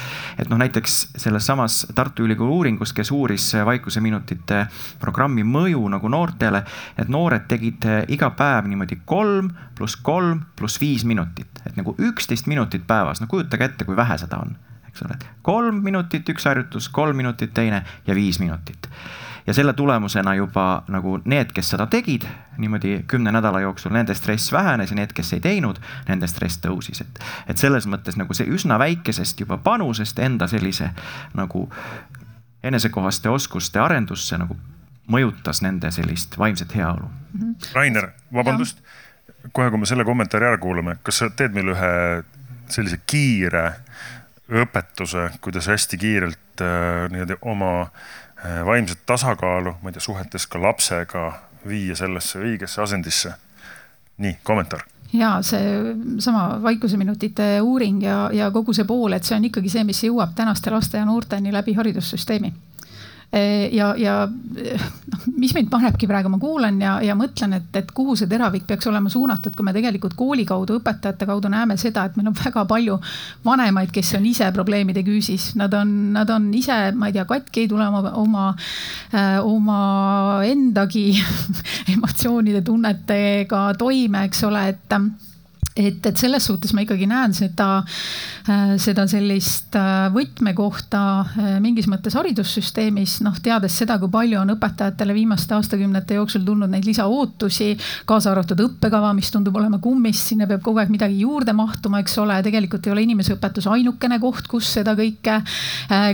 et 0.41 0.49
noh, 0.49 0.61
näiteks 0.61 0.99
selles 1.21 1.47
samas 1.47 1.83
Tartu 1.95 2.25
Ülikooli 2.25 2.57
uuringus, 2.57 2.95
kes 2.97 3.13
uuris 3.13 3.51
vaikuseminutite 3.69 4.65
programmi 5.01 5.45
mõju 5.45 5.85
nagu 5.93 6.09
noortele, 6.13 6.65
et 6.97 7.13
noored 7.13 7.45
tegid 7.51 7.85
iga 8.13 8.33
päev 8.37 8.71
niimoodi 8.71 9.03
kolm 9.05 9.53
pluss 9.77 9.99
kolm 10.01 10.47
pluss 10.57 10.81
viis 10.81 11.05
minutit, 11.05 11.61
et 11.67 11.77
nagu 11.77 11.95
üksteist 12.01 12.49
minutit 12.49 12.87
päevas, 12.89 13.21
no 13.21 13.29
kujutage 13.29 13.69
ette, 13.69 13.89
kui 13.89 13.99
vähe 13.99 14.17
seda 14.21 14.41
on 14.41 14.57
eks 14.93 15.05
ole, 15.07 15.17
kolm 15.45 15.79
minutit 15.85 16.29
üks 16.29 16.45
harjutus, 16.49 16.89
kolm 16.93 17.17
minutit 17.17 17.53
teine 17.57 17.85
ja 18.07 18.17
viis 18.17 18.41
minutit 18.41 18.89
ja 19.47 19.55
selle 19.55 19.73
tulemusena 19.73 20.35
juba 20.35 20.83
nagu 20.89 21.19
need, 21.25 21.53
kes 21.55 21.71
seda 21.75 21.87
tegid 21.87 22.27
niimoodi 22.59 23.03
kümne 23.07 23.33
nädala 23.33 23.61
jooksul, 23.61 23.93
nende 23.93 24.15
stress 24.15 24.53
vähenes 24.53 24.91
ja 24.91 24.97
need, 24.97 25.13
kes 25.15 25.33
ei 25.33 25.41
teinud, 25.41 25.81
nende 26.09 26.27
stress 26.27 26.61
tõusis, 26.63 27.03
et. 27.03 27.23
et 27.49 27.59
selles 27.59 27.87
mõttes 27.91 28.19
nagu 28.21 28.35
see 28.35 28.47
üsna 28.47 28.79
väikesest 28.79 29.41
juba 29.41 29.59
panusest 29.59 30.19
enda 30.19 30.47
sellise 30.51 30.91
nagu 31.35 31.67
enesekohaste 32.63 33.31
oskuste 33.31 33.81
arendusse 33.81 34.39
nagu 34.39 34.57
mõjutas 35.11 35.63
nende 35.63 35.91
sellist 35.91 36.39
vaimset 36.39 36.75
heaolu 36.75 37.09
mm. 37.09 37.41
-hmm. 37.41 37.55
Rainer, 37.75 38.11
vabandust, 38.33 38.79
kohe, 39.53 39.71
kui 39.71 39.79
me 39.79 39.87
selle 39.87 40.05
kommentaari 40.05 40.47
ära 40.47 40.59
kuulame, 40.59 40.97
kas 41.03 41.19
sa 41.19 41.31
teed 41.31 41.55
meile 41.55 41.75
ühe 41.75 42.25
sellise 42.69 43.01
kiire 43.07 43.73
õpetuse, 44.53 45.31
kuidas 45.41 45.67
hästi 45.69 45.99
kiirelt 45.99 46.61
äh, 46.61 47.11
niimoodi 47.11 47.37
oma 47.41 47.73
Äh, 47.83 48.22
vaimset 48.67 49.05
tasakaalu, 49.07 49.77
ma 49.83 49.91
ei 49.91 49.93
tea, 49.93 50.03
suhetes 50.03 50.47
ka 50.47 50.63
lapsega 50.63 51.27
viia 51.69 51.97
sellesse 51.97 52.41
õigesse 52.43 52.83
asendisse. 52.83 53.35
nii, 54.23 54.37
kommentaar 54.43 54.83
ja 55.13 55.43
see 55.45 55.95
sama 56.19 56.59
vaikuseminutite 56.63 57.61
uuring 57.61 58.03
ja, 58.03 58.31
ja 58.33 58.51
kogu 58.51 58.73
see 58.73 58.85
pool, 58.89 59.13
et 59.13 59.25
see 59.25 59.37
on 59.37 59.45
ikkagi 59.45 59.69
see, 59.73 59.85
mis 59.85 60.03
jõuab 60.05 60.33
tänaste 60.37 60.71
laste 60.71 60.99
ja 60.99 61.05
noorteni 61.05 61.53
läbi 61.53 61.75
haridussüsteemi 61.77 62.53
ja, 63.73 63.95
ja 63.97 64.15
noh, 64.29 65.23
mis 65.41 65.55
mind 65.57 65.71
panebki 65.73 66.07
praegu, 66.09 66.29
ma 66.29 66.37
kuulan 66.41 66.77
ja, 66.83 66.99
ja 67.05 67.15
mõtlen, 67.17 67.57
et, 67.57 67.71
et 67.81 67.93
kuhu 67.97 68.13
see 68.19 68.29
teravik 68.29 68.67
peaks 68.69 68.89
olema 68.91 69.09
suunatud, 69.13 69.55
kui 69.57 69.65
me 69.65 69.73
tegelikult 69.73 70.17
kooli 70.19 70.45
kaudu, 70.49 70.77
õpetajate 70.81 71.29
kaudu 71.29 71.49
näeme 71.53 71.79
seda, 71.81 72.05
et 72.05 72.19
meil 72.19 72.29
on 72.29 72.37
väga 72.37 72.67
palju 72.69 72.99
vanemaid, 73.47 73.93
kes 73.95 74.13
on 74.19 74.29
ise 74.29 74.51
probleemide 74.53 75.05
küüsis. 75.07 75.53
Nad 75.57 75.73
on, 75.79 76.13
nad 76.13 76.31
on 76.35 76.51
ise, 76.55 76.77
ma 76.93 77.09
ei 77.09 77.17
tea, 77.17 77.25
katki, 77.29 77.65
ei 77.65 77.73
tule 77.73 77.89
oma, 77.89 78.15
oma, 78.21 78.47
äh, 79.17 79.41
oma 79.41 79.81
endagi 80.45 81.09
emotsioonide, 81.97 82.61
tunnetega 82.67 83.71
toime, 83.81 84.27
eks 84.29 84.45
ole, 84.49 84.69
et 84.75 85.01
et, 85.77 86.05
et 86.07 86.19
selles 86.21 86.45
suhtes 86.45 86.73
ma 86.77 86.83
ikkagi 86.85 87.07
näen 87.09 87.33
seda, 87.37 87.69
äh, 88.51 88.75
seda 88.83 89.07
sellist 89.09 89.77
äh, 89.79 90.09
võtmekohta 90.13 91.03
äh, 91.23 91.55
mingis 91.65 91.89
mõttes 91.91 92.17
haridussüsteemis, 92.19 93.19
noh, 93.25 93.39
teades 93.43 93.77
seda, 93.81 93.97
kui 94.03 94.13
palju 94.13 94.41
on 94.43 94.53
õpetajatele 94.57 95.17
viimaste 95.17 95.57
aastakümnete 95.57 96.19
jooksul 96.19 96.45
tulnud 96.47 96.71
neid 96.73 96.87
lisaootusi, 96.89 97.71
kaasa 98.09 98.33
arvatud 98.35 98.61
õppekava, 98.67 99.15
mis 99.17 99.33
tundub 99.33 99.57
olema 99.61 99.81
kummist, 99.83 100.29
sinna 100.33 100.49
peab 100.51 100.65
kogu 100.65 100.83
aeg 100.83 100.93
midagi 100.93 101.23
juurde 101.23 101.55
mahtuma, 101.57 102.03
eks 102.03 102.19
ole, 102.21 102.37
tegelikult 102.45 102.87
ei 102.87 102.95
ole 102.95 103.07
inimeseõpetus 103.07 103.71
ainukene 103.73 104.21
koht, 104.23 104.49
kus 104.51 104.69
seda 104.77 104.95
kõike, 104.99 105.39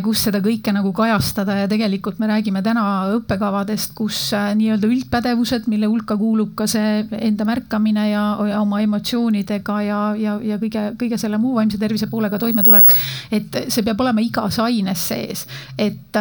kus 0.05 0.22
seda 0.28 0.40
kõike 0.44 0.72
nagu 0.74 0.93
kajastada 0.94 1.56
ja 1.62 1.70
tegelikult 1.70 2.20
me 2.22 2.30
räägime 2.30 2.62
täna 2.64 2.85
õppekavadest, 3.16 3.94
kus 3.98 4.20
nii-öelda 4.35 4.86
üldpädevused, 4.90 5.66
mille 5.70 5.90
hulka 5.90 6.16
kuulub 6.18 6.55
ka 6.59 6.68
see 6.70 7.02
enda 7.18 7.47
märkamine 7.48 8.09
ja, 8.10 8.24
ja 8.52 8.62
oma 8.62 8.82
emotsioonid 8.85 9.48
probleemidega 9.49 9.83
ja, 9.83 10.01
ja, 10.16 10.39
ja 10.43 10.59
kõige, 10.59 10.85
kõige 10.99 11.19
selle 11.19 11.39
muu 11.39 11.57
vaimse 11.57 11.79
tervise 11.79 12.09
poolega 12.09 12.39
toimetulek. 12.39 12.95
et 13.33 13.65
see 13.69 13.83
peab 13.83 14.01
olema 14.01 14.20
igas 14.20 14.59
aines 14.59 15.09
sees, 15.09 15.47
et 15.79 16.16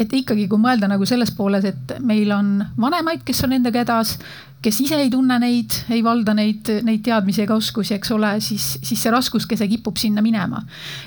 et 0.00 0.12
ikkagi, 0.12 0.46
kui 0.48 0.58
mõelda 0.58 0.88
nagu 0.88 1.04
selles 1.04 1.30
pooles, 1.36 1.64
et 1.64 1.98
meil 2.00 2.30
on 2.32 2.62
vanemaid, 2.80 3.20
kes 3.26 3.42
on 3.44 3.52
endaga 3.52 3.82
hädas, 3.82 4.14
kes 4.62 4.78
ise 4.80 4.96
ei 4.96 5.10
tunne 5.10 5.36
neid, 5.38 5.74
ei 5.90 6.00
valda 6.02 6.32
neid, 6.34 6.70
neid 6.86 7.02
teadmisi 7.04 7.42
ega 7.42 7.54
oskusi, 7.54 7.94
eks 7.98 8.14
ole, 8.16 8.30
siis, 8.40 8.78
siis 8.80 9.02
see 9.02 9.12
raskuskese 9.12 9.68
kipub 9.68 10.00
sinna 10.00 10.22
minema 10.22 10.62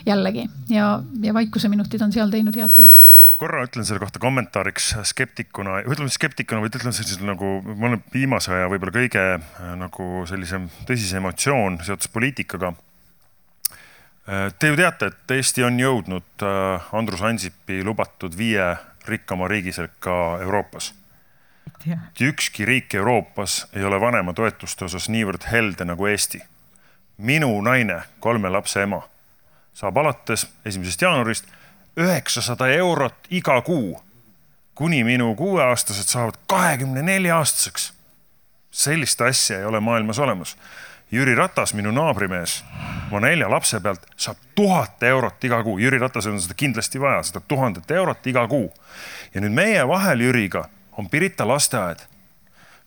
jällegi 0.05 0.45
ja, 0.69 0.99
ja 1.23 1.33
vaikuseminutid 1.33 2.05
on 2.05 2.13
seal 2.13 2.29
teinud 2.29 2.59
head 2.59 2.75
tööd 2.77 3.01
korra 3.43 3.65
ütlen 3.67 3.83
selle 3.83 3.99
kohta 3.99 4.21
kommentaariks 4.23 4.93
skeptikuna, 5.09 5.81
ütleme 5.83 6.11
skeptikuna, 6.11 6.61
vaid 6.63 6.77
ütlen 6.79 6.95
siis 6.95 7.19
nagu, 7.23 7.57
ma 7.65 7.89
olen 7.89 8.03
viimase 8.13 8.53
aja 8.55 8.69
võib-olla 8.71 8.93
kõige 8.95 9.23
äh, 9.35 9.73
nagu 9.79 10.23
sellisem 10.29 10.69
tõsisem 10.87 11.19
emotsioon 11.19 11.81
seotud 11.83 12.13
poliitikaga. 12.13 12.71
Äh, 14.29 14.47
te 14.59 14.71
ju 14.71 14.79
teate, 14.79 15.11
et 15.11 15.33
Eesti 15.35 15.65
on 15.67 15.79
jõudnud 15.81 16.45
äh, 16.47 16.93
Andrus 16.95 17.23
Ansipi 17.27 17.81
lubatud 17.83 18.37
viie 18.39 18.69
rikkama 19.09 19.49
riigi 19.51 19.73
sekka 19.75 20.19
Euroopas. 20.45 20.93
ükski 22.21 22.65
riik 22.65 22.95
Euroopas 22.95 23.65
ei 23.75 23.83
ole 23.83 23.99
vanematoetuste 23.99 24.85
osas 24.85 25.09
niivõrd 25.09 25.49
helde 25.51 25.85
nagu 25.85 26.07
Eesti. 26.07 26.39
minu 27.17 27.61
naine, 27.61 28.03
kolme 28.19 28.49
lapse 28.49 28.81
ema, 28.81 29.01
saab 29.73 29.97
alates 29.97 30.47
esimesest 30.65 31.01
jaanuarist 31.01 31.51
üheksasada 31.97 32.67
eurot 32.67 33.27
iga 33.29 33.61
kuu, 33.61 34.01
kuni 34.75 35.03
minu 35.03 35.35
kuueaastased 35.35 36.09
saavad 36.09 36.39
kahekümne 36.47 37.01
nelja 37.01 37.37
aastaseks. 37.37 37.93
sellist 38.71 39.21
asja 39.21 39.59
ei 39.59 39.65
ole 39.65 39.79
maailmas 39.79 40.19
olemas. 40.19 40.57
Jüri 41.11 41.35
Ratas, 41.35 41.73
minu 41.73 41.91
naabrimees, 41.91 42.63
oma 43.11 43.19
nelja 43.19 43.49
lapse 43.49 43.79
pealt 43.79 44.05
saab 44.17 44.37
tuhat 44.55 45.03
eurot 45.03 45.43
iga 45.43 45.59
kuu. 45.63 45.77
Jüri 45.77 45.99
Ratasel 46.01 46.33
on 46.33 46.41
seda 46.41 46.53
kindlasti 46.57 47.01
vaja, 47.01 47.19
seda 47.23 47.41
tuhandet 47.47 47.91
eurot 47.91 48.27
iga 48.27 48.47
kuu. 48.47 48.73
ja 49.33 49.41
nüüd 49.41 49.53
meie 49.53 49.87
vahel 49.87 50.19
Jüriga 50.25 50.65
on 50.97 51.09
Pirita 51.09 51.47
lasteaed, 51.47 52.01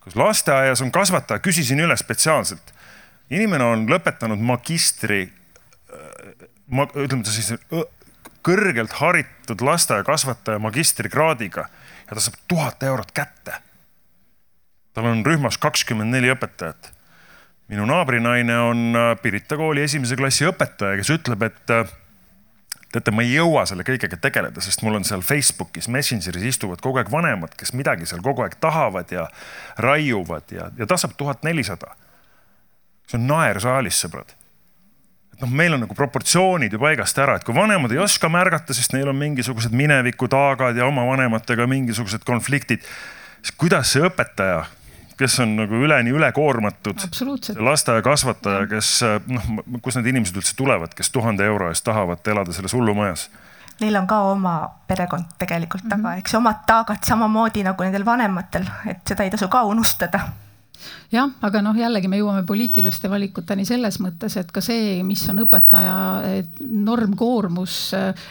kus 0.00 0.16
lasteaias 0.16 0.82
on 0.82 0.90
kasvataja, 0.92 1.38
küsisin 1.38 1.80
üle 1.80 1.96
spetsiaalselt. 1.96 2.74
inimene 3.30 3.64
on 3.64 3.86
lõpetanud 3.90 4.42
magistri, 4.42 5.22
äh, 5.94 6.48
ma, 6.66 6.88
ütleme 6.94 7.24
siis 7.24 7.54
kõrgelt 8.46 8.94
haritud 9.00 9.62
lasteaiakasvataja 9.66 10.62
magistrikraadiga 10.62 11.66
ja 12.06 12.14
ta 12.14 12.22
saab 12.22 12.38
tuhat 12.48 12.82
eurot 12.82 13.12
kätte. 13.12 13.58
tal 14.94 15.10
on 15.10 15.26
rühmas 15.26 15.58
kakskümmend 15.58 16.14
neli 16.14 16.30
õpetajat. 16.32 16.92
minu 17.68 17.86
naabrinaine 17.86 18.58
on 18.58 18.96
äh, 18.96 19.12
Pirita 19.22 19.56
kooli 19.56 19.82
esimese 19.82 20.16
klassi 20.16 20.46
õpetaja, 20.46 20.96
kes 20.96 21.10
ütleb, 21.10 21.42
et 21.42 21.74
äh, 21.74 21.90
teate, 22.92 23.10
ma 23.10 23.24
ei 23.26 23.34
jõua 23.34 23.66
selle 23.66 23.84
kõigega 23.86 24.16
tegeleda, 24.20 24.62
sest 24.62 24.82
mul 24.86 25.00
on 25.00 25.04
seal 25.04 25.24
Facebookis, 25.26 25.88
Messengeris 25.88 26.46
istuvad 26.54 26.80
kogu 26.84 27.02
aeg 27.02 27.10
vanemad, 27.10 27.54
kes 27.58 27.74
midagi 27.74 28.06
seal 28.06 28.22
kogu 28.22 28.46
aeg 28.46 28.54
tahavad 28.62 29.10
ja 29.12 29.26
raiuvad 29.82 30.54
ja, 30.54 30.70
ja 30.78 30.86
ta 30.86 30.96
saab 31.00 31.16
tuhat 31.18 31.42
nelisada. 31.42 31.96
see 33.06 33.18
on 33.18 33.26
naer 33.26 33.60
saalis, 33.60 34.00
sõbrad 35.36 35.50
noh, 35.50 35.56
meil 35.56 35.74
on 35.74 35.80
nagu 35.84 35.94
proportsioonid 35.94 36.72
ju 36.72 36.78
paigast 36.78 37.18
ära, 37.18 37.36
et 37.36 37.44
kui 37.44 37.54
vanemad 37.54 37.92
ei 37.92 37.98
oska 37.98 38.28
märgata, 38.28 38.74
sest 38.74 38.92
neil 38.92 39.08
on 39.08 39.16
mingisugused 39.16 39.72
minevikutaagad 39.72 40.76
ja 40.76 40.86
oma 40.86 41.04
vanematega 41.06 41.66
mingisugused 41.66 42.24
konfliktid, 42.24 42.80
siis 43.42 43.56
kuidas 43.56 43.92
see 43.92 44.02
õpetaja, 44.02 44.64
kes 45.16 45.40
on 45.40 45.56
nagu 45.56 45.74
üleni 45.74 46.12
ülekoormatud, 46.12 47.00
lasteaiakasvataja, 47.56 48.66
kes 48.66 49.02
noh, 49.26 49.50
kust 49.82 49.96
need 50.00 50.12
inimesed 50.12 50.36
üldse 50.36 50.56
tulevad, 50.56 50.94
kes 50.94 51.10
tuhande 51.10 51.44
euro 51.44 51.70
eest 51.70 51.84
tahavad 51.84 52.26
elada 52.26 52.52
selles 52.52 52.74
hullumajas? 52.76 53.30
Neil 53.80 53.96
on 53.98 54.06
ka 54.08 54.22
oma 54.30 54.70
perekond 54.88 55.36
tegelikult 55.36 55.84
taga 55.84 55.96
mm, 55.96 56.04
-hmm. 56.14 56.18
eks 56.24 56.34
omad 56.34 56.62
taagad 56.66 57.04
samamoodi 57.04 57.62
nagu 57.62 57.84
nendel 57.84 58.04
vanematel, 58.04 58.64
et 58.88 59.04
seda 59.04 59.24
ei 59.24 59.30
tasu 59.30 59.48
ka 59.52 59.62
unustada 59.68 60.20
jah, 61.12 61.30
aga 61.46 61.62
noh, 61.64 61.76
jällegi 61.76 62.08
me 62.10 62.18
jõuame 62.20 62.42
poliitiliste 62.46 63.10
valikuteni 63.10 63.64
selles 63.68 63.98
mõttes, 64.02 64.36
et 64.40 64.50
ka 64.52 64.62
see, 64.64 65.00
mis 65.06 65.22
on 65.30 65.42
õpetaja 65.46 65.96
normkoormus, 66.60 67.78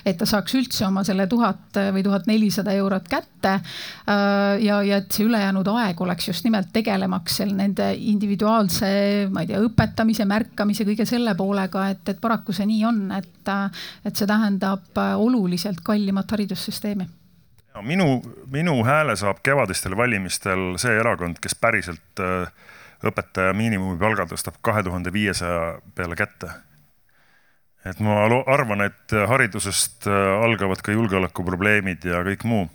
et 0.05 0.19
ta 0.19 0.27
saaks 0.29 0.55
üldse 0.59 0.85
oma 0.87 1.03
selle 1.07 1.27
tuhat 1.31 1.79
või 1.95 2.03
tuhat 2.05 2.29
nelisada 2.29 2.75
eurot 2.75 3.09
kätte. 3.09 3.55
Äh, 3.55 4.61
ja, 4.65 4.81
ja 4.85 5.01
et 5.01 5.11
see 5.11 5.27
ülejäänud 5.27 5.67
aeg 5.75 6.01
oleks 6.01 6.29
just 6.29 6.47
nimelt 6.47 6.71
tegelemaks 6.73 7.41
seal 7.41 7.53
nende 7.55 7.91
individuaalse, 8.13 8.87
ma 9.31 9.43
ei 9.43 9.51
tea, 9.51 9.61
õpetamise, 9.65 10.27
märkamise, 10.29 10.87
kõige 10.87 11.07
selle 11.09 11.35
poolega, 11.37 11.89
et, 11.93 12.07
et 12.09 12.21
paraku 12.21 12.55
see 12.55 12.69
nii 12.69 12.87
on, 12.87 13.03
et, 13.17 13.53
et 14.05 14.15
see 14.15 14.29
tähendab 14.29 15.05
oluliselt 15.19 15.83
kallimat 15.85 16.31
haridussüsteemi 16.35 17.07
minu, 17.81 18.21
minu 18.51 18.77
hääle 18.85 19.15
saab 19.19 19.41
kevadistel 19.43 19.97
valimistel 19.97 20.75
see 20.81 20.95
erakond, 20.99 21.39
kes 21.43 21.55
päriselt 21.59 22.23
äh, 22.23 22.47
õpetaja 23.05 23.53
miinimumpalga 23.57 24.27
tõstab 24.31 24.61
kahe 24.65 24.83
tuhande 24.83 25.13
viiesaja 25.13 25.79
peale 25.95 26.15
kätte. 26.15 26.53
et 27.85 27.99
ma 27.99 28.23
arvan, 28.47 28.81
et 28.81 29.17
haridusest 29.27 30.07
äh, 30.07 30.43
algavad 30.43 30.81
ka 30.81 30.91
julgeolekuprobleemid 30.91 32.05
ja 32.05 32.23
kõik 32.25 32.43
muu 32.43 32.69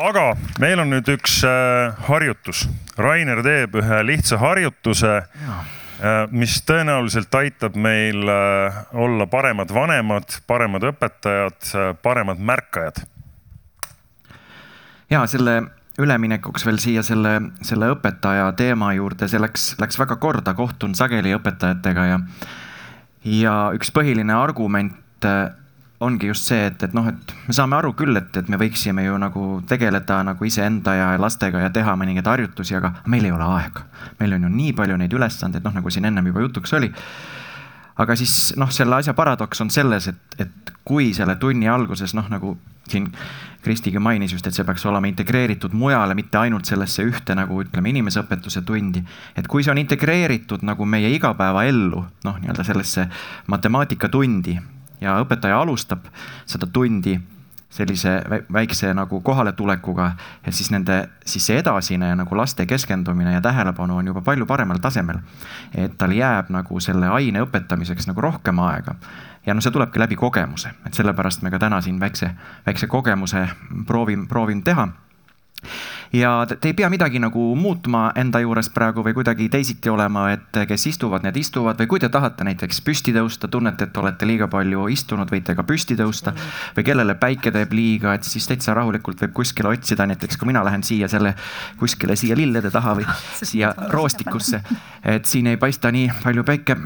aga 0.00 0.24
meil 0.60 0.80
on 0.82 0.92
nüüd 0.94 1.08
üks 1.12 1.40
äh, 1.46 1.92
harjutus. 2.08 2.64
Rainer 3.00 3.42
teeb 3.44 3.76
ühe 3.80 4.00
lihtsa 4.06 4.38
harjutuse, 4.40 5.12
äh, 5.24 5.60
mis 6.30 6.60
tõenäoliselt 6.64 7.34
aitab 7.34 7.74
meil 7.76 8.28
äh, 8.28 8.78
olla 8.92 9.26
paremad 9.26 9.72
vanemad, 9.74 10.38
paremad 10.46 10.86
õpetajad, 10.92 11.72
paremad 12.02 12.38
märkajad. 12.38 13.02
ja 15.10 15.26
selle 15.26 15.60
üleminekuks 16.00 16.64
veel 16.66 16.78
siia 16.80 17.02
selle, 17.04 17.34
selle 17.66 17.90
õpetaja 17.92 18.52
teema 18.56 18.92
juurde, 18.96 19.28
see 19.28 19.40
läks, 19.42 19.74
läks 19.80 19.98
väga 20.00 20.16
korda, 20.16 20.54
kohtun 20.54 20.94
sageli 20.94 21.34
õpetajatega 21.36 22.06
ja 22.08 22.20
ja 23.24 23.54
üks 23.76 23.92
põhiline 23.92 24.32
argument 24.32 25.26
ongi 26.00 26.26
just 26.26 26.48
see, 26.48 26.60
et, 26.66 26.82
et 26.82 26.94
noh, 26.96 27.04
et 27.10 27.34
me 27.46 27.54
saame 27.54 27.76
aru 27.76 27.92
küll, 27.96 28.16
et, 28.16 28.32
et 28.40 28.48
me 28.48 28.56
võiksime 28.60 29.04
ju 29.04 29.18
nagu 29.20 29.44
tegeleda 29.68 30.22
nagu 30.24 30.48
iseenda 30.48 30.94
ja 30.96 31.10
lastega 31.20 31.66
ja 31.66 31.72
teha 31.74 31.92
mõningaid 32.00 32.30
harjutusi, 32.30 32.78
aga 32.78 32.94
meil 33.12 33.28
ei 33.28 33.34
ole 33.36 33.44
aega. 33.58 33.84
meil 34.20 34.38
on 34.38 34.48
ju 34.48 34.54
nii 34.54 34.72
palju 34.78 34.96
neid 34.96 35.12
ülesandeid, 35.16 35.64
noh 35.64 35.76
nagu 35.76 35.92
siin 35.92 36.08
ennem 36.08 36.32
juba 36.32 36.46
jutuks 36.46 36.72
oli. 36.80 36.88
aga 38.00 38.16
siis 38.16 38.54
noh, 38.56 38.72
selle 38.72 38.96
asja 38.96 39.14
paradoks 39.14 39.60
on 39.60 39.70
selles, 39.70 40.08
et, 40.08 40.40
et 40.40 40.74
kui 40.84 41.12
selle 41.14 41.36
tunni 41.36 41.68
alguses 41.68 42.16
noh, 42.16 42.32
nagu 42.32 42.56
siin 42.88 43.12
Kristigi 43.60 44.00
mainis 44.00 44.32
just, 44.32 44.46
et 44.48 44.56
see 44.56 44.64
peaks 44.64 44.86
olema 44.88 45.06
integreeritud 45.06 45.76
mujale, 45.76 46.16
mitte 46.16 46.40
ainult 46.40 46.64
sellesse 46.64 47.04
ühte 47.04 47.36
nagu 47.36 47.60
ütleme, 47.60 47.92
inimeseõpetuse 47.92 48.64
tundi. 48.64 49.04
et 49.36 49.46
kui 49.46 49.62
see 49.62 49.76
on 49.76 49.84
integreeritud 49.84 50.64
nagu 50.64 50.88
meie 50.88 51.12
igapäevaellu, 51.12 52.04
noh, 52.24 52.40
nii-öelda 52.40 52.64
sellesse 52.64 53.10
matemaatikatundi 53.52 54.58
ja 55.00 55.18
õpetaja 55.22 55.60
alustab 55.60 56.06
seda 56.46 56.66
tundi 56.66 57.18
sellise 57.70 58.22
väikse 58.52 58.94
nagu 58.94 59.20
kohaletulekuga 59.20 60.12
ja 60.46 60.52
siis 60.52 60.70
nende, 60.70 61.08
siis 61.24 61.46
see 61.46 61.58
edasine 61.62 62.14
nagu 62.18 62.36
laste 62.36 62.66
keskendumine 62.66 63.32
ja 63.32 63.40
tähelepanu 63.40 63.96
on 63.96 64.06
juba 64.10 64.20
palju 64.26 64.46
paremal 64.46 64.78
tasemel. 64.82 65.18
et 65.74 65.98
tal 65.98 66.10
jääb 66.10 66.50
nagu 66.50 66.80
selle 66.80 67.08
aine 67.08 67.42
õpetamiseks 67.46 68.10
nagu 68.10 68.20
rohkem 68.20 68.58
aega. 68.58 68.94
ja 69.46 69.54
noh, 69.54 69.62
see 69.62 69.70
tulebki 69.70 70.02
läbi 70.02 70.16
kogemuse, 70.16 70.74
et 70.86 70.94
sellepärast 70.94 71.42
me 71.42 71.50
ka 71.50 71.58
täna 71.58 71.80
siin 71.80 72.00
väikse, 72.00 72.30
väikse 72.66 72.86
kogemuse 72.86 73.48
proovime, 73.86 74.26
proovime 74.26 74.62
teha 74.62 74.88
ja 76.12 76.46
te 76.48 76.68
ei 76.68 76.74
pea 76.74 76.90
midagi 76.90 77.20
nagu 77.22 77.42
muutma 77.56 78.10
enda 78.18 78.40
juures 78.42 78.68
praegu 78.74 79.02
või 79.06 79.14
kuidagi 79.14 79.46
teisiti 79.52 79.90
olema, 79.90 80.26
et 80.34 80.58
kes 80.68 80.86
istuvad, 80.90 81.22
need 81.22 81.36
istuvad 81.38 81.78
või 81.78 81.90
kui 81.92 82.02
te 82.02 82.10
tahate 82.10 82.44
näiteks 82.46 82.80
püsti 82.86 83.14
tõusta, 83.14 83.48
tunnete, 83.48 83.86
et 83.86 84.00
olete 84.02 84.26
liiga 84.26 84.48
palju 84.50 84.88
istunud, 84.90 85.30
võite 85.30 85.54
ka 85.54 85.62
püsti 85.66 85.96
tõusta. 85.98 86.34
või 86.76 86.84
kellele 86.84 87.14
päike 87.14 87.52
teeb 87.54 87.72
liiga, 87.72 88.14
et 88.14 88.26
siis 88.26 88.46
täitsa 88.50 88.74
rahulikult 88.74 89.22
võib 89.22 89.32
kuskile 89.38 89.70
otsida, 89.70 90.06
näiteks 90.06 90.36
kui 90.36 90.50
mina 90.50 90.64
lähen 90.64 90.82
siia 90.82 91.08
selle 91.08 91.34
kuskile 91.78 92.16
siia 92.16 92.36
lillede 92.36 92.70
taha 92.70 92.96
või 92.98 93.06
siia 93.52 93.74
roostikusse, 93.90 94.62
et 95.04 95.26
siin 95.26 95.46
ei 95.46 95.56
paista 95.56 95.92
nii 95.92 96.10
palju 96.24 96.44
päike. 96.44 96.76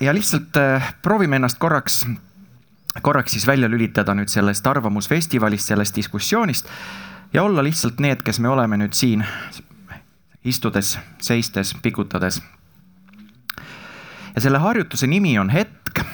ja 0.00 0.14
lihtsalt 0.14 0.56
äh, 0.56 0.94
proovime 1.02 1.36
ennast 1.36 1.58
korraks 1.58 2.06
korraks 3.02 3.32
siis 3.32 3.46
välja 3.46 3.68
lülitada 3.70 4.14
nüüd 4.14 4.28
sellest 4.28 4.66
arvamusfestivalist, 4.66 5.66
sellest 5.66 5.96
diskussioonist 5.96 6.66
ja 7.32 7.42
olla 7.42 7.62
lihtsalt 7.62 7.98
need, 7.98 8.22
kes 8.22 8.40
me 8.40 8.48
oleme 8.48 8.76
nüüd 8.76 8.94
siin 8.96 9.24
istudes, 10.44 10.98
seistes, 11.20 11.74
pikutades. 11.82 12.42
ja 14.34 14.40
selle 14.40 14.58
harjutuse 14.58 15.06
nimi 15.06 15.38
on 15.38 15.50
hetk. 15.50 16.04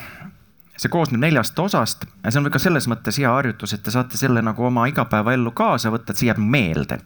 see 0.77 0.89
koosneb 0.93 1.21
neljast 1.21 1.59
osast 1.59 2.05
ja 2.23 2.31
see 2.31 2.41
on 2.41 2.51
ka 2.53 2.59
selles 2.59 2.85
mõttes 2.87 3.17
hea 3.17 3.31
harjutus, 3.33 3.73
et 3.73 3.83
te 3.83 3.91
saate 3.91 4.17
selle 4.17 4.41
nagu 4.41 4.65
oma 4.65 4.85
igapäevaellu 4.87 5.51
kaasa 5.51 5.89
võtta, 5.89 6.13
et 6.13 6.21
see 6.21 6.29
jääb 6.29 6.37
meelde. 6.37 6.99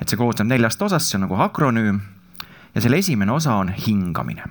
et 0.00 0.08
see 0.08 0.20
koosneb 0.20 0.48
neljast 0.48 0.82
osast, 0.82 1.08
see 1.08 1.16
on 1.16 1.28
nagu 1.28 1.40
akronüüm 1.40 2.00
ja 2.74 2.80
selle 2.80 2.98
esimene 2.98 3.32
osa 3.32 3.54
on 3.54 3.72
hingamine. 3.86 4.44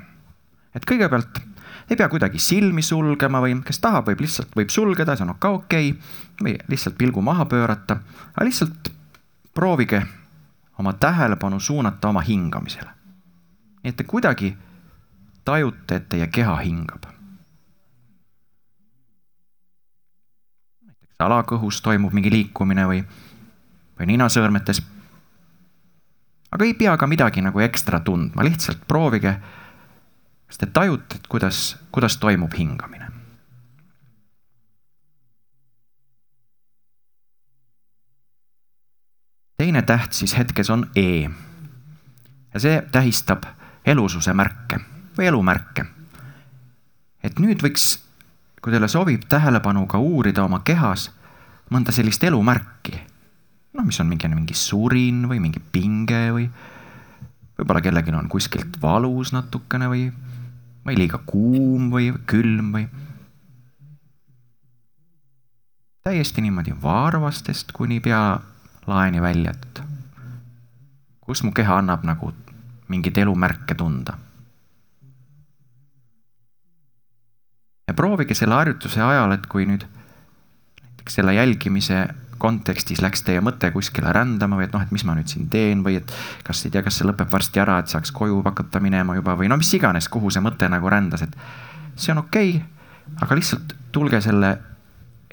et 0.76 0.86
kõigepealt 0.86 1.42
ei 1.90 1.98
pea 1.98 2.10
kuidagi 2.10 2.40
silmi 2.40 2.82
sulgema 2.86 3.42
või 3.42 3.56
kes 3.66 3.80
tahab, 3.82 4.08
võib 4.10 4.22
lihtsalt, 4.22 4.52
võib 4.56 4.70
sulgeda, 4.70 5.16
see 5.18 5.26
on 5.26 5.36
ka 5.40 5.50
okei 5.58 5.92
okay. 5.92 6.28
Või 6.44 6.58
lihtsalt 6.68 6.98
pilgu 6.98 7.22
maha 7.22 7.46
pöörata, 7.46 8.00
aga 8.36 8.46
lihtsalt 8.46 8.92
proovige 9.54 10.04
oma 10.80 10.94
tähelepanu 10.94 11.60
suunata 11.60 12.08
oma 12.08 12.22
hingamisele. 12.22 12.90
nii 13.84 13.90
et 13.90 13.96
te 13.96 14.04
kuidagi 14.04 14.58
tajute, 15.46 15.96
et 15.96 16.10
teie 16.10 16.28
keha 16.28 16.56
hingab. 16.56 17.04
näiteks 20.86 21.20
alakõhus 21.20 21.82
toimub 21.82 22.14
mingi 22.14 22.32
liikumine 22.32 22.88
või, 22.88 23.04
või 24.00 24.06
ninasõõrmetes. 24.06 24.82
aga 26.52 26.66
ei 26.66 26.74
pea 26.74 26.98
ka 26.98 27.08
midagi 27.08 27.42
nagu 27.42 27.60
ekstra 27.60 28.00
tundma, 28.00 28.44
lihtsalt 28.44 28.88
proovige 28.88 29.40
kas 30.50 30.58
te 30.58 30.66
tajute, 30.66 31.16
et 31.16 31.28
kuidas, 31.30 31.78
kuidas 31.92 32.18
toimub 32.18 32.54
hingamine? 32.58 32.99
Teine 39.60 39.82
täht 39.82 40.16
siis 40.16 40.38
hetkes 40.38 40.70
on 40.70 40.86
E. 40.96 41.28
ja 42.54 42.60
see 42.64 42.80
tähistab 42.92 43.44
elususe 43.86 44.34
märke 44.34 44.80
või 45.18 45.28
elumärke. 45.28 45.86
et 47.24 47.40
nüüd 47.44 47.60
võiks, 47.64 47.98
kui 48.64 48.72
teile 48.72 48.88
sobib, 48.88 49.26
tähelepanuga 49.30 50.00
uurida 50.00 50.46
oma 50.48 50.62
kehas 50.64 51.10
mõnda 51.74 51.92
sellist 51.92 52.24
elumärki. 52.24 52.96
noh, 53.74 53.86
mis 53.86 54.00
on 54.00 54.08
mingi, 54.08 54.32
mingi 54.32 54.56
surin 54.56 55.28
või 55.28 55.44
mingi 55.44 55.60
pinge 55.60 56.24
või 56.32 56.48
võib-olla 57.60 57.84
kellelgi 57.84 58.16
on 58.16 58.32
kuskilt 58.32 58.80
valus 58.82 59.34
natukene 59.36 59.92
või 59.92 60.08
või 60.88 60.98
liiga 61.04 61.20
kuum 61.26 61.92
või 61.92 62.14
külm 62.26 62.72
või. 62.78 62.88
täiesti 66.08 66.42
niimoodi 66.42 66.72
varvastest 66.82 67.76
kuni 67.76 68.00
pealaeni 68.90 69.22
välja, 69.22 69.52
et 69.52 69.82
kus 71.22 71.44
mu 71.44 71.52
keha 71.54 71.78
annab 71.78 72.04
nagu 72.04 72.34
mingeid 72.90 73.18
elumärke 73.18 73.76
tunda. 73.76 74.18
ja 77.88 77.94
proovige 77.94 78.36
selle 78.38 78.54
harjutuse 78.54 79.02
ajal, 79.02 79.32
et 79.34 79.46
kui 79.50 79.66
nüüd 79.66 79.82
näiteks 79.82 81.16
selle 81.18 81.34
jälgimise 81.34 82.04
kontekstis 82.38 83.02
läks 83.02 83.24
teie 83.26 83.42
mõte 83.42 83.72
kuskile 83.74 84.14
rändama 84.14 84.60
või 84.60 84.68
et 84.68 84.74
noh, 84.74 84.84
et 84.86 84.92
mis 84.94 85.04
ma 85.06 85.16
nüüd 85.18 85.28
siin 85.28 85.48
teen 85.50 85.82
või 85.84 85.98
et 85.98 86.14
kas 86.46 86.62
ei 86.66 86.72
tea, 86.74 86.84
kas 86.86 87.00
see 87.00 87.08
lõpeb 87.10 87.32
varsti 87.34 87.62
ära, 87.62 87.80
et 87.82 87.90
saaks 87.90 88.14
koju 88.14 88.44
hakata 88.46 88.80
minema 88.80 89.18
juba 89.18 89.34
või 89.38 89.50
no 89.50 89.58
mis 89.58 89.74
iganes, 89.74 90.10
kuhu 90.10 90.30
see 90.30 90.46
mõte 90.46 90.70
nagu 90.70 90.90
rändas, 90.90 91.26
et 91.26 91.38
see 91.96 92.14
on 92.14 92.22
okei 92.22 92.56
okay,, 92.58 93.18
aga 93.26 93.38
lihtsalt 93.42 93.74
tulge 93.92 94.22
selle 94.22 94.54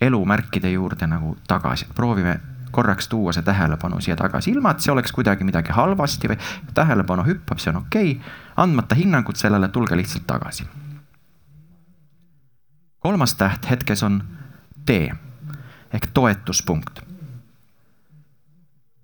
elumärkide 0.00 0.72
juurde 0.72 1.08
nagu 1.12 1.36
tagasi, 1.48 1.92
proovime 1.94 2.38
korraks 2.70 3.08
tuua 3.08 3.32
see 3.32 3.42
tähelepanu 3.42 4.00
siia 4.00 4.16
tagasi, 4.16 4.50
ilma 4.50 4.70
et 4.70 4.80
see 4.80 4.92
oleks 4.92 5.12
kuidagi 5.12 5.44
midagi 5.44 5.72
halvasti 5.72 6.28
või 6.28 6.38
tähelepanu 6.74 7.24
hüppab, 7.26 7.58
see 7.62 7.70
on 7.72 7.82
okei 7.84 8.16
okay,. 8.16 8.32
andmata 8.56 8.94
hinnangut 8.94 9.36
sellele, 9.36 9.68
tulge 9.68 9.96
lihtsalt 9.96 10.26
tagasi. 10.26 10.68
kolmas 13.00 13.34
täht 13.34 13.70
hetkes 13.70 14.02
on 14.02 14.22
tee 14.86 15.14
ehk 15.92 16.06
toetuspunkt. 16.14 17.00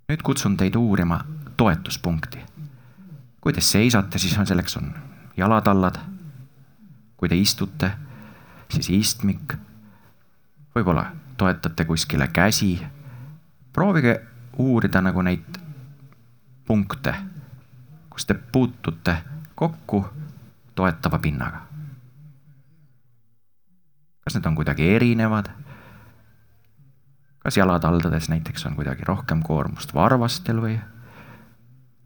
nüüd 0.09 0.23
kutsun 0.23 0.57
teid 0.57 0.75
uurima 0.75 1.25
toetuspunkti. 1.57 2.39
kui 3.41 3.53
te 3.53 3.61
seisate, 3.61 4.19
siis 4.19 4.39
on 4.39 4.47
selleks 4.47 4.77
on 4.77 4.95
jalatallad. 5.37 5.99
kui 7.17 7.29
te 7.29 7.37
istute, 7.37 7.93
siis 8.69 8.91
istmik. 8.91 9.55
võib-olla 10.75 11.07
toetate 11.37 11.85
kuskile 11.85 12.29
käsi. 12.29 12.87
Proovige 13.73 14.21
uurida 14.59 15.01
nagu 15.01 15.23
neid 15.23 15.59
punkte, 16.67 17.15
kus 18.11 18.27
te 18.27 18.35
puutute 18.35 19.17
kokku 19.55 20.05
toetava 20.75 21.19
pinnaga. 21.19 21.67
kas 24.23 24.35
need 24.35 24.47
on 24.47 24.55
kuidagi 24.55 24.87
erinevad 24.95 25.49
kas 27.43 27.57
jalataldades 27.57 28.29
näiteks 28.29 28.67
on 28.67 28.75
kuidagi 28.75 29.05
rohkem 29.05 29.43
koormust 29.43 29.95
varvastel 29.95 30.61
või, 30.63 30.77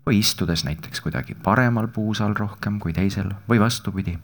või 0.07 0.19
istudes 0.19 0.65
näiteks 0.65 1.01
kuidagi 1.05 1.35
paremal 1.35 1.89
puusal 1.93 2.35
rohkem 2.39 2.81
kui 2.81 2.93
teisel 2.97 3.35
või 3.49 3.61
vastupidi. 3.61 4.19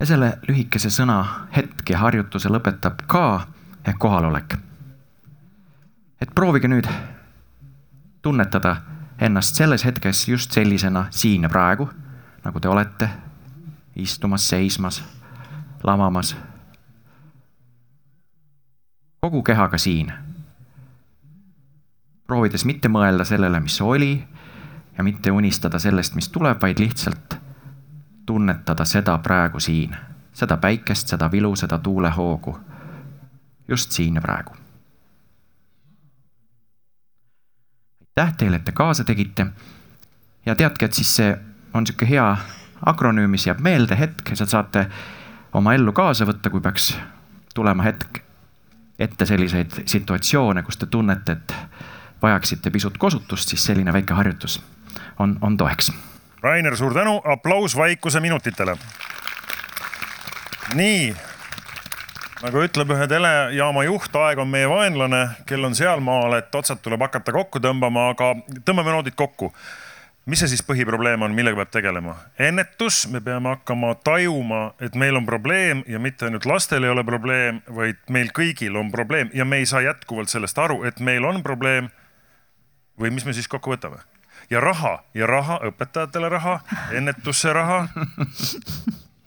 Ja 0.00 0.06
selle 0.06 0.38
lühikese 0.48 0.90
sõna 0.92 1.20
hetk 1.56 1.90
ja 1.90 1.98
harjutuse 1.98 2.50
lõpetab 2.52 3.06
ka 3.06 3.46
ehk 3.86 3.98
kohalolek. 3.98 4.56
et 6.20 6.34
proovige 6.34 6.68
nüüd 6.68 6.88
tunnetada 8.22 8.76
ennast 9.18 9.54
selles 9.54 9.84
hetkes 9.84 10.28
just 10.28 10.52
sellisena 10.52 11.06
siin 11.10 11.42
ja 11.42 11.48
praegu, 11.48 11.88
nagu 12.44 12.60
te 12.60 12.68
olete, 12.68 13.08
istumas, 13.96 14.48
seismas, 14.48 15.04
lamamas. 15.84 16.36
kogu 19.20 19.42
kehaga 19.42 19.78
siin. 19.78 20.12
proovides 22.26 22.64
mitte 22.64 22.88
mõelda 22.88 23.24
sellele, 23.24 23.60
mis 23.60 23.80
oli 23.80 24.26
ja 24.98 25.04
mitte 25.04 25.30
unistada 25.30 25.78
sellest, 25.78 26.14
mis 26.14 26.28
tuleb, 26.28 26.62
vaid 26.62 26.78
lihtsalt 26.78 27.45
tunnetada 28.26 28.84
seda 28.84 29.18
praegu 29.18 29.60
siin, 29.60 29.96
seda 30.32 30.56
päikest, 30.56 31.08
seda 31.08 31.30
vilu, 31.32 31.56
seda 31.56 31.78
tuulehoogu. 31.78 32.58
just 33.68 33.92
siin 33.92 34.14
ja 34.14 34.20
praegu. 34.20 34.56
aitäh 38.00 38.36
teile, 38.36 38.56
et 38.56 38.64
te 38.64 38.72
kaasa 38.72 39.04
tegite. 39.04 39.46
ja 40.46 40.54
teadke, 40.54 40.84
et 40.84 40.92
siis 40.92 41.16
see 41.16 41.38
on 41.74 41.82
niisugune 41.82 42.10
hea 42.10 42.36
akronüüm, 42.86 43.30
mis 43.30 43.46
jääb 43.46 43.60
meelde 43.60 43.98
hetk 43.98 44.34
sealt 44.34 44.50
saate 44.50 44.86
oma 45.52 45.74
ellu 45.74 45.92
kaasa 45.92 46.26
võtta, 46.26 46.50
kui 46.50 46.60
peaks 46.60 46.96
tulema 47.54 47.82
hetk 47.82 48.20
ette 48.98 49.26
selliseid 49.26 49.82
situatsioone, 49.86 50.62
kus 50.62 50.76
te 50.76 50.86
tunnete, 50.86 51.32
et 51.32 51.54
vajaksite 52.22 52.70
pisut 52.70 52.98
kosutust, 52.98 53.48
siis 53.48 53.64
selline 53.64 53.92
väike 53.92 54.14
harjutus 54.14 54.62
on, 55.18 55.38
on 55.40 55.56
toeks. 55.56 55.92
Rainer, 56.46 56.76
suur 56.78 56.94
tänu, 56.94 57.18
aplaus 57.24 57.76
vaikuse 57.76 58.20
minutitele. 58.20 58.76
nii 60.74 61.14
nagu 62.42 62.62
ütleb 62.62 62.90
ühe 62.92 63.06
telejaama 63.10 63.82
juht, 63.86 64.14
aeg 64.14 64.38
on 64.38 64.48
meie 64.52 64.68
vaenlane, 64.70 65.22
kell 65.46 65.64
on 65.64 65.74
sealmaal, 65.74 66.36
et 66.38 66.54
otsad 66.54 66.82
tuleb 66.84 67.02
hakata 67.02 67.34
kokku 67.34 67.62
tõmbama, 67.64 68.10
aga 68.14 68.34
tõmbame 68.62 68.94
noodid 68.94 69.16
kokku 69.18 69.50
mis 70.26 70.42
see 70.42 70.50
siis 70.50 70.62
põhiprobleem 70.66 71.22
on, 71.22 71.34
millega 71.34 71.58
peab 71.60 71.72
tegelema? 71.78 72.16
ennetus, 72.48 73.04
me 73.10 73.20
peame 73.22 73.52
hakkama 73.54 73.94
tajuma, 74.06 74.62
et 74.82 74.98
meil 74.98 75.16
on 75.18 75.26
probleem 75.26 75.84
ja 75.90 76.00
mitte 76.02 76.26
ainult 76.26 76.46
lastel 76.50 76.84
ei 76.84 76.90
ole 76.90 77.04
probleem, 77.06 77.62
vaid 77.74 78.02
meil 78.10 78.32
kõigil 78.34 78.76
on 78.78 78.90
probleem 78.94 79.30
ja 79.34 79.46
me 79.46 79.62
ei 79.62 79.70
saa 79.70 79.84
jätkuvalt 79.86 80.32
sellest 80.32 80.58
aru, 80.58 80.82
et 80.84 81.00
meil 81.00 81.24
on 81.24 81.42
probleem. 81.46 81.90
või 83.00 83.10
mis 83.12 83.26
me 83.26 83.32
siis 83.36 83.48
kokku 83.48 83.70
võtame? 83.70 84.02
Ja 84.50 84.60
raha 84.60 85.04
ja 85.14 85.26
raha, 85.26 85.60
õpetajatele 85.70 86.28
raha, 86.28 86.60
ennetusse 86.92 87.52
raha. 87.52 87.88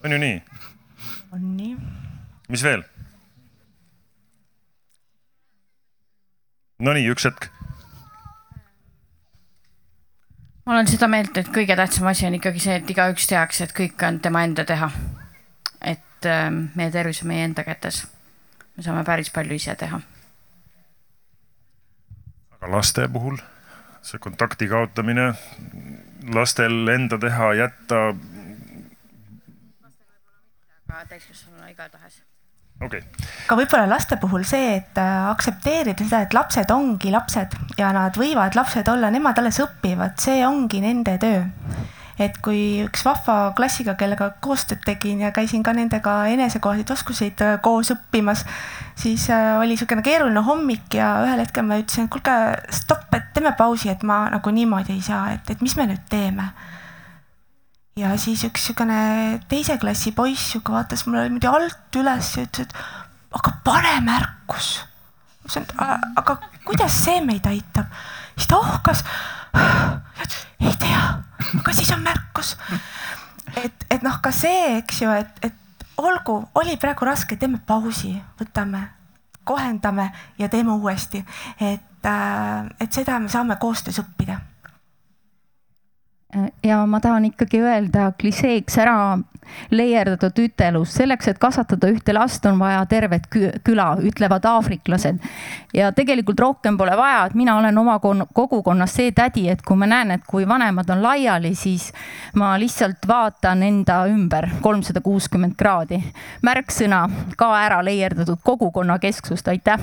on 0.03 0.11
ju 0.11 0.17
nii? 0.17 0.43
on 1.31 1.57
nii. 1.57 1.75
mis 2.49 2.63
veel? 2.63 2.83
Nonii, 6.79 7.09
üks 7.11 7.25
hetk 7.27 7.49
ma 10.69 10.75
olen 10.75 10.87
seda 10.87 11.07
meelt, 11.09 11.37
et 11.41 11.47
kõige 11.49 11.73
tähtsam 11.73 12.05
asi 12.11 12.27
on 12.27 12.35
ikkagi 12.37 12.61
see, 12.61 12.75
et 12.77 12.89
igaüks 12.93 13.25
teaks, 13.25 13.63
et 13.65 13.71
kõik 13.73 14.03
on 14.05 14.19
tema 14.21 14.43
enda 14.45 14.65
teha. 14.69 14.91
et 15.81 16.25
äh, 16.29 16.51
meie 16.51 16.91
tervis 16.91 17.23
on 17.23 17.27
meie 17.31 17.43
enda 17.43 17.63
kätes. 17.63 18.03
me 18.77 18.83
saame 18.83 19.03
päris 19.03 19.31
palju 19.33 19.57
ise 19.57 19.75
teha. 19.75 19.99
aga 22.51 22.71
laste 22.71 23.07
puhul 23.07 23.41
see 24.05 24.21
kontakti 24.23 24.67
kaotamine, 24.71 25.33
lastel 26.33 26.95
enda 26.95 27.19
teha, 27.21 27.53
jätta. 27.63 28.01
aga 30.89 31.05
täiskasvanuna 31.09 31.69
igatahes 31.69 32.23
okei 32.83 32.99
okay.. 32.99 33.27
ka 33.47 33.57
võib-olla 33.59 33.87
laste 33.91 34.17
puhul 34.21 34.45
see, 34.47 34.75
et 34.79 34.99
äh, 34.99 35.29
aktsepteerida 35.31 36.05
seda, 36.05 36.23
et 36.25 36.35
lapsed 36.35 36.71
ongi 36.73 37.11
lapsed 37.13 37.55
ja 37.79 37.91
nad 37.95 38.17
võivad 38.19 38.55
lapsed 38.57 38.87
olla, 38.91 39.11
nemad 39.13 39.39
alles 39.41 39.59
õpivad, 39.63 40.17
see 40.21 40.41
ongi 40.47 40.81
nende 40.83 41.17
töö. 41.21 41.43
Et 42.19 42.37
kui 42.43 42.81
üks 42.83 43.05
vahva 43.07 43.53
klassiga, 43.55 43.95
kellega 43.99 44.31
koostööd 44.43 44.81
tegin 44.85 45.21
ja 45.23 45.31
käisin 45.35 45.63
ka 45.63 45.73
nendega 45.75 46.15
enesekohaseid 46.33 46.91
oskuseid 46.95 47.43
äh, 47.45 47.53
koos 47.63 47.93
õppimas, 47.95 48.43
siis 48.99 49.29
äh, 49.31 49.53
oli 49.59 49.73
niisugune 49.75 50.03
keeruline 50.05 50.43
hommik 50.43 50.99
ja 50.99 51.13
ühel 51.23 51.39
hetkel 51.43 51.67
ma 51.67 51.79
ütlesin, 51.79 52.09
et 52.09 52.13
kuulge, 52.13 52.35
stopp, 52.75 53.07
et 53.15 53.31
teeme 53.35 53.53
pausi, 53.57 53.91
et 53.93 54.03
ma 54.03 54.25
nagu 54.33 54.53
niimoodi 54.53 54.97
ei 54.97 55.05
saa, 55.05 55.29
et, 55.37 55.55
et 55.55 55.63
mis 55.65 55.77
me 55.79 55.87
nüüd 55.89 56.03
teeme 56.11 56.51
ja 57.99 58.13
siis 58.19 58.43
üks 58.47 58.67
niisugune 58.67 58.99
teise 59.51 59.77
klassi 59.81 60.13
poiss 60.15 60.53
sihuke 60.53 60.75
vaatas 60.75 61.05
mulle 61.07 61.25
niimoodi 61.27 61.49
alt 61.49 61.99
üles 61.99 62.35
ja 62.37 62.45
ütles, 62.45 62.67
et 62.67 63.35
aga 63.39 63.55
pane 63.65 63.95
märkus. 64.05 64.69
ma 64.79 65.49
ütlesin, 65.49 65.67
et 65.67 66.19
aga 66.21 66.37
kuidas 66.67 67.03
see 67.05 67.19
meid 67.25 67.47
aitab? 67.49 67.91
siis 68.35 68.47
ta 68.47 68.59
ohkas. 68.59 69.03
Ei 70.65 70.75
tea, 70.79 71.01
aga 71.59 71.73
siis 71.73 71.91
on 71.95 72.03
märkus. 72.03 72.57
et, 73.63 73.85
et 73.89 74.05
noh, 74.05 74.19
ka 74.21 74.31
see, 74.35 74.77
eks 74.77 75.01
ju, 75.01 75.11
et, 75.11 75.43
et 75.49 75.85
olgu, 75.97 76.41
oli 76.55 76.77
praegu 76.77 77.07
raske, 77.07 77.35
teeme 77.39 77.59
pausi, 77.65 78.13
võtame, 78.39 78.85
kohendame 79.43 80.11
ja 80.37 80.49
teeme 80.49 80.71
uuesti. 80.71 81.25
et, 81.59 82.05
äh, 82.05 82.69
et 82.79 82.93
seda 82.93 83.19
me 83.19 83.29
saame 83.29 83.55
koostöös 83.55 83.99
õppida 84.03 84.39
ja 86.63 86.85
ma 86.85 86.99
tahan 86.99 87.25
ikkagi 87.25 87.61
öelda 87.61 88.11
klišeeks 88.19 88.77
ära 88.77 88.97
leierdatud 89.73 90.37
ütelus, 90.43 90.91
selleks, 90.93 91.27
et 91.31 91.39
kasvatada 91.41 91.89
ühte 91.89 92.13
last, 92.13 92.45
on 92.45 92.59
vaja 92.61 92.83
tervet 92.89 93.25
küla, 93.65 93.87
ütlevad 94.05 94.45
aafriklased. 94.45 95.17
ja 95.73 95.91
tegelikult 95.95 96.39
rohkem 96.39 96.77
pole 96.77 96.97
vaja, 96.97 97.25
et 97.25 97.33
mina 97.33 97.57
olen 97.57 97.77
oma 97.77 97.99
kogukonnas 97.99 98.93
see 98.93 99.11
tädi, 99.11 99.47
et 99.49 99.61
kui 99.65 99.77
ma 99.77 99.89
näen, 99.89 100.11
et 100.11 100.27
kui 100.27 100.47
vanemad 100.47 100.89
on 100.89 101.01
laiali, 101.03 101.55
siis 101.55 101.89
ma 102.35 102.53
lihtsalt 102.59 103.07
vaatan 103.07 103.63
enda 103.63 104.03
ümber 104.09 104.49
kolmsada 104.61 105.01
kuuskümmend 105.01 105.57
kraadi. 105.57 106.03
märksõna 106.45 107.07
ka 107.37 107.49
ära 107.63 107.81
leierdatud 107.85 108.39
kogukonnakesksust, 108.43 109.47
aitäh. 109.47 109.81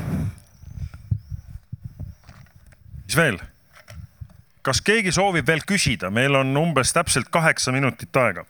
mis 3.07 3.17
veel? 3.17 3.43
Kas 4.67 4.83
keegi 4.83 5.15
soovib 5.15 5.47
veel 5.47 5.63
küsida, 5.67 6.11
meil 6.11 6.35
on 6.35 6.51
umbes 6.59 6.91
täpselt 6.97 7.31
kaheksa 7.31 7.75
minutit 7.75 8.17
aega. 8.17 8.45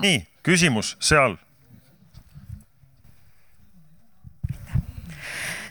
nii, 0.00 0.24
küsimus 0.42 0.96
seal. 1.00 1.36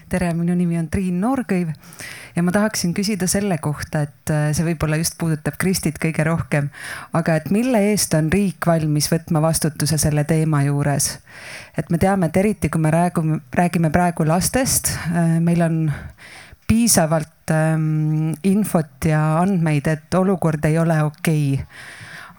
tere, 0.09 0.31
minu 0.33 0.55
nimi 0.57 0.77
on 0.79 0.87
Triin 0.89 1.19
Noorkõiv 1.21 1.69
ja 2.35 2.41
ma 2.43 2.51
tahaksin 2.51 2.95
küsida 2.97 3.27
selle 3.29 3.59
kohta, 3.61 4.01
et 4.07 4.31
äh, 4.33 4.47
see 4.57 4.65
võib-olla 4.65 4.97
just 4.97 5.17
puudutab 5.21 5.57
Kristit 5.61 5.99
kõige 6.01 6.25
rohkem, 6.25 6.71
aga 7.13 7.35
et 7.37 7.49
mille 7.53 7.81
eest 7.91 8.13
on 8.17 8.31
riik 8.33 8.65
valmis 8.65 9.09
võtma 9.11 9.41
vastutuse 9.45 9.97
selle 10.01 10.23
teema 10.29 10.63
juures? 10.65 11.11
et 11.77 11.89
me 11.93 11.97
teame, 12.01 12.29
et 12.29 12.37
eriti 12.37 12.69
kui 12.69 12.81
me 12.81 12.89
räägime, 12.93 13.39
räägime 13.55 13.93
praegu 13.93 14.25
lastest, 14.25 14.93
äh, 15.09 15.37
meil 15.41 15.61
on 15.65 15.77
piisavalt 16.69 17.53
ähm, 17.53 18.35
infot 18.45 19.09
ja 19.09 19.39
andmeid, 19.41 19.87
et 19.89 20.13
olukord 20.15 20.65
ei 20.69 20.77
ole 20.79 20.99
okei 21.03 21.53
okay. 21.57 21.65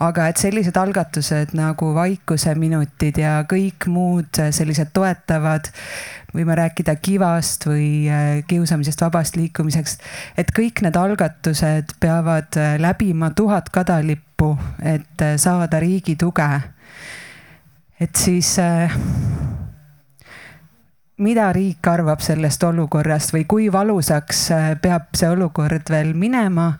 aga 0.06 0.28
et 0.30 0.40
sellised 0.40 0.76
algatused 0.80 1.52
nagu 1.58 1.90
vaikuseminutid 1.96 3.18
ja 3.20 3.34
kõik 3.50 3.88
muud 3.90 4.40
sellised 4.54 4.94
toetavad, 4.96 5.68
võime 6.34 6.56
rääkida 6.56 6.94
kivast 7.02 7.66
või 7.68 7.90
äh, 8.08 8.30
kiusamisest 8.48 9.02
vabast 9.04 9.36
liikumiseks, 9.40 9.98
et 10.38 10.54
kõik 10.56 10.84
need 10.86 10.96
algatused 10.96 11.96
peavad 12.00 12.60
äh, 12.60 12.76
läbima 12.80 13.32
tuhat 13.36 13.68
kadalippu, 13.74 14.54
et 14.82 15.26
saada 15.42 15.82
riigi 15.82 16.16
tuge. 16.16 16.52
et 18.00 18.16
siis 18.16 18.56
mida 21.20 21.50
riik 21.52 21.86
arvab 21.90 22.22
sellest 22.24 22.62
olukorrast 22.64 23.34
või 23.34 23.44
kui 23.48 23.68
valusaks 23.72 24.44
äh, 24.56 24.68
peab 24.82 25.10
see 25.16 25.30
olukord 25.30 25.92
veel 25.92 26.14
minema, 26.18 26.72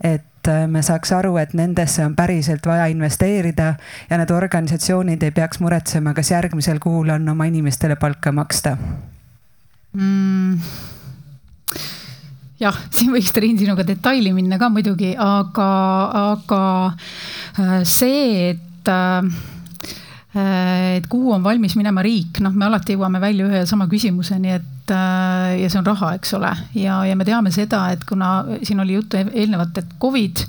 et 0.00 0.48
äh, 0.50 0.64
me 0.70 0.82
saaks 0.82 1.12
aru, 1.16 1.36
et 1.42 1.54
nendesse 1.58 2.04
on 2.06 2.16
päriselt 2.18 2.66
vaja 2.66 2.88
investeerida 2.92 3.74
ja 4.10 4.18
need 4.20 4.32
organisatsioonid 4.34 5.22
ei 5.22 5.34
peaks 5.36 5.60
muretsema, 5.60 6.14
kas 6.16 6.32
järgmisel 6.34 6.80
kuul 6.82 7.12
on 7.14 7.28
oma 7.34 7.46
inimestele 7.50 7.96
palka 8.00 8.32
maksta 8.32 8.76
mm.? 9.92 10.58
jah, 12.62 12.82
siin 12.90 13.14
võiks 13.14 13.32
Triin 13.34 13.58
sinuga 13.60 13.86
detaili 13.86 14.34
minna 14.34 14.58
ka 14.58 14.72
muidugi, 14.72 15.14
aga, 15.18 15.70
aga 16.32 16.66
äh, 16.88 17.80
see, 17.84 18.52
et 18.52 18.68
Äh, 18.88 19.22
et 20.32 21.06
kuhu 21.12 21.34
on 21.34 21.42
valmis 21.44 21.74
minema 21.76 22.02
riik, 22.04 22.40
noh, 22.40 22.54
me 22.56 22.64
alati 22.64 22.96
jõuame 22.96 23.20
välja 23.20 23.48
ühe 23.48 23.62
ja 23.62 23.68
sama 23.68 23.84
küsimuseni, 23.90 24.54
et 24.56 24.92
äh, 24.94 25.58
ja 25.60 25.68
see 25.68 25.80
on 25.82 25.88
raha, 25.90 26.14
eks 26.16 26.32
ole. 26.38 26.52
ja, 26.78 27.02
ja 27.04 27.16
me 27.18 27.26
teame 27.28 27.52
seda, 27.52 27.84
et 27.92 28.06
kuna 28.08 28.32
siin 28.62 28.80
oli 28.80 28.96
juttu 28.96 29.20
eelnevalt, 29.20 29.82
et 29.82 29.94
Covid 30.00 30.44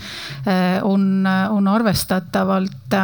äh, 0.47 0.79
on, 0.87 1.27
on 1.27 1.67
arvestatavalt 1.67 2.97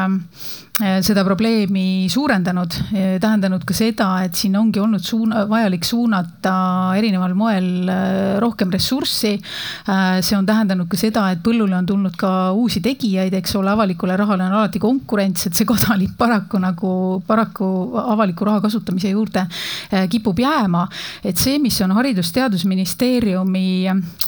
seda 0.80 1.24
probleemi 1.28 2.08
suurendanud, 2.10 2.76
eh, 2.96 3.18
tähendanud 3.20 3.66
ka 3.68 3.74
seda, 3.76 4.08
et 4.24 4.36
siin 4.40 4.56
ongi 4.56 4.80
olnud 4.80 5.04
suuna, 5.04 5.44
vajalik 5.50 5.84
suunata 5.84 6.54
erineval 6.96 7.34
moel 7.36 7.68
eh, 7.90 8.40
rohkem 8.40 8.72
ressurssi. 8.72 9.40
see 10.22 10.38
on 10.38 10.46
tähendanud 10.46 10.88
ka 10.90 10.98
seda, 10.98 11.26
et 11.34 11.42
põllule 11.44 11.74
on 11.76 11.86
tulnud 11.86 12.16
ka 12.20 12.52
uusi 12.56 12.80
tegijaid, 12.84 13.34
eks 13.34 13.56
ole, 13.60 13.72
avalikule 13.72 14.16
rahale 14.18 14.46
on 14.46 14.56
alati 14.60 14.80
konkurents, 14.80 15.48
et 15.48 15.58
see 15.58 15.68
kadalipp 15.68 16.16
paraku 16.18 16.60
nagu, 16.62 16.92
paraku 17.28 17.70
avaliku 18.00 18.48
raha 18.48 18.62
kasutamise 18.62 19.12
juurde 19.12 19.46
kipub 20.12 20.40
jääma. 20.40 20.88
et 21.24 21.38
see, 21.38 21.60
mis 21.60 21.82
on 21.82 21.92
Haridus-Teadusministeeriumi 21.98 23.66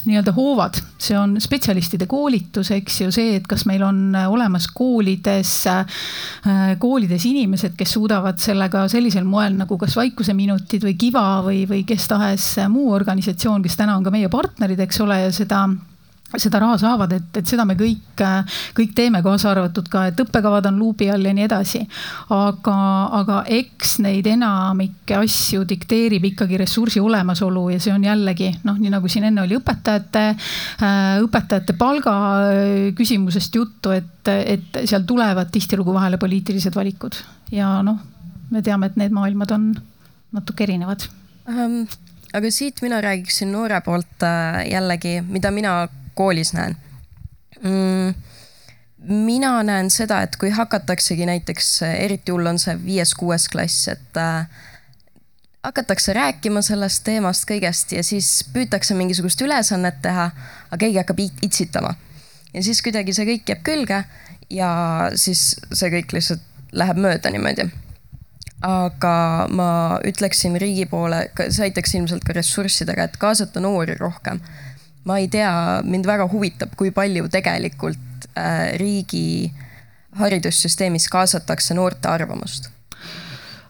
nii-öelda 0.06 0.34
hoovad, 0.36 0.82
see 0.98 1.18
on 1.18 1.38
spetsialistide 1.42 2.08
koolitus, 2.10 2.72
eks 2.76 3.02
ju, 3.02 3.12
see, 3.12 3.36
et 3.40 3.48
kas 3.48 3.66
meil 3.70 3.84
on 3.86 4.16
olemas 4.16 4.68
koolides 4.74 5.54
Äh, 5.68 6.41
koolides 6.82 7.26
inimesed, 7.30 7.76
kes 7.78 7.92
suudavad 7.94 8.40
sellega 8.42 8.88
sellisel 8.90 9.28
moel 9.30 9.54
nagu 9.60 9.78
kas 9.78 9.94
Vaikuseminutid 10.00 10.82
või 10.88 10.96
Kiva 10.98 11.26
või, 11.46 11.64
või 11.70 11.84
kes 11.86 12.08
tahes 12.10 12.48
muu 12.74 12.90
organisatsioon, 12.98 13.62
kes 13.62 13.78
täna 13.78 13.98
on 13.98 14.08
ka 14.08 14.14
meie 14.14 14.30
partnerid, 14.32 14.82
eks 14.82 15.04
ole, 15.06 15.20
ja 15.28 15.32
seda 15.36 15.68
seda 16.38 16.62
raha 16.64 16.78
saavad, 16.80 17.12
et, 17.18 17.30
et 17.42 17.48
seda 17.48 17.66
me 17.68 17.76
kõik, 17.80 18.24
kõik 18.78 18.94
teeme, 18.96 19.22
kaasa 19.26 19.52
arvatud 19.52 19.90
ka, 19.92 20.06
et 20.12 20.22
õppekavad 20.24 20.70
on 20.70 20.80
luubi 20.80 21.10
all 21.12 21.26
ja 21.26 21.34
nii 21.36 21.48
edasi. 21.48 21.82
aga, 22.36 22.78
aga 23.20 23.42
eks 23.52 23.98
neid 24.06 24.28
enamikke 24.32 25.18
asju 25.20 25.66
dikteerib 25.68 26.30
ikkagi 26.32 26.62
ressursi 26.62 27.04
olemasolu 27.04 27.70
ja 27.74 27.80
see 27.84 27.94
on 27.94 28.06
jällegi 28.06 28.52
noh, 28.64 28.80
nii 28.80 28.94
nagu 28.94 29.12
siin 29.12 29.28
enne 29.28 29.44
oli 29.44 29.58
õpetajate, 29.60 30.26
õpetajate 31.26 31.76
palga 31.80 32.16
küsimusest 32.98 33.56
juttu, 33.56 33.92
et 33.96 34.08
et, 34.30 34.82
seal 34.86 35.06
tulevad 35.08 35.50
tihtilugu 35.54 35.94
vahele 35.96 36.20
poliitilised 36.22 36.76
valikud 36.76 37.18
ja 37.54 37.80
noh, 37.86 37.98
me 38.52 38.62
teame, 38.62 38.92
et 38.92 39.00
need 39.00 39.14
maailmad 39.16 39.54
on 39.56 39.72
natuke 40.36 40.66
erinevad 40.68 41.08
ähm,. 41.50 41.84
aga 42.34 42.52
siit 42.52 42.82
mina 42.86 43.02
räägiksin 43.02 43.52
noore 43.52 43.82
poolt 43.86 44.24
äh, 44.24 44.62
jällegi, 44.72 45.20
mida 45.28 45.52
mina 45.52 45.88
koolis 46.22 46.54
näen 46.58 46.78
mm,. 47.62 48.14
mina 49.28 49.56
näen 49.68 49.90
seda, 49.94 50.22
et 50.22 50.38
kui 50.38 50.54
hakataksegi 50.54 51.26
näiteks, 51.30 51.72
eriti 51.92 52.36
hull 52.36 52.54
on 52.54 52.62
see 52.62 52.78
viies-kuues 52.86 53.50
klass, 53.52 53.88
et 53.92 54.22
äh, 54.22 54.46
hakatakse 55.64 56.14
rääkima 56.14 56.62
sellest 56.66 57.04
teemast 57.10 57.50
kõigest 57.50 57.98
ja 57.98 58.06
siis 58.06 58.40
püütakse 58.54 58.98
mingisugust 58.98 59.42
ülesannet 59.42 60.02
teha, 60.06 60.32
aga 60.70 60.82
keegi 60.86 61.02
hakkab 61.02 61.22
itsitama 61.26 61.94
ja 62.54 62.64
siis 62.64 62.82
kuidagi 62.84 63.14
see 63.16 63.28
kõik 63.30 63.52
jääb 63.52 63.62
külge 63.66 64.02
ja 64.52 64.72
siis 65.20 65.54
see 65.72 65.92
kõik 65.94 66.16
lihtsalt 66.16 66.44
läheb 66.76 67.00
mööda 67.04 67.32
niimoodi. 67.32 67.70
aga 68.62 69.48
ma 69.50 70.00
ütleksin 70.06 70.58
riigi 70.62 70.86
poole, 70.86 71.24
see 71.50 71.66
aitaks 71.66 71.96
ilmselt 71.98 72.26
ka 72.26 72.36
ressurssidega, 72.38 73.08
et 73.08 73.18
kaasata 73.18 73.60
noori 73.64 73.96
rohkem. 73.98 74.38
Ma 75.04 75.18
ei 75.18 75.28
tea, 75.32 75.52
mind 75.84 76.06
väga 76.06 76.28
huvitab, 76.32 76.76
kui 76.78 76.92
palju 76.94 77.30
tegelikult 77.32 78.28
äh, 78.36 78.78
riigi 78.82 79.52
haridussüsteemis 80.20 81.08
kaasatakse 81.10 81.74
noorte 81.78 82.12
arvamust. 82.12 82.70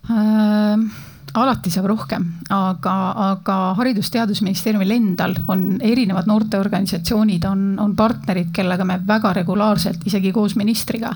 Ähm 0.10 0.90
alati 1.34 1.72
saab 1.72 1.88
rohkem, 1.92 2.26
aga, 2.52 2.94
aga 3.32 3.58
Haridus-Teadusministeeriumil 3.80 4.96
endal 4.96 5.36
on 5.52 5.78
erinevad 5.84 6.28
noorteorganisatsioonid, 6.28 7.46
on, 7.48 7.68
on 7.80 7.96
partnerid, 7.96 8.52
kellega 8.56 8.86
me 8.88 9.00
väga 9.08 9.34
regulaarselt, 9.42 10.04
isegi 10.08 10.34
koos 10.36 10.58
ministriga 10.60 11.14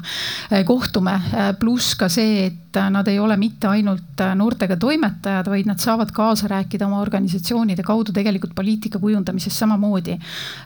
eh, 0.49 0.63
kohtume. 0.67 1.15
Eh, 1.33 1.49
pluss 1.59 1.97
ka 1.99 2.09
see, 2.11 2.45
et 2.47 2.61
nad 2.91 3.07
ei 3.07 3.19
ole 3.19 3.37
mitte 3.39 3.69
ainult 3.71 4.19
noortega 4.35 4.75
toimetajad, 4.79 5.47
vaid 5.47 5.67
nad 5.69 5.79
saavad 5.79 6.11
kaasa 6.15 6.49
rääkida 6.51 6.87
oma 6.87 6.99
organisatsioonide 6.99 7.83
kaudu 7.87 8.11
tegelikult 8.15 8.55
poliitika 8.55 8.99
kujundamises 8.99 9.59
samamoodi. 9.59 10.17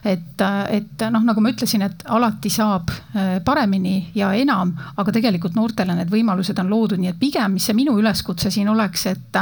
et, 0.04 0.42
et 0.70 1.04
noh, 1.10 1.22
nagu 1.26 1.40
ma 1.40 1.52
ütlesin, 1.52 1.84
et 1.86 2.04
alati 2.10 2.50
saab 2.50 2.90
eh, 2.90 3.38
paremini 3.44 4.10
ja 4.14 4.32
enam, 4.34 4.74
aga 4.96 5.14
tegelikult 5.14 5.54
noortele 5.58 5.94
need 5.98 6.10
võimalused 6.10 6.58
on 6.62 6.70
loodud, 6.70 6.98
nii 6.98 7.12
et 7.12 7.20
pigem, 7.20 7.54
mis 7.54 7.66
see 7.66 7.78
minu 7.78 7.96
üleskutse 7.98 8.50
siin 8.50 8.68
oleks, 8.68 9.06
et 9.10 9.39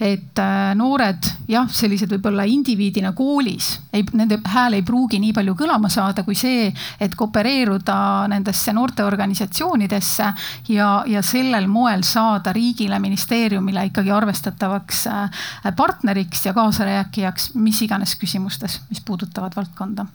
et 0.00 0.42
äh, 0.42 0.74
noored 0.78 1.30
jah, 1.48 1.68
sellised 1.70 2.10
võib-olla 2.12 2.46
indiviidina 2.48 3.12
koolis, 3.16 3.72
ei, 3.92 4.04
nende 4.16 4.40
hääl 4.44 4.78
ei 4.78 4.84
pruugi 4.86 5.20
nii 5.22 5.32
palju 5.36 5.56
kõlama 5.58 5.90
saada 5.92 6.24
kui 6.26 6.36
see, 6.38 6.68
et 7.00 7.14
koopereeruda 7.16 7.98
nendesse 8.32 8.74
noorteorganisatsioonidesse 8.76 10.32
ja, 10.74 10.90
ja 11.06 11.22
sellel 11.22 11.66
moel 11.70 12.04
saada 12.06 12.52
riigile, 12.56 12.98
ministeeriumile 13.02 13.86
ikkagi 13.90 14.14
arvestatavaks 14.14 15.06
äh, 15.12 15.42
partneriks 15.76 16.46
ja 16.46 16.54
kaasarääkijaks 16.56 17.54
mis 17.54 17.82
iganes 17.82 18.16
küsimustes, 18.20 18.80
mis 18.90 19.02
puudutavad 19.04 19.56
valdkonda 19.56 20.06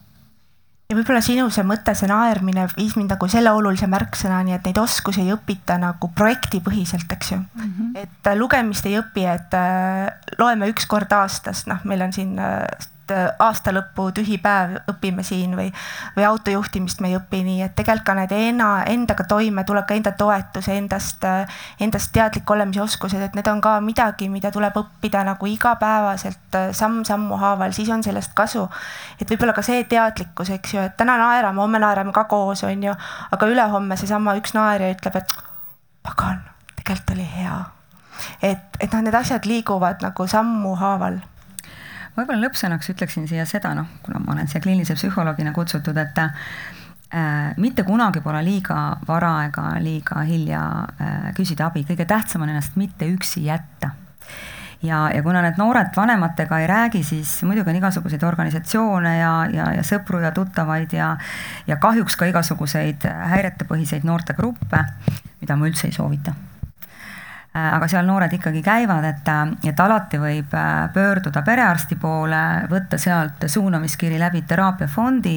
ja 0.91 0.97
võib-olla 0.97 1.21
sinu 1.23 1.47
see 1.53 1.63
mõte, 1.67 1.93
see 1.95 2.09
naermine 2.11 2.65
viis 2.75 2.97
mind 2.99 3.13
nagu 3.15 3.27
selle 3.31 3.53
olulise 3.55 3.87
märksõnani, 3.91 4.57
et 4.57 4.65
neid 4.67 4.79
oskusi 4.81 5.23
ei 5.23 5.31
õpita 5.33 5.77
nagu 5.79 6.11
projektipõhiselt, 6.17 7.07
eks 7.15 7.31
ju 7.31 7.39
mm. 7.39 7.69
-hmm. 7.71 7.91
et 8.03 8.31
lugemist 8.37 8.85
ei 8.89 8.97
õpi, 8.99 9.25
et 9.31 9.55
äh, 9.57 10.11
loeme 10.39 10.67
üks 10.73 10.87
kord 10.91 11.13
aastas, 11.15 11.63
noh, 11.71 11.79
meil 11.87 12.03
on 12.03 12.13
siin 12.13 12.35
äh, 12.39 12.65
et 13.01 13.11
äh, 13.11 13.35
aasta 13.39 13.71
lõpu 13.73 14.09
tühi 14.15 14.37
päev 14.41 14.77
õpime 14.89 15.23
siin 15.23 15.55
või, 15.57 15.69
või 16.15 16.25
autojuhtimist 16.25 17.01
me 17.01 17.11
ei 17.11 17.17
õpi, 17.17 17.41
nii 17.45 17.61
et 17.65 17.75
tegelikult 17.75 18.05
ka 18.05 18.15
need 18.17 18.31
ena, 18.35 18.69
endaga 18.89 19.23
toimetulek, 19.27 19.91
enda 19.95 20.13
toetus, 20.17 20.67
endast, 20.71 21.23
äh, 21.27 21.61
endast 21.79 22.11
teadlik 22.13 22.49
olemise 22.49 22.81
oskused, 22.81 23.21
et 23.21 23.35
need 23.35 23.47
on 23.47 23.61
ka 23.61 23.79
midagi, 23.83 24.29
mida 24.29 24.51
tuleb 24.51 24.77
õppida 24.77 25.23
nagu 25.27 25.49
igapäevaselt 25.49 26.57
äh, 26.57 26.69
samm-sammu 26.77 27.39
haaval, 27.41 27.75
siis 27.75 27.89
on 27.89 28.03
sellest 28.03 28.33
kasu. 28.37 28.67
et 29.19 29.29
võib-olla 29.29 29.53
ka 29.53 29.65
see 29.65 29.83
teadlikkus, 29.83 30.49
eks 30.57 30.73
ju, 30.73 30.85
et 30.85 30.97
täna 30.97 31.17
naerame, 31.21 31.61
homme 31.61 31.79
naerame 31.79 32.13
ka 32.15 32.25
koos, 32.31 32.63
on 32.63 32.83
ju, 32.83 32.95
aga 33.31 33.51
ülehomme 33.51 33.97
seesama 33.97 34.35
üks 34.39 34.55
naerja 34.57 34.91
ütleb, 34.93 35.19
et 35.21 35.35
pagan, 36.03 36.41
tegelikult 36.77 37.17
oli 37.17 37.27
hea 37.35 37.59
et, 38.41 38.79
et 38.79 38.93
noh, 38.93 39.01
need 39.01 39.15
asjad 39.17 39.45
liiguvad 39.49 40.03
nagu 40.03 40.27
sammu 40.29 40.75
haaval 40.77 41.19
võib-olla 42.17 42.47
lõppsõnaks 42.47 42.91
ütleksin 42.93 43.27
siia 43.29 43.45
seda, 43.49 43.73
noh, 43.77 43.89
kuna 44.05 44.21
ma 44.23 44.35
olen 44.35 44.49
siia 44.51 44.61
kliinilise 44.63 44.97
psühholoogina 44.99 45.53
kutsutud, 45.55 45.97
et 45.97 46.21
äh, 46.21 47.53
mitte 47.61 47.85
kunagi 47.87 48.21
pole 48.23 48.43
liiga 48.45 48.97
vara 49.07 49.33
ega 49.47 49.67
liiga 49.83 50.25
hilja 50.27 50.63
äh, 50.81 51.31
küsida 51.37 51.69
abi, 51.69 51.85
kõige 51.87 52.07
tähtsam 52.09 52.45
on 52.45 52.53
ennast 52.53 52.77
mitte 52.79 53.09
üksi 53.11 53.45
jätta. 53.47 53.95
Ja, 54.81 55.03
ja 55.13 55.21
kuna 55.21 55.43
need 55.45 55.59
noored 55.61 55.91
vanematega 55.93 56.57
ei 56.63 56.67
räägi, 56.67 57.03
siis 57.05 57.35
muidugi 57.45 57.69
on 57.69 57.77
igasuguseid 57.77 58.23
organisatsioone 58.25 59.11
ja, 59.19 59.33
ja, 59.53 59.67
ja 59.77 59.83
sõpru 59.85 60.23
ja 60.23 60.31
tuttavaid 60.33 60.97
ja, 60.97 61.13
ja 61.69 61.77
kahjuks 61.77 62.17
ka 62.17 62.31
igasuguseid 62.31 63.05
häiretepõhiseid 63.05 64.09
noortegruppe, 64.09 64.81
mida 65.43 65.59
ma 65.59 65.69
üldse 65.69 65.85
ei 65.91 65.93
soovita 65.93 66.33
aga 67.51 67.87
seal 67.91 68.05
noored 68.07 68.31
ikkagi 68.31 68.61
käivad, 68.63 69.03
et, 69.03 69.27
äh, 69.27 69.41
et 69.67 69.79
alati 69.83 70.19
võib 70.21 70.53
äh, 70.55 70.85
pöörduda 70.93 71.41
perearsti 71.43 71.97
poole, 71.99 72.39
võtta 72.71 72.95
sealt 73.01 73.43
suunamiskiri 73.51 74.19
läbi 74.19 74.43
teraapiafondi 74.47 75.35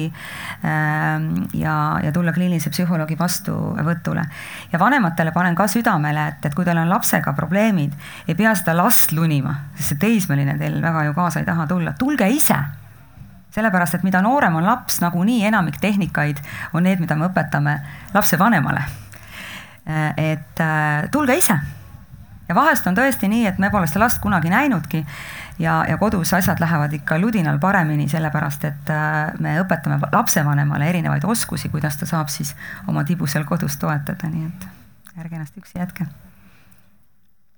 ja, 1.59 1.75
ja 2.03 2.13
tulla 2.15 2.31
kliinilise 2.33 2.71
psühholoogi 2.71 3.19
vastuvõtule. 3.19 4.23
ja 4.71 4.79
vanematele 4.79 5.35
panen 5.35 5.55
ka 5.55 5.67
südamele, 5.67 6.27
et, 6.31 6.45
et 6.47 6.55
kui 6.55 6.65
teil 6.65 6.79
on 6.79 6.89
lapsega 6.89 7.33
probleemid, 7.35 7.91
ei 8.27 8.35
pea 8.35 8.55
seda 8.55 8.77
last 8.77 9.11
lunima, 9.11 9.55
sest 9.75 9.95
see 9.95 10.03
teismeline 10.07 10.57
teil 10.57 10.79
väga 10.81 11.03
ju 11.09 11.13
kaasa 11.13 11.43
ei 11.43 11.51
taha 11.51 11.67
tulla, 11.67 11.93
tulge 11.99 12.29
ise 12.31 12.63
sellepärast, 13.55 13.99
et 13.99 14.03
mida 14.03 14.21
noorem 14.23 14.55
on 14.55 14.65
laps, 14.67 15.01
nagunii 15.03 15.43
enamik 15.47 15.79
tehnikaid 15.83 16.39
on 16.73 16.83
need, 16.87 16.99
mida 17.03 17.15
me 17.15 17.27
õpetame 17.27 17.79
lapsevanemale. 18.15 18.83
et 20.17 20.61
tulge 21.11 21.35
ise 21.37 21.59
ja 22.49 22.55
vahest 22.55 22.87
on 22.87 22.97
tõesti 22.97 23.29
nii, 23.31 23.45
et 23.49 23.59
me 23.61 23.69
pole 23.73 23.87
seda 23.89 24.05
last 24.05 24.21
kunagi 24.23 24.51
näinudki 24.53 25.03
ja, 25.59 25.79
ja 25.89 25.97
kodus 25.97 26.33
asjad 26.33 26.59
lähevad 26.61 26.93
ikka 26.93 27.19
ludinal 27.19 27.59
paremini, 27.59 28.07
sellepärast 28.11 28.67
et 28.69 28.91
äh, 28.93 29.31
me 29.39 29.57
õpetame 29.63 29.99
lapsevanemale 30.11 30.89
erinevaid 30.89 31.25
oskusi, 31.27 31.69
kuidas 31.73 31.97
ta 31.97 32.09
saab 32.09 32.29
siis 32.33 32.55
oma 32.87 33.03
tibusel 33.07 33.47
kodus 33.49 33.79
toetada, 33.81 34.29
nii 34.29 34.45
et 34.51 34.69
ärge 35.23 35.35
ennast 35.39 35.57
üksi 35.57 35.79
jätke. 35.79 36.07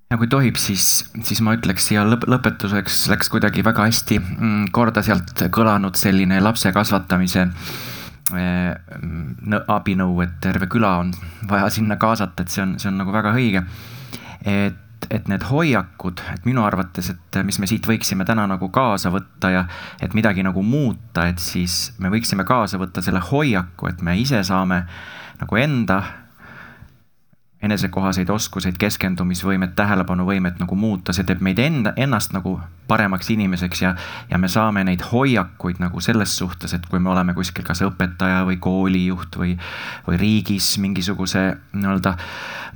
Ja 0.07 0.15
kui 0.15 0.30
tohib, 0.31 0.55
siis, 0.55 1.03
siis 1.27 1.41
ma 1.43 1.57
ütleks 1.57 1.89
siia 1.89 2.05
lõp 2.07 2.23
lõpetuseks 2.31 3.09
läks 3.11 3.27
kuidagi 3.34 3.64
väga 3.65 3.89
hästi 3.89 4.22
mm, 4.22 4.69
korda 4.72 5.03
sealt 5.03 5.43
kõlanud 5.51 5.99
selline 5.99 6.39
lapse 6.39 6.72
kasvatamise 6.72 7.43
eh, 7.43 8.72
abinõu, 9.76 10.15
et 10.23 10.39
terve 10.39 10.69
küla 10.72 10.93
on 11.01 11.11
vaja 11.49 11.68
sinna 11.76 11.99
kaasata, 11.99 12.45
et 12.45 12.55
see 12.55 12.64
on, 12.64 12.77
see 12.80 12.88
on 12.93 13.01
nagu 13.01 13.11
väga 13.11 13.35
õige 13.35 13.65
et, 14.47 15.07
et 15.11 15.27
need 15.29 15.43
hoiakud, 15.49 16.21
et 16.33 16.45
minu 16.47 16.63
arvates, 16.65 17.11
et 17.13 17.39
mis 17.45 17.59
me 17.59 17.69
siit 17.69 17.87
võiksime 17.87 18.25
täna 18.27 18.47
nagu 18.49 18.69
kaasa 18.73 19.11
võtta 19.13 19.51
ja 19.53 19.65
et 20.03 20.15
midagi 20.17 20.45
nagu 20.45 20.63
muuta, 20.63 21.27
et 21.27 21.43
siis 21.43 21.93
me 21.99 22.11
võiksime 22.13 22.47
kaasa 22.47 22.79
võtta 22.81 23.03
selle 23.05 23.21
hoiaku, 23.31 23.91
et 23.91 24.01
me 24.01 24.17
ise 24.19 24.41
saame 24.47 24.83
nagu 25.41 25.59
enda 25.61 26.01
enesekohaseid 27.61 28.29
oskuseid, 28.29 28.75
keskendumisvõimet, 28.77 29.73
tähelepanuvõimet 29.75 30.59
nagu 30.61 30.75
muuta, 30.75 31.13
see 31.13 31.25
teeb 31.25 31.41
meid 31.41 31.59
enda, 31.59 31.93
ennast 31.97 32.35
nagu 32.35 32.59
paremaks 32.88 33.29
inimeseks 33.34 33.81
ja, 33.81 33.95
ja 34.29 34.38
me 34.38 34.47
saame 34.47 34.84
neid 34.88 35.01
hoiakuid 35.11 35.81
nagu 35.81 36.01
selles 36.03 36.38
suhtes, 36.38 36.73
et 36.73 36.85
kui 36.88 36.99
me 36.99 37.09
oleme 37.11 37.34
kuskil 37.35 37.65
kas 37.67 37.81
õpetaja 37.84 38.45
või 38.47 38.59
koolijuht 38.63 39.35
või, 39.41 39.57
või 40.07 40.19
riigis 40.21 40.75
mingisuguse 40.84 41.43
nii-öelda 41.73 42.13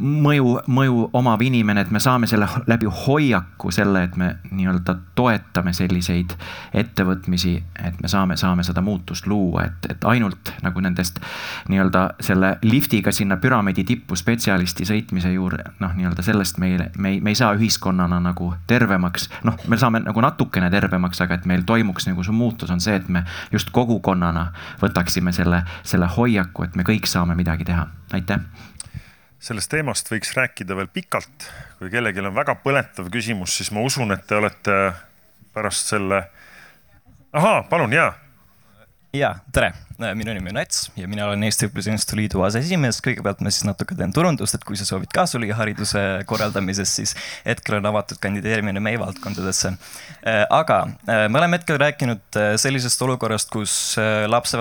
mõju, 0.02 0.58
mõju 0.68 1.08
omav 1.14 1.42
inimene, 1.46 1.86
et 1.86 1.92
me 1.92 2.02
saame 2.04 2.28
selle 2.28 2.48
läbi 2.68 2.90
hoiaku 3.06 3.72
selle, 3.72 4.04
et 4.10 4.18
me 4.20 4.34
nii-öelda 4.52 4.98
toetame 5.16 5.74
selliseid 5.78 6.36
ettevõtmisi, 6.74 7.56
et 7.86 8.02
me 8.02 8.12
saame, 8.12 8.38
saame 8.38 8.66
seda 8.68 8.84
muutust 8.84 9.28
luua, 9.28 9.68
et, 9.70 9.92
et 9.94 10.10
ainult 10.10 10.54
nagu 10.66 10.84
nendest 10.84 11.22
nii-öelda 11.70 12.08
selle 12.20 12.56
liftiga 12.66 13.14
sinna 13.16 13.38
püramiidi 13.38 13.86
tippu 13.88 14.20
spetsialisti 14.72 14.86
sõitmise 14.88 15.32
juurde, 15.34 15.64
noh, 15.80 15.92
nii-öelda 15.96 16.24
sellest 16.24 16.58
meile, 16.62 16.90
me 16.98 17.16
ei, 17.16 17.20
me 17.22 17.32
ei 17.32 17.36
saa 17.36 17.54
ühiskonnana 17.56 18.20
nagu 18.24 18.54
tervemaks, 18.68 19.30
noh, 19.44 19.58
me 19.68 19.78
saame 19.78 20.02
nagu 20.04 20.22
natukene 20.24 20.70
tervemaks, 20.72 21.22
aga 21.22 21.36
et 21.36 21.46
meil 21.46 21.64
toimuks 21.68 22.08
nagu 22.08 22.24
see 22.24 22.36
muutus, 22.36 22.72
on 22.72 22.82
see, 22.82 22.96
et 22.96 23.10
me 23.10 23.24
just 23.52 23.72
kogukonnana 23.76 24.52
võtaksime 24.82 25.34
selle, 25.36 25.64
selle 25.84 26.08
hoiaku, 26.08 26.68
et 26.68 26.76
me 26.76 26.88
kõik 26.88 27.10
saame 27.10 27.36
midagi 27.36 27.68
teha. 27.68 27.88
aitäh 28.14 28.40
sellest 29.42 29.72
teemast 29.72 30.12
võiks 30.12 30.36
rääkida 30.38 30.76
veel 30.78 30.88
pikalt. 30.88 31.50
kui 31.80 31.90
kellelgi 31.90 32.22
on 32.22 32.36
väga 32.36 32.56
põletav 32.64 33.10
küsimus, 33.10 33.58
siis 33.58 33.72
ma 33.72 33.82
usun, 33.82 34.12
et 34.12 34.28
te 34.28 34.36
olete 34.36 34.94
pärast 35.54 35.88
selle. 35.96 36.24
ahaa, 37.34 37.64
palun, 37.64 37.94
jaa 37.94 38.14
ja 39.14 39.36
tere, 39.52 39.74
minu 40.18 40.34
nimi 40.36 40.52
on 40.52 40.58
Nats 40.60 40.90
ja 40.98 41.08
mina 41.10 41.26
olen 41.28 41.44
Eesti 41.48 41.68
Õpilasenduste 41.70 42.18
Liidu 42.18 42.42
aseesimees. 42.46 43.02
kõigepealt 43.06 43.42
ma 43.44 43.52
siis 43.54 43.66
natuke 43.68 43.96
teen 43.98 44.14
turundust, 44.16 44.56
et 44.58 44.66
kui 44.68 44.78
sa 44.80 44.86
soovid 44.88 45.12
kaasa 45.14 45.40
lüüa 45.42 45.58
hariduse 45.58 46.02
korraldamises, 46.30 46.94
siis 47.00 47.16
hetkel 47.46 47.78
on 47.80 47.90
avatud 47.92 48.20
kandideerimine 48.22 48.82
meie 48.84 49.00
valdkondadesse. 49.02 49.74
Äh, 50.26 50.44
aga 50.50 50.80
äh, 51.08 51.28
me 51.30 51.42
oleme 51.42 51.60
hetkel 51.60 51.80
rääkinud 51.82 52.40
äh, 52.40 52.56
sellisest 52.62 53.02
olukorrast, 53.02 53.52
kus 53.54 53.76
lapse, 54.32 54.60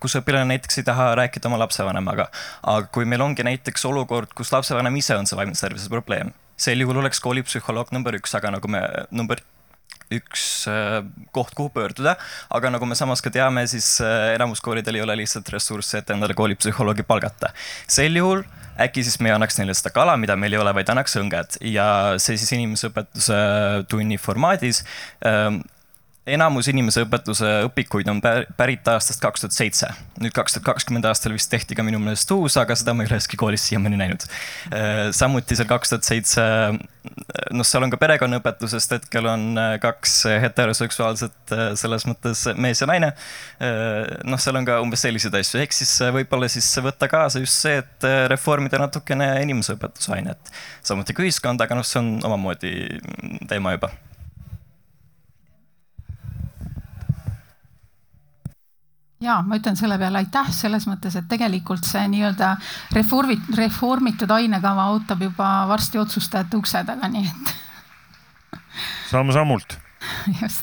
kus 0.00 0.18
õpilane 0.20 0.48
näiteks 0.54 0.80
ei 0.80 0.88
taha 0.88 1.10
rääkida 1.18 1.50
oma 1.50 1.60
lapsevanemaga. 1.64 2.28
aga 2.62 2.88
kui 2.92 3.04
meil 3.08 3.22
ongi 3.24 3.46
näiteks 3.46 3.84
olukord, 3.88 4.32
kus 4.36 4.52
lapsevanem 4.52 4.96
ise 4.96 5.16
on 5.16 5.26
see 5.26 5.38
vaimse 5.38 5.66
tervise 5.66 5.92
probleem, 5.92 6.32
sel 6.56 6.80
juhul 6.80 7.02
oleks 7.04 7.20
koolipsühholoog 7.24 7.92
number 7.96 8.18
üks, 8.18 8.34
aga 8.38 8.56
nagu 8.56 8.70
me 8.70 8.82
number 9.10 9.42
üks 10.14 10.42
äh, 10.70 11.02
koht, 11.36 11.54
kuhu 11.56 11.72
pöörduda. 11.74 12.16
aga 12.50 12.70
nagu 12.72 12.86
me 12.88 12.96
samas 12.98 13.22
ka 13.24 13.30
teame, 13.30 13.66
siis 13.68 13.98
äh, 14.00 14.34
enamus 14.36 14.62
koolidel 14.64 14.96
ei 14.96 15.04
ole 15.04 15.18
lihtsalt 15.20 15.50
ressursse, 15.52 16.00
et 16.00 16.14
endale 16.14 16.36
koolipsühholoogi 16.38 17.04
palgata. 17.08 17.52
sel 17.86 18.16
juhul 18.16 18.44
äkki 18.78 19.02
siis 19.04 19.18
me 19.20 19.32
ei 19.32 19.34
annaks 19.34 19.58
neile 19.58 19.74
seda 19.74 19.90
kala, 19.94 20.16
mida 20.20 20.36
meil 20.38 20.54
ei 20.54 20.60
ole, 20.62 20.72
vaid 20.76 20.90
annaks 20.92 21.18
õnged 21.20 21.58
ja 21.74 21.88
see 22.22 22.38
siis 22.38 22.54
inimeseõpetuse 22.56 23.40
tunni 23.90 24.20
formaadis 24.22 24.84
ähm, 25.26 25.60
enamus 26.34 26.68
inimeseõpetuse 26.72 27.48
õpikuid 27.68 28.08
on 28.12 28.20
pärit 28.56 28.88
aastast 28.90 29.22
kaks 29.22 29.44
tuhat 29.44 29.56
seitse. 29.56 29.88
nüüd 30.22 30.34
kaks 30.34 30.56
tuhat 30.56 30.66
kakskümmend 30.66 31.06
aastal 31.08 31.34
vist 31.34 31.50
tehti 31.50 31.76
ka 31.78 31.84
minu 31.86 32.00
meelest 32.02 32.30
uus, 32.34 32.56
aga 32.60 32.74
seda 32.78 32.94
ma 32.94 33.04
ei 33.04 33.10
ole 33.10 33.18
üheski 33.18 33.38
koolis 33.38 33.66
siiamaani 33.68 34.00
näinud. 34.00 34.24
Äh, 34.74 35.02
samuti 35.14 35.58
seal 35.58 35.68
kaks 35.70 35.92
tuhat 35.92 36.08
seitse, 36.08 36.44
noh, 37.54 37.66
seal 37.66 37.86
on 37.86 37.92
ka 37.94 38.00
perekonnaõpetusest, 38.00 38.96
hetkel 38.98 39.28
on 39.30 39.46
äh, 39.60 39.76
kaks 39.82 40.16
heteroseksuaalset 40.46 41.54
äh, 41.54 41.64
selles 41.78 42.08
mõttes 42.08 42.44
mees 42.56 42.82
ja 42.82 42.90
naine. 42.90 43.12
noh, 44.28 44.40
seal 44.42 44.58
on 44.58 44.66
ka 44.68 44.80
umbes 44.82 45.02
selliseid 45.06 45.34
asju, 45.38 45.62
ehk 45.62 45.74
siis 45.76 45.94
võib-olla 46.14 46.50
siis 46.50 46.68
võtta 46.84 47.08
kaasa 47.10 47.42
just 47.42 47.62
see, 47.62 47.78
et 47.82 48.08
reformida 48.30 48.80
natukene 48.82 49.30
inimeseõpetuse 49.44 50.12
ainet. 50.18 50.52
samuti 50.82 51.14
ka 51.14 51.24
ühiskonda, 51.26 51.68
aga 51.68 51.78
noh, 51.78 51.86
see 51.86 52.02
on 52.02 52.12
omamoodi 52.26 52.74
teema 53.48 53.76
juba 53.78 53.92
ja 59.20 59.40
ma 59.42 59.58
ütlen 59.58 59.76
selle 59.78 59.98
peale 59.98 60.22
aitäh 60.22 60.50
selles 60.54 60.86
mõttes, 60.88 61.16
et 61.18 61.26
tegelikult 61.30 61.86
see 61.86 62.04
nii-öelda 62.12 62.54
reformit-, 62.94 63.50
reformitud 63.58 64.30
ainekava 64.34 64.88
ootab 64.94 65.22
juba 65.26 65.50
varsti 65.70 66.00
otsustajate 66.00 66.58
ukse 66.58 66.84
taga, 66.86 67.10
nii 67.10 67.26
et. 67.26 67.54
samm-sammult. 69.12 69.78
just. 70.42 70.62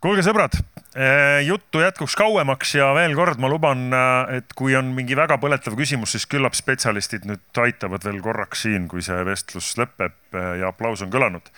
kuulge, 0.00 0.24
sõbrad, 0.24 0.56
eh, 0.94 1.42
juttu 1.44 1.84
jätkuks 1.84 2.16
kauemaks 2.16 2.74
ja 2.78 2.88
veel 2.96 3.14
kord 3.18 3.42
ma 3.42 3.52
luban, 3.52 3.90
eh, 3.92 4.40
et 4.40 4.56
kui 4.56 4.76
on 4.78 4.94
mingi 4.96 5.18
väga 5.18 5.36
põletav 5.42 5.76
küsimus, 5.76 6.16
siis 6.16 6.24
küllap 6.30 6.56
spetsialistid 6.56 7.28
nüüd 7.28 7.60
aitavad 7.60 8.08
veel 8.08 8.22
korraks 8.24 8.64
siin, 8.64 8.88
kui 8.88 9.04
see 9.04 9.20
vestlus 9.28 9.74
lõpeb 9.80 10.16
eh, 10.32 10.50
ja 10.64 10.72
aplaus 10.72 11.04
on 11.04 11.12
kõlanud. 11.12 11.52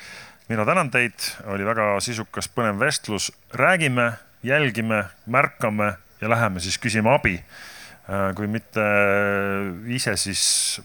mina 0.51 0.67
tänan 0.67 0.91
teid, 0.91 1.15
oli 1.49 1.65
väga 1.65 1.95
sisukas, 2.03 2.51
põnev 2.51 2.83
vestlus, 2.83 3.31
räägime 3.55 4.11
jälgime, 4.43 5.05
märkame 5.27 5.95
ja 6.21 6.31
läheme 6.31 6.61
siis 6.61 6.79
küsime 6.79 7.13
abi. 7.15 7.37
Äh, 8.03 8.33
kui 8.35 8.49
mitte 8.51 8.85
ise, 9.87 10.17
siis 10.17 10.81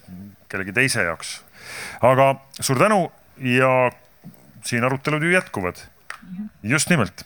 kellegi 0.49 0.73
teise 0.73 1.03
jaoks. 1.07 1.41
aga 2.01 2.35
suur 2.59 2.79
tänu 2.79 3.11
ja 3.37 3.91
siin 4.63 4.83
arutelud 4.83 5.23
ju 5.23 5.31
jätkuvad. 5.31 5.75
just 6.63 6.89
nimelt. 6.89 7.25